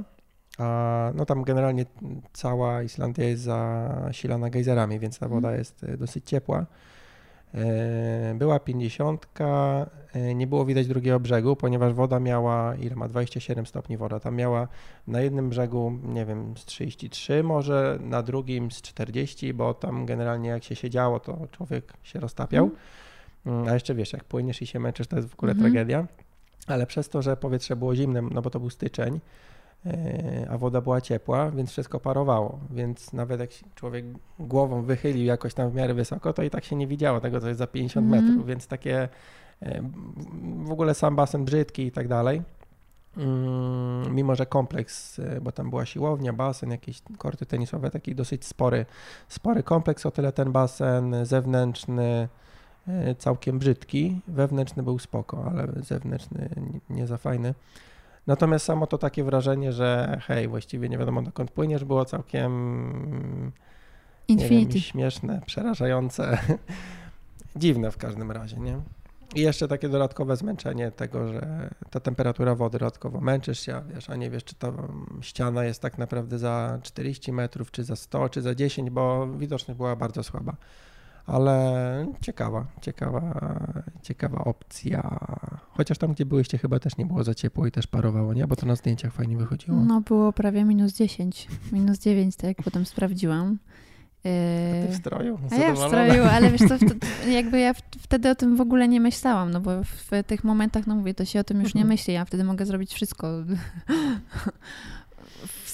A 0.57 1.11
no 1.15 1.25
tam 1.25 1.43
generalnie 1.43 1.85
cała 2.33 2.83
Islandia 2.83 3.25
jest 3.25 3.43
zasilana 3.43 4.49
gejzerami, 4.49 4.99
więc 4.99 5.19
ta 5.19 5.27
woda 5.27 5.47
mhm. 5.47 5.59
jest 5.59 5.83
e, 5.83 5.97
dosyć 5.97 6.25
ciepła. 6.25 6.65
E, 7.53 8.35
była 8.35 8.59
50, 8.59 9.27
e, 10.13 10.35
nie 10.35 10.47
było 10.47 10.65
widać 10.65 10.87
drugiego 10.87 11.19
brzegu, 11.19 11.55
ponieważ 11.55 11.93
woda 11.93 12.19
miała, 12.19 12.75
ile 12.75 12.95
ma 12.95 13.07
27 13.07 13.65
stopni 13.65 13.97
woda, 13.97 14.19
tam 14.19 14.35
miała 14.35 14.67
na 15.07 15.21
jednym 15.21 15.49
brzegu, 15.49 15.99
nie 16.03 16.25
wiem, 16.25 16.57
z 16.57 16.65
33 16.65 17.43
może, 17.43 17.99
na 18.01 18.23
drugim 18.23 18.71
z 18.71 18.81
40, 18.81 19.53
bo 19.53 19.73
tam 19.73 20.05
generalnie 20.05 20.49
jak 20.49 20.63
się 20.63 20.75
siedziało, 20.75 21.19
to 21.19 21.47
człowiek 21.51 21.93
się 22.03 22.19
roztapiał. 22.19 22.71
Mm. 23.45 23.67
A 23.67 23.73
jeszcze 23.73 23.95
wiesz, 23.95 24.13
jak 24.13 24.23
płyniesz 24.23 24.61
i 24.61 24.67
się 24.67 24.79
męczysz, 24.79 25.07
to 25.07 25.15
jest 25.15 25.29
w 25.29 25.33
ogóle 25.33 25.53
-hmm. 25.53 25.59
tragedia. 25.59 26.07
ale 26.67 26.85
przez 26.87 27.09
to, 27.09 27.21
że 27.21 27.37
powietrze 27.37 27.75
było 27.75 27.95
zimne, 27.95 28.21
no 28.21 28.41
bo 28.41 28.49
to 28.49 28.59
był 28.59 28.69
styczeń, 28.69 29.19
a 30.49 30.57
woda 30.57 30.81
była 30.81 31.01
ciepła, 31.01 31.51
więc 31.51 31.71
wszystko 31.71 31.99
parowało. 31.99 32.59
Więc 32.69 33.13
nawet 33.13 33.39
jak 33.39 33.49
człowiek 33.75 34.05
głową 34.39 34.81
wychylił 34.83 35.25
jakoś 35.25 35.53
tam 35.53 35.69
w 35.69 35.75
miarę 35.75 35.93
wysoko, 35.93 36.33
to 36.33 36.43
i 36.43 36.49
tak 36.49 36.63
się 36.63 36.75
nie 36.75 36.87
widziało 36.87 37.19
tego, 37.21 37.41
co 37.41 37.47
jest 37.47 37.57
za 37.57 37.67
50 37.67 38.05
Mhm. 38.07 38.25
metrów. 38.25 38.47
Więc 38.47 38.67
takie 38.67 39.09
e, 39.61 39.81
w 40.63 40.71
ogóle 40.71 40.93
sam 40.93 41.15
basen 41.15 41.45
brzydki 41.45 41.83
i 41.85 41.91
tak 41.91 42.07
dalej. 42.07 42.41
Mm, 43.17 44.15
Mimo, 44.15 44.35
że 44.35 44.45
kompleks, 44.45 45.19
e, 45.19 45.41
bo 45.41 45.51
tam 45.51 45.69
była 45.69 45.85
siłownia, 45.85 46.33
basen, 46.33 46.71
jakieś 46.71 47.01
korty 47.17 47.45
tenisowe, 47.45 47.91
taki 47.91 48.15
dosyć 48.15 48.45
spory, 48.45 48.85
spory 49.27 49.63
kompleks, 49.63 50.05
o 50.05 50.11
tyle 50.11 50.31
ten 50.31 50.51
basen 50.51 51.15
zewnętrzny 51.25 52.27
e, 52.87 53.15
całkiem 53.15 53.59
brzydki, 53.59 54.21
wewnętrzny 54.27 54.83
był 54.83 54.99
spoko, 54.99 55.45
ale 55.51 55.67
zewnętrzny 55.83 56.49
nie 56.89 57.07
za 57.07 57.17
fajny. 57.17 57.53
Natomiast 58.27 58.65
samo 58.65 58.87
to 58.87 58.97
takie 58.97 59.23
wrażenie, 59.23 59.73
że 59.73 60.19
hej, 60.27 60.47
właściwie 60.47 60.89
nie 60.89 60.97
wiadomo 60.97 61.21
dokąd 61.21 61.51
płyniesz, 61.51 61.85
było 61.85 62.05
całkiem 62.05 63.53
Infinity. 64.27 64.73
wiem, 64.73 64.81
śmieszne, 64.81 65.41
przerażające, 65.45 66.37
dziwne 67.55 67.91
w 67.91 67.97
każdym 67.97 68.31
razie, 68.31 68.57
nie? 68.57 68.81
I 69.35 69.41
jeszcze 69.41 69.67
takie 69.67 69.89
dodatkowe 69.89 70.35
zmęczenie 70.35 70.91
tego, 70.91 71.27
że 71.27 71.69
ta 71.89 71.99
temperatura 71.99 72.55
wody 72.55 72.79
dodatkowo 72.79 73.21
męczysz 73.21 73.59
się, 73.59 73.75
a 73.75 73.81
wiesz, 73.81 74.09
a 74.09 74.15
nie 74.15 74.29
wiesz, 74.29 74.43
czy 74.43 74.55
ta 74.55 74.71
ściana 75.21 75.63
jest 75.63 75.81
tak 75.81 75.97
naprawdę 75.97 76.39
za 76.39 76.79
40 76.83 77.31
metrów, 77.31 77.71
czy 77.71 77.83
za 77.83 77.95
100, 77.95 78.29
czy 78.29 78.41
za 78.41 78.55
10, 78.55 78.89
bo 78.89 79.27
widoczność 79.27 79.77
była 79.77 79.95
bardzo 79.95 80.23
słaba. 80.23 80.55
Ale 81.27 82.05
ciekawa, 82.21 82.65
ciekawa, 82.81 83.39
ciekawa 84.01 84.37
opcja. 84.43 85.19
Chociaż 85.69 85.97
tam, 85.97 86.13
gdzie 86.13 86.25
byłyście, 86.25 86.57
chyba 86.57 86.79
też 86.79 86.97
nie 86.97 87.05
było 87.05 87.23
za 87.23 87.33
ciepło 87.33 87.67
i 87.67 87.71
też 87.71 87.87
parowało, 87.87 88.33
nie? 88.33 88.47
Bo 88.47 88.55
to 88.55 88.65
na 88.65 88.75
zdjęciach 88.75 89.13
fajnie 89.13 89.37
wychodziło. 89.37 89.77
No 89.77 90.01
było 90.01 90.33
prawie 90.33 90.63
minus 90.63 90.93
10, 90.93 91.47
minus 91.71 91.99
9, 91.99 92.35
tak 92.35 92.43
jak 92.47 92.57
potem 92.63 92.85
sprawdziłam. 92.85 93.57
A 94.19 94.29
ty 94.81 94.87
w 94.87 94.89
Yy, 94.89 94.95
stroju? 94.95 95.39
A 95.51 95.55
ja 95.55 95.73
w 95.73 95.77
stroju, 95.77 96.23
ale 96.31 96.51
wiesz 96.51 96.61
co, 96.69 96.77
wtedy, 96.77 96.97
jakby 97.39 97.59
ja 97.59 97.73
wtedy 97.99 98.29
o 98.29 98.35
tym 98.35 98.57
w 98.57 98.61
ogóle 98.61 98.87
nie 98.87 98.99
myślałam, 99.01 99.51
no 99.51 99.61
bo 99.61 99.83
w 99.83 100.09
tych 100.27 100.43
momentach, 100.43 100.87
no 100.87 100.95
mówię, 100.95 101.13
to 101.13 101.25
się 101.25 101.39
o 101.39 101.43
tym 101.43 101.61
już 101.61 101.73
nie 101.75 101.81
Mhm. 101.81 101.87
myśli, 101.93 102.13
ja 102.13 102.25
wtedy 102.25 102.43
mogę 102.43 102.65
zrobić 102.65 102.93
wszystko. 102.93 103.27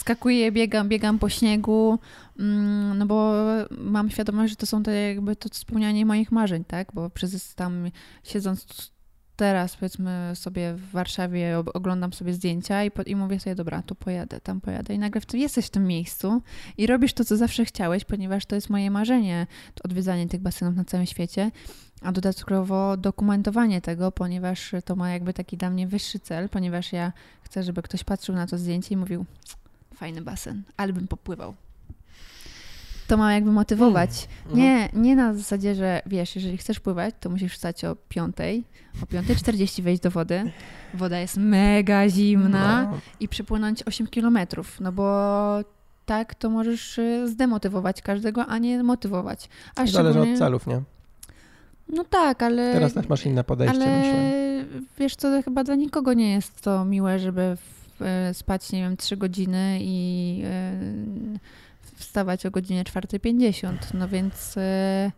Wskakuję, 0.04 0.52
biegam, 0.52 0.90
biegam 0.90 1.20
po 1.20 1.30
śniegu, 1.30 2.00
mm, 2.40 2.98
no 2.98 3.06
bo 3.06 3.34
mam 3.72 4.10
świadomość, 4.10 4.50
że 4.50 4.56
to 4.56 4.66
są 4.66 4.84
te 4.84 4.92
jakby 4.92 5.36
to 5.36 5.50
spełnianie 5.52 6.06
moich 6.06 6.32
marzeń, 6.32 6.66
tak, 6.66 6.88
bo 6.94 7.10
przez 7.10 7.56
tam 7.56 7.90
siedząc 8.24 8.92
teraz 9.36 9.76
powiedzmy 9.76 10.32
sobie 10.34 10.74
w 10.74 10.92
Warszawie 10.92 11.64
oglądam 11.74 12.14
sobie 12.14 12.34
zdjęcia 12.34 12.84
i, 12.84 12.92
po, 12.92 13.02
i 13.04 13.16
mówię 13.16 13.40
sobie, 13.40 13.56
dobra, 13.56 13.82
tu 13.82 13.96
pojadę, 13.96 14.40
tam 14.40 14.62
pojadę. 14.62 14.94
I 14.94 15.00
nagle 15.00 15.22
w 15.22 15.34
jesteś 15.34 15.66
w 15.66 15.70
tym 15.70 15.88
miejscu 15.88 16.42
i 16.78 16.88
robisz 16.88 17.14
to, 17.14 17.26
co 17.26 17.38
zawsze 17.38 17.66
chciałeś, 17.66 18.06
ponieważ 18.06 18.46
to 18.46 18.56
jest 18.56 18.70
moje 18.70 18.92
marzenie, 18.92 19.48
odwiedzanie 19.84 20.28
tych 20.28 20.42
basenów 20.42 20.76
na 20.76 20.86
całym 20.86 21.06
świecie, 21.06 21.52
a 22.02 22.12
dodatkowo 22.12 22.98
dokumentowanie 22.98 23.82
tego, 23.82 24.12
ponieważ 24.12 24.72
to 24.86 24.96
ma 24.96 25.10
jakby 25.10 25.34
taki 25.34 25.58
dla 25.58 25.70
mnie 25.70 25.88
wyższy 25.88 26.20
cel, 26.20 26.50
ponieważ 26.50 26.94
ja 26.94 27.14
chcę, 27.42 27.64
żeby 27.64 27.82
ktoś 27.82 28.04
patrzył 28.04 28.36
na 28.36 28.48
to 28.48 28.58
zdjęcie 28.58 28.94
i 28.94 28.98
mówił, 28.98 29.26
fajny 29.94 30.22
basen, 30.22 30.64
ale 30.78 30.94
bym 30.94 31.08
popływał. 31.08 31.54
To 33.08 33.18
ma 33.18 33.34
jakby 33.34 33.52
motywować. 33.52 34.28
Mhm. 34.46 34.60
Nie, 34.60 34.90
nie 34.94 35.16
na 35.16 35.34
zasadzie, 35.34 35.76
że 35.76 36.02
wiesz, 36.06 36.36
jeżeli 36.36 36.58
chcesz 36.58 36.80
pływać, 36.80 37.16
to 37.20 37.30
musisz 37.30 37.54
wstać 37.54 37.86
o 37.86 37.96
5, 38.10 38.36
o 39.04 39.06
5.40 39.06 39.82
wejść 39.82 40.02
do 40.02 40.12
wody. 40.12 40.52
Woda 40.94 41.20
jest 41.20 41.38
mega 41.38 42.10
zimna 42.10 42.84
No, 42.92 43.00
i 43.20 43.28
przypłynąć 43.28 43.84
8 43.84 44.08
kilometrów, 44.08 44.80
no 44.82 44.92
bo 44.92 45.60
tak 46.06 46.36
to 46.36 46.50
możesz 46.50 46.98
y, 46.98 47.28
zdemotywować 47.28 48.02
każdego, 48.02 48.46
a 48.46 48.58
nie 48.58 48.84
motywować. 48.84 49.50
A 49.76 49.86
zależy 49.88 50.20
od 50.20 50.38
celów, 50.38 50.68
nie? 50.68 50.82
No 51.90 52.04
tak, 52.04 52.44
ale... 52.44 52.74
Teraz 52.74 52.94
też 52.94 53.10
masz 53.10 53.26
inne 53.26 53.44
podejście, 53.44 53.82
ale 53.82 53.98
myślę. 53.98 54.82
wiesz 55.00 55.16
co, 55.16 55.38
to 55.38 55.44
chyba 55.44 55.64
dla 55.64 55.76
nikogo 55.76 56.14
nie 56.14 56.32
jest 56.32 56.62
to 56.62 56.86
miłe, 56.86 57.20
żeby 57.20 57.58
w, 57.58 57.83
spać, 58.34 58.72
nie 58.72 58.82
wiem, 58.82 58.98
3 58.98 59.18
godziny 59.18 59.80
i 59.82 60.42
e, 60.46 60.74
wstawać 61.96 62.46
o 62.46 62.52
godzinie 62.52 62.84
4.50. 62.84 63.78
No 63.94 64.08
więc 64.08 64.58
e, 64.58 65.12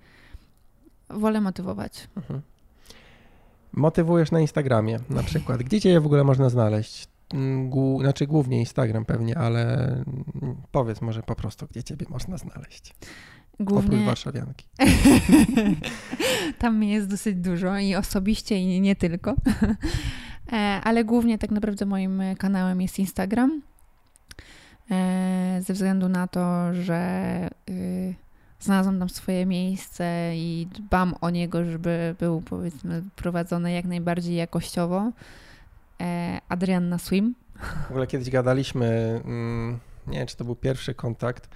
wolę 1.10 1.41
motywować. 1.41 2.07
Mhm. 2.18 2.41
Motywujesz 3.73 4.31
na 4.31 4.39
Instagramie 4.39 4.99
na 5.10 5.23
przykład. 5.23 5.64
Gdzie 5.64 5.81
cię 5.81 5.99
w 5.99 6.06
ogóle 6.06 6.23
można 6.23 6.49
znaleźć? 6.49 7.07
Mm, 7.34 7.69
Głu- 7.69 8.02
znaczy 8.02 8.27
głównie 8.27 8.60
Instagram 8.60 9.06
pewnie, 9.06 9.38
ale 9.38 9.88
mm, 9.88 10.06
powiedz 10.72 11.02
może 11.02 11.23
po 11.23 11.35
prostu, 11.35 11.68
gdzie 11.72 11.84
ciebie 11.84 12.06
można 12.10 12.38
znaleźć. 12.38 12.93
Oprócz 13.53 13.68
Głównie 13.69 14.06
warszawianki. 14.06 14.65
tam 16.60 16.84
jest 16.84 17.10
dosyć 17.10 17.35
dużo 17.35 17.77
i 17.77 17.95
osobiście 17.95 18.57
i 18.57 18.81
nie 18.81 18.95
tylko. 18.95 19.35
E, 20.53 20.81
Ale 20.84 21.03
głównie 21.03 21.38
tak 21.38 21.51
naprawdę 21.51 21.85
moim 21.85 22.22
kanałem 22.38 22.81
jest 22.81 22.99
Instagram. 22.99 23.61
E, 24.91 25.59
Ze 25.61 25.73
względu 25.73 26.09
na 26.09 26.27
to, 26.27 26.73
że 26.73 27.49
y, 27.69 28.15
znalazłam 28.59 28.99
tam 28.99 29.09
swoje 29.09 29.45
miejsce 29.45 30.31
i 30.35 30.67
dbam 30.73 31.15
o 31.22 31.30
niego, 31.30 31.65
żeby 31.65 32.15
był 32.19 32.41
powiedzmy 32.41 33.03
prowadzony 33.15 33.72
jak 33.72 33.85
najbardziej 33.85 34.35
jakościowo. 34.35 35.11
E, 36.01 36.39
Adrianna 36.49 36.97
Swim. 36.97 37.35
W 37.88 37.91
ogóle 37.91 38.07
kiedyś 38.07 38.30
gadaliśmy, 38.30 39.22
mm, 39.26 39.80
nie 40.07 40.17
wiem 40.17 40.27
czy 40.27 40.38
to 40.38 40.45
był 40.45 40.55
pierwszy 40.55 40.93
kontakt, 40.93 41.49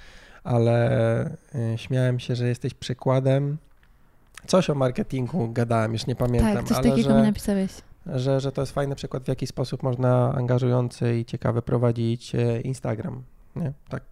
ale 0.44 1.26
y, 1.74 1.78
śmiałem 1.78 2.20
się, 2.20 2.36
że 2.36 2.48
jesteś 2.48 2.74
przykładem. 2.74 3.58
Coś 4.48 4.70
o 4.70 4.76
marketingu 4.76 5.52
gadałem, 5.52 5.94
już 5.94 6.08
nie 6.08 6.16
pamiętam, 6.16 6.54
tak, 6.54 6.68
coś 6.68 6.78
ale 6.78 6.90
takiego 6.90 7.10
mi 7.10 7.16
że, 7.16 7.24
napisałeś. 7.24 7.72
Że, 8.06 8.40
że 8.40 8.52
to 8.52 8.62
jest 8.62 8.72
fajny 8.72 8.96
przykład, 8.96 9.24
w 9.24 9.28
jaki 9.28 9.48
sposób 9.48 9.84
można 9.84 10.34
angażujący 10.34 11.20
i 11.20 11.26
ciekawy 11.26 11.62
prowadzić 11.62 12.36
e, 12.36 12.62
Instagram. 12.62 13.24
Nie? 13.56 13.74
Tak 13.90 14.04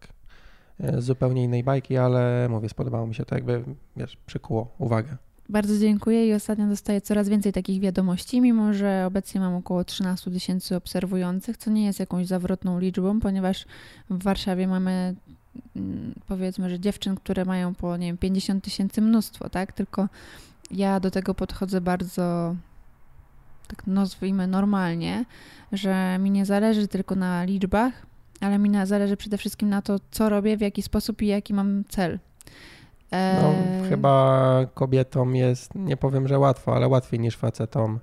e, 0.80 1.01
z 1.01 1.05
zupełnie 1.05 1.43
innej 1.43 1.64
bajki, 1.64 1.97
ale 1.97 2.47
mówię, 2.49 2.69
spodobało 2.69 3.07
mi 3.07 3.15
się 3.15 3.26
to, 3.26 3.35
jakby 3.35 3.64
wiesz, 3.97 4.18
przykuło 4.26 4.76
uwagę. 4.77 5.18
Bardzo 5.49 5.77
dziękuję 5.80 6.27
i 6.27 6.34
ostatnio 6.34 6.68
dostaję 6.68 7.01
coraz 7.01 7.30
więcej 7.30 7.53
takich 7.53 7.81
wiadomości, 7.81 8.41
mimo 8.41 8.73
że 8.73 9.03
obecnie 9.07 9.41
mam 9.41 9.55
około 9.55 9.84
13 9.84 10.31
tysięcy 10.31 10.76
obserwujących, 10.76 11.57
co 11.57 11.72
nie 11.72 11.85
jest 11.85 11.99
jakąś 11.99 12.27
zawrotną 12.27 12.80
liczbą, 12.80 13.19
ponieważ 13.19 13.65
w 14.09 14.23
Warszawie 14.23 14.68
mamy 14.68 15.15
mm, 15.76 16.14
powiedzmy, 16.27 16.69
że 16.69 16.80
dziewczyn, 16.80 17.15
które 17.15 17.45
mają 17.45 17.76
po 17.76 17.97
nie 17.97 18.07
wiem, 18.07 18.18
50 18.18 18.64
tysięcy 18.64 19.01
mnóstwo, 19.01 19.49
tak? 19.49 19.73
Tylko 19.73 20.07
ja 20.72 20.99
do 20.99 21.11
tego 21.11 21.34
podchodzę 21.34 21.81
bardzo 21.81 22.55
tak 23.68 23.88
nazwijmy 23.88 24.48
normalnie, 24.48 25.26
że 25.72 26.18
mi 26.19 26.31
nie 26.31 26.45
zależy 26.45 26.88
tylko 26.88 27.15
na 27.15 27.44
liczbach, 27.44 27.94
ale 28.41 28.60
mi 28.60 28.69
na, 28.69 28.85
zależy 28.85 29.18
przede 29.18 29.38
wszystkim 29.38 29.69
na 29.69 29.81
to, 29.81 29.95
co 30.11 30.30
robię, 30.30 30.57
w 30.57 30.61
jaki 30.61 30.81
sposób 30.81 31.22
i 31.22 31.27
jaki 31.27 31.53
mam 31.53 31.84
cel. 31.89 32.19
No, 33.11 33.18
E, 33.18 33.89
chyba 33.89 34.60
kobietom 34.73 35.35
jest, 35.35 35.76
nie 35.76 35.98
powiem, 35.98 36.27
że 36.27 36.39
łatwo, 36.39 36.76
ale 36.76 36.88
łatwiej 36.88 37.19
niż 37.19 37.38
facetom 37.38 37.99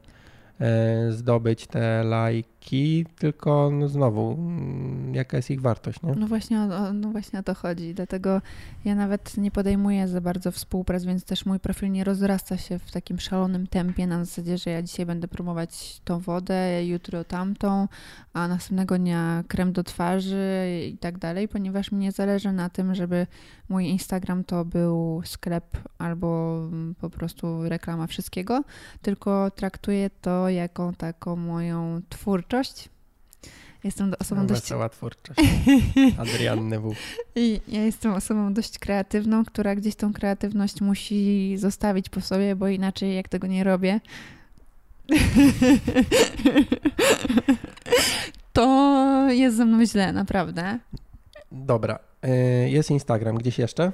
e, 0.61 1.13
zdobyć 1.13 1.67
te 1.67 2.05
lajki, 2.05 2.54
tylko 3.19 3.71
no 3.73 3.89
znowu, 3.89 4.33
mm, 4.33 5.15
jaka 5.15 5.37
jest 5.37 5.51
ich 5.51 5.61
wartość, 5.61 6.03
nie? 6.03 6.15
No 6.15 6.27
właśnie, 6.27 6.61
o, 6.61 6.93
no 6.93 7.11
właśnie 7.11 7.39
o 7.39 7.43
to 7.43 7.55
chodzi. 7.55 7.95
Dlatego 7.95 8.41
ja 8.85 8.95
nawet 8.95 9.37
nie 9.37 9.51
podejmuję 9.51 10.09
za 10.09 10.21
bardzo 10.21 10.53
współprac, 10.53 11.05
więc 11.05 11.25
też 11.25 11.47
mój 11.47 11.61
profil 11.61 11.91
nie 11.91 12.05
rozrasta 12.05 12.57
się 12.57 12.79
w 12.79 12.93
takim 12.93 13.21
szalonym 13.21 13.67
tempie 13.67 14.07
na 14.07 14.25
zasadzie, 14.25 14.59
że 14.59 14.71
ja 14.71 14.83
dzisiaj 14.83 15.07
będę 15.07 15.29
promować 15.29 16.01
tą 16.05 16.21
wodę, 16.21 16.87
jutro 16.87 17.25
tamtą, 17.25 17.89
a 18.33 18.49
następnego 18.49 18.99
dnia 18.99 19.45
krem 19.49 19.73
do 19.73 19.85
twarzy 19.85 20.67
i 20.93 20.99
tak 20.99 21.19
dalej, 21.19 21.49
ponieważ 21.49 21.93
mi 21.93 21.99
nie 21.99 22.13
zależy 22.13 22.53
na 22.53 22.71
tym, 22.71 22.95
żeby 22.95 23.27
mój 23.69 23.87
Instagram 23.87 24.45
to 24.45 24.65
był 24.65 25.23
sklep 25.25 25.65
albo 25.99 26.59
mm, 26.73 26.95
po 26.95 27.11
prostu 27.11 27.69
reklama 27.69 28.07
wszystkiego, 28.07 28.65
tylko 29.03 29.51
traktuję 29.51 30.11
to 30.21 30.49
jako 30.49 30.93
taką 30.99 31.37
moją 31.37 32.01
twórczość. 32.09 32.54
Jestem 33.85 34.11
do- 34.11 34.19
osobą 34.19 34.47
dość 34.47 34.61
Wesoła 34.61 34.89
twórczość. 34.89 35.41
Adrianny 36.19 36.81
W. 36.81 36.95
i 37.37 37.61
ja 37.69 37.83
jestem 37.83 38.13
osobą 38.15 38.55
dość 38.55 38.79
kreatywną, 38.79 39.45
która 39.45 39.75
gdzieś 39.75 39.95
tą 39.95 40.13
kreatywność 40.13 40.81
musi 40.81 41.55
zostawić 41.59 42.09
po 42.09 42.21
sobie, 42.21 42.57
bo 42.57 42.69
inaczej 42.69 43.15
jak 43.15 43.29
tego 43.29 43.47
nie 43.47 43.65
robię, 43.65 44.01
to 48.53 49.27
jest 49.31 49.57
ze 49.57 49.65
mną 49.65 49.87
źle, 49.87 50.13
naprawdę. 50.13 50.79
Dobra, 51.53 51.99
e, 52.23 52.31
jest 52.71 52.91
Instagram, 52.91 53.37
gdzieś 53.37 53.59
jeszcze? 53.59 53.93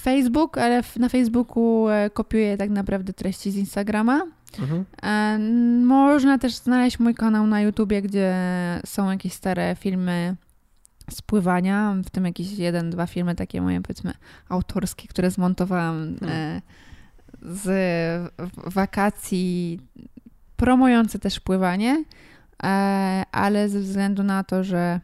Facebook, 0.00 0.58
ale 0.58 0.82
na 0.96 1.08
Facebooku 1.08 1.88
e, 1.88 2.10
kopiuję 2.10 2.56
tak 2.56 2.70
naprawdę 2.70 3.12
treści 3.12 3.50
z 3.50 3.56
Instagrama. 3.56 4.26
Mhm. 4.58 4.84
E, 5.02 5.38
można 5.86 6.38
też 6.38 6.54
znaleźć 6.54 6.98
mój 6.98 7.14
kanał 7.14 7.46
na 7.46 7.60
YouTubie, 7.60 8.02
gdzie 8.02 8.34
są 8.86 9.10
jakieś 9.10 9.32
stare 9.32 9.76
filmy 9.78 10.36
spływania, 11.10 11.94
w 12.04 12.10
tym 12.10 12.24
jakieś 12.24 12.52
jeden, 12.52 12.90
dwa 12.90 13.06
filmy 13.06 13.34
takie 13.34 13.60
moje 13.60 13.80
powiedzmy 13.80 14.12
autorskie, 14.48 15.08
które 15.08 15.30
zmontowałam 15.30 16.16
hmm. 16.20 16.38
e, 16.38 16.62
z 17.42 18.32
wakacji 18.56 19.80
promujące 20.56 21.18
też 21.18 21.40
pływanie, 21.40 22.04
e, 22.62 23.22
ale 23.32 23.68
ze 23.68 23.80
względu 23.80 24.22
na 24.22 24.44
to, 24.44 24.64
że 24.64 25.00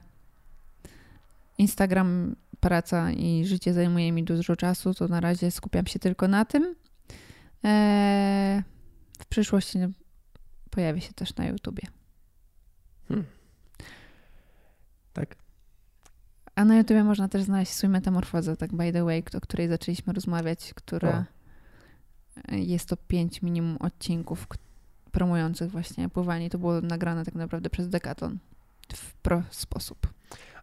Instagram, 1.58 2.36
praca 2.60 3.12
i 3.12 3.44
życie 3.46 3.72
zajmuje 3.72 4.12
mi 4.12 4.24
dużo 4.24 4.56
czasu, 4.56 4.94
to 4.94 5.08
na 5.08 5.20
razie 5.20 5.50
skupiam 5.50 5.86
się 5.86 5.98
tylko 5.98 6.28
na 6.28 6.44
tym. 6.44 6.74
W 9.18 9.26
przyszłości 9.26 9.78
pojawi 10.70 11.00
się 11.00 11.12
też 11.12 11.36
na 11.36 11.46
YouTubie. 11.46 11.82
Hmm. 13.08 13.26
Tak. 15.12 15.36
A 16.54 16.64
na 16.64 16.78
YouTubie 16.78 17.04
można 17.04 17.28
też 17.28 17.42
znaleźć 17.42 17.72
swój 17.72 17.88
metamorfozę, 17.88 18.56
tak 18.56 18.72
by 18.72 18.92
the 18.92 19.04
way, 19.04 19.24
o 19.36 19.40
której 19.40 19.68
zaczęliśmy 19.68 20.12
rozmawiać, 20.12 20.74
która 20.74 21.24
o. 22.50 22.54
jest 22.54 22.88
to 22.88 22.96
pięć 22.96 23.42
minimum 23.42 23.76
odcinków 23.76 24.46
promujących 25.12 25.70
właśnie 25.70 26.08
pływanie. 26.08 26.50
To 26.50 26.58
było 26.58 26.80
nagrane 26.80 27.24
tak 27.24 27.34
naprawdę 27.34 27.70
przez 27.70 27.88
Decathlon 27.88 28.38
w 28.94 29.14
pro 29.14 29.42
sposób. 29.50 30.06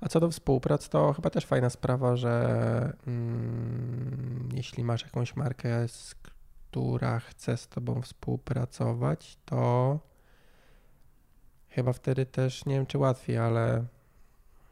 A 0.01 0.09
co 0.09 0.19
do 0.19 0.31
współprac, 0.31 0.89
to 0.89 1.13
chyba 1.13 1.29
też 1.29 1.45
fajna 1.45 1.69
sprawa, 1.69 2.15
że 2.15 2.93
mm, 3.07 4.49
jeśli 4.53 4.83
masz 4.83 5.03
jakąś 5.03 5.35
markę, 5.35 5.87
która 6.75 7.19
chce 7.19 7.57
z 7.57 7.67
tobą 7.67 8.01
współpracować, 8.01 9.37
to 9.45 9.99
chyba 11.69 11.93
wtedy 11.93 12.25
też 12.25 12.65
nie 12.65 12.75
wiem, 12.75 12.85
czy 12.85 12.97
łatwiej, 12.97 13.37
ale 13.37 13.85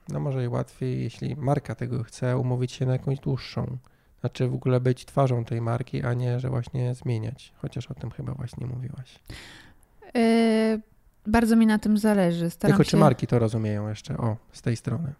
no 0.09 0.19
może 0.19 0.43
i 0.43 0.47
łatwiej, 0.47 1.03
jeśli 1.03 1.35
marka 1.35 1.75
tego 1.75 2.03
chce, 2.03 2.37
umówić 2.37 2.71
się 2.71 2.85
na 2.85 2.91
jakąś 2.91 3.19
dłuższą. 3.19 3.77
Znaczy 4.19 4.47
w 4.47 4.53
ogóle 4.53 4.79
być 4.79 5.05
twarzą 5.05 5.45
tej 5.45 5.61
marki, 5.61 6.03
a 6.03 6.13
nie, 6.13 6.39
że 6.39 6.49
właśnie 6.49 6.95
zmieniać. 6.95 7.53
Chociaż 7.55 7.91
o 7.91 7.93
tym 7.93 8.11
chyba 8.11 8.33
właśnie 8.33 8.67
mówiłaś. 8.67 9.19
Yy, 10.13 10.81
bardzo 11.27 11.55
mi 11.55 11.65
na 11.65 11.79
tym 11.79 11.97
zależy. 11.97 12.49
Staram 12.49 12.71
Tylko 12.71 12.83
się... 12.83 12.91
czy 12.91 12.97
marki 12.97 13.27
to 13.27 13.39
rozumieją 13.39 13.89
jeszcze? 13.89 14.17
O, 14.17 14.37
z 14.51 14.61
tej 14.61 14.75
strony. 14.75 15.13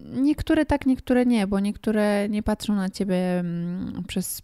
Niektóre 0.00 0.66
tak, 0.66 0.86
niektóre 0.86 1.26
nie, 1.26 1.46
bo 1.46 1.60
niektóre 1.60 2.28
nie 2.28 2.42
patrzą 2.42 2.74
na 2.74 2.90
ciebie 2.90 3.38
mm, 3.38 4.04
przez 4.08 4.42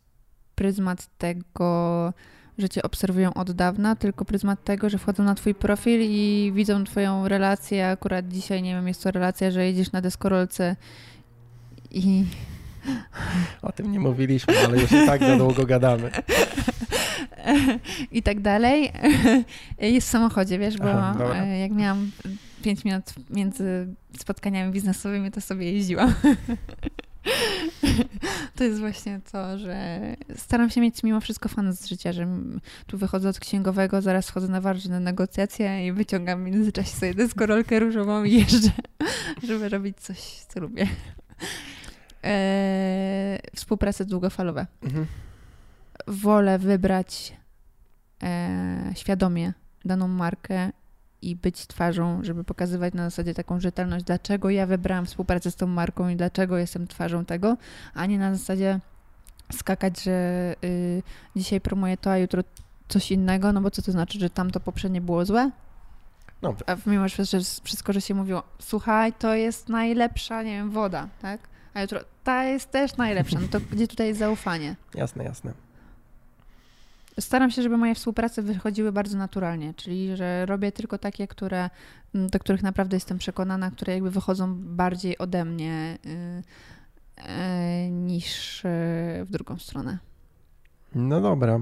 pryzmat 0.61 1.09
tego, 1.19 2.13
że 2.59 2.69
cię 2.69 2.83
obserwują 2.83 3.35
od 3.35 3.53
dawna, 3.53 3.97
tylko 3.97 4.25
pryzmat 4.25 4.65
tego, 4.65 4.91
że 4.91 4.99
wchodzą 4.99 5.25
na 5.25 5.35
twój 5.35 5.55
profil 5.55 6.01
i 6.03 6.53
widzą 6.55 6.85
twoją 6.85 7.29
relację. 7.29 7.89
Akurat 7.89 8.29
dzisiaj, 8.29 8.63
nie 8.63 8.75
wiem, 8.75 8.89
jest 8.89 9.03
to 9.03 9.11
relacja, 9.11 9.51
że 9.51 9.67
jedziesz 9.67 9.93
na 9.93 10.01
deskorolce 10.01 10.77
i... 11.91 12.25
O 13.63 13.73
tym 13.73 13.93
nie 13.93 14.01
mówiliśmy, 14.01 14.55
ale 14.67 14.81
już 14.81 14.93
i 14.93 15.07
tak 15.07 15.21
za 15.21 15.37
długo 15.37 15.67
gadamy. 15.67 16.11
I 18.13 18.23
tak 18.23 18.41
dalej. 18.41 18.93
Jest 19.97 20.09
w 20.09 20.11
samochodzie, 20.11 20.59
wiesz, 20.59 20.79
bo 20.79 20.91
Aha, 20.93 21.35
jak 21.37 21.73
miałam 21.73 22.11
5 22.63 22.85
minut 22.85 23.05
między 23.31 23.95
spotkaniami 24.19 24.73
biznesowymi, 24.73 25.31
to 25.31 25.41
sobie 25.41 25.73
jeździłam. 25.73 26.15
To 28.57 28.65
jest 28.65 28.81
właśnie 28.81 29.21
to, 29.33 29.59
że 29.59 30.01
staram 30.37 30.71
się 30.71 30.81
mieć 30.81 31.03
mimo 31.03 31.21
wszystko 31.21 31.49
fan 31.49 31.73
z 31.73 31.87
życia, 31.87 32.13
że 32.13 32.27
tu 32.87 32.99
wychodzę 32.99 33.29
od 33.29 33.39
księgowego, 33.39 34.03
zaraz 34.03 34.29
wchodzę 34.29 34.49
na 34.49 34.61
ważne 34.61 35.01
negocjacje 35.01 35.87
i 35.87 35.93
wyciągam 35.93 36.41
w 36.43 36.47
międzyczasie 36.47 36.91
sobie 36.97 37.15
deskorolkę 37.15 37.81
różową 37.81 38.25
i 38.25 38.33
jeżdżę, 38.33 38.71
żeby 39.49 39.69
robić 39.69 40.01
coś, 40.01 40.19
co 40.19 40.61
lubię. 40.61 40.87
Eee, 42.23 43.39
współprace 43.55 44.05
długofalowe. 44.05 44.67
Mhm. 44.83 45.07
Wolę 46.07 46.59
wybrać 46.59 47.37
e, 48.23 48.93
świadomie 48.97 49.53
daną 49.85 50.09
markę 50.09 50.73
i 51.23 51.37
być 51.37 51.67
twarzą, 51.67 52.25
żeby 52.25 52.45
pokazywać 52.45 52.95
na 52.95 53.05
zasadzie 53.05 53.35
taką 53.35 53.61
rzetelność, 53.61 54.05
dlaczego 54.05 54.51
ja 54.51 54.67
wybrałam 54.67 55.07
współpracę 55.07 55.51
z 55.51 55.57
tą 55.57 55.67
marką 55.67 56.09
i 56.09 56.17
dlaczego 56.17 56.59
jestem 56.59 56.87
twarzą 56.87 57.25
tego, 57.25 57.57
a 57.95 58.07
nie 58.07 58.19
na 58.19 58.35
zasadzie 58.35 58.81
skakać, 59.53 60.03
że 60.03 60.55
y, 60.65 61.03
dzisiaj 61.37 61.61
promuję 61.61 61.97
to, 61.97 62.11
a 62.11 62.19
jutro 62.19 62.43
coś 62.89 63.13
innego, 63.13 63.53
no 63.53 63.61
bo 63.61 63.71
co 63.71 63.83
to 63.83 63.93
znaczy, 63.93 64.19
że 64.19 64.31
tamto 64.31 64.61
poprzednie 64.61 65.01
było 65.01 65.25
złe? 65.25 65.51
No. 66.43 66.55
A 66.67 66.77
mimo, 66.87 67.09
że 67.09 67.25
wszystko, 67.65 67.93
że 67.93 68.01
się 68.01 68.15
mówiło, 68.15 68.43
słuchaj, 68.59 69.13
to 69.13 69.35
jest 69.35 69.69
najlepsza, 69.69 70.43
nie 70.43 70.53
wiem, 70.53 70.71
woda, 70.71 71.09
tak? 71.23 71.41
A 71.75 71.83
jutro, 71.83 72.01
ta 72.25 72.45
jest 72.45 72.71
też 72.71 72.97
najlepsza, 72.97 73.41
no 73.41 73.49
to 73.49 73.61
gdzie 73.73 73.89
tutaj 73.89 74.07
jest 74.07 74.19
zaufanie? 74.19 74.77
Jasne, 74.95 75.25
jasne. 75.25 75.53
Staram 77.21 77.51
się, 77.51 77.63
żeby 77.63 77.77
moje 77.77 77.95
współprace 77.95 78.43
wychodziły 78.43 78.93
bardzo 78.93 79.19
naturalnie, 79.19 79.75
czyli 79.75 80.17
że 80.17 80.47
robię 80.47 80.73
tylko 80.73 80.99
takie, 80.99 81.29
które, 81.29 81.71
mm, 82.15 82.29
do 82.29 82.39
których 82.39 82.63
naprawdę 82.63 82.97
jestem 82.97 83.19
przekonana, 83.19 83.71
które 83.71 83.95
jakby 83.95 84.11
wychodzą 84.11 84.55
bardziej 84.55 85.19
ode 85.19 85.45
mnie 85.45 85.99
y, 86.07 86.43
y, 87.19 87.91
niż 87.91 88.65
y, 88.65 88.69
w 89.25 89.27
drugą 89.31 89.59
stronę. 89.59 89.99
No 90.95 91.21
dobra, 91.21 91.61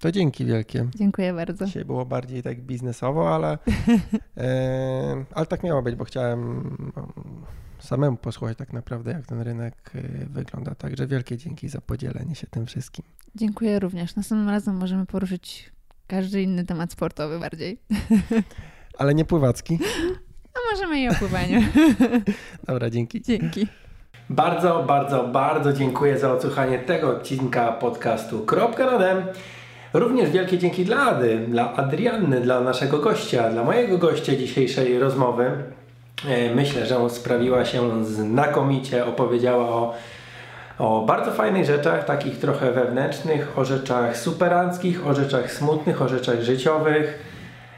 to 0.00 0.12
dzięki 0.12 0.44
wielkie. 0.44 0.86
Dziękuję 0.94 1.34
bardzo. 1.34 1.66
Dzisiaj 1.66 1.84
było 1.84 2.06
bardziej 2.06 2.42
tak 2.42 2.60
biznesowo, 2.60 3.34
ale, 3.34 3.58
ale 5.34 5.46
tak 5.46 5.62
miało 5.62 5.82
być, 5.82 5.94
bo 5.94 6.04
chciałem 6.04 6.92
samemu 7.80 8.16
posłuchać 8.16 8.58
tak 8.58 8.72
naprawdę, 8.72 9.12
jak 9.12 9.26
ten 9.26 9.40
rynek 9.40 9.74
y, 9.94 10.26
wygląda. 10.30 10.74
Także 10.74 11.06
wielkie 11.06 11.36
dzięki 11.36 11.68
za 11.68 11.80
podzielenie 11.80 12.34
się 12.34 12.46
tym 12.46 12.66
wszystkim. 12.66 13.04
Dziękuję 13.34 13.78
również. 13.78 14.16
Następnym 14.16 14.48
razem 14.48 14.76
możemy 14.76 15.06
poruszyć 15.06 15.72
każdy 16.06 16.42
inny 16.42 16.64
temat 16.64 16.92
sportowy 16.92 17.38
bardziej. 17.38 17.78
Ale 18.98 19.14
nie 19.14 19.24
pływacki? 19.24 19.78
No 20.54 20.60
możemy 20.72 21.00
i 21.00 21.08
o 21.08 21.14
pływaniu. 21.14 21.60
Dobra, 22.68 22.90
dzięki. 22.90 23.22
Dzięki. 23.22 23.66
Bardzo, 24.30 24.84
bardzo, 24.88 25.28
bardzo 25.28 25.72
dziękuję 25.72 26.18
za 26.18 26.32
odsłuchanie 26.32 26.78
tego 26.78 27.16
odcinka 27.16 27.72
podcastu 27.72 28.40
Kropka 28.40 28.86
na 28.86 28.98
dem. 28.98 29.22
Również 29.92 30.30
wielkie 30.30 30.58
dzięki 30.58 30.84
dla 30.84 30.96
Ady, 30.96 31.46
dla 31.48 31.76
Adrianny, 31.76 32.40
dla 32.40 32.60
naszego 32.60 32.98
gościa, 32.98 33.50
dla 33.50 33.64
mojego 33.64 33.98
gościa 33.98 34.36
dzisiejszej 34.36 34.98
rozmowy. 34.98 35.62
E, 36.26 36.54
myślę, 36.54 36.86
że 36.86 37.10
sprawiła 37.10 37.64
się 37.64 38.04
znakomicie, 38.04 39.06
opowiedziała 39.06 39.68
o, 39.68 39.94
o 40.78 41.04
bardzo 41.06 41.32
fajnych 41.32 41.64
rzeczach, 41.64 42.04
takich 42.04 42.38
trochę 42.38 42.72
wewnętrznych, 42.72 43.58
o 43.58 43.64
rzeczach 43.64 44.16
superanckich, 44.16 45.06
o 45.06 45.14
rzeczach 45.14 45.52
smutnych, 45.52 46.02
o 46.02 46.08
rzeczach 46.08 46.40
życiowych. 46.42 47.18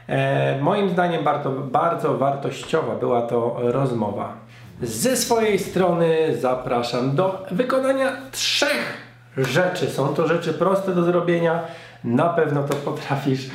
E, 0.07 0.61
moim 0.61 0.89
zdaniem 0.89 1.23
bardzo, 1.23 1.49
bardzo 1.51 2.17
wartościowa 2.17 2.95
była 2.95 3.21
to 3.21 3.57
rozmowa. 3.59 4.33
Ze 4.81 5.17
swojej 5.17 5.59
strony 5.59 6.37
zapraszam 6.39 7.15
do 7.15 7.45
wykonania 7.51 8.11
trzech 8.31 8.97
rzeczy. 9.37 9.89
Są 9.89 10.07
to 10.07 10.27
rzeczy 10.27 10.53
proste 10.53 10.95
do 10.95 11.03
zrobienia. 11.03 11.63
Na 12.03 12.29
pewno 12.29 12.63
to 12.63 12.73
potrafisz. 12.73 13.49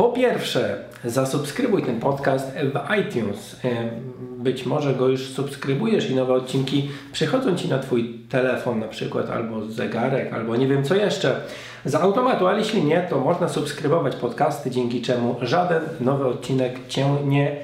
Po 0.00 0.08
pierwsze, 0.08 0.78
zasubskrybuj 1.04 1.82
ten 1.82 2.00
podcast 2.00 2.52
w 2.54 2.94
iTunes. 3.00 3.56
Być 4.38 4.66
może 4.66 4.94
go 4.94 5.08
już 5.08 5.28
subskrybujesz 5.28 6.10
i 6.10 6.14
nowe 6.14 6.34
odcinki 6.34 6.90
przychodzą 7.12 7.56
Ci 7.56 7.68
na 7.68 7.78
Twój 7.78 8.18
telefon 8.28 8.78
na 8.78 8.88
przykład, 8.88 9.30
albo 9.30 9.66
zegarek, 9.66 10.32
albo 10.32 10.56
nie 10.56 10.66
wiem 10.66 10.84
co 10.84 10.94
jeszcze. 10.94 11.40
Z 11.84 11.94
automatu, 11.94 12.46
ale 12.46 12.58
jeśli 12.58 12.84
nie, 12.84 13.06
to 13.10 13.20
można 13.20 13.48
subskrybować 13.48 14.16
podcasty, 14.16 14.70
dzięki 14.70 15.02
czemu 15.02 15.36
żaden 15.42 15.82
nowy 16.00 16.26
odcinek 16.26 16.86
Cię 16.88 17.06
nie 17.24 17.56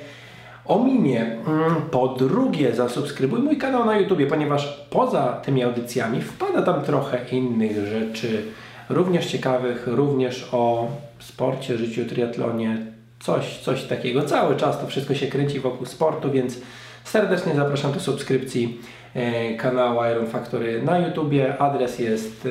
ominie. 0.65 1.37
Mm, 1.47 1.75
po 1.91 2.09
drugie, 2.09 2.75
zasubskrybuj 2.75 3.41
mój 3.41 3.57
kanał 3.57 3.85
na 3.85 3.99
YouTube, 3.99 4.29
ponieważ 4.29 4.87
poza 4.91 5.41
tymi 5.45 5.63
audycjami 5.63 6.23
wpada 6.23 6.63
tam 6.63 6.83
trochę 6.83 7.19
innych 7.33 7.87
rzeczy, 7.87 8.43
również 8.89 9.27
ciekawych, 9.27 9.87
również 9.87 10.49
o 10.53 10.89
sporcie, 11.19 11.79
życiu, 11.79 12.05
triatlonie, 12.05 12.87
coś, 13.21 13.59
coś 13.59 13.85
takiego. 13.85 14.23
Cały 14.23 14.57
czas 14.57 14.81
to 14.81 14.87
wszystko 14.87 15.15
się 15.15 15.27
kręci 15.27 15.61
wokół 15.61 15.87
sportu, 15.87 16.31
więc 16.31 16.59
serdecznie 17.05 17.55
zapraszam 17.55 17.93
do 17.93 18.01
subskrypcji 18.01 18.81
e, 19.15 19.55
kanału 19.55 20.01
Iron 20.13 20.27
Factory 20.27 20.83
na 20.83 20.99
YouTubie. 20.99 21.59
Adres 21.59 21.99
jest, 21.99 22.47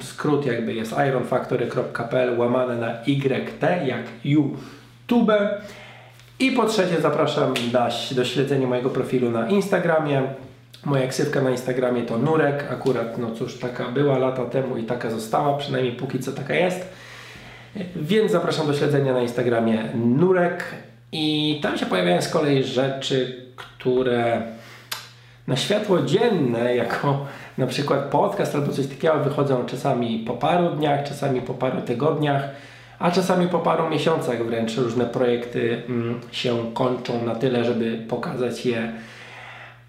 e, 0.00 0.04
skrót 0.04 0.46
jakby 0.46 0.74
jest 0.74 0.94
ironfactory.pl 1.08 2.38
łamane 2.38 2.76
na 2.76 2.92
YT 3.06 3.62
jak 3.86 4.02
YouTube. 4.24 5.32
I 6.38 6.52
po 6.52 6.66
trzecie 6.66 7.00
zapraszam 7.00 7.54
do 8.12 8.24
śledzenia 8.24 8.66
mojego 8.66 8.90
profilu 8.90 9.30
na 9.30 9.48
Instagramie. 9.48 10.22
Moja 10.84 11.08
ksywka 11.08 11.40
na 11.40 11.50
Instagramie 11.50 12.02
to 12.02 12.18
Nurek. 12.18 12.72
Akurat, 12.72 13.18
no 13.18 13.30
cóż, 13.30 13.58
taka 13.58 13.90
była 13.90 14.18
lata 14.18 14.44
temu 14.44 14.76
i 14.76 14.82
taka 14.82 15.10
została, 15.10 15.58
przynajmniej 15.58 15.92
póki 15.92 16.18
co 16.18 16.32
taka 16.32 16.54
jest. 16.54 16.88
Więc 17.96 18.32
zapraszam 18.32 18.66
do 18.66 18.74
śledzenia 18.74 19.12
na 19.12 19.22
Instagramie 19.22 19.88
Nurek 19.94 20.64
i 21.12 21.58
tam 21.62 21.78
się 21.78 21.86
pojawiają 21.86 22.22
z 22.22 22.28
kolei 22.28 22.64
rzeczy, 22.64 23.46
które 23.56 24.42
na 25.46 25.56
światło 25.56 26.02
dzienne, 26.02 26.76
jako 26.76 27.26
na 27.58 27.66
przykład 27.66 28.00
podcast 28.00 28.54
albo 28.54 28.72
coś 28.72 28.86
takiego, 28.86 29.18
wychodzą 29.24 29.66
czasami 29.66 30.18
po 30.18 30.34
paru 30.34 30.70
dniach, 30.70 31.08
czasami 31.08 31.40
po 31.40 31.54
paru 31.54 31.80
tygodniach, 31.82 32.42
a 32.98 33.10
czasami 33.10 33.48
po 33.48 33.58
paru 33.58 33.90
miesiącach 33.90 34.46
wręcz 34.46 34.76
różne 34.76 35.04
projekty 35.04 35.82
mm, 35.88 36.20
się 36.32 36.72
kończą 36.74 37.24
na 37.24 37.34
tyle, 37.34 37.64
żeby 37.64 37.98
pokazać 38.08 38.66
je 38.66 38.92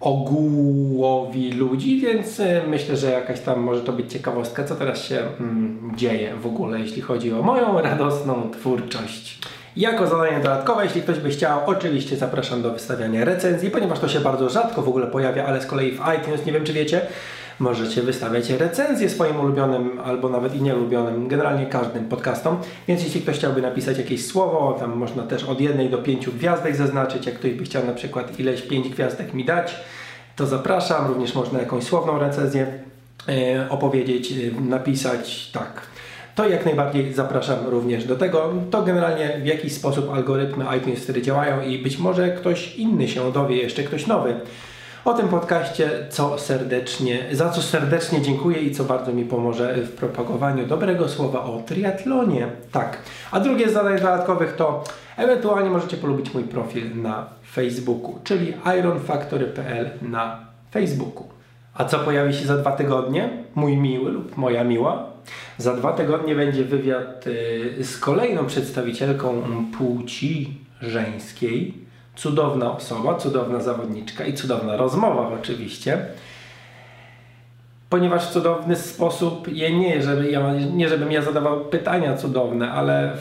ogółowi 0.00 1.52
ludzi, 1.52 2.00
więc 2.00 2.40
y, 2.40 2.62
myślę, 2.68 2.96
że 2.96 3.10
jakaś 3.10 3.40
tam 3.40 3.60
może 3.60 3.80
to 3.80 3.92
być 3.92 4.12
ciekawostka, 4.12 4.64
co 4.64 4.74
teraz 4.74 5.04
się 5.04 5.18
mm, 5.40 5.92
dzieje 5.96 6.34
w 6.36 6.46
ogóle, 6.46 6.80
jeśli 6.80 7.02
chodzi 7.02 7.32
o 7.32 7.42
moją 7.42 7.80
radosną 7.80 8.50
twórczość. 8.50 9.38
Jako 9.76 10.06
zadanie 10.06 10.36
dodatkowe, 10.36 10.84
jeśli 10.84 11.02
ktoś 11.02 11.18
by 11.18 11.30
chciał, 11.30 11.60
oczywiście 11.66 12.16
zapraszam 12.16 12.62
do 12.62 12.70
wystawiania 12.70 13.24
recenzji, 13.24 13.70
ponieważ 13.70 13.98
to 13.98 14.08
się 14.08 14.20
bardzo 14.20 14.48
rzadko 14.48 14.82
w 14.82 14.88
ogóle 14.88 15.06
pojawia, 15.06 15.46
ale 15.46 15.62
z 15.62 15.66
kolei 15.66 15.92
w 15.92 16.00
iTunes, 16.18 16.46
nie 16.46 16.52
wiem 16.52 16.64
czy 16.64 16.72
wiecie, 16.72 17.00
możecie 17.58 18.02
wystawiać 18.02 18.50
recenzje 18.50 19.10
swoim 19.10 19.40
ulubionym 19.40 20.00
albo 20.04 20.28
nawet 20.28 20.54
i 20.54 20.62
nieulubionym, 20.62 21.28
generalnie 21.28 21.66
każdym 21.66 22.04
podcastom. 22.04 22.56
Więc 22.88 23.04
jeśli 23.04 23.20
ktoś 23.20 23.36
chciałby 23.36 23.62
napisać 23.62 23.98
jakieś 23.98 24.26
słowo, 24.26 24.76
tam 24.80 24.96
można 24.96 25.22
też 25.22 25.44
od 25.44 25.60
jednej 25.60 25.90
do 25.90 25.98
pięciu 25.98 26.32
gwiazdek 26.32 26.76
zaznaczyć. 26.76 27.26
Jak 27.26 27.34
ktoś 27.34 27.52
by 27.52 27.64
chciał 27.64 27.86
na 27.86 27.92
przykład 27.92 28.40
ileś 28.40 28.62
pięć 28.62 28.88
gwiazdek 28.88 29.34
mi 29.34 29.44
dać, 29.44 29.76
to 30.36 30.46
zapraszam. 30.46 31.06
Również 31.06 31.34
można 31.34 31.60
jakąś 31.60 31.84
słowną 31.84 32.18
recenzję 32.18 32.66
e, 33.28 33.68
opowiedzieć, 33.70 34.32
e, 34.32 34.60
napisać, 34.60 35.50
tak. 35.52 35.82
To 36.34 36.48
jak 36.48 36.64
najbardziej 36.64 37.12
zapraszam 37.12 37.58
również 37.66 38.04
do 38.04 38.16
tego. 38.16 38.52
To 38.70 38.82
generalnie 38.82 39.40
w 39.42 39.46
jakiś 39.46 39.72
sposób 39.72 40.10
algorytmy 40.12 40.64
iTunes 40.78 40.98
wtedy 40.98 41.22
działają 41.22 41.62
i 41.62 41.78
być 41.78 41.98
może 41.98 42.28
ktoś 42.28 42.76
inny 42.76 43.08
się 43.08 43.32
dowie, 43.32 43.56
jeszcze 43.56 43.82
ktoś 43.82 44.06
nowy 44.06 44.34
o 45.08 45.14
tym 45.14 45.28
podcaście, 45.28 45.90
co 46.10 46.38
serdecznie, 46.38 47.24
za 47.32 47.50
co 47.50 47.62
serdecznie 47.62 48.22
dziękuję 48.22 48.58
i 48.58 48.70
co 48.74 48.84
bardzo 48.84 49.12
mi 49.12 49.24
pomoże 49.24 49.74
w 49.74 49.92
propagowaniu 49.92 50.66
dobrego 50.66 51.08
słowa 51.08 51.44
o 51.44 51.62
triatlonie. 51.66 52.48
Tak. 52.72 52.98
A 53.30 53.40
drugie 53.40 53.68
z 53.68 53.72
zadań 53.72 53.96
dodatkowych 53.96 54.56
to 54.56 54.84
ewentualnie 55.16 55.70
możecie 55.70 55.96
polubić 55.96 56.34
mój 56.34 56.42
profil 56.42 57.02
na 57.02 57.26
Facebooku, 57.52 58.18
czyli 58.24 58.54
ironfactory.pl 58.78 59.90
na 60.02 60.46
Facebooku. 60.70 61.26
A 61.74 61.84
co 61.84 61.98
pojawi 61.98 62.34
się 62.34 62.46
za 62.46 62.58
dwa 62.58 62.72
tygodnie? 62.72 63.30
Mój 63.54 63.76
miły 63.76 64.10
lub 64.10 64.36
moja 64.36 64.64
miła. 64.64 65.06
Za 65.58 65.76
dwa 65.76 65.92
tygodnie 65.92 66.34
będzie 66.34 66.64
wywiad 66.64 67.26
y, 67.26 67.84
z 67.84 67.98
kolejną 67.98 68.46
przedstawicielką 68.46 69.42
płci 69.78 70.58
żeńskiej 70.80 71.87
cudowna 72.18 72.72
osoba, 72.76 73.14
cudowna 73.14 73.60
zawodniczka 73.60 74.24
i 74.24 74.34
cudowna 74.34 74.76
rozmowa 74.76 75.30
oczywiście. 75.40 76.06
Ponieważ 77.90 78.26
w 78.26 78.32
cudowny 78.32 78.76
sposób, 78.76 79.48
je 79.48 79.78
nie, 79.78 80.02
żeby 80.02 80.30
ja, 80.30 80.52
nie 80.72 80.88
żebym 80.88 81.12
ja 81.12 81.22
zadawał 81.22 81.64
pytania 81.64 82.16
cudowne, 82.16 82.72
ale 82.72 83.16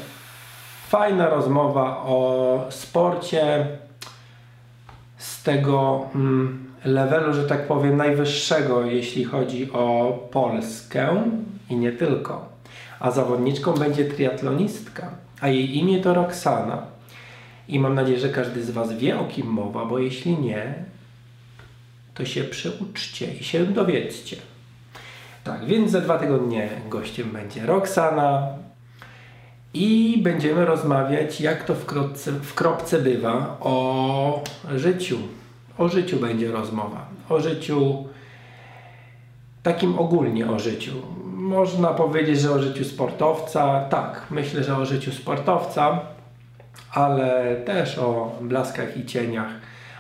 fajna 0.88 1.30
rozmowa 1.30 1.98
o 1.98 2.66
sporcie 2.70 3.68
z 5.18 5.44
tego 5.44 6.06
mm, 6.16 6.68
levelu, 6.86 7.34
że 7.34 7.44
tak 7.44 7.68
powiem, 7.68 7.98
najwyższego, 7.98 8.86
jeśli 8.86 9.24
chodzi 9.24 9.72
o 9.72 10.18
Polskę 10.32 11.24
i 11.70 11.76
nie 11.76 11.92
tylko. 11.92 12.46
A 13.00 13.12
zawodniczką 13.12 13.74
będzie 13.74 14.06
triatlonistka, 14.06 15.10
a 15.42 15.48
jej 15.48 15.78
imię 15.78 16.02
to 16.02 16.14
Roxana. 16.14 16.97
I 17.68 17.80
mam 17.80 17.96
nadzieję, 17.96 18.20
że 18.20 18.30
każdy 18.30 18.64
z 18.64 18.70
Was 18.70 18.94
wie 18.94 19.20
o 19.20 19.26
kim 19.26 19.48
mowa, 19.48 19.86
bo 19.86 20.00
jeśli 20.00 20.38
nie, 20.38 20.74
to 22.14 22.26
się 22.26 22.44
przeuczcie 22.44 23.34
i 23.34 23.44
się 23.44 23.66
dowiedzcie. 23.66 24.38
Tak, 25.44 25.66
więc 25.66 25.92
za 25.92 26.02
dwa 26.02 26.18
tygodnie 26.18 26.70
gościem 26.90 27.32
będzie 27.32 27.66
Roxana 27.66 28.48
i 29.74 30.20
będziemy 30.24 30.66
rozmawiać, 30.66 31.42
jak 31.42 31.64
to 31.64 31.76
w 31.76 31.86
kropce, 31.86 32.32
w 32.32 32.54
kropce 32.54 33.00
bywa, 33.00 33.58
o 33.60 34.44
życiu. 34.76 35.18
O 35.78 35.90
życiu 35.90 36.20
będzie 36.20 36.52
rozmowa. 36.52 37.06
O 37.30 37.40
życiu 37.40 38.06
takim 39.64 40.00
ogólnie 40.00 40.52
o 40.52 40.60
życiu. 40.60 40.92
Można 41.26 41.88
powiedzieć, 41.88 42.40
że 42.40 42.52
o 42.52 42.60
życiu 42.60 42.86
sportowca. 42.86 43.86
Tak, 43.90 44.28
myślę, 44.32 44.64
że 44.64 44.78
o 44.78 44.86
życiu 44.86 45.12
sportowca 45.12 46.00
ale 46.98 47.56
też 47.56 47.98
o 47.98 48.38
blaskach 48.42 48.98
i 48.98 49.06
cieniach. 49.06 49.50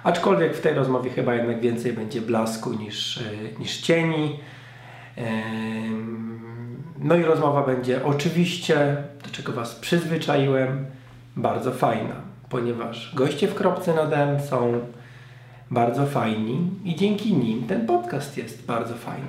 Aczkolwiek 0.03 0.55
w 0.55 0.61
tej 0.61 0.73
rozmowie 0.73 1.09
chyba 1.09 1.35
jednak 1.35 1.59
więcej 1.59 1.93
będzie 1.93 2.21
blasku 2.21 2.73
niż, 2.73 3.17
e, 3.17 3.59
niż 3.59 3.77
cieni. 3.77 4.39
No 6.99 7.15
i 7.15 7.23
rozmowa 7.23 7.63
będzie 7.63 8.05
oczywiście, 8.05 8.97
do 9.23 9.29
czego 9.31 9.53
Was 9.53 9.75
przyzwyczaiłem, 9.75 10.85
bardzo 11.35 11.71
fajna, 11.71 12.15
ponieważ 12.49 13.15
goście 13.15 13.47
w 13.47 13.55
kropce 13.55 13.93
nad 13.93 14.13
M 14.13 14.39
są 14.39 14.79
bardzo 15.71 16.05
fajni 16.05 16.69
i 16.83 16.95
dzięki 16.95 17.33
nim 17.33 17.67
ten 17.67 17.85
podcast 17.85 18.37
jest 18.37 18.65
bardzo 18.65 18.95
fajny. 18.95 19.27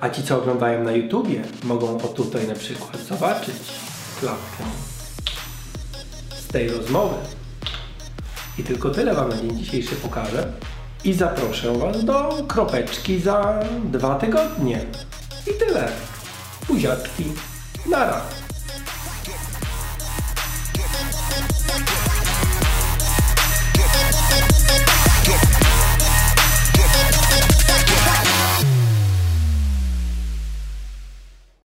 A 0.00 0.10
ci, 0.10 0.22
co 0.22 0.38
oglądają 0.38 0.84
na 0.84 0.92
YouTubie, 0.92 1.42
mogą 1.64 1.96
o 1.96 2.08
tutaj 2.08 2.48
na 2.48 2.54
przykład 2.54 2.96
zobaczyć 2.96 3.56
klatkę 4.20 4.87
tej 6.48 6.68
rozmowy. 6.68 7.16
I 8.58 8.62
tylko 8.62 8.90
tyle 8.90 9.14
Wam 9.14 9.28
na 9.28 9.36
dzień 9.36 9.58
dzisiejszy 9.58 9.96
pokażę. 9.96 10.52
I 11.04 11.14
zaproszę 11.14 11.78
Was 11.78 12.04
do 12.04 12.44
kropeczki 12.48 13.20
za 13.20 13.60
dwa 13.84 14.14
tygodnie. 14.14 14.84
I 15.46 15.58
tyle. 15.58 15.88
Buziaczki. 16.68 17.24
Nara. 17.86 18.20